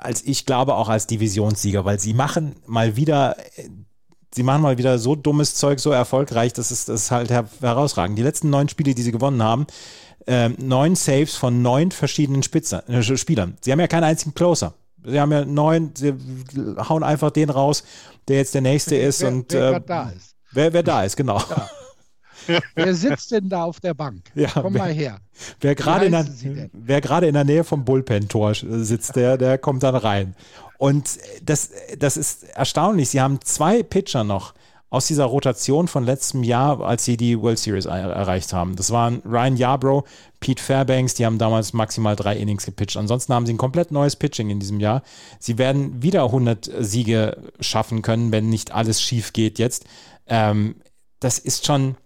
als 0.00 0.22
ich 0.22 0.46
glaube 0.46 0.74
auch 0.74 0.88
als 0.88 1.06
Divisionssieger, 1.06 1.84
weil 1.84 1.98
sie 1.98 2.14
machen 2.14 2.56
mal 2.66 2.96
wieder 2.96 3.36
sie 4.34 4.42
machen 4.42 4.62
mal 4.62 4.78
wieder 4.78 4.98
so 4.98 5.14
dummes 5.14 5.54
Zeug 5.54 5.78
so 5.78 5.90
erfolgreich, 5.90 6.52
das 6.52 6.70
ist, 6.70 6.88
das 6.88 7.02
ist 7.02 7.10
halt 7.10 7.30
herausragend. 7.30 8.18
Die 8.18 8.22
letzten 8.22 8.50
neun 8.50 8.68
Spiele, 8.68 8.94
die 8.94 9.02
sie 9.02 9.12
gewonnen 9.12 9.42
haben, 9.42 9.66
äh, 10.26 10.48
neun 10.50 10.94
Saves 10.94 11.36
von 11.36 11.62
neun 11.62 11.90
verschiedenen 11.90 12.42
Spitzer, 12.42 12.88
äh, 12.88 13.02
Spielern. 13.02 13.56
Sie 13.60 13.72
haben 13.72 13.80
ja 13.80 13.88
keinen 13.88 14.04
einzigen 14.04 14.34
Closer. 14.34 14.74
Sie 15.04 15.20
haben 15.20 15.32
ja 15.32 15.44
neun, 15.44 15.92
sie 15.96 16.14
hauen 16.88 17.02
einfach 17.02 17.30
den 17.30 17.50
raus, 17.50 17.82
der 18.28 18.36
jetzt 18.36 18.54
der 18.54 18.62
nächste 18.62 18.96
ist 18.96 19.20
wer, 19.20 19.28
und 19.28 19.52
wer, 19.52 19.72
äh, 19.74 19.80
da 19.84 20.10
ist. 20.10 20.31
Wer, 20.52 20.72
wer 20.72 20.82
da 20.82 21.04
ist, 21.04 21.16
genau. 21.16 21.38
Ja. 21.38 21.68
Wer 22.74 22.94
sitzt 22.94 23.30
denn 23.30 23.48
da 23.48 23.64
auf 23.64 23.80
der 23.80 23.94
Bank? 23.94 24.30
Ja, 24.34 24.50
Komm 24.52 24.74
wer, 24.74 24.82
mal 24.82 24.92
her. 24.92 25.18
Wer 25.60 25.74
gerade 25.74 26.06
in, 26.06 26.70
gerade 27.00 27.26
in 27.26 27.34
der 27.34 27.44
Nähe 27.44 27.64
vom 27.64 27.84
Bullpen-Tor 27.84 28.54
sitzt, 28.54 29.16
der, 29.16 29.38
der 29.38 29.58
kommt 29.58 29.82
dann 29.82 29.94
rein. 29.94 30.34
Und 30.78 31.18
das, 31.42 31.70
das 31.98 32.16
ist 32.16 32.44
erstaunlich. 32.44 33.10
Sie 33.10 33.20
haben 33.20 33.40
zwei 33.42 33.82
Pitcher 33.82 34.24
noch 34.24 34.54
aus 34.92 35.06
dieser 35.06 35.24
Rotation 35.24 35.88
von 35.88 36.04
letztem 36.04 36.42
Jahr, 36.42 36.80
als 36.82 37.06
sie 37.06 37.16
die 37.16 37.40
World 37.40 37.58
Series 37.58 37.86
er 37.86 38.10
erreicht 38.10 38.52
haben. 38.52 38.76
Das 38.76 38.90
waren 38.90 39.22
Ryan 39.24 39.56
Yarbrough, 39.56 40.04
Pete 40.38 40.62
Fairbanks, 40.62 41.14
die 41.14 41.24
haben 41.24 41.38
damals 41.38 41.72
maximal 41.72 42.14
drei 42.14 42.36
Innings 42.36 42.66
gepitcht. 42.66 42.98
Ansonsten 42.98 43.32
haben 43.32 43.46
sie 43.46 43.54
ein 43.54 43.58
komplett 43.58 43.90
neues 43.90 44.16
Pitching 44.16 44.50
in 44.50 44.60
diesem 44.60 44.80
Jahr. 44.80 45.02
Sie 45.38 45.56
werden 45.56 46.02
wieder 46.02 46.24
100 46.24 46.70
Siege 46.80 47.38
schaffen 47.60 48.02
können, 48.02 48.32
wenn 48.32 48.50
nicht 48.50 48.72
alles 48.72 49.00
schief 49.00 49.32
geht 49.32 49.58
jetzt. 49.58 49.86
Ähm, 50.26 50.76
das 51.20 51.38
ist 51.38 51.66
schon, 51.66 51.96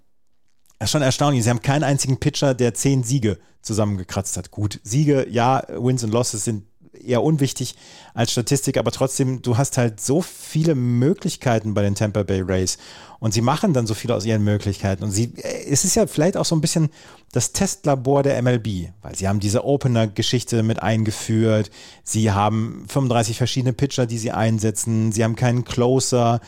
schon 0.84 1.02
erstaunlich. 1.02 1.44
Sie 1.44 1.50
haben 1.50 1.62
keinen 1.62 1.84
einzigen 1.84 2.18
Pitcher, 2.18 2.54
der 2.54 2.74
zehn 2.74 3.02
Siege 3.02 3.38
zusammengekratzt 3.62 4.36
hat. 4.36 4.50
Gut, 4.50 4.80
Siege, 4.84 5.26
ja, 5.28 5.62
Wins 5.68 6.04
und 6.04 6.10
Losses 6.10 6.44
sind 6.44 6.64
eher 7.04 7.22
unwichtig 7.22 7.74
als 8.14 8.32
Statistik, 8.32 8.78
aber 8.78 8.90
trotzdem, 8.90 9.42
du 9.42 9.56
hast 9.56 9.78
halt 9.78 10.00
so 10.00 10.22
viele 10.22 10.74
Möglichkeiten 10.74 11.74
bei 11.74 11.82
den 11.82 11.94
Tampa 11.94 12.22
Bay 12.22 12.40
Rays. 12.40 12.78
Und 13.18 13.32
sie 13.32 13.40
machen 13.40 13.72
dann 13.72 13.86
so 13.86 13.94
viel 13.94 14.12
aus 14.12 14.24
ihren 14.24 14.44
Möglichkeiten. 14.44 15.04
Und 15.04 15.10
sie, 15.10 15.32
äh, 15.36 15.66
es 15.70 15.84
ist 15.84 15.94
ja 15.94 16.06
vielleicht 16.06 16.36
auch 16.36 16.44
so 16.44 16.54
ein 16.54 16.60
bisschen 16.60 16.90
das 17.32 17.52
Testlabor 17.52 18.22
der 18.22 18.40
MLB, 18.42 18.90
weil 19.02 19.14
sie 19.14 19.28
haben 19.28 19.40
diese 19.40 19.64
Opener-Geschichte 19.64 20.62
mit 20.62 20.82
eingeführt, 20.82 21.70
sie 22.02 22.30
haben 22.30 22.84
35 22.88 23.36
verschiedene 23.36 23.72
Pitcher, 23.72 24.06
die 24.06 24.18
sie 24.18 24.32
einsetzen, 24.32 25.12
sie 25.12 25.24
haben 25.24 25.36
keinen 25.36 25.64
Closer, 25.64 26.40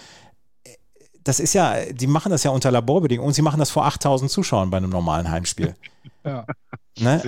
das 1.28 1.40
ist 1.40 1.52
ja, 1.52 1.84
die 1.92 2.06
machen 2.06 2.30
das 2.30 2.42
ja 2.42 2.50
unter 2.50 2.70
Laborbedingungen 2.70 3.26
und 3.28 3.34
sie 3.34 3.42
machen 3.42 3.58
das 3.58 3.70
vor 3.70 3.84
8000 3.84 4.30
Zuschauern 4.30 4.70
bei 4.70 4.78
einem 4.78 4.90
normalen 4.90 5.30
Heimspiel. 5.30 5.74
Ja. 6.24 6.44
Ne? 6.98 7.22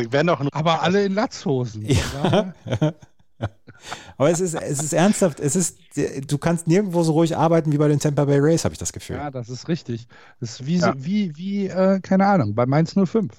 Aber 0.52 0.82
alle 0.82 1.04
in 1.04 1.14
Latzhosen. 1.14 1.86
Ja. 1.86 2.52
Aber 4.18 4.30
es 4.30 4.40
ist, 4.40 4.54
es 4.54 4.82
ist 4.82 4.92
ernsthaft, 4.92 5.38
es 5.40 5.54
ist, 5.54 5.78
du 6.26 6.38
kannst 6.38 6.66
nirgendwo 6.66 7.02
so 7.02 7.12
ruhig 7.12 7.36
arbeiten 7.36 7.72
wie 7.72 7.78
bei 7.78 7.88
den 7.88 7.98
Tampa 7.98 8.24
Bay 8.24 8.40
Rays, 8.40 8.64
habe 8.64 8.74
ich 8.74 8.78
das 8.78 8.92
Gefühl. 8.92 9.16
Ja, 9.16 9.30
das 9.30 9.48
ist 9.48 9.68
richtig. 9.68 10.06
Das 10.40 10.60
ist 10.60 10.66
wie, 10.66 10.78
ja. 10.78 10.92
wie, 10.96 11.36
wie 11.36 11.68
äh, 11.68 12.00
keine 12.00 12.26
Ahnung, 12.26 12.54
bei 12.54 12.66
Mainz 12.66 12.94
05. 12.94 13.30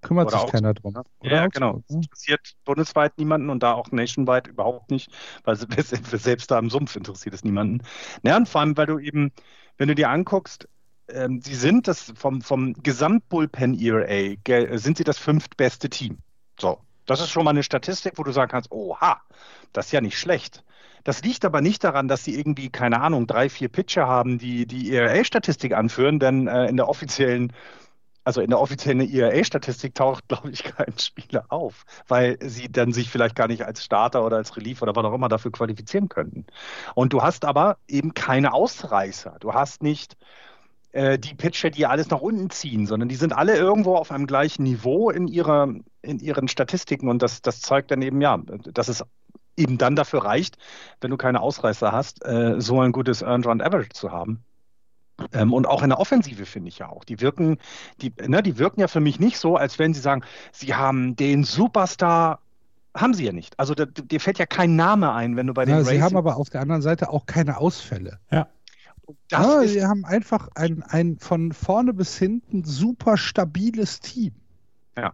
Kümmert 0.00 0.28
Oder 0.28 0.40
sich 0.40 0.52
keiner 0.52 0.74
drum. 0.74 0.94
Ne? 0.94 1.02
ja, 1.22 1.46
genau. 1.48 1.82
Es 1.88 1.94
interessiert 1.94 2.54
bundesweit 2.64 3.18
niemanden 3.18 3.50
und 3.50 3.62
da 3.62 3.74
auch 3.74 3.90
nationwide 3.90 4.50
überhaupt 4.50 4.90
nicht, 4.90 5.10
weil 5.44 5.56
selbst 6.18 6.50
da 6.50 6.58
im 6.58 6.70
Sumpf 6.70 6.96
interessiert 6.96 7.34
es 7.34 7.44
niemanden. 7.44 7.82
Ja, 8.22 8.36
und 8.36 8.48
vor 8.48 8.60
allem, 8.60 8.76
weil 8.76 8.86
du 8.86 8.98
eben, 8.98 9.32
wenn 9.78 9.88
du 9.88 9.94
dir 9.94 10.10
anguckst, 10.10 10.68
ähm, 11.08 11.40
sie 11.40 11.54
sind 11.54 11.88
das 11.88 12.12
vom, 12.16 12.42
vom 12.42 12.74
Gesamtbullpen-ERA, 12.74 14.78
sind 14.78 14.98
sie 14.98 15.04
das 15.04 15.18
fünftbeste 15.18 15.88
Team. 15.88 16.18
So, 16.60 16.78
das 17.06 17.20
ist 17.20 17.30
schon 17.30 17.44
mal 17.44 17.50
eine 17.50 17.62
Statistik, 17.62 18.14
wo 18.16 18.22
du 18.22 18.32
sagen 18.32 18.50
kannst, 18.50 18.70
oha, 18.70 19.22
das 19.72 19.86
ist 19.86 19.92
ja 19.92 20.00
nicht 20.00 20.18
schlecht. 20.18 20.64
Das 21.04 21.22
liegt 21.22 21.44
aber 21.44 21.62
nicht 21.62 21.84
daran, 21.84 22.08
dass 22.08 22.24
sie 22.24 22.38
irgendwie, 22.38 22.68
keine 22.68 23.00
Ahnung, 23.00 23.26
drei, 23.26 23.48
vier 23.48 23.68
Pitcher 23.68 24.06
haben, 24.06 24.36
die 24.36 24.66
die 24.66 24.92
ERA-Statistik 24.92 25.72
anführen, 25.72 26.18
denn 26.18 26.48
äh, 26.48 26.66
in 26.66 26.76
der 26.76 26.88
offiziellen 26.88 27.52
also 28.28 28.42
in 28.42 28.50
der 28.50 28.60
offiziellen 28.60 29.00
ERA-Statistik 29.00 29.94
taucht, 29.94 30.28
glaube 30.28 30.50
ich, 30.50 30.62
kein 30.62 30.98
Spieler 30.98 31.46
auf, 31.48 31.86
weil 32.08 32.36
sie 32.42 32.70
dann 32.70 32.92
sich 32.92 33.08
vielleicht 33.08 33.34
gar 33.34 33.48
nicht 33.48 33.64
als 33.64 33.82
Starter 33.82 34.22
oder 34.22 34.36
als 34.36 34.54
Relief 34.58 34.82
oder 34.82 34.94
was 34.94 35.02
auch 35.06 35.14
immer 35.14 35.30
dafür 35.30 35.50
qualifizieren 35.50 36.10
könnten. 36.10 36.44
Und 36.94 37.14
du 37.14 37.22
hast 37.22 37.46
aber 37.46 37.78
eben 37.88 38.12
keine 38.12 38.52
Ausreißer. 38.52 39.36
Du 39.40 39.54
hast 39.54 39.82
nicht 39.82 40.18
äh, 40.92 41.18
die 41.18 41.34
Pitcher, 41.34 41.70
die 41.70 41.86
alles 41.86 42.10
nach 42.10 42.20
unten 42.20 42.50
ziehen, 42.50 42.86
sondern 42.86 43.08
die 43.08 43.14
sind 43.16 43.32
alle 43.32 43.56
irgendwo 43.56 43.96
auf 43.96 44.12
einem 44.12 44.26
gleichen 44.26 44.62
Niveau 44.62 45.08
in, 45.08 45.26
ihrer, 45.26 45.72
in 46.02 46.18
ihren 46.18 46.48
Statistiken 46.48 47.08
und 47.08 47.22
das, 47.22 47.40
das 47.40 47.62
zeigt 47.62 47.90
dann 47.92 48.02
eben, 48.02 48.20
ja, 48.20 48.36
dass 48.74 48.88
es 48.88 49.02
eben 49.56 49.78
dann 49.78 49.96
dafür 49.96 50.22
reicht, 50.26 50.58
wenn 51.00 51.10
du 51.10 51.16
keine 51.16 51.40
Ausreißer 51.40 51.92
hast, 51.92 52.22
äh, 52.26 52.56
so 52.60 52.78
ein 52.82 52.92
gutes 52.92 53.22
Earned 53.22 53.46
Run 53.46 53.62
Average 53.62 53.94
zu 53.94 54.12
haben. 54.12 54.44
Ähm, 55.32 55.52
und 55.52 55.66
auch 55.66 55.82
in 55.82 55.88
der 55.88 55.98
Offensive 55.98 56.46
finde 56.46 56.68
ich 56.68 56.78
ja 56.78 56.88
auch. 56.88 57.04
Die 57.04 57.20
wirken, 57.20 57.58
die, 58.00 58.12
ne, 58.26 58.42
die 58.42 58.58
wirken 58.58 58.80
ja 58.80 58.88
für 58.88 59.00
mich 59.00 59.18
nicht 59.18 59.38
so, 59.38 59.56
als 59.56 59.78
wenn 59.78 59.94
sie 59.94 60.00
sagen, 60.00 60.22
sie 60.52 60.74
haben 60.74 61.16
den 61.16 61.44
Superstar 61.44 62.40
haben 62.96 63.14
sie 63.14 63.24
ja 63.24 63.32
nicht. 63.32 63.58
Also 63.58 63.74
da, 63.74 63.84
dir 63.84 64.20
fällt 64.20 64.38
ja 64.38 64.46
kein 64.46 64.76
Name 64.76 65.12
ein, 65.12 65.36
wenn 65.36 65.46
du 65.46 65.54
bei 65.54 65.64
den 65.64 65.76
ja, 65.76 65.84
Sie 65.84 66.02
haben 66.02 66.16
aber 66.16 66.36
auf 66.36 66.50
der 66.50 66.60
anderen 66.60 66.82
Seite 66.82 67.10
auch 67.10 67.26
keine 67.26 67.58
Ausfälle. 67.58 68.18
Ja. 68.30 68.48
Das 69.28 69.46
ja, 69.46 69.60
ist, 69.62 69.74
wir 69.74 69.88
haben 69.88 70.04
einfach 70.04 70.48
ein, 70.54 70.82
ein 70.82 71.18
von 71.18 71.52
vorne 71.52 71.94
bis 71.94 72.18
hinten 72.18 72.64
super 72.64 73.16
stabiles 73.16 74.00
Team. 74.00 74.34
Ja. 74.96 75.12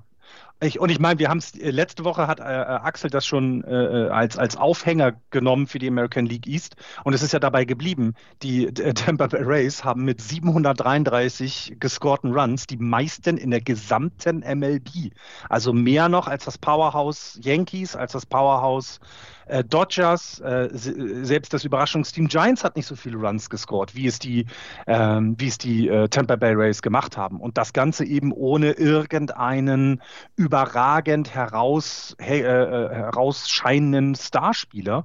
Ich, 0.65 0.81
und 0.81 0.89
ich 0.89 0.99
meine, 0.99 1.19
wir 1.19 1.29
haben 1.29 1.39
es, 1.39 1.55
äh, 1.55 1.71
letzte 1.71 2.05
Woche 2.05 2.27
hat 2.27 2.41
äh, 2.41 2.45
äh, 2.45 2.47
Axel 2.47 3.11
das 3.11 3.27
schon 3.27 3.63
äh, 3.65 4.07
äh, 4.07 4.09
als, 4.09 4.39
als 4.39 4.57
Aufhänger 4.57 5.13
genommen 5.29 5.67
für 5.67 5.79
die 5.79 5.89
American 5.89 6.25
League 6.25 6.47
East 6.47 6.77
und 7.05 7.13
es 7.13 7.23
ist 7.23 7.33
ja 7.35 7.39
dabei 7.39 7.67
geblieben. 7.67 8.15
Die 8.43 8.73
Tampa 8.73 9.27
Bay 9.27 9.43
Rays 9.43 9.85
haben 9.85 10.05
mit 10.05 10.23
733 10.23 11.77
gescorten 11.79 12.33
Runs 12.33 12.67
die 12.67 12.79
meisten 12.79 13.37
in 13.37 13.51
der 13.51 13.61
gesamten 13.61 14.39
MLB. 14.39 15.13
Also 15.51 15.75
mehr 15.75 16.09
noch 16.09 16.29
als 16.29 16.47
das 16.47 16.57
Powerhouse 16.57 17.39
Yankees, 17.43 17.95
als 17.95 18.13
das 18.13 18.25
Powerhouse 18.25 19.01
äh, 19.47 19.65
Dodgers, 19.65 20.41
äh, 20.41 20.69
selbst 20.73 21.53
das 21.53 21.65
Überraschungsteam 21.65 22.29
Giants 22.29 22.65
hat 22.65 22.77
nicht 22.77 22.87
so 22.87 22.97
viele 22.97 23.19
Runs 23.19 23.51
gescored, 23.51 23.95
wie 23.95 24.07
es 24.07 24.19
die, 24.19 24.47
ähm, 24.87 25.35
wie 25.39 25.49
es 25.49 25.59
die 25.59 25.89
äh, 25.89 26.09
Tampa 26.09 26.37
Bay 26.37 26.55
Rays 26.55 26.83
gemacht 26.83 27.17
haben. 27.17 27.41
Und 27.41 27.59
das 27.59 27.73
Ganze 27.73 28.05
eben 28.05 28.33
ohne 28.33 28.73
irgendeinen 28.73 30.03
überragend 30.37 31.35
heraus, 31.35 32.17
he, 32.21 32.41
äh, 32.41 32.45
äh, 32.45 32.95
herausscheinenden 32.95 34.15
Starspieler 34.15 35.05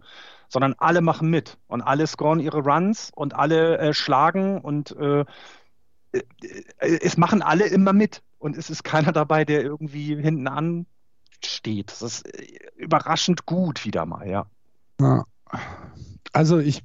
sondern 0.52 0.74
alle 0.80 1.02
machen 1.02 1.30
mit 1.30 1.60
und 1.68 1.82
alle 1.82 2.08
scoren 2.08 2.40
ihre 2.40 2.62
Runs 2.62 3.12
und 3.16 3.36
alle 3.36 3.78
äh, 3.78 3.94
schlagen 3.94 4.60
und 4.60 4.96
äh, 4.98 5.24
äh, 6.12 6.22
es 6.80 7.18
machen 7.18 7.42
alle 7.42 7.68
immer 7.68 7.94
mit 7.94 8.24
und 8.40 8.58
es 8.58 8.70
ist 8.70 8.84
keiner 8.84 9.12
dabei, 9.12 9.46
der 9.46 9.62
irgendwie 9.62 10.16
hinten 10.16 10.48
an 10.48 10.86
steht. 11.46 11.92
Das 11.92 12.02
ist 12.02 12.28
äh, 12.28 12.48
überraschend 12.76 13.46
gut 13.46 13.86
wieder 13.86 14.06
mal, 14.06 14.28
ja. 14.28 14.46
ja. 15.00 15.26
Also 16.32 16.60
ich 16.60 16.84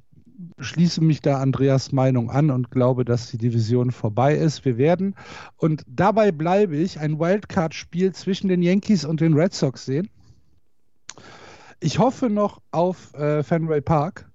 schließe 0.59 1.01
mich 1.01 1.21
da 1.21 1.39
Andreas 1.39 1.91
Meinung 1.91 2.29
an 2.29 2.49
und 2.49 2.71
glaube, 2.71 3.05
dass 3.05 3.31
die 3.31 3.37
Division 3.37 3.91
vorbei 3.91 4.35
ist. 4.35 4.65
Wir 4.65 4.77
werden, 4.77 5.15
und 5.57 5.83
dabei 5.87 6.31
bleibe 6.31 6.75
ich, 6.75 6.99
ein 6.99 7.19
Wildcard-Spiel 7.19 8.13
zwischen 8.13 8.47
den 8.47 8.61
Yankees 8.61 9.05
und 9.05 9.21
den 9.21 9.33
Red 9.33 9.53
Sox 9.53 9.85
sehen. 9.85 10.09
Ich 11.79 11.99
hoffe 11.99 12.29
noch 12.29 12.61
auf 12.71 13.13
äh, 13.13 13.43
Fenway 13.43 13.81
Park, 13.81 14.29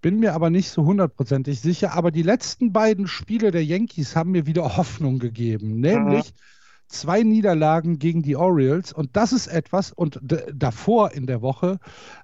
bin 0.00 0.18
mir 0.18 0.34
aber 0.34 0.50
nicht 0.50 0.70
so 0.70 0.84
hundertprozentig 0.84 1.60
sicher. 1.60 1.94
Aber 1.94 2.10
die 2.10 2.22
letzten 2.22 2.72
beiden 2.72 3.06
Spiele 3.06 3.50
der 3.50 3.64
Yankees 3.64 4.16
haben 4.16 4.32
mir 4.32 4.46
wieder 4.46 4.76
Hoffnung 4.76 5.18
gegeben, 5.18 5.80
nämlich 5.80 6.32
mhm 6.32 6.59
zwei 6.90 7.22
Niederlagen 7.22 7.98
gegen 7.98 8.22
die 8.22 8.36
Orioles 8.36 8.92
und 8.92 9.10
das 9.14 9.32
ist 9.32 9.46
etwas, 9.46 9.92
und 9.92 10.20
davor 10.22 11.12
in 11.12 11.26
der 11.26 11.40
Woche 11.40 11.78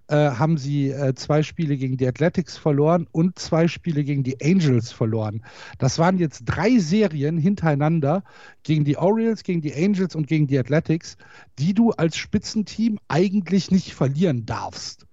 äh, 0.09 0.17
haben 0.17 0.59
sie 0.59 0.91
äh, 0.91 1.15
zwei 1.15 1.43
Spiele 1.43 1.77
gegen 1.77 1.97
die 1.97 2.07
Athletics 2.07 2.57
verloren 2.57 3.07
und 3.13 3.39
zwei 3.39 3.69
Spiele 3.69 4.05
gegen 4.05 4.25
die 4.25 4.37
Angels 4.43 4.93
verloren. 4.93 5.45
Das 5.79 5.99
waren 5.99 6.19
jetzt 6.19 6.43
drei 6.45 6.79
Serien 6.79 7.39
hintereinander 7.39 8.25
gegen 8.65 8.85
die 8.85 8.99
Orioles, 8.99 9.45
gegen 9.45 9.63
die 9.63 9.75
Angels 9.75 10.15
und 10.15 10.27
gegen 10.27 10.47
die 10.47 10.59
Athletics, 10.59 11.17
die 11.59 11.73
du 11.73 11.93
als 11.93 12.17
Spitzenteam 12.17 12.99
eigentlich 13.09 13.71
nicht 13.71 13.95
verlieren 13.95 14.47
darfst. 14.47 15.07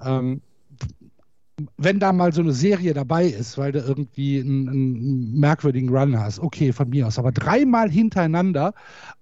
Ähm, 0.00 0.42
wenn 1.76 2.00
da 2.00 2.12
mal 2.12 2.32
so 2.32 2.40
eine 2.40 2.52
Serie 2.52 2.94
dabei 2.94 3.26
ist, 3.26 3.58
weil 3.58 3.72
du 3.72 3.78
irgendwie 3.78 4.40
einen, 4.40 4.68
einen, 4.68 5.38
merkwürdigen 5.38 5.88
Run 5.88 6.18
hast, 6.18 6.40
okay, 6.40 6.72
von 6.72 6.88
mir 6.88 7.06
aus. 7.06 7.18
Aber 7.18 7.32
dreimal 7.32 7.90
hintereinander 7.90 8.74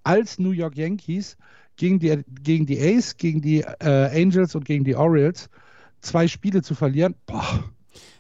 als 0.02 0.38
New 0.38 0.52
York 0.52 0.76
Yankees 0.76 1.36
gegen 1.76 1.98
die, 1.98 2.22
gegen 2.42 2.66
die 2.66 2.80
Ace, 2.80 3.16
gegen 3.16 3.42
die 3.42 3.60
äh, 3.60 4.22
Angels 4.22 4.54
und 4.54 4.64
gegen 4.64 4.84
die 4.84 4.96
Orioles 4.96 5.48
zwei 6.00 6.26
Spiele 6.28 6.62
zu 6.62 6.74
verlieren, 6.74 7.14
boah. 7.26 7.64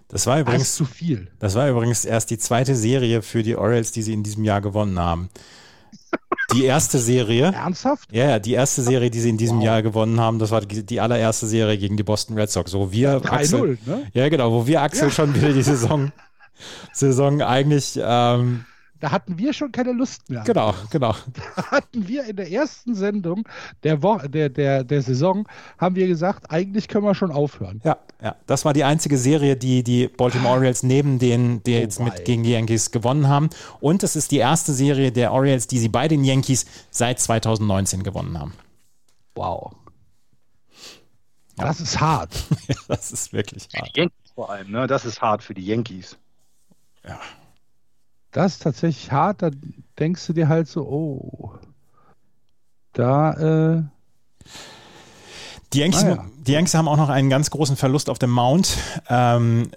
Das 0.08 0.26
war 0.26 0.38
übrigens 0.38 0.74
zu 0.74 0.84
viel. 0.84 1.28
Das 1.38 1.54
war 1.54 1.70
übrigens 1.70 2.04
erst 2.04 2.30
die 2.30 2.36
zweite 2.36 2.76
Serie 2.76 3.22
für 3.22 3.42
die 3.42 3.56
Orioles, 3.56 3.92
die 3.92 4.02
sie 4.02 4.12
in 4.12 4.22
diesem 4.22 4.44
Jahr 4.44 4.60
gewonnen 4.60 4.98
haben. 4.98 5.30
Die 6.52 6.64
erste 6.64 6.98
Serie. 6.98 7.52
Ernsthaft? 7.52 8.08
Ja, 8.12 8.30
ja, 8.30 8.38
die 8.38 8.52
erste 8.52 8.82
Serie, 8.82 9.10
die 9.10 9.20
sie 9.20 9.30
in 9.30 9.38
diesem 9.38 9.58
wow. 9.58 9.64
Jahr 9.64 9.82
gewonnen 9.82 10.20
haben, 10.20 10.38
das 10.38 10.50
war 10.50 10.60
die, 10.60 10.84
die, 10.84 11.00
allererste 11.00 11.46
Serie 11.46 11.78
gegen 11.78 11.96
die 11.96 12.02
Boston 12.02 12.38
Red 12.38 12.50
Sox. 12.50 12.70
So 12.70 12.92
wir 12.92 13.22
Axel, 13.30 13.78
ne? 13.86 14.06
Ja, 14.12 14.28
genau, 14.28 14.52
wo 14.52 14.66
wir 14.66 14.82
Axel 14.82 15.08
ja. 15.08 15.10
schon 15.10 15.34
wieder 15.34 15.52
die 15.52 15.62
Saison, 15.62 16.12
Saison 16.92 17.42
eigentlich 17.42 17.98
ähm, 18.02 18.64
da 19.02 19.10
hatten 19.10 19.36
wir 19.36 19.52
schon 19.52 19.72
keine 19.72 19.90
Lust 19.90 20.30
mehr. 20.30 20.44
Genau, 20.44 20.72
genau. 20.90 21.12
Da 21.56 21.70
hatten 21.72 22.06
wir 22.06 22.24
in 22.24 22.36
der 22.36 22.52
ersten 22.52 22.94
Sendung 22.94 23.48
der, 23.82 24.00
Woche, 24.00 24.30
der, 24.30 24.48
der, 24.48 24.84
der 24.84 25.02
Saison, 25.02 25.48
haben 25.76 25.96
wir 25.96 26.06
gesagt, 26.06 26.48
eigentlich 26.52 26.86
können 26.86 27.04
wir 27.04 27.16
schon 27.16 27.32
aufhören. 27.32 27.80
Ja, 27.82 27.98
ja. 28.22 28.36
Das 28.46 28.64
war 28.64 28.72
die 28.72 28.84
einzige 28.84 29.18
Serie, 29.18 29.56
die 29.56 29.82
die 29.82 30.06
Baltimore 30.06 30.54
Orioles 30.54 30.84
neben 30.84 31.18
den, 31.18 31.64
die 31.64 31.74
oh 31.74 31.80
jetzt 31.80 31.98
mit 31.98 32.24
gegen 32.24 32.44
die 32.44 32.52
Yankees 32.52 32.92
gewonnen 32.92 33.26
haben. 33.26 33.50
Und 33.80 34.04
es 34.04 34.14
ist 34.14 34.30
die 34.30 34.38
erste 34.38 34.72
Serie 34.72 35.10
der 35.10 35.32
Orioles, 35.32 35.66
die 35.66 35.80
sie 35.80 35.88
bei 35.88 36.06
den 36.06 36.22
Yankees 36.22 36.64
seit 36.92 37.18
2019 37.18 38.04
gewonnen 38.04 38.38
haben. 38.38 38.52
Wow. 39.34 39.72
Ja. 41.58 41.64
Das 41.64 41.80
ist 41.80 42.00
hart. 42.00 42.30
das 42.86 43.10
ist 43.10 43.32
wirklich 43.32 43.68
hart. 43.74 43.96
Die 43.96 44.00
Yankees 44.00 44.30
vor 44.32 44.48
allem, 44.48 44.70
ne? 44.70 44.86
Das 44.86 45.04
ist 45.04 45.20
hart 45.20 45.42
für 45.42 45.54
die 45.54 45.66
Yankees. 45.66 46.16
Ja 47.04 47.18
das 48.32 48.54
ist 48.54 48.62
tatsächlich 48.62 49.12
hart, 49.12 49.42
da 49.42 49.50
denkst 49.98 50.26
du 50.26 50.32
dir 50.32 50.48
halt 50.48 50.66
so, 50.66 50.82
oh, 50.82 51.52
da, 52.92 53.78
äh, 53.78 53.82
die 55.72 55.78
Yankees, 55.78 56.04
ah, 56.04 56.26
die 56.38 56.52
Yankees 56.52 56.74
haben 56.74 56.88
auch 56.88 56.96
noch 56.96 57.08
einen 57.08 57.30
ganz 57.30 57.50
großen 57.50 57.76
Verlust 57.76 58.10
auf 58.10 58.18
dem 58.18 58.30
Mount. 58.30 58.76
Ähm, 59.08 59.70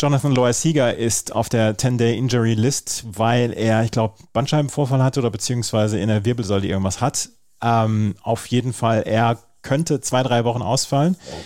Jonathan 0.00 0.32
Loyer-Sieger 0.32 0.96
ist 0.96 1.34
auf 1.34 1.48
der 1.48 1.76
10-Day-Injury-List, 1.76 3.04
weil 3.18 3.52
er, 3.52 3.84
ich 3.84 3.90
glaube, 3.90 4.14
Bandscheibenvorfall 4.32 5.02
hatte 5.02 5.20
oder 5.20 5.30
beziehungsweise 5.30 5.98
in 5.98 6.08
der 6.08 6.24
Wirbelsäule 6.24 6.66
irgendwas 6.66 7.00
hat. 7.00 7.28
Ähm, 7.62 8.14
auf 8.22 8.46
jeden 8.46 8.72
Fall, 8.72 9.02
er 9.02 9.38
könnte 9.60 10.00
zwei, 10.00 10.22
drei 10.22 10.44
Wochen 10.44 10.62
ausfallen. 10.62 11.16
Oh. 11.30 11.36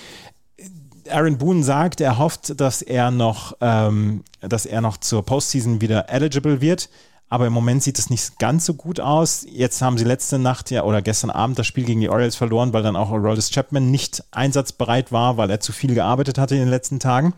Aaron 1.11 1.39
Boone 1.39 1.63
sagt, 1.63 2.01
er 2.01 2.19
hofft, 2.19 2.61
dass 2.61 2.83
er 2.83 3.11
noch, 3.11 3.57
ähm, 3.61 4.25
dass 4.41 4.67
er 4.67 4.81
noch 4.81 4.97
zur 4.99 5.25
Postseason 5.25 5.81
wieder 5.81 6.09
eligible 6.09 6.61
wird. 6.61 6.89
Aber 7.29 7.47
im 7.47 7.53
Moment 7.53 7.83
sieht 7.83 7.99
es 7.99 8.09
nicht 8.09 8.39
ganz 8.39 8.67
so 8.67 8.75
gut 8.75 9.01
aus. 9.01 9.45
Jetzt 9.51 9.83
haben 9.83 9.99
sie 9.99 10.05
letzte 10.05 10.39
Nacht 10.39 10.71
ja 10.71 10.85
oder 10.85 11.03
gestern 11.03 11.31
Abend 11.31 11.59
das 11.59 11.67
Spiel 11.67 11.85
gegen 11.85 12.01
die 12.01 12.09
Orioles 12.09 12.37
verloren, 12.37 12.73
weil 12.73 12.85
dann 12.85 12.95
auch 12.95 13.11
Aroldis 13.11 13.51
Chapman 13.51 13.91
nicht 13.91 14.23
einsatzbereit 14.31 15.11
war, 15.11 15.37
weil 15.37 15.51
er 15.51 15.59
zu 15.59 15.73
viel 15.73 15.95
gearbeitet 15.95 16.39
hatte 16.39 16.55
in 16.55 16.61
den 16.61 16.71
letzten 16.71 17.01
Tagen. 17.01 17.35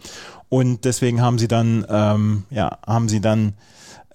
Und 0.50 0.84
deswegen 0.84 1.22
haben 1.22 1.38
sie 1.38 1.48
dann, 1.48 1.86
ähm, 1.88 2.44
ja, 2.50 2.78
haben 2.86 3.08
sie 3.08 3.20
dann 3.20 3.54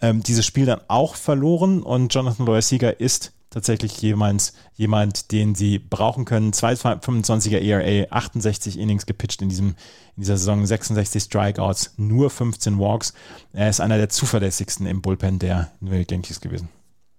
ähm, 0.01 0.21
dieses 0.21 0.45
Spiel 0.45 0.67
dann 0.67 0.81
auch 0.87 1.15
verloren. 1.15 1.81
Und 1.81 2.13
Jonathan 2.13 2.45
Loyer-Sieger 2.45 2.99
ist 2.99 3.31
tatsächlich 3.49 3.99
jemand, 4.01 4.53
jemand, 4.75 5.31
den 5.31 5.55
sie 5.55 5.79
brauchen 5.79 6.25
können. 6.25 6.51
2,25er 6.51 7.59
ERA, 7.59 8.11
68 8.11 8.77
Innings 8.79 9.05
gepitcht 9.05 9.41
in, 9.41 9.49
diesem, 9.49 9.69
in 10.15 10.21
dieser 10.21 10.37
Saison, 10.37 10.65
66 10.65 11.23
Strikeouts, 11.23 11.93
nur 11.97 12.29
15 12.29 12.79
Walks. 12.79 13.13
Er 13.53 13.69
ist 13.69 13.81
einer 13.81 13.97
der 13.97 14.09
zuverlässigsten 14.09 14.85
im 14.85 15.01
Bullpen 15.01 15.39
der 15.39 15.71
New 15.79 15.91
York 15.91 16.11
Yankees 16.11 16.41
gewesen. 16.41 16.69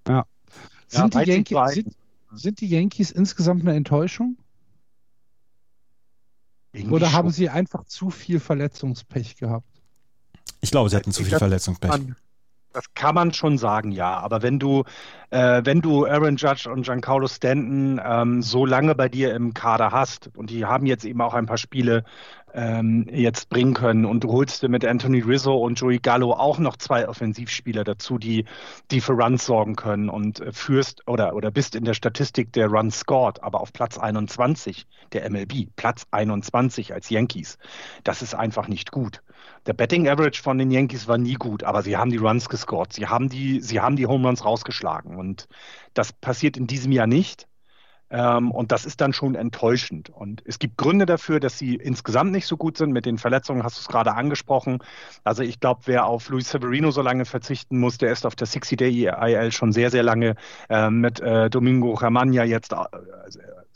Ja. 0.08 0.24
Sind, 0.88 1.14
ja, 1.14 1.24
die 1.24 1.30
Yankees, 1.30 1.74
sind, 1.74 1.96
sind 2.32 2.60
die 2.60 2.68
Yankees 2.68 3.10
insgesamt 3.10 3.62
eine 3.62 3.74
Enttäuschung? 3.74 4.36
Irgendwie 6.72 6.94
Oder 6.94 7.12
haben 7.12 7.30
sie 7.30 7.48
einfach 7.48 7.84
zu 7.84 8.10
viel 8.10 8.40
Verletzungspech 8.40 9.36
gehabt? 9.36 9.68
Ich 10.60 10.70
glaube, 10.70 10.90
sie 10.90 10.96
hatten 10.96 11.12
zu 11.12 11.24
viel 11.24 11.38
Verletzungspech. 11.38 11.90
Das 12.74 12.92
kann 12.94 13.14
man 13.14 13.32
schon 13.32 13.56
sagen, 13.56 13.92
ja. 13.92 14.18
Aber 14.18 14.42
wenn 14.42 14.58
du, 14.58 14.82
äh, 15.30 15.62
wenn 15.64 15.80
du 15.80 16.06
Aaron 16.06 16.34
Judge 16.34 16.68
und 16.68 16.82
Giancarlo 16.82 17.28
Stanton 17.28 18.00
ähm, 18.04 18.42
so 18.42 18.66
lange 18.66 18.96
bei 18.96 19.08
dir 19.08 19.32
im 19.32 19.54
Kader 19.54 19.92
hast 19.92 20.30
und 20.36 20.50
die 20.50 20.64
haben 20.66 20.84
jetzt 20.84 21.04
eben 21.04 21.20
auch 21.20 21.34
ein 21.34 21.46
paar 21.46 21.56
Spiele 21.56 22.02
ähm, 22.52 23.06
jetzt 23.12 23.48
bringen 23.48 23.74
können 23.74 24.04
und 24.04 24.24
du 24.24 24.32
holst 24.32 24.64
dir 24.64 24.68
mit 24.68 24.84
Anthony 24.84 25.20
Rizzo 25.20 25.56
und 25.56 25.78
Joey 25.78 26.00
Gallo 26.00 26.32
auch 26.32 26.58
noch 26.58 26.76
zwei 26.76 27.08
Offensivspieler 27.08 27.84
dazu, 27.84 28.18
die, 28.18 28.44
die 28.90 29.00
für 29.00 29.12
Runs 29.12 29.46
sorgen 29.46 29.76
können 29.76 30.08
und 30.08 30.42
führst 30.50 31.06
oder, 31.06 31.36
oder 31.36 31.52
bist 31.52 31.76
in 31.76 31.84
der 31.84 31.94
Statistik 31.94 32.52
der 32.52 32.66
Runs 32.66 32.98
scored, 32.98 33.40
aber 33.42 33.60
auf 33.60 33.72
Platz 33.72 33.98
21 33.98 34.88
der 35.12 35.30
MLB, 35.30 35.68
Platz 35.76 36.06
21 36.10 36.92
als 36.92 37.08
Yankees. 37.08 37.58
Das 38.02 38.20
ist 38.20 38.34
einfach 38.34 38.66
nicht 38.66 38.90
gut. 38.90 39.22
Der 39.66 39.72
Betting 39.72 40.08
Average 40.08 40.42
von 40.42 40.58
den 40.58 40.70
Yankees 40.70 41.08
war 41.08 41.16
nie 41.16 41.34
gut, 41.34 41.64
aber 41.64 41.82
sie 41.82 41.96
haben 41.96 42.10
die 42.10 42.18
Runs 42.18 42.48
gescored. 42.48 42.92
Sie 42.92 43.06
haben 43.06 43.28
die, 43.28 43.60
sie 43.60 43.80
haben 43.80 43.96
die 43.96 44.06
Home 44.06 44.26
Runs 44.26 44.44
rausgeschlagen. 44.44 45.16
Und 45.16 45.48
das 45.94 46.12
passiert 46.12 46.56
in 46.56 46.66
diesem 46.66 46.92
Jahr 46.92 47.06
nicht. 47.06 47.46
Ähm, 48.10 48.50
und 48.50 48.70
das 48.72 48.84
ist 48.84 49.00
dann 49.00 49.12
schon 49.14 49.34
enttäuschend. 49.34 50.10
Und 50.10 50.42
es 50.44 50.58
gibt 50.58 50.76
Gründe 50.76 51.06
dafür, 51.06 51.40
dass 51.40 51.58
sie 51.58 51.76
insgesamt 51.76 52.32
nicht 52.32 52.46
so 52.46 52.56
gut 52.58 52.76
sind. 52.76 52.92
Mit 52.92 53.06
den 53.06 53.16
Verletzungen 53.18 53.62
hast 53.64 53.78
du 53.78 53.80
es 53.80 53.88
gerade 53.88 54.14
angesprochen. 54.14 54.80
Also 55.24 55.42
ich 55.42 55.60
glaube, 55.60 55.82
wer 55.86 56.06
auf 56.06 56.28
Luis 56.28 56.50
Severino 56.50 56.90
so 56.90 57.00
lange 57.00 57.24
verzichten 57.24 57.78
muss, 57.78 57.96
der 57.98 58.12
ist 58.12 58.26
auf 58.26 58.36
der 58.36 58.46
60-Day-IL 58.46 59.50
schon 59.52 59.72
sehr, 59.72 59.90
sehr 59.90 60.02
lange 60.02 60.36
äh, 60.68 60.90
mit 60.90 61.20
äh, 61.20 61.48
Domingo 61.48 61.94
Ramagna 61.94 62.44
jetzt 62.44 62.72
äh, 62.72 62.76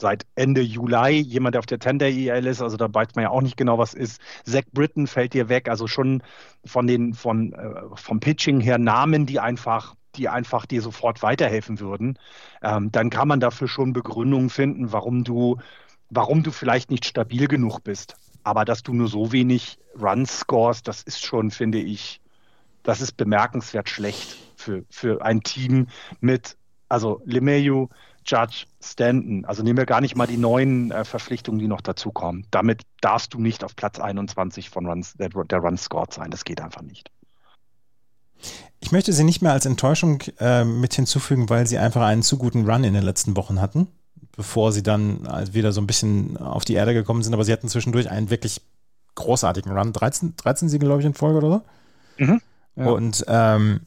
seit 0.00 0.26
Ende 0.34 0.60
Juli. 0.60 1.20
Jemand, 1.20 1.54
der 1.54 1.60
auf 1.60 1.66
der 1.66 1.78
10-Day-IL 1.78 2.46
ist, 2.46 2.62
also 2.62 2.76
da 2.76 2.92
weiß 2.92 3.08
man 3.14 3.24
ja 3.24 3.30
auch 3.30 3.42
nicht 3.42 3.56
genau, 3.56 3.78
was 3.78 3.94
ist. 3.94 4.20
Zach 4.44 4.62
Britton 4.72 5.06
fällt 5.06 5.34
dir 5.34 5.48
weg. 5.48 5.68
Also 5.68 5.86
schon 5.86 6.22
von 6.64 6.86
den, 6.86 7.14
von, 7.14 7.52
äh, 7.52 7.82
vom 7.94 8.20
Pitching 8.20 8.60
her 8.60 8.78
Namen, 8.78 9.26
die 9.26 9.40
einfach 9.40 9.94
die 10.16 10.28
einfach 10.28 10.66
dir 10.66 10.82
sofort 10.82 11.22
weiterhelfen 11.22 11.80
würden, 11.80 12.18
ähm, 12.62 12.90
dann 12.90 13.10
kann 13.10 13.28
man 13.28 13.40
dafür 13.40 13.68
schon 13.68 13.92
Begründungen 13.92 14.50
finden, 14.50 14.92
warum 14.92 15.22
du, 15.22 15.58
warum 16.10 16.42
du 16.42 16.50
vielleicht 16.50 16.90
nicht 16.90 17.04
stabil 17.04 17.46
genug 17.46 17.84
bist. 17.84 18.16
Aber 18.42 18.64
dass 18.64 18.82
du 18.82 18.94
nur 18.94 19.08
so 19.08 19.32
wenig 19.32 19.78
Runs 20.00 20.40
scorest, 20.40 20.88
das 20.88 21.02
ist 21.02 21.24
schon, 21.24 21.50
finde 21.50 21.78
ich, 21.78 22.20
das 22.82 23.00
ist 23.00 23.12
bemerkenswert 23.12 23.88
schlecht 23.88 24.36
für, 24.56 24.84
für 24.90 25.22
ein 25.22 25.42
Team 25.42 25.88
mit, 26.20 26.56
also 26.88 27.20
LeMayu, 27.24 27.88
Judge, 28.28 28.66
Stanton. 28.82 29.44
Also 29.46 29.62
nehmen 29.62 29.78
wir 29.78 29.86
gar 29.86 30.00
nicht 30.00 30.16
mal 30.16 30.26
die 30.26 30.36
neuen 30.36 30.90
äh, 30.90 31.04
Verpflichtungen, 31.04 31.58
die 31.58 31.66
noch 31.66 31.80
dazukommen. 31.80 32.46
Damit 32.50 32.82
darfst 33.00 33.34
du 33.34 33.40
nicht 33.40 33.64
auf 33.64 33.74
Platz 33.74 33.98
21 33.98 34.70
von 34.70 34.86
Runs, 34.86 35.14
der, 35.14 35.30
der 35.30 35.58
Runs 35.58 35.84
scored 35.84 36.12
sein. 36.12 36.30
Das 36.30 36.44
geht 36.44 36.60
einfach 36.60 36.82
nicht. 36.82 37.10
Ich 38.80 38.92
möchte 38.92 39.12
sie 39.12 39.24
nicht 39.24 39.42
mehr 39.42 39.52
als 39.52 39.66
Enttäuschung 39.66 40.22
äh, 40.38 40.64
mit 40.64 40.94
hinzufügen, 40.94 41.48
weil 41.48 41.66
sie 41.66 41.78
einfach 41.78 42.02
einen 42.02 42.22
zu 42.22 42.38
guten 42.38 42.70
Run 42.70 42.84
in 42.84 42.94
den 42.94 43.02
letzten 43.02 43.36
Wochen 43.36 43.60
hatten, 43.60 43.88
bevor 44.36 44.72
sie 44.72 44.82
dann 44.82 45.26
halt 45.26 45.54
wieder 45.54 45.72
so 45.72 45.80
ein 45.80 45.86
bisschen 45.86 46.36
auf 46.36 46.64
die 46.64 46.74
Erde 46.74 46.94
gekommen 46.94 47.22
sind. 47.22 47.34
Aber 47.34 47.44
sie 47.44 47.52
hatten 47.52 47.68
zwischendurch 47.68 48.10
einen 48.10 48.30
wirklich 48.30 48.60
großartigen 49.16 49.72
Run. 49.76 49.92
13, 49.92 50.34
13 50.36 50.68
Siege, 50.68 50.86
glaube 50.86 51.00
ich, 51.00 51.06
in 51.06 51.14
Folge 51.14 51.38
oder 51.38 51.50
so. 51.50 52.24
Mhm. 52.24 52.40
Ja. 52.76 52.86
Und 52.86 53.24
ähm, 53.26 53.80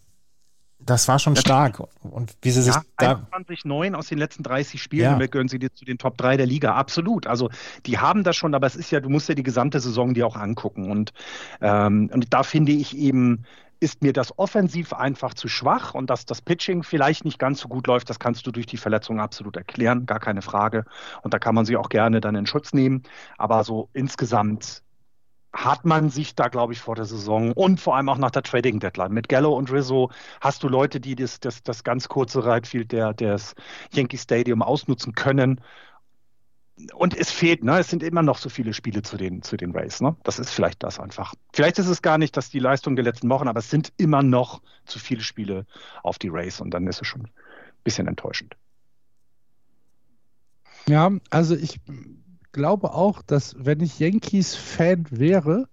das 0.85 1.07
war 1.07 1.19
schon 1.19 1.35
stark. 1.35 1.81
Und 2.01 2.33
wie 2.41 2.51
sie 2.51 2.61
sich 2.61 2.73
ja, 2.73 2.81
da 2.97 3.11
21 3.31 3.65
9 3.65 3.95
aus 3.95 4.07
den 4.07 4.17
letzten 4.17 4.43
30 4.43 4.81
Spielen, 4.81 5.19
ja. 5.19 5.27
gehören 5.27 5.47
sie 5.47 5.59
dir 5.59 5.73
zu 5.73 5.85
den 5.85 5.97
Top 5.97 6.17
3 6.17 6.37
der 6.37 6.45
Liga. 6.45 6.75
Absolut. 6.75 7.27
Also 7.27 7.49
die 7.85 7.99
haben 7.99 8.23
das 8.23 8.35
schon, 8.35 8.55
aber 8.55 8.67
es 8.67 8.75
ist 8.75 8.91
ja, 8.91 8.99
du 8.99 9.09
musst 9.09 9.29
ja 9.29 9.35
die 9.35 9.43
gesamte 9.43 9.79
Saison 9.79 10.13
dir 10.13 10.27
auch 10.27 10.35
angucken. 10.35 10.89
Und, 10.89 11.13
ähm, 11.61 12.09
und 12.13 12.33
da 12.33 12.43
finde 12.43 12.71
ich 12.71 12.97
eben, 12.97 13.43
ist 13.79 14.03
mir 14.03 14.13
das 14.13 14.37
offensiv 14.37 14.93
einfach 14.93 15.33
zu 15.33 15.47
schwach 15.47 15.95
und 15.95 16.09
dass 16.09 16.25
das 16.25 16.41
Pitching 16.41 16.83
vielleicht 16.83 17.25
nicht 17.25 17.39
ganz 17.39 17.61
so 17.61 17.67
gut 17.67 17.87
läuft, 17.87 18.09
das 18.11 18.19
kannst 18.19 18.45
du 18.45 18.51
durch 18.51 18.67
die 18.67 18.77
Verletzung 18.77 19.19
absolut 19.19 19.57
erklären, 19.57 20.05
gar 20.05 20.19
keine 20.19 20.43
Frage. 20.43 20.85
Und 21.23 21.33
da 21.33 21.39
kann 21.39 21.55
man 21.55 21.65
sie 21.65 21.77
auch 21.77 21.89
gerne 21.89 22.21
dann 22.21 22.35
in 22.35 22.45
Schutz 22.45 22.73
nehmen. 22.73 23.03
Aber 23.37 23.63
so 23.63 23.89
insgesamt 23.93 24.83
hat 25.53 25.85
man 25.85 26.09
sich 26.09 26.35
da, 26.35 26.47
glaube 26.47 26.73
ich, 26.73 26.79
vor 26.79 26.95
der 26.95 27.05
Saison 27.05 27.51
und 27.51 27.79
vor 27.79 27.95
allem 27.95 28.09
auch 28.09 28.17
nach 28.17 28.31
der 28.31 28.43
Trading 28.43 28.79
Deadline. 28.79 29.11
Mit 29.11 29.27
Gallo 29.29 29.53
und 29.53 29.71
Rizzo 29.71 30.09
hast 30.39 30.63
du 30.63 30.69
Leute, 30.69 30.99
die 30.99 31.15
das, 31.15 31.39
das, 31.39 31.61
das 31.63 31.83
ganz 31.83 32.07
kurze 32.07 32.45
Rightfield 32.45 32.91
der, 32.91 33.13
des 33.13 33.55
Yankee 33.91 34.17
Stadium 34.17 34.61
ausnutzen 34.61 35.13
können 35.13 35.59
und 36.93 37.15
es 37.15 37.31
fehlt, 37.31 37.63
ne? 37.63 37.79
Es 37.79 37.89
sind 37.89 38.01
immer 38.01 38.23
noch 38.23 38.37
so 38.37 38.49
viele 38.49 38.73
Spiele 38.73 39.01
zu 39.01 39.17
den, 39.17 39.41
zu 39.41 39.57
den 39.57 39.71
Rays, 39.71 40.01
ne? 40.01 40.15
Das 40.23 40.39
ist 40.39 40.49
vielleicht 40.49 40.81
das 40.83 40.99
einfach. 40.99 41.33
Vielleicht 41.53 41.79
ist 41.79 41.87
es 41.87 42.01
gar 42.01 42.17
nicht, 42.17 42.35
dass 42.37 42.49
die 42.49 42.59
Leistung 42.59 42.95
der 42.95 43.05
letzten 43.05 43.29
Wochen, 43.29 43.47
aber 43.47 43.59
es 43.59 43.69
sind 43.69 43.91
immer 43.97 44.23
noch 44.23 44.61
zu 44.85 44.99
viele 44.99 45.21
Spiele 45.21 45.65
auf 46.03 46.17
die 46.17 46.29
Rays 46.29 46.61
und 46.61 46.71
dann 46.71 46.87
ist 46.87 47.01
es 47.01 47.07
schon 47.07 47.21
ein 47.21 47.31
bisschen 47.83 48.07
enttäuschend. 48.07 48.55
Ja, 50.87 51.11
also 51.29 51.55
ich 51.55 51.79
glaube 52.51 52.93
auch, 52.93 53.21
dass 53.21 53.55
wenn 53.57 53.79
ich 53.79 53.99
Yankees-Fan 53.99 55.05
wäre, 55.09 55.67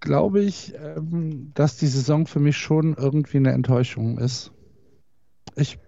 glaube 0.00 0.42
ich, 0.42 0.74
ähm, 0.74 1.52
dass 1.54 1.76
die 1.76 1.86
Saison 1.86 2.26
für 2.26 2.40
mich 2.40 2.56
schon 2.56 2.94
irgendwie 2.94 3.38
eine 3.38 3.52
Enttäuschung 3.52 4.18
ist. 4.18 4.52
Ich, 5.56 5.78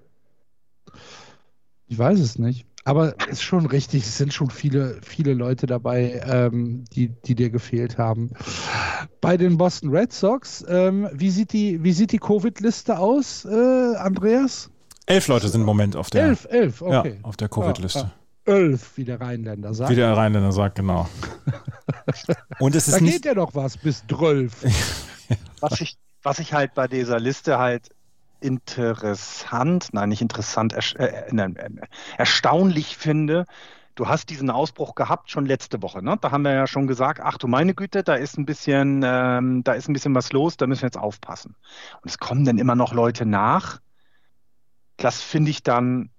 ich 1.87 1.99
weiß 1.99 2.19
es 2.19 2.39
nicht. 2.39 2.67
Aber 2.85 3.17
ist 3.29 3.43
schon 3.43 3.67
richtig, 3.67 4.05
es 4.05 4.17
sind 4.17 4.33
schon 4.33 4.49
viele, 4.49 5.01
viele 5.03 5.35
Leute 5.35 5.67
dabei, 5.67 6.23
ähm, 6.25 6.85
die, 6.93 7.09
die 7.09 7.35
dir 7.35 7.51
gefehlt 7.51 7.99
haben. 7.99 8.31
Bei 9.21 9.37
den 9.37 9.59
Boston 9.59 9.91
Red 9.91 10.13
Sox, 10.13 10.65
ähm, 10.69 11.09
wie 11.13 11.31
sieht 11.31 11.53
die, 11.53 11.83
wie 11.83 11.93
sieht 11.93 12.13
die 12.13 12.19
Covid-Liste 12.19 12.97
aus, 12.97 13.45
äh, 13.45 13.97
Andreas? 13.97 14.71
Elf 15.07 15.27
Leute 15.27 15.49
sind 15.49 15.63
im 15.63 15.67
Moment 15.67 15.97
auf 15.97 16.11
der, 16.11 16.27
elf, 16.27 16.47
elf, 16.49 16.81
okay. 16.81 17.17
ja, 17.17 17.25
auf 17.25 17.37
der 17.37 17.49
Covid-Liste. 17.49 17.99
Ja, 17.99 18.13
Elf, 18.47 18.97
wie 18.97 19.05
der 19.05 19.21
Rheinländer 19.21 19.75
sagt. 19.75 19.91
Wie 19.91 19.97
der 19.97 20.17
Rheinländer 20.17 20.53
sagt, 20.53 20.77
genau. 20.77 21.09
Und 22.59 22.75
es 22.75 22.89
ist 22.89 22.97
da 22.97 23.01
nicht, 23.01 23.15
geht 23.15 23.25
ja 23.27 23.35
doch 23.35 23.55
was 23.55 23.77
bis 23.77 24.05
zwölf. 24.07 24.65
was, 25.61 25.81
ich, 25.81 25.97
was 26.23 26.39
ich 26.39 26.53
halt 26.53 26.75
bei 26.75 26.89
dieser 26.89 27.19
Liste 27.19 27.59
halt 27.59 27.91
interessant, 28.41 29.89
nein, 29.93 30.11
nicht 30.11 30.23
interessant, 30.23 30.73
er, 30.73 31.01
äh, 31.01 31.37
äh, 31.37 31.71
erstaunlich 32.17 32.97
finde, 32.97 33.47
du 33.97 34.09
hast 34.09 34.31
diesen 34.31 34.51
Ausbruch 34.51 34.95
gehabt 34.95 35.31
schon 35.31 35.47
letzte 35.47 35.83
Woche. 35.83 36.03
Ne? 36.03 36.17
Da 36.21 36.31
haben 36.31 36.43
wir 36.43 36.53
ja 36.53 36.67
schon 36.67 36.87
gesagt, 36.87 37.21
ach 37.23 37.39
du 37.39 37.49
meine 37.49 37.75
Güte, 37.75 38.05
da 38.05 38.15
ist 38.15 38.39
ein 38.39 38.47
bisschen, 38.47 39.03
ähm, 39.05 39.65
da 39.65 39.73
ist 39.73 39.89
ein 39.89 39.93
bisschen 39.93 40.15
was 40.15 40.33
los, 40.33 40.57
da 40.57 40.67
müssen 40.67 40.83
wir 40.83 40.89
jetzt 40.89 40.99
aufpassen. 40.99 41.57
Und 42.03 42.11
es 42.11 42.19
kommen 42.19 42.45
dann 42.45 42.59
immer 42.59 42.77
noch 42.77 42.93
Leute 42.93 43.27
nach. 43.27 43.81
Das 44.99 45.21
finde 45.21 45.51
ich 45.51 45.63
dann 45.63 46.11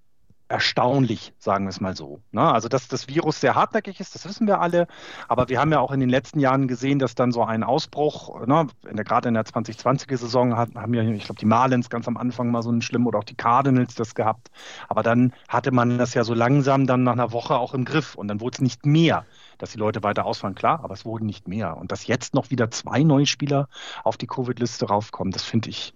erstaunlich, 0.48 1.34
sagen 1.38 1.66
wir 1.66 1.70
es 1.70 1.80
mal 1.80 1.94
so. 1.94 2.20
Ne? 2.32 2.42
Also, 2.42 2.68
dass 2.68 2.88
das 2.88 3.08
Virus 3.08 3.40
sehr 3.40 3.54
hartnäckig 3.54 4.00
ist, 4.00 4.14
das 4.14 4.26
wissen 4.26 4.46
wir 4.46 4.60
alle. 4.60 4.86
Aber 5.28 5.48
wir 5.48 5.60
haben 5.60 5.72
ja 5.72 5.80
auch 5.80 5.92
in 5.92 6.00
den 6.00 6.08
letzten 6.08 6.40
Jahren 6.40 6.68
gesehen, 6.68 6.98
dass 6.98 7.14
dann 7.14 7.32
so 7.32 7.44
ein 7.44 7.62
Ausbruch, 7.62 8.46
ne, 8.46 8.66
in 8.88 8.96
der, 8.96 9.04
gerade 9.04 9.28
in 9.28 9.34
der 9.34 9.44
2020er-Saison 9.44 10.56
haben 10.56 10.94
ja, 10.94 11.02
ich 11.02 11.24
glaube, 11.24 11.38
die 11.38 11.46
Marlins 11.46 11.90
ganz 11.90 12.08
am 12.08 12.16
Anfang 12.16 12.50
mal 12.50 12.62
so 12.62 12.70
einen 12.70 12.82
schlimmen 12.82 13.06
oder 13.06 13.18
auch 13.18 13.24
die 13.24 13.36
Cardinals 13.36 13.94
das 13.94 14.14
gehabt. 14.14 14.50
Aber 14.88 15.02
dann 15.02 15.32
hatte 15.48 15.70
man 15.70 15.98
das 15.98 16.14
ja 16.14 16.24
so 16.24 16.34
langsam 16.34 16.86
dann 16.86 17.04
nach 17.04 17.12
einer 17.12 17.32
Woche 17.32 17.56
auch 17.56 17.74
im 17.74 17.84
Griff 17.84 18.14
und 18.14 18.28
dann 18.28 18.40
wurde 18.40 18.56
es 18.56 18.60
nicht 18.60 18.86
mehr 18.86 19.26
dass 19.58 19.72
die 19.72 19.78
Leute 19.78 20.02
weiter 20.02 20.24
ausfallen, 20.24 20.54
klar, 20.54 20.80
aber 20.82 20.94
es 20.94 21.04
wurden 21.04 21.26
nicht 21.26 21.48
mehr. 21.48 21.76
Und 21.76 21.92
dass 21.92 22.06
jetzt 22.06 22.32
noch 22.32 22.50
wieder 22.50 22.70
zwei 22.70 23.02
neue 23.02 23.26
Spieler 23.26 23.68
auf 24.04 24.16
die 24.16 24.28
Covid-Liste 24.28 24.86
raufkommen, 24.86 25.32
das 25.32 25.42
finde 25.42 25.70
ich, 25.70 25.92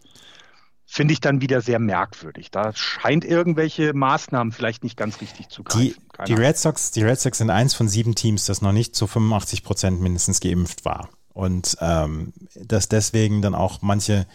finde 0.93 1.15
ich 1.15 1.21
dann 1.23 1.41
wieder 1.41 1.63
sehr 1.63 1.79
merkwürdig. 1.79 2.51
Da 2.51 2.75
scheint 2.75 3.25
irgendwelche 3.25 3.95
Maßnahmen 3.95 4.53
vielleicht 4.53 4.85
nicht 4.85 4.99
ganz 4.99 5.23
richtig 5.23 5.49
zu 5.49 5.63
greifen. 5.63 5.95
Die, 5.95 6.25
die 6.27 6.35
Red 6.35 6.59
Sox, 6.59 6.91
die 6.91 7.03
Red 7.03 7.19
Sox 7.19 7.39
sind 7.39 7.49
eins 7.49 7.73
von 7.73 7.89
sieben 7.89 8.15
Teams, 8.15 8.45
das 8.45 8.61
noch 8.61 8.73
nicht 8.73 8.95
zu 8.95 9.07
85 9.07 9.65
Prozent 9.65 10.03
mindestens 10.03 10.41
geimpft 10.41 10.85
war. 10.85 11.09
Und 11.33 11.79
ähm, 11.81 12.35
dass 12.55 12.91
deswegen 12.91 13.41
dann 13.41 13.55
auch 13.55 13.81
manche 13.81 14.27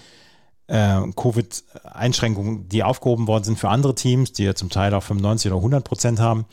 äh, 0.66 1.02
Covid-Einschränkungen, 1.16 2.68
die 2.68 2.82
aufgehoben 2.82 3.28
worden 3.28 3.44
sind 3.44 3.60
für 3.60 3.70
andere 3.70 3.94
Teams, 3.94 4.34
die 4.34 4.44
ja 4.44 4.56
zum 4.56 4.72
Teil 4.72 4.96
auch 4.96 5.04
95 5.04 5.52
oder 5.52 5.58
100 5.58 5.84
Prozent 5.84 6.20
haben, 6.20 6.46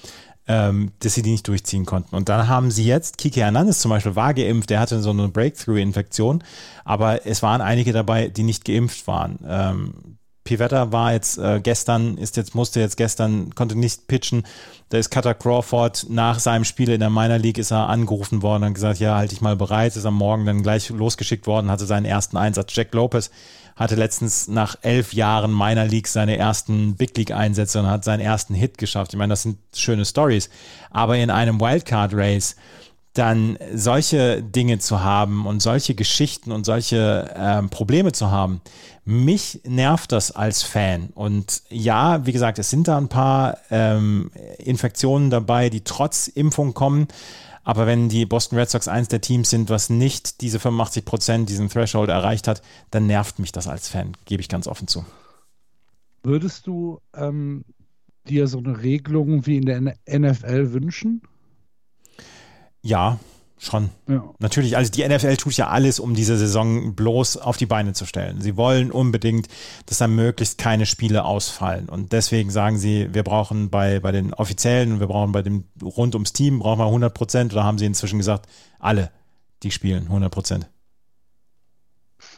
ähm, 0.47 0.93
dass 0.99 1.15
sie 1.15 1.23
die 1.23 1.31
nicht 1.31 1.49
durchziehen 1.49 1.87
konnten. 1.87 2.15
Und 2.15 2.29
dann 2.29 2.49
haben 2.49 2.71
sie 2.71 2.85
jetzt, 2.85 3.19
Kike 3.19 3.41
Hernandez 3.41 3.81
zum 3.81 3.91
Beispiel 3.91 4.17
war 4.17 4.35
geimpft, 4.35 4.71
der 4.71 4.81
hatte 4.81 5.01
so 5.01 5.11
eine 5.11 5.29
Breakthrough-Infektion, 5.29 6.45
aber 6.85 7.27
es 7.27 7.43
waren 7.43 7.61
einige 7.61 7.93
dabei, 7.93 8.29
die 8.29 8.43
nicht 8.43 8.65
geimpft 8.65 9.07
waren. 9.07 9.39
Ähm, 9.47 10.19
Pivetta 10.45 10.93
war 10.93 11.13
jetzt 11.13 11.39
äh, 11.39 11.59
gestern, 11.61 12.19
ist 12.19 12.37
jetzt, 12.37 12.55
musste 12.55 12.79
jetzt 12.79 12.99
gestern, 12.99 13.55
konnte 13.55 13.77
nicht 13.79 14.07
pitchen. 14.07 14.45
Da 14.91 14.99
ist 14.99 15.11
Cutter 15.11 15.35
Crawford 15.35 16.07
nach 16.11 16.39
seinem 16.39 16.65
Spiel 16.65 16.91
in 16.91 17.01
der 17.01 17.11
Minor 17.11 17.39
League 17.39 17.59
ist 17.59 17.73
er 17.73 17.89
angerufen 17.89 18.43
worden 18.43 18.65
und 18.65 18.75
gesagt, 18.75 19.01
ja, 19.01 19.17
halte 19.17 19.35
ich 19.35 19.41
mal 19.41 19.57
bereit, 19.57 19.97
ist 19.97 20.05
am 20.05 20.15
Morgen 20.15 20.45
dann 20.45 20.63
gleich 20.63 20.91
losgeschickt 20.91 21.47
worden, 21.47 21.71
hatte 21.71 21.87
seinen 21.87 22.05
ersten 22.05 22.37
Einsatz. 22.37 22.77
Jack 22.77 22.93
Lopez 22.95 23.31
hatte 23.75 23.97
letztens 23.97 24.47
nach 24.47 24.77
elf 24.83 25.15
Jahren 25.15 25.51
Minor 25.51 25.87
League 25.87 26.09
seine 26.09 26.37
ersten 26.37 26.95
Big 26.95 27.17
League 27.17 27.33
Einsätze 27.33 27.81
und 27.81 27.87
hat 27.87 28.05
seinen 28.05 28.21
ersten 28.21 28.55
Hit 28.55 28.79
geschafft. 28.79 29.15
Ich 29.15 29.19
meine, 29.19 29.33
das 29.33 29.43
sind 29.43 29.59
schöne 29.75 30.05
Stories. 30.05 30.51
Aber 30.91 31.17
in 31.17 31.31
einem 31.31 31.61
Wildcard 31.61 32.13
Race 32.15 32.55
dann 33.15 33.59
solche 33.73 34.43
Dinge 34.43 34.81
zu 34.81 35.03
haben 35.03 35.47
und 35.47 35.63
solche 35.63 35.95
Geschichten 35.95 36.51
und 36.51 36.67
solche 36.67 37.33
ähm, 37.37 37.71
Probleme 37.71 38.13
zu 38.13 38.31
haben, 38.31 38.61
mich 39.05 39.61
nervt 39.65 40.11
das 40.13 40.33
als 40.33 40.63
Fan. 40.63 41.11
Und 41.15 41.63
ja, 41.69 42.27
wie 42.27 42.33
gesagt, 42.33 42.59
es 42.59 42.71
sind 42.71 42.89
da 42.89 42.99
ein 42.99 43.09
paar 43.09 43.59
ähm, 43.71 44.31
Infektionen 44.59 45.31
dabei, 45.31 45.71
die 45.71 45.83
trotz 45.83 46.27
Impfung 46.27 46.75
kommen. 46.75 47.07
Aber 47.63 47.87
wenn 47.87 48.09
die 48.09 48.27
Boston 48.27 48.59
Red 48.59 48.69
Sox 48.69 48.89
eins 48.89 49.09
der 49.09 49.21
Teams 49.21 49.49
sind, 49.49 49.71
was 49.71 49.91
nicht 49.91 50.41
diese 50.41 50.59
85 50.59 51.05
Prozent, 51.05 51.49
diesen 51.49 51.69
Threshold 51.69 52.11
erreicht 52.11 52.49
hat, 52.49 52.63
dann 52.91 53.07
nervt 53.07 53.39
mich 53.39 53.53
das 53.53 53.69
als 53.69 53.89
Fan, 53.89 54.17
gebe 54.25 54.41
ich 54.41 54.49
ganz 54.49 54.67
offen 54.67 54.89
zu. 54.89 55.05
Würdest 56.23 56.67
du 56.67 57.01
ähm, 57.15 57.65
dir 58.29 58.49
so 58.49 58.59
eine 58.59 58.83
Regelung 58.83 59.47
wie 59.47 59.57
in 59.57 59.67
der 59.67 59.81
NFL 59.81 60.73
wünschen? 60.73 61.23
Ja, 62.85 63.19
Schon. 63.65 63.91
Ja. 64.09 64.23
Natürlich, 64.41 64.77
also 64.77 64.91
die 64.91 65.07
NFL 65.09 65.37
tut 65.37 65.57
ja 65.57 65.69
alles, 65.69 65.99
um 65.99 66.15
diese 66.15 66.37
Saison 66.37 66.95
bloß 66.95 67.39
auf 67.39 67.57
die 67.57 67.67
Beine 67.67 67.93
zu 67.93 68.05
stellen. 68.05 68.41
Sie 68.41 68.57
wollen 68.57 68.91
unbedingt, 68.91 69.49
dass 69.87 69.99
da 69.99 70.09
möglichst 70.09 70.59
keine 70.59 70.87
Spiele 70.87 71.25
ausfallen. 71.25 71.89
Und 71.89 72.13
deswegen 72.13 72.51
sagen 72.51 72.77
sie, 72.77 73.15
wir 73.15 73.23
brauchen 73.23 73.71
bei, 73.71 74.01
bei 74.01 74.13
den 74.13 74.35
Offiziellen 74.35 74.93
und 74.93 75.01
wir 75.01 75.07
brauchen 75.07 75.33
bei 75.33 75.41
dem 75.41 75.65
rund 75.83 76.15
ums 76.15 76.33
Team, 76.33 76.59
brauchen 76.59 76.81
wir 76.81 76.87
100 76.87 77.15
Prozent. 77.15 77.53
Oder 77.53 77.65
haben 77.65 77.79
sie 77.79 77.87
inzwischen 77.87 78.19
gesagt, 78.19 78.49
alle, 78.81 79.11
die 79.63 79.71
spielen 79.71 80.05
100 80.05 80.31
Prozent. 80.31 80.71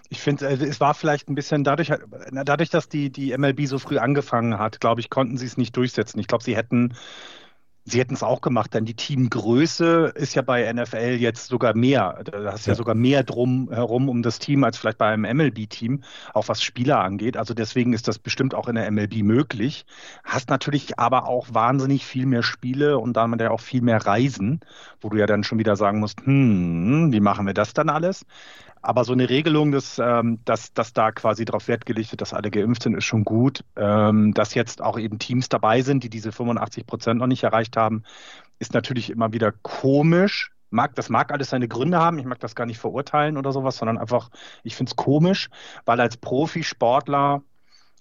Ich 0.08 0.20
finde, 0.20 0.46
also 0.46 0.64
es 0.64 0.78
war 0.78 0.94
vielleicht 0.94 1.28
ein 1.28 1.34
bisschen 1.34 1.64
dadurch, 1.64 1.92
dadurch, 2.30 2.70
dass 2.70 2.88
die, 2.88 3.10
die 3.10 3.36
MLB 3.36 3.66
so 3.66 3.78
früh 3.78 3.98
angefangen 3.98 4.58
hat, 4.58 4.80
glaube 4.80 5.00
ich, 5.00 5.10
konnten 5.10 5.38
sie 5.38 5.46
es 5.46 5.56
nicht 5.56 5.76
durchsetzen. 5.76 6.20
Ich 6.20 6.28
glaube, 6.28 6.44
sie 6.44 6.56
hätten 6.56 6.94
Sie 7.88 8.00
hätten 8.00 8.14
es 8.14 8.24
auch 8.24 8.40
gemacht, 8.40 8.74
denn 8.74 8.84
die 8.84 8.94
Teamgröße 8.94 10.12
ist 10.16 10.34
ja 10.34 10.42
bei 10.42 10.72
NFL 10.72 11.18
jetzt 11.20 11.46
sogar 11.46 11.72
mehr. 11.76 12.20
Da 12.24 12.50
hast 12.50 12.66
ja. 12.66 12.72
ja 12.72 12.76
sogar 12.76 12.96
mehr 12.96 13.22
drum 13.22 13.70
herum 13.70 14.08
um 14.08 14.22
das 14.22 14.40
Team 14.40 14.64
als 14.64 14.76
vielleicht 14.76 14.98
bei 14.98 15.06
einem 15.06 15.22
MLB-Team, 15.36 16.02
auch 16.34 16.48
was 16.48 16.64
Spieler 16.64 16.98
angeht. 16.98 17.36
Also 17.36 17.54
deswegen 17.54 17.92
ist 17.92 18.08
das 18.08 18.18
bestimmt 18.18 18.56
auch 18.56 18.66
in 18.66 18.74
der 18.74 18.90
MLB 18.90 19.22
möglich. 19.22 19.86
Hast 20.24 20.50
natürlich 20.50 20.98
aber 20.98 21.28
auch 21.28 21.46
wahnsinnig 21.52 22.04
viel 22.04 22.26
mehr 22.26 22.42
Spiele 22.42 22.98
und 22.98 23.16
damit 23.16 23.40
ja 23.40 23.52
auch 23.52 23.60
viel 23.60 23.82
mehr 23.82 24.04
Reisen, 24.04 24.58
wo 25.00 25.10
du 25.10 25.18
ja 25.18 25.26
dann 25.26 25.44
schon 25.44 25.60
wieder 25.60 25.76
sagen 25.76 26.00
musst, 26.00 26.26
hm, 26.26 27.12
wie 27.12 27.20
machen 27.20 27.46
wir 27.46 27.54
das 27.54 27.72
dann 27.72 27.88
alles? 27.88 28.26
Aber 28.86 29.02
so 29.02 29.14
eine 29.14 29.28
Regelung, 29.28 29.72
dass, 29.72 29.98
ähm, 29.98 30.38
dass, 30.44 30.72
dass 30.72 30.92
da 30.92 31.10
quasi 31.10 31.44
darauf 31.44 31.66
Wert 31.66 31.86
gelegt 31.86 32.12
wird, 32.12 32.20
dass 32.20 32.32
alle 32.32 32.52
geimpft 32.52 32.84
sind, 32.84 32.94
ist 32.94 33.04
schon 33.04 33.24
gut. 33.24 33.64
Ähm, 33.74 34.32
dass 34.32 34.54
jetzt 34.54 34.80
auch 34.80 34.96
eben 34.96 35.18
Teams 35.18 35.48
dabei 35.48 35.82
sind, 35.82 36.04
die 36.04 36.08
diese 36.08 36.30
85 36.30 36.86
Prozent 36.86 37.18
noch 37.18 37.26
nicht 37.26 37.42
erreicht 37.42 37.76
haben, 37.76 38.04
ist 38.60 38.74
natürlich 38.74 39.10
immer 39.10 39.32
wieder 39.32 39.50
komisch. 39.50 40.52
Mag, 40.70 40.94
das 40.94 41.08
mag 41.08 41.32
alles 41.32 41.50
seine 41.50 41.66
Gründe 41.66 41.98
haben, 41.98 42.20
ich 42.20 42.26
mag 42.26 42.38
das 42.38 42.54
gar 42.54 42.64
nicht 42.64 42.78
verurteilen 42.78 43.36
oder 43.36 43.50
sowas, 43.50 43.76
sondern 43.76 43.98
einfach, 43.98 44.30
ich 44.62 44.76
finde 44.76 44.90
es 44.90 44.96
komisch, 44.96 45.48
weil 45.84 46.00
als 46.00 46.16
Profisportler 46.16 47.42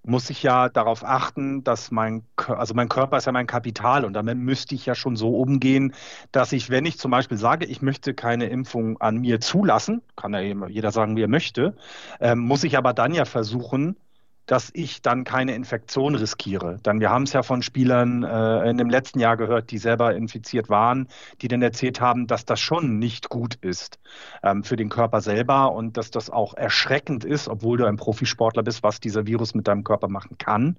muss 0.06 0.30
ich 0.30 0.44
ja 0.44 0.69
darauf 0.69 1.03
achten, 1.03 1.64
dass 1.64 1.91
mein, 1.91 2.23
also 2.48 2.73
mein 2.73 2.90
Körper 2.90 3.18
ist 3.18 3.26
ja 3.26 3.32
mein 3.32 3.48
Kapital 3.48 4.06
und 4.06 4.14
damit 4.14 4.38
müsste 4.38 4.76
ich 4.76 4.86
ja 4.86 4.95
schon 4.95 5.15
so 5.15 5.38
umgehen, 5.38 5.94
dass 6.32 6.52
ich, 6.52 6.69
wenn 6.69 6.86
ich 6.86 6.99
zum 6.99 7.11
Beispiel 7.11 7.38
sage, 7.38 7.65
ich 7.65 7.82
möchte 7.82 8.14
keine 8.14 8.48
Impfung 8.48 9.02
an 9.02 9.18
mir 9.18 9.41
zulassen, 9.41 10.02
kann 10.15 10.34
ja 10.34 10.40
jeder 10.40 10.91
sagen, 10.91 11.15
wie 11.15 11.23
er 11.23 11.27
möchte, 11.27 11.76
ähm, 12.19 12.40
muss 12.40 12.64
ich 12.64 12.77
aber 12.77 12.94
dann 12.94 13.14
ja 13.14 13.26
versuchen, 13.26 13.98
dass 14.45 14.69
ich 14.73 15.01
dann 15.01 15.23
keine 15.23 15.55
Infektion 15.55 16.15
riskiere. 16.15 16.77
Denn 16.85 16.99
wir 16.99 17.09
haben 17.09 17.23
es 17.23 17.34
ja 17.34 17.43
von 17.43 17.61
Spielern 17.61 18.23
äh, 18.23 18.69
in 18.69 18.77
dem 18.77 18.89
letzten 18.89 19.19
Jahr 19.19 19.38
gehört, 19.38 19.72
die 19.72 19.77
selber 19.77 20.15
infiziert 20.15 20.69
waren, 20.69 21.07
die 21.41 21.47
dann 21.47 21.61
erzählt 21.61 22.01
haben, 22.01 22.27
dass 22.27 22.45
das 22.45 22.59
schon 22.59 22.99
nicht 22.99 23.30
gut 23.30 23.55
ist 23.55 23.99
ähm, 24.43 24.63
für 24.63 24.76
den 24.76 24.89
Körper 24.89 25.22
selber 25.22 25.72
und 25.73 25.97
dass 25.97 26.11
das 26.11 26.30
auch 26.30 26.53
erschreckend 26.53 27.26
ist, 27.26 27.47
obwohl 27.47 27.77
du 27.77 27.85
ein 27.85 27.97
Profisportler 27.97 28.63
bist, 28.63 28.84
was 28.84 28.99
dieser 28.99 29.26
Virus 29.26 29.55
mit 29.55 29.67
deinem 29.67 29.84
Körper 29.84 30.07
machen 30.07 30.38
kann 30.38 30.77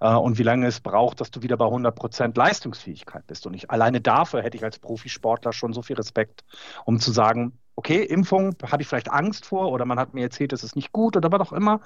äh, 0.00 0.14
und 0.14 0.38
wie 0.38 0.44
lange 0.44 0.66
es 0.66 0.80
braucht, 0.80 1.20
dass 1.20 1.30
du 1.30 1.42
wieder 1.42 1.56
bei 1.56 1.66
100 1.66 1.94
Prozent 1.94 2.36
Leistungsfähigkeit 2.36 3.26
bist. 3.26 3.46
Und 3.46 3.54
ich 3.54 3.70
alleine 3.70 4.00
dafür 4.00 4.42
hätte 4.42 4.56
ich 4.56 4.64
als 4.64 4.78
Profisportler 4.78 5.52
schon 5.52 5.72
so 5.72 5.82
viel 5.82 5.96
Respekt, 5.96 6.44
um 6.84 7.00
zu 7.00 7.12
sagen, 7.12 7.58
okay, 7.78 8.02
Impfung, 8.02 8.56
habe 8.64 8.82
ich 8.82 8.88
vielleicht 8.88 9.12
Angst 9.12 9.46
vor 9.46 9.70
oder 9.70 9.84
man 9.84 10.00
hat 10.00 10.12
mir 10.12 10.22
erzählt, 10.22 10.52
es 10.52 10.64
ist 10.64 10.74
nicht 10.74 10.90
gut 10.90 11.16
oder 11.16 11.30
was 11.30 11.40
auch 11.40 11.52
immer. 11.52 11.80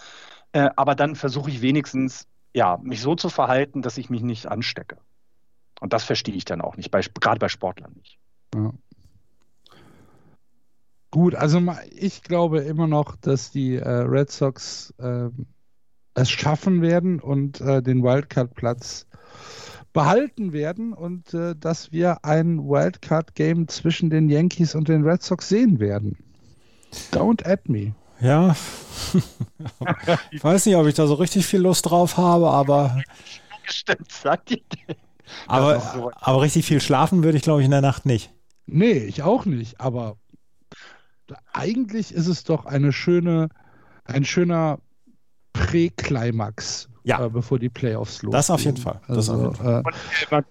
Äh, 0.52 0.70
aber 0.74 0.94
dann 0.94 1.16
versuche 1.16 1.50
ich 1.50 1.60
wenigstens, 1.60 2.26
ja, 2.54 2.78
mich 2.82 3.02
so 3.02 3.14
zu 3.14 3.28
verhalten, 3.28 3.82
dass 3.82 3.98
ich 3.98 4.08
mich 4.08 4.22
nicht 4.22 4.46
anstecke. 4.46 4.96
Und 5.80 5.92
das 5.92 6.02
verstehe 6.02 6.34
ich 6.34 6.46
dann 6.46 6.62
auch 6.62 6.78
nicht, 6.78 6.90
bei, 6.90 7.02
gerade 7.20 7.38
bei 7.38 7.50
Sportlern 7.50 7.92
nicht. 7.94 8.18
Ja. 8.54 8.72
Gut, 11.10 11.34
also 11.34 11.60
ich 11.90 12.22
glaube 12.22 12.60
immer 12.60 12.86
noch, 12.86 13.14
dass 13.16 13.50
die 13.50 13.74
äh, 13.74 13.86
Red 13.86 14.30
Sox 14.30 14.94
äh, 14.96 15.28
es 16.14 16.30
schaffen 16.30 16.80
werden 16.80 17.20
und 17.20 17.60
äh, 17.60 17.82
den 17.82 18.02
Wildcard-Platz 18.02 19.06
behalten 19.92 20.52
werden 20.52 20.92
und 20.92 21.34
äh, 21.34 21.54
dass 21.58 21.92
wir 21.92 22.24
ein 22.24 22.58
Wildcard-Game 22.58 23.68
zwischen 23.68 24.10
den 24.10 24.28
Yankees 24.28 24.74
und 24.74 24.88
den 24.88 25.04
Red 25.04 25.22
Sox 25.22 25.48
sehen 25.48 25.80
werden. 25.80 26.16
Don't 27.12 27.46
add 27.46 27.62
me. 27.66 27.94
Ja, 28.20 28.54
ich 30.30 30.44
weiß 30.44 30.66
nicht, 30.66 30.76
ob 30.76 30.86
ich 30.86 30.94
da 30.94 31.06
so 31.06 31.14
richtig 31.14 31.44
viel 31.44 31.60
Lust 31.60 31.90
drauf 31.90 32.16
habe, 32.16 32.50
aber. 32.50 33.02
Aber, 35.46 36.12
aber 36.20 36.42
richtig 36.42 36.66
viel 36.66 36.80
schlafen 36.80 37.24
würde 37.24 37.36
ich, 37.36 37.42
glaube 37.42 37.60
ich, 37.60 37.64
in 37.64 37.70
der 37.70 37.80
Nacht 37.80 38.06
nicht. 38.06 38.32
Nee, 38.66 38.98
ich 38.98 39.22
auch 39.22 39.44
nicht. 39.44 39.80
Aber 39.80 40.16
eigentlich 41.52 42.12
ist 42.12 42.26
es 42.26 42.44
doch 42.44 42.66
eine 42.66 42.92
schöne, 42.92 43.48
ein 44.04 44.24
schöner 44.24 44.78
Prä-Climax, 45.66 46.88
ja. 47.04 47.24
äh, 47.24 47.28
bevor 47.28 47.58
die 47.58 47.68
Playoffs 47.68 48.22
losgehen. 48.22 48.32
Das 48.32 48.50
auf 48.50 48.64
jeden 48.64 48.76
Fall. 48.76 49.00
Das 49.08 49.30
also, 49.30 49.48
auf 49.48 49.58
jeden 49.58 49.82
Fall. 49.82 49.82
Äh, 49.84 50.24
man 50.30 50.44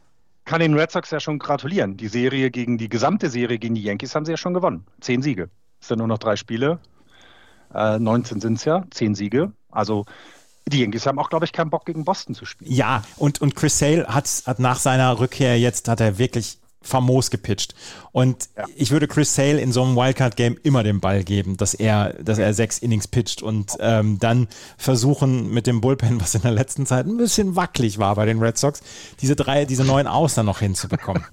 kann 0.45 0.59
den 0.59 0.73
Red 0.73 0.91
Sox 0.91 1.11
ja 1.11 1.19
schon 1.19 1.39
gratulieren. 1.39 1.97
Die 1.97 2.07
Serie 2.07 2.51
gegen 2.51 2.77
die 2.77 2.89
gesamte 2.89 3.29
Serie 3.29 3.59
gegen 3.59 3.75
die 3.75 3.83
Yankees 3.83 4.15
haben 4.15 4.25
sie 4.25 4.31
ja 4.31 4.37
schon 4.37 4.53
gewonnen. 4.53 4.85
Zehn 4.99 5.21
Siege. 5.21 5.49
Es 5.79 5.87
sind 5.87 5.99
nur 5.99 6.07
noch 6.07 6.17
drei 6.17 6.35
Spiele. 6.35 6.79
Äh, 7.73 7.99
19 7.99 8.41
sind 8.41 8.55
es 8.55 8.65
ja, 8.65 8.83
zehn 8.91 9.15
Siege. 9.15 9.51
Also 9.69 10.05
die 10.67 10.81
Yankees 10.81 11.05
haben 11.05 11.19
auch, 11.19 11.29
glaube 11.29 11.45
ich, 11.45 11.53
keinen 11.53 11.69
Bock 11.69 11.85
gegen 11.85 12.05
Boston 12.05 12.35
zu 12.35 12.45
spielen. 12.45 12.71
Ja, 12.71 13.03
und, 13.17 13.41
und 13.41 13.55
Chris 13.55 13.79
Sale 13.79 14.05
hat, 14.07 14.27
hat 14.45 14.59
nach 14.59 14.79
seiner 14.79 15.19
Rückkehr 15.19 15.59
jetzt, 15.59 15.87
hat 15.87 16.01
er 16.01 16.17
wirklich 16.17 16.60
famos 16.81 17.29
gepitcht. 17.29 17.75
Und 18.11 18.49
ja. 18.57 18.65
ich 18.75 18.91
würde 18.91 19.07
Chris 19.07 19.35
Sale 19.35 19.59
in 19.61 19.71
so 19.71 19.83
einem 19.83 19.95
Wildcard-Game 19.95 20.57
immer 20.63 20.83
den 20.83 20.99
Ball 20.99 21.23
geben, 21.23 21.57
dass 21.57 21.73
er, 21.73 22.13
dass 22.13 22.37
er 22.39 22.53
sechs 22.53 22.79
Innings 22.79 23.07
pitcht 23.07 23.41
und 23.41 23.77
ähm, 23.79 24.19
dann 24.19 24.47
versuchen 24.77 25.51
mit 25.51 25.67
dem 25.67 25.81
Bullpen, 25.81 26.19
was 26.19 26.35
in 26.35 26.41
der 26.41 26.51
letzten 26.51 26.85
Zeit 26.85 27.05
ein 27.05 27.17
bisschen 27.17 27.55
wackelig 27.55 27.99
war 27.99 28.15
bei 28.15 28.25
den 28.25 28.39
Red 28.39 28.57
Sox, 28.57 28.81
diese 29.21 29.35
drei, 29.35 29.65
diese 29.65 29.85
neuen 29.85 30.07
Aus 30.07 30.33
dann 30.33 30.47
noch 30.47 30.59
hinzubekommen. 30.59 31.23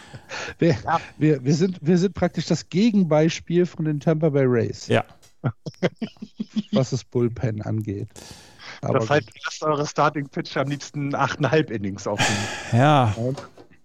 wir, 0.58 0.76
ja. 0.84 1.00
wir, 1.16 1.44
wir, 1.44 1.54
sind, 1.54 1.78
wir 1.80 1.98
sind 1.98 2.14
praktisch 2.14 2.46
das 2.46 2.68
Gegenbeispiel 2.68 3.66
von 3.66 3.84
den 3.84 4.00
Tampa 4.00 4.30
Bay 4.30 4.44
Rays. 4.46 4.88
Ja. 4.88 5.04
was 6.72 6.90
das 6.90 7.04
Bullpen 7.04 7.62
angeht. 7.62 8.08
Aber 8.82 9.00
das 9.00 9.10
heißt, 9.10 9.28
lasst 9.44 9.62
eure 9.62 9.86
Starting 9.86 10.28
Pitch 10.28 10.56
am 10.56 10.68
liebsten 10.68 11.14
8,5 11.14 11.70
Innings 11.70 12.06
auf 12.06 12.20
Ja. 12.72 13.14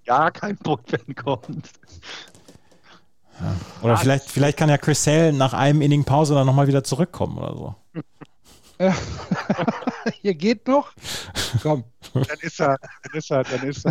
Ja, 0.06 0.32
kein 0.32 0.58
Bullpen 0.58 1.16
kommt. 1.16 1.72
Ja. 3.40 3.56
Oder 3.82 3.98
vielleicht, 3.98 4.30
vielleicht 4.30 4.58
kann 4.58 4.70
ja 4.70 4.78
Chris 4.78 5.04
Sale 5.04 5.34
nach 5.34 5.54
einem 5.54 5.82
Inning 5.82 6.04
Pause 6.04 6.36
dann 6.36 6.46
nochmal 6.46 6.68
wieder 6.68 6.84
zurückkommen 6.84 7.38
oder 7.38 7.56
so. 7.56 7.76
Ja. 8.80 8.96
Hier 10.22 10.36
geht 10.36 10.68
noch. 10.68 10.94
Komm. 11.62 11.84
Dann 12.14 12.40
ist 12.42 12.60
er, 12.60 12.78
dann 13.04 13.14
ist 13.14 13.32
er, 13.32 13.44
dann 13.44 13.68
ist 13.68 13.86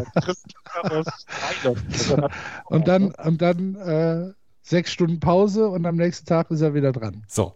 er. 2.11 2.31
und 2.67 2.89
dann, 2.89 3.13
und 3.13 3.43
dann 3.43 3.75
äh, 3.77 4.33
sechs 4.63 4.93
Stunden 4.93 5.21
Pause 5.21 5.69
und 5.69 5.87
am 5.87 5.97
nächsten 5.97 6.27
Tag 6.27 6.51
ist 6.51 6.61
er 6.61 6.75
wieder 6.75 6.93
dran. 6.93 7.25
So, 7.27 7.55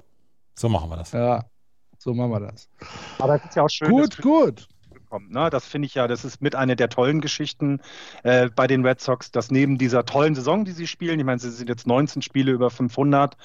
so 0.54 0.68
machen 0.68 0.90
wir 0.90 0.96
das. 0.96 1.12
Ja. 1.12 1.44
So 1.98 2.14
machen 2.14 2.30
wir 2.30 2.40
das. 2.40 2.68
Aber 3.18 3.38
das 3.38 3.48
ist 3.48 3.56
ja 3.56 3.64
auch 3.64 3.70
schön. 3.70 3.90
Gut, 3.90 4.22
gut. 4.22 4.68
Ne? 5.28 5.50
Das 5.50 5.66
finde 5.66 5.86
ich 5.86 5.94
ja, 5.94 6.08
das 6.08 6.24
ist 6.24 6.42
mit 6.42 6.54
einer 6.54 6.76
der 6.76 6.88
tollen 6.88 7.20
Geschichten 7.20 7.80
äh, 8.22 8.48
bei 8.54 8.66
den 8.66 8.84
Red 8.84 9.00
Sox, 9.00 9.30
dass 9.30 9.50
neben 9.50 9.78
dieser 9.78 10.04
tollen 10.04 10.34
Saison, 10.34 10.64
die 10.64 10.72
sie 10.72 10.86
spielen, 10.86 11.18
ich 11.18 11.24
meine, 11.24 11.38
sie 11.38 11.50
sind 11.50 11.68
jetzt 11.68 11.86
19 11.86 12.22
Spiele 12.22 12.52
über 12.52 12.70
500, 12.70 13.36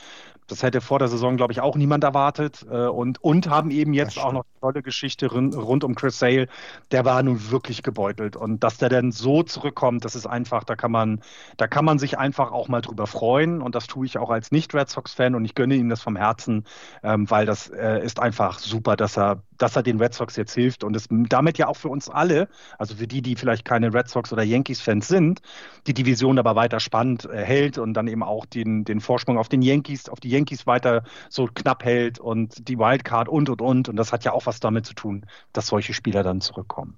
das 0.47 0.63
hätte 0.63 0.81
vor 0.81 0.99
der 0.99 1.07
Saison, 1.07 1.37
glaube 1.37 1.53
ich, 1.53 1.61
auch 1.61 1.75
niemand 1.75 2.03
erwartet. 2.03 2.65
Äh, 2.69 2.87
und, 2.87 3.23
und 3.23 3.49
haben 3.49 3.71
eben 3.71 3.93
jetzt 3.93 4.19
auch 4.19 4.33
noch 4.33 4.43
eine 4.43 4.59
tolle 4.59 4.83
Geschichte 4.83 5.31
rund 5.31 5.83
um 5.83 5.95
Chris 5.95 6.19
Sale. 6.19 6.47
Der 6.91 7.05
war 7.05 7.23
nun 7.23 7.51
wirklich 7.51 7.83
gebeutelt. 7.83 8.35
Und 8.35 8.63
dass 8.63 8.77
der 8.77 8.89
dann 8.89 9.11
so 9.11 9.43
zurückkommt, 9.43 10.03
das 10.05 10.15
ist 10.15 10.25
einfach, 10.25 10.63
da 10.63 10.75
kann 10.75 10.91
man, 10.91 11.21
da 11.57 11.67
kann 11.67 11.85
man 11.85 11.99
sich 11.99 12.17
einfach 12.17 12.51
auch 12.51 12.67
mal 12.67 12.81
drüber 12.81 13.07
freuen. 13.07 13.61
Und 13.61 13.75
das 13.75 13.87
tue 13.87 14.05
ich 14.05 14.17
auch 14.17 14.29
als 14.29 14.51
Nicht-Red 14.51 14.89
Sox-Fan 14.89 15.35
und 15.35 15.45
ich 15.45 15.55
gönne 15.55 15.75
ihm 15.75 15.89
das 15.89 16.01
vom 16.01 16.15
Herzen, 16.15 16.65
ähm, 17.03 17.29
weil 17.29 17.45
das 17.45 17.69
äh, 17.69 18.03
ist 18.03 18.19
einfach 18.19 18.59
super, 18.59 18.95
dass 18.95 19.17
er, 19.17 19.43
dass 19.57 19.75
er 19.75 19.83
den 19.83 19.99
Red 19.99 20.13
Sox 20.13 20.35
jetzt 20.35 20.53
hilft 20.53 20.83
und 20.83 20.95
es 20.95 21.07
damit 21.09 21.57
ja 21.57 21.67
auch 21.67 21.77
für 21.77 21.89
uns 21.89 22.09
alle, 22.09 22.49
also 22.77 22.95
für 22.95 23.07
die, 23.07 23.21
die 23.21 23.35
vielleicht 23.35 23.63
keine 23.63 23.93
Red 23.93 24.09
Sox 24.09 24.33
oder 24.33 24.43
Yankees-Fans 24.43 25.07
sind, 25.07 25.41
die 25.87 25.93
Division 25.93 26.39
aber 26.39 26.55
weiter 26.55 26.79
spannend 26.79 27.25
äh, 27.25 27.43
hält 27.43 27.77
und 27.77 27.93
dann 27.93 28.07
eben 28.07 28.23
auch 28.23 28.45
den, 28.45 28.83
den 28.83 28.99
Vorsprung 28.99 29.37
auf 29.37 29.49
den 29.49 29.61
Yankees, 29.61 30.09
auf 30.09 30.19
die 30.19 30.29
Yankees 30.31 30.67
weiter 30.67 31.03
so 31.29 31.47
knapp 31.47 31.83
hält 31.83 32.19
und 32.19 32.67
die 32.67 32.77
Wildcard 32.77 33.29
und 33.29 33.49
und 33.49 33.61
und. 33.61 33.89
Und 33.89 33.95
das 33.95 34.11
hat 34.11 34.23
ja 34.23 34.31
auch 34.33 34.45
was 34.45 34.59
damit 34.59 34.85
zu 34.85 34.93
tun, 34.93 35.25
dass 35.53 35.67
solche 35.67 35.93
Spieler 35.93 36.23
dann 36.23 36.41
zurückkommen. 36.41 36.97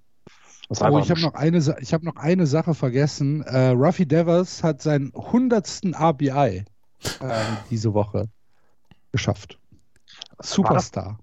Oh, 0.70 1.00
ich 1.00 1.12
habe 1.12 1.22
noch, 1.22 1.34
eine, 1.34 1.60
hab 1.60 2.04
noch 2.04 2.16
eine 2.16 2.48
Sache 2.48 2.74
vergessen. 2.74 3.42
Äh, 3.44 3.70
Ruffy 3.70 4.06
Devers 4.06 4.64
hat 4.64 4.82
seinen 4.82 5.14
100. 5.14 5.82
RBI 6.00 6.30
äh, 6.40 6.64
diese 7.70 7.94
Woche 7.94 8.30
geschafft. 9.12 9.60
Superstar. 10.40 11.20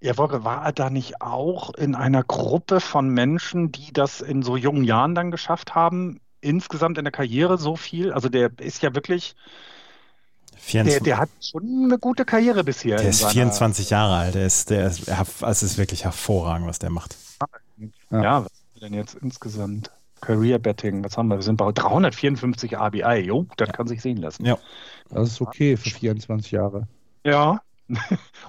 Ja, 0.00 0.18
Wolke, 0.18 0.44
war 0.44 0.66
er 0.66 0.72
da 0.72 0.90
nicht 0.90 1.22
auch 1.22 1.72
in 1.74 1.94
einer 1.94 2.22
Gruppe 2.22 2.80
von 2.80 3.08
Menschen, 3.08 3.72
die 3.72 3.92
das 3.92 4.20
in 4.20 4.42
so 4.42 4.56
jungen 4.56 4.84
Jahren 4.84 5.14
dann 5.14 5.30
geschafft 5.30 5.74
haben? 5.74 6.20
Insgesamt 6.42 6.98
in 6.98 7.04
der 7.04 7.12
Karriere 7.12 7.56
so 7.56 7.74
viel? 7.74 8.12
Also 8.12 8.28
der 8.28 8.50
ist 8.58 8.82
ja 8.82 8.94
wirklich, 8.94 9.34
24, 9.34 9.73
der, 10.72 11.00
der, 11.00 11.18
hat 11.18 11.28
schon 11.40 11.84
eine 11.84 11.98
gute 11.98 12.24
Karriere 12.24 12.64
bisher. 12.64 12.96
Der 12.96 13.08
ist 13.08 13.24
24 13.24 13.90
Jahre 13.90 14.16
alt. 14.16 14.34
Der 14.34 14.46
ist, 14.46 14.70
der 14.70 14.86
ist, 14.86 15.08
es 15.08 15.62
ist 15.62 15.78
wirklich 15.78 16.04
hervorragend, 16.04 16.66
was 16.66 16.78
der 16.78 16.90
macht. 16.90 17.16
Ja, 18.10 18.22
ja 18.22 18.44
was 18.44 18.50
haben 18.50 18.70
wir 18.74 18.80
denn 18.80 18.94
jetzt 18.94 19.14
insgesamt? 19.14 19.90
Career 20.20 20.58
Betting, 20.58 21.04
was 21.04 21.18
haben 21.18 21.28
wir? 21.28 21.36
Wir 21.36 21.42
sind 21.42 21.56
bei 21.56 21.70
354 21.70 22.78
ABI. 22.78 23.18
Jo, 23.26 23.46
das 23.56 23.68
ja. 23.68 23.72
kann 23.74 23.86
sich 23.86 24.00
sehen 24.00 24.16
lassen. 24.16 24.44
Ja. 24.46 24.58
Das 25.10 25.28
ist 25.28 25.40
okay 25.40 25.76
für 25.76 25.90
24 25.90 26.52
Jahre. 26.52 26.88
Ja. 27.24 27.60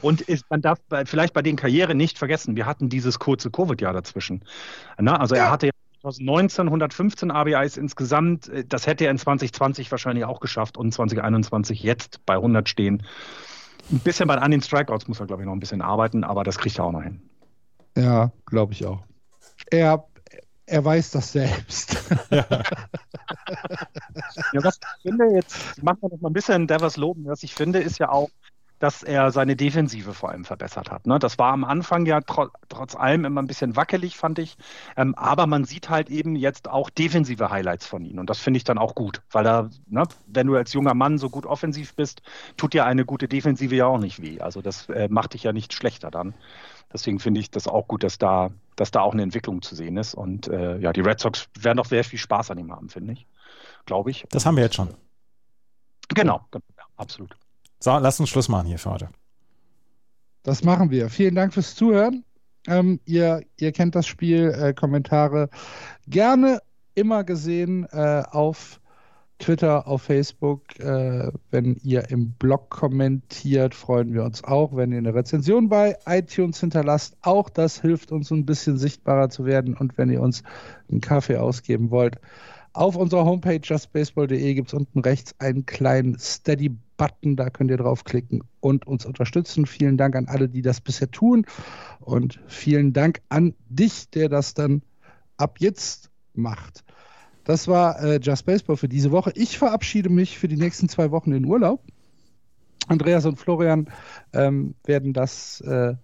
Und 0.01 0.21
ist, 0.21 0.45
man 0.49 0.61
darf 0.61 0.79
bei, 0.87 1.05
vielleicht 1.05 1.33
bei 1.33 1.41
den 1.41 1.57
Karrieren 1.57 1.97
nicht 1.97 2.17
vergessen, 2.17 2.55
wir 2.55 2.65
hatten 2.65 2.87
dieses 2.87 3.19
kurze 3.19 3.51
Covid-Jahr 3.51 3.91
dazwischen. 3.91 4.43
Na, 4.97 5.17
also 5.17 5.35
ja. 5.35 5.45
er 5.45 5.51
hatte 5.51 5.67
ja 5.67 5.73
2019 6.05 6.67
115 6.67 7.31
ABIs 7.31 7.77
insgesamt. 7.77 8.49
Äh, 8.49 8.65
das 8.65 8.85
hätte 8.87 9.05
er 9.05 9.11
in 9.11 9.17
2020 9.17 9.91
wahrscheinlich 9.91 10.25
auch 10.25 10.39
geschafft 10.39 10.77
und 10.77 10.91
2021 10.91 11.81
jetzt 11.81 12.25
bei 12.25 12.35
100 12.35 12.69
stehen. 12.69 13.03
Ein 13.91 13.99
bisschen 13.99 14.27
bei 14.27 14.35
den 14.35 14.61
Strikeouts 14.61 15.07
muss 15.07 15.19
er, 15.19 15.27
glaube 15.27 15.43
ich, 15.43 15.45
noch 15.45 15.53
ein 15.53 15.59
bisschen 15.59 15.81
arbeiten, 15.81 16.23
aber 16.23 16.43
das 16.43 16.57
kriegt 16.57 16.77
er 16.77 16.85
auch 16.85 16.91
noch 16.91 17.03
hin. 17.03 17.21
Ja, 17.97 18.31
glaube 18.45 18.73
ich 18.73 18.85
auch. 18.85 19.03
Er, 19.69 20.05
er 20.65 20.85
weiß 20.85 21.11
das 21.11 21.31
selbst. 21.31 21.97
Ja. 22.29 22.45
ja, 24.53 24.63
was 24.63 24.77
ich 24.77 25.01
finde, 25.03 25.25
jetzt 25.33 25.81
machen 25.83 25.99
wir 26.01 26.09
noch 26.09 26.21
mal 26.21 26.29
ein 26.29 26.33
bisschen 26.33 26.67
Devers 26.67 26.97
loben. 26.97 27.25
Was 27.25 27.43
ich 27.43 27.53
finde, 27.53 27.79
ist 27.79 27.99
ja 27.99 28.09
auch, 28.09 28.29
dass 28.79 29.03
er 29.03 29.31
seine 29.31 29.55
Defensive 29.55 30.13
vor 30.13 30.29
allem 30.29 30.45
verbessert 30.45 30.91
hat. 30.91 31.07
Ne? 31.07 31.17
Das 31.19 31.37
war 31.37 31.53
am 31.53 31.63
Anfang 31.63 32.05
ja 32.05 32.21
tro 32.21 32.47
trotz 32.69 32.95
allem 32.95 33.25
immer 33.25 33.41
ein 33.41 33.47
bisschen 33.47 33.75
wackelig, 33.75 34.17
fand 34.17 34.39
ich. 34.39 34.57
Ähm, 34.97 35.15
aber 35.15 35.47
man 35.47 35.63
sieht 35.65 35.89
halt 35.89 36.09
eben 36.09 36.35
jetzt 36.35 36.69
auch 36.69 36.89
defensive 36.89 37.49
Highlights 37.49 37.87
von 37.87 38.03
ihm. 38.03 38.19
Und 38.19 38.29
das 38.29 38.39
finde 38.39 38.57
ich 38.57 38.63
dann 38.63 38.77
auch 38.77 38.95
gut, 38.95 39.21
weil 39.31 39.43
da, 39.43 39.69
ne, 39.87 40.03
wenn 40.27 40.47
du 40.47 40.55
als 40.55 40.73
junger 40.73 40.93
Mann 40.93 41.17
so 41.17 41.29
gut 41.29 41.45
offensiv 41.45 41.95
bist, 41.95 42.21
tut 42.57 42.73
dir 42.73 42.85
eine 42.85 43.05
gute 43.05 43.27
Defensive 43.27 43.75
ja 43.75 43.85
auch 43.85 43.99
nicht 43.99 44.21
weh. 44.21 44.41
Also 44.41 44.61
das 44.61 44.89
äh, 44.89 45.07
macht 45.09 45.33
dich 45.33 45.43
ja 45.43 45.53
nicht 45.53 45.73
schlechter 45.73 46.11
dann. 46.11 46.33
Deswegen 46.91 47.19
finde 47.19 47.39
ich 47.39 47.51
das 47.51 47.67
auch 47.67 47.87
gut, 47.87 48.03
dass 48.03 48.17
da, 48.17 48.51
dass 48.75 48.91
da 48.91 49.01
auch 49.01 49.13
eine 49.13 49.23
Entwicklung 49.23 49.61
zu 49.61 49.75
sehen 49.75 49.97
ist. 49.97 50.13
Und 50.13 50.47
äh, 50.47 50.77
ja, 50.77 50.93
die 50.93 51.01
Red 51.01 51.19
Sox 51.19 51.49
werden 51.59 51.77
doch 51.77 51.85
sehr 51.85 52.03
viel 52.03 52.19
Spaß 52.19 52.51
an 52.51 52.57
ihm 52.57 52.71
haben, 52.71 52.89
finde 52.89 53.13
ich. 53.13 53.25
Glaube 53.85 54.11
ich. 54.11 54.25
Das 54.29 54.45
haben 54.45 54.55
wir 54.55 54.63
jetzt 54.63 54.75
schon. 54.75 54.89
Genau, 56.09 56.41
genau 56.51 56.63
ja, 56.77 56.83
absolut. 56.97 57.35
So, 57.79 57.97
lass 57.97 58.19
uns 58.19 58.29
Schluss 58.29 58.49
machen 58.49 58.67
hier 58.67 58.79
für 58.79 58.91
heute. 58.91 59.09
Das 60.43 60.63
machen 60.63 60.91
wir. 60.91 61.09
Vielen 61.09 61.35
Dank 61.35 61.53
fürs 61.53 61.75
Zuhören. 61.75 62.23
Ähm, 62.67 62.99
ihr, 63.05 63.41
ihr 63.57 63.71
kennt 63.71 63.95
das 63.95 64.07
Spiel. 64.07 64.49
Äh, 64.51 64.73
Kommentare 64.73 65.49
gerne 66.07 66.61
immer 66.95 67.23
gesehen 67.23 67.85
äh, 67.91 68.23
auf 68.29 68.79
Twitter, 69.39 69.87
auf 69.87 70.03
Facebook. 70.03 70.79
Äh, 70.79 71.31
wenn 71.51 71.75
ihr 71.83 72.09
im 72.09 72.31
Blog 72.33 72.69
kommentiert, 72.69 73.75
freuen 73.75 74.13
wir 74.13 74.23
uns 74.23 74.43
auch. 74.43 74.75
Wenn 74.75 74.91
ihr 74.91 74.99
eine 74.99 75.13
Rezension 75.13 75.67
bei 75.67 75.97
iTunes 76.05 76.59
hinterlasst, 76.59 77.17
auch 77.21 77.49
das 77.49 77.81
hilft 77.81 78.11
uns 78.11 78.31
ein 78.31 78.45
bisschen 78.45 78.77
sichtbarer 78.77 79.29
zu 79.29 79.45
werden. 79.45 79.75
Und 79.75 79.97
wenn 79.97 80.09
ihr 80.09 80.21
uns 80.21 80.43
einen 80.89 81.01
Kaffee 81.01 81.37
ausgeben 81.37 81.91
wollt, 81.91 82.17
auf 82.73 82.95
unserer 82.95 83.25
Homepage 83.25 83.61
justbaseball.de 83.61 84.53
gibt 84.53 84.67
es 84.69 84.73
unten 84.73 84.99
rechts 84.99 85.33
einen 85.39 85.65
kleinen 85.65 86.17
Steady-Button, 86.95 87.35
da 87.35 87.49
könnt 87.49 87.71
ihr 87.71 87.77
draufklicken 87.77 88.43
und 88.59 88.87
uns 88.87 89.05
unterstützen. 89.05 89.65
Vielen 89.65 89.97
Dank 89.97 90.15
an 90.15 90.27
alle, 90.27 90.49
die 90.49 90.61
das 90.61 90.81
bisher 90.81 91.11
tun 91.11 91.45
und 91.99 92.39
vielen 92.47 92.93
Dank 92.93 93.21
an 93.29 93.53
dich, 93.69 94.09
der 94.09 94.29
das 94.29 94.53
dann 94.53 94.81
ab 95.37 95.57
jetzt 95.59 96.09
macht. 96.33 96.83
Das 97.43 97.67
war 97.67 98.01
äh, 98.01 98.19
Just 98.21 98.45
Baseball 98.45 98.77
für 98.77 98.89
diese 98.89 99.11
Woche. 99.11 99.31
Ich 99.35 99.57
verabschiede 99.57 100.09
mich 100.09 100.39
für 100.39 100.47
die 100.47 100.57
nächsten 100.57 100.89
zwei 100.89 101.11
Wochen 101.11 101.31
in 101.31 101.45
Urlaub. 101.45 101.83
Andreas 102.87 103.25
und 103.25 103.37
Florian 103.37 103.89
ähm, 104.33 104.75
werden 104.85 105.13
das 105.13 105.61
äh, 105.61 105.95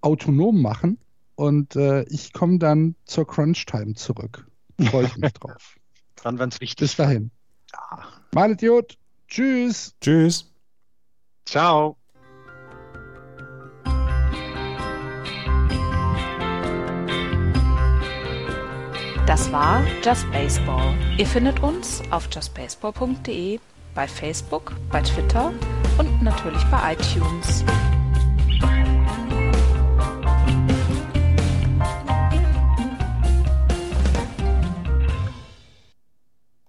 autonom 0.00 0.60
machen 0.60 0.98
und 1.34 1.76
äh, 1.76 2.02
ich 2.04 2.32
komme 2.32 2.58
dann 2.58 2.96
zur 3.04 3.26
Crunch 3.26 3.66
Time 3.66 3.94
zurück. 3.94 4.46
Freue 4.80 5.06
ich 5.06 5.16
mich 5.16 5.32
drauf. 5.34 5.76
Dann, 6.22 6.38
wenn 6.38 6.48
es 6.48 6.60
wichtig 6.60 6.78
Bis 6.78 6.96
dahin. 6.96 7.30
Ja. 7.72 8.04
Mein 8.34 8.52
Idiot. 8.52 8.98
Tschüss. 9.32 9.94
Tschüss. 9.98 10.44
Ciao. 11.46 11.96
Das 19.26 19.50
war 19.50 19.82
Just 20.04 20.30
Baseball. 20.32 20.94
Ihr 21.16 21.26
findet 21.26 21.62
uns 21.62 22.02
auf 22.10 22.28
justbaseball.de, 22.30 23.58
bei 23.94 24.06
Facebook, 24.06 24.74
bei 24.90 25.00
Twitter 25.00 25.50
und 25.96 26.22
natürlich 26.22 26.62
bei 26.64 26.92
iTunes. 26.92 27.64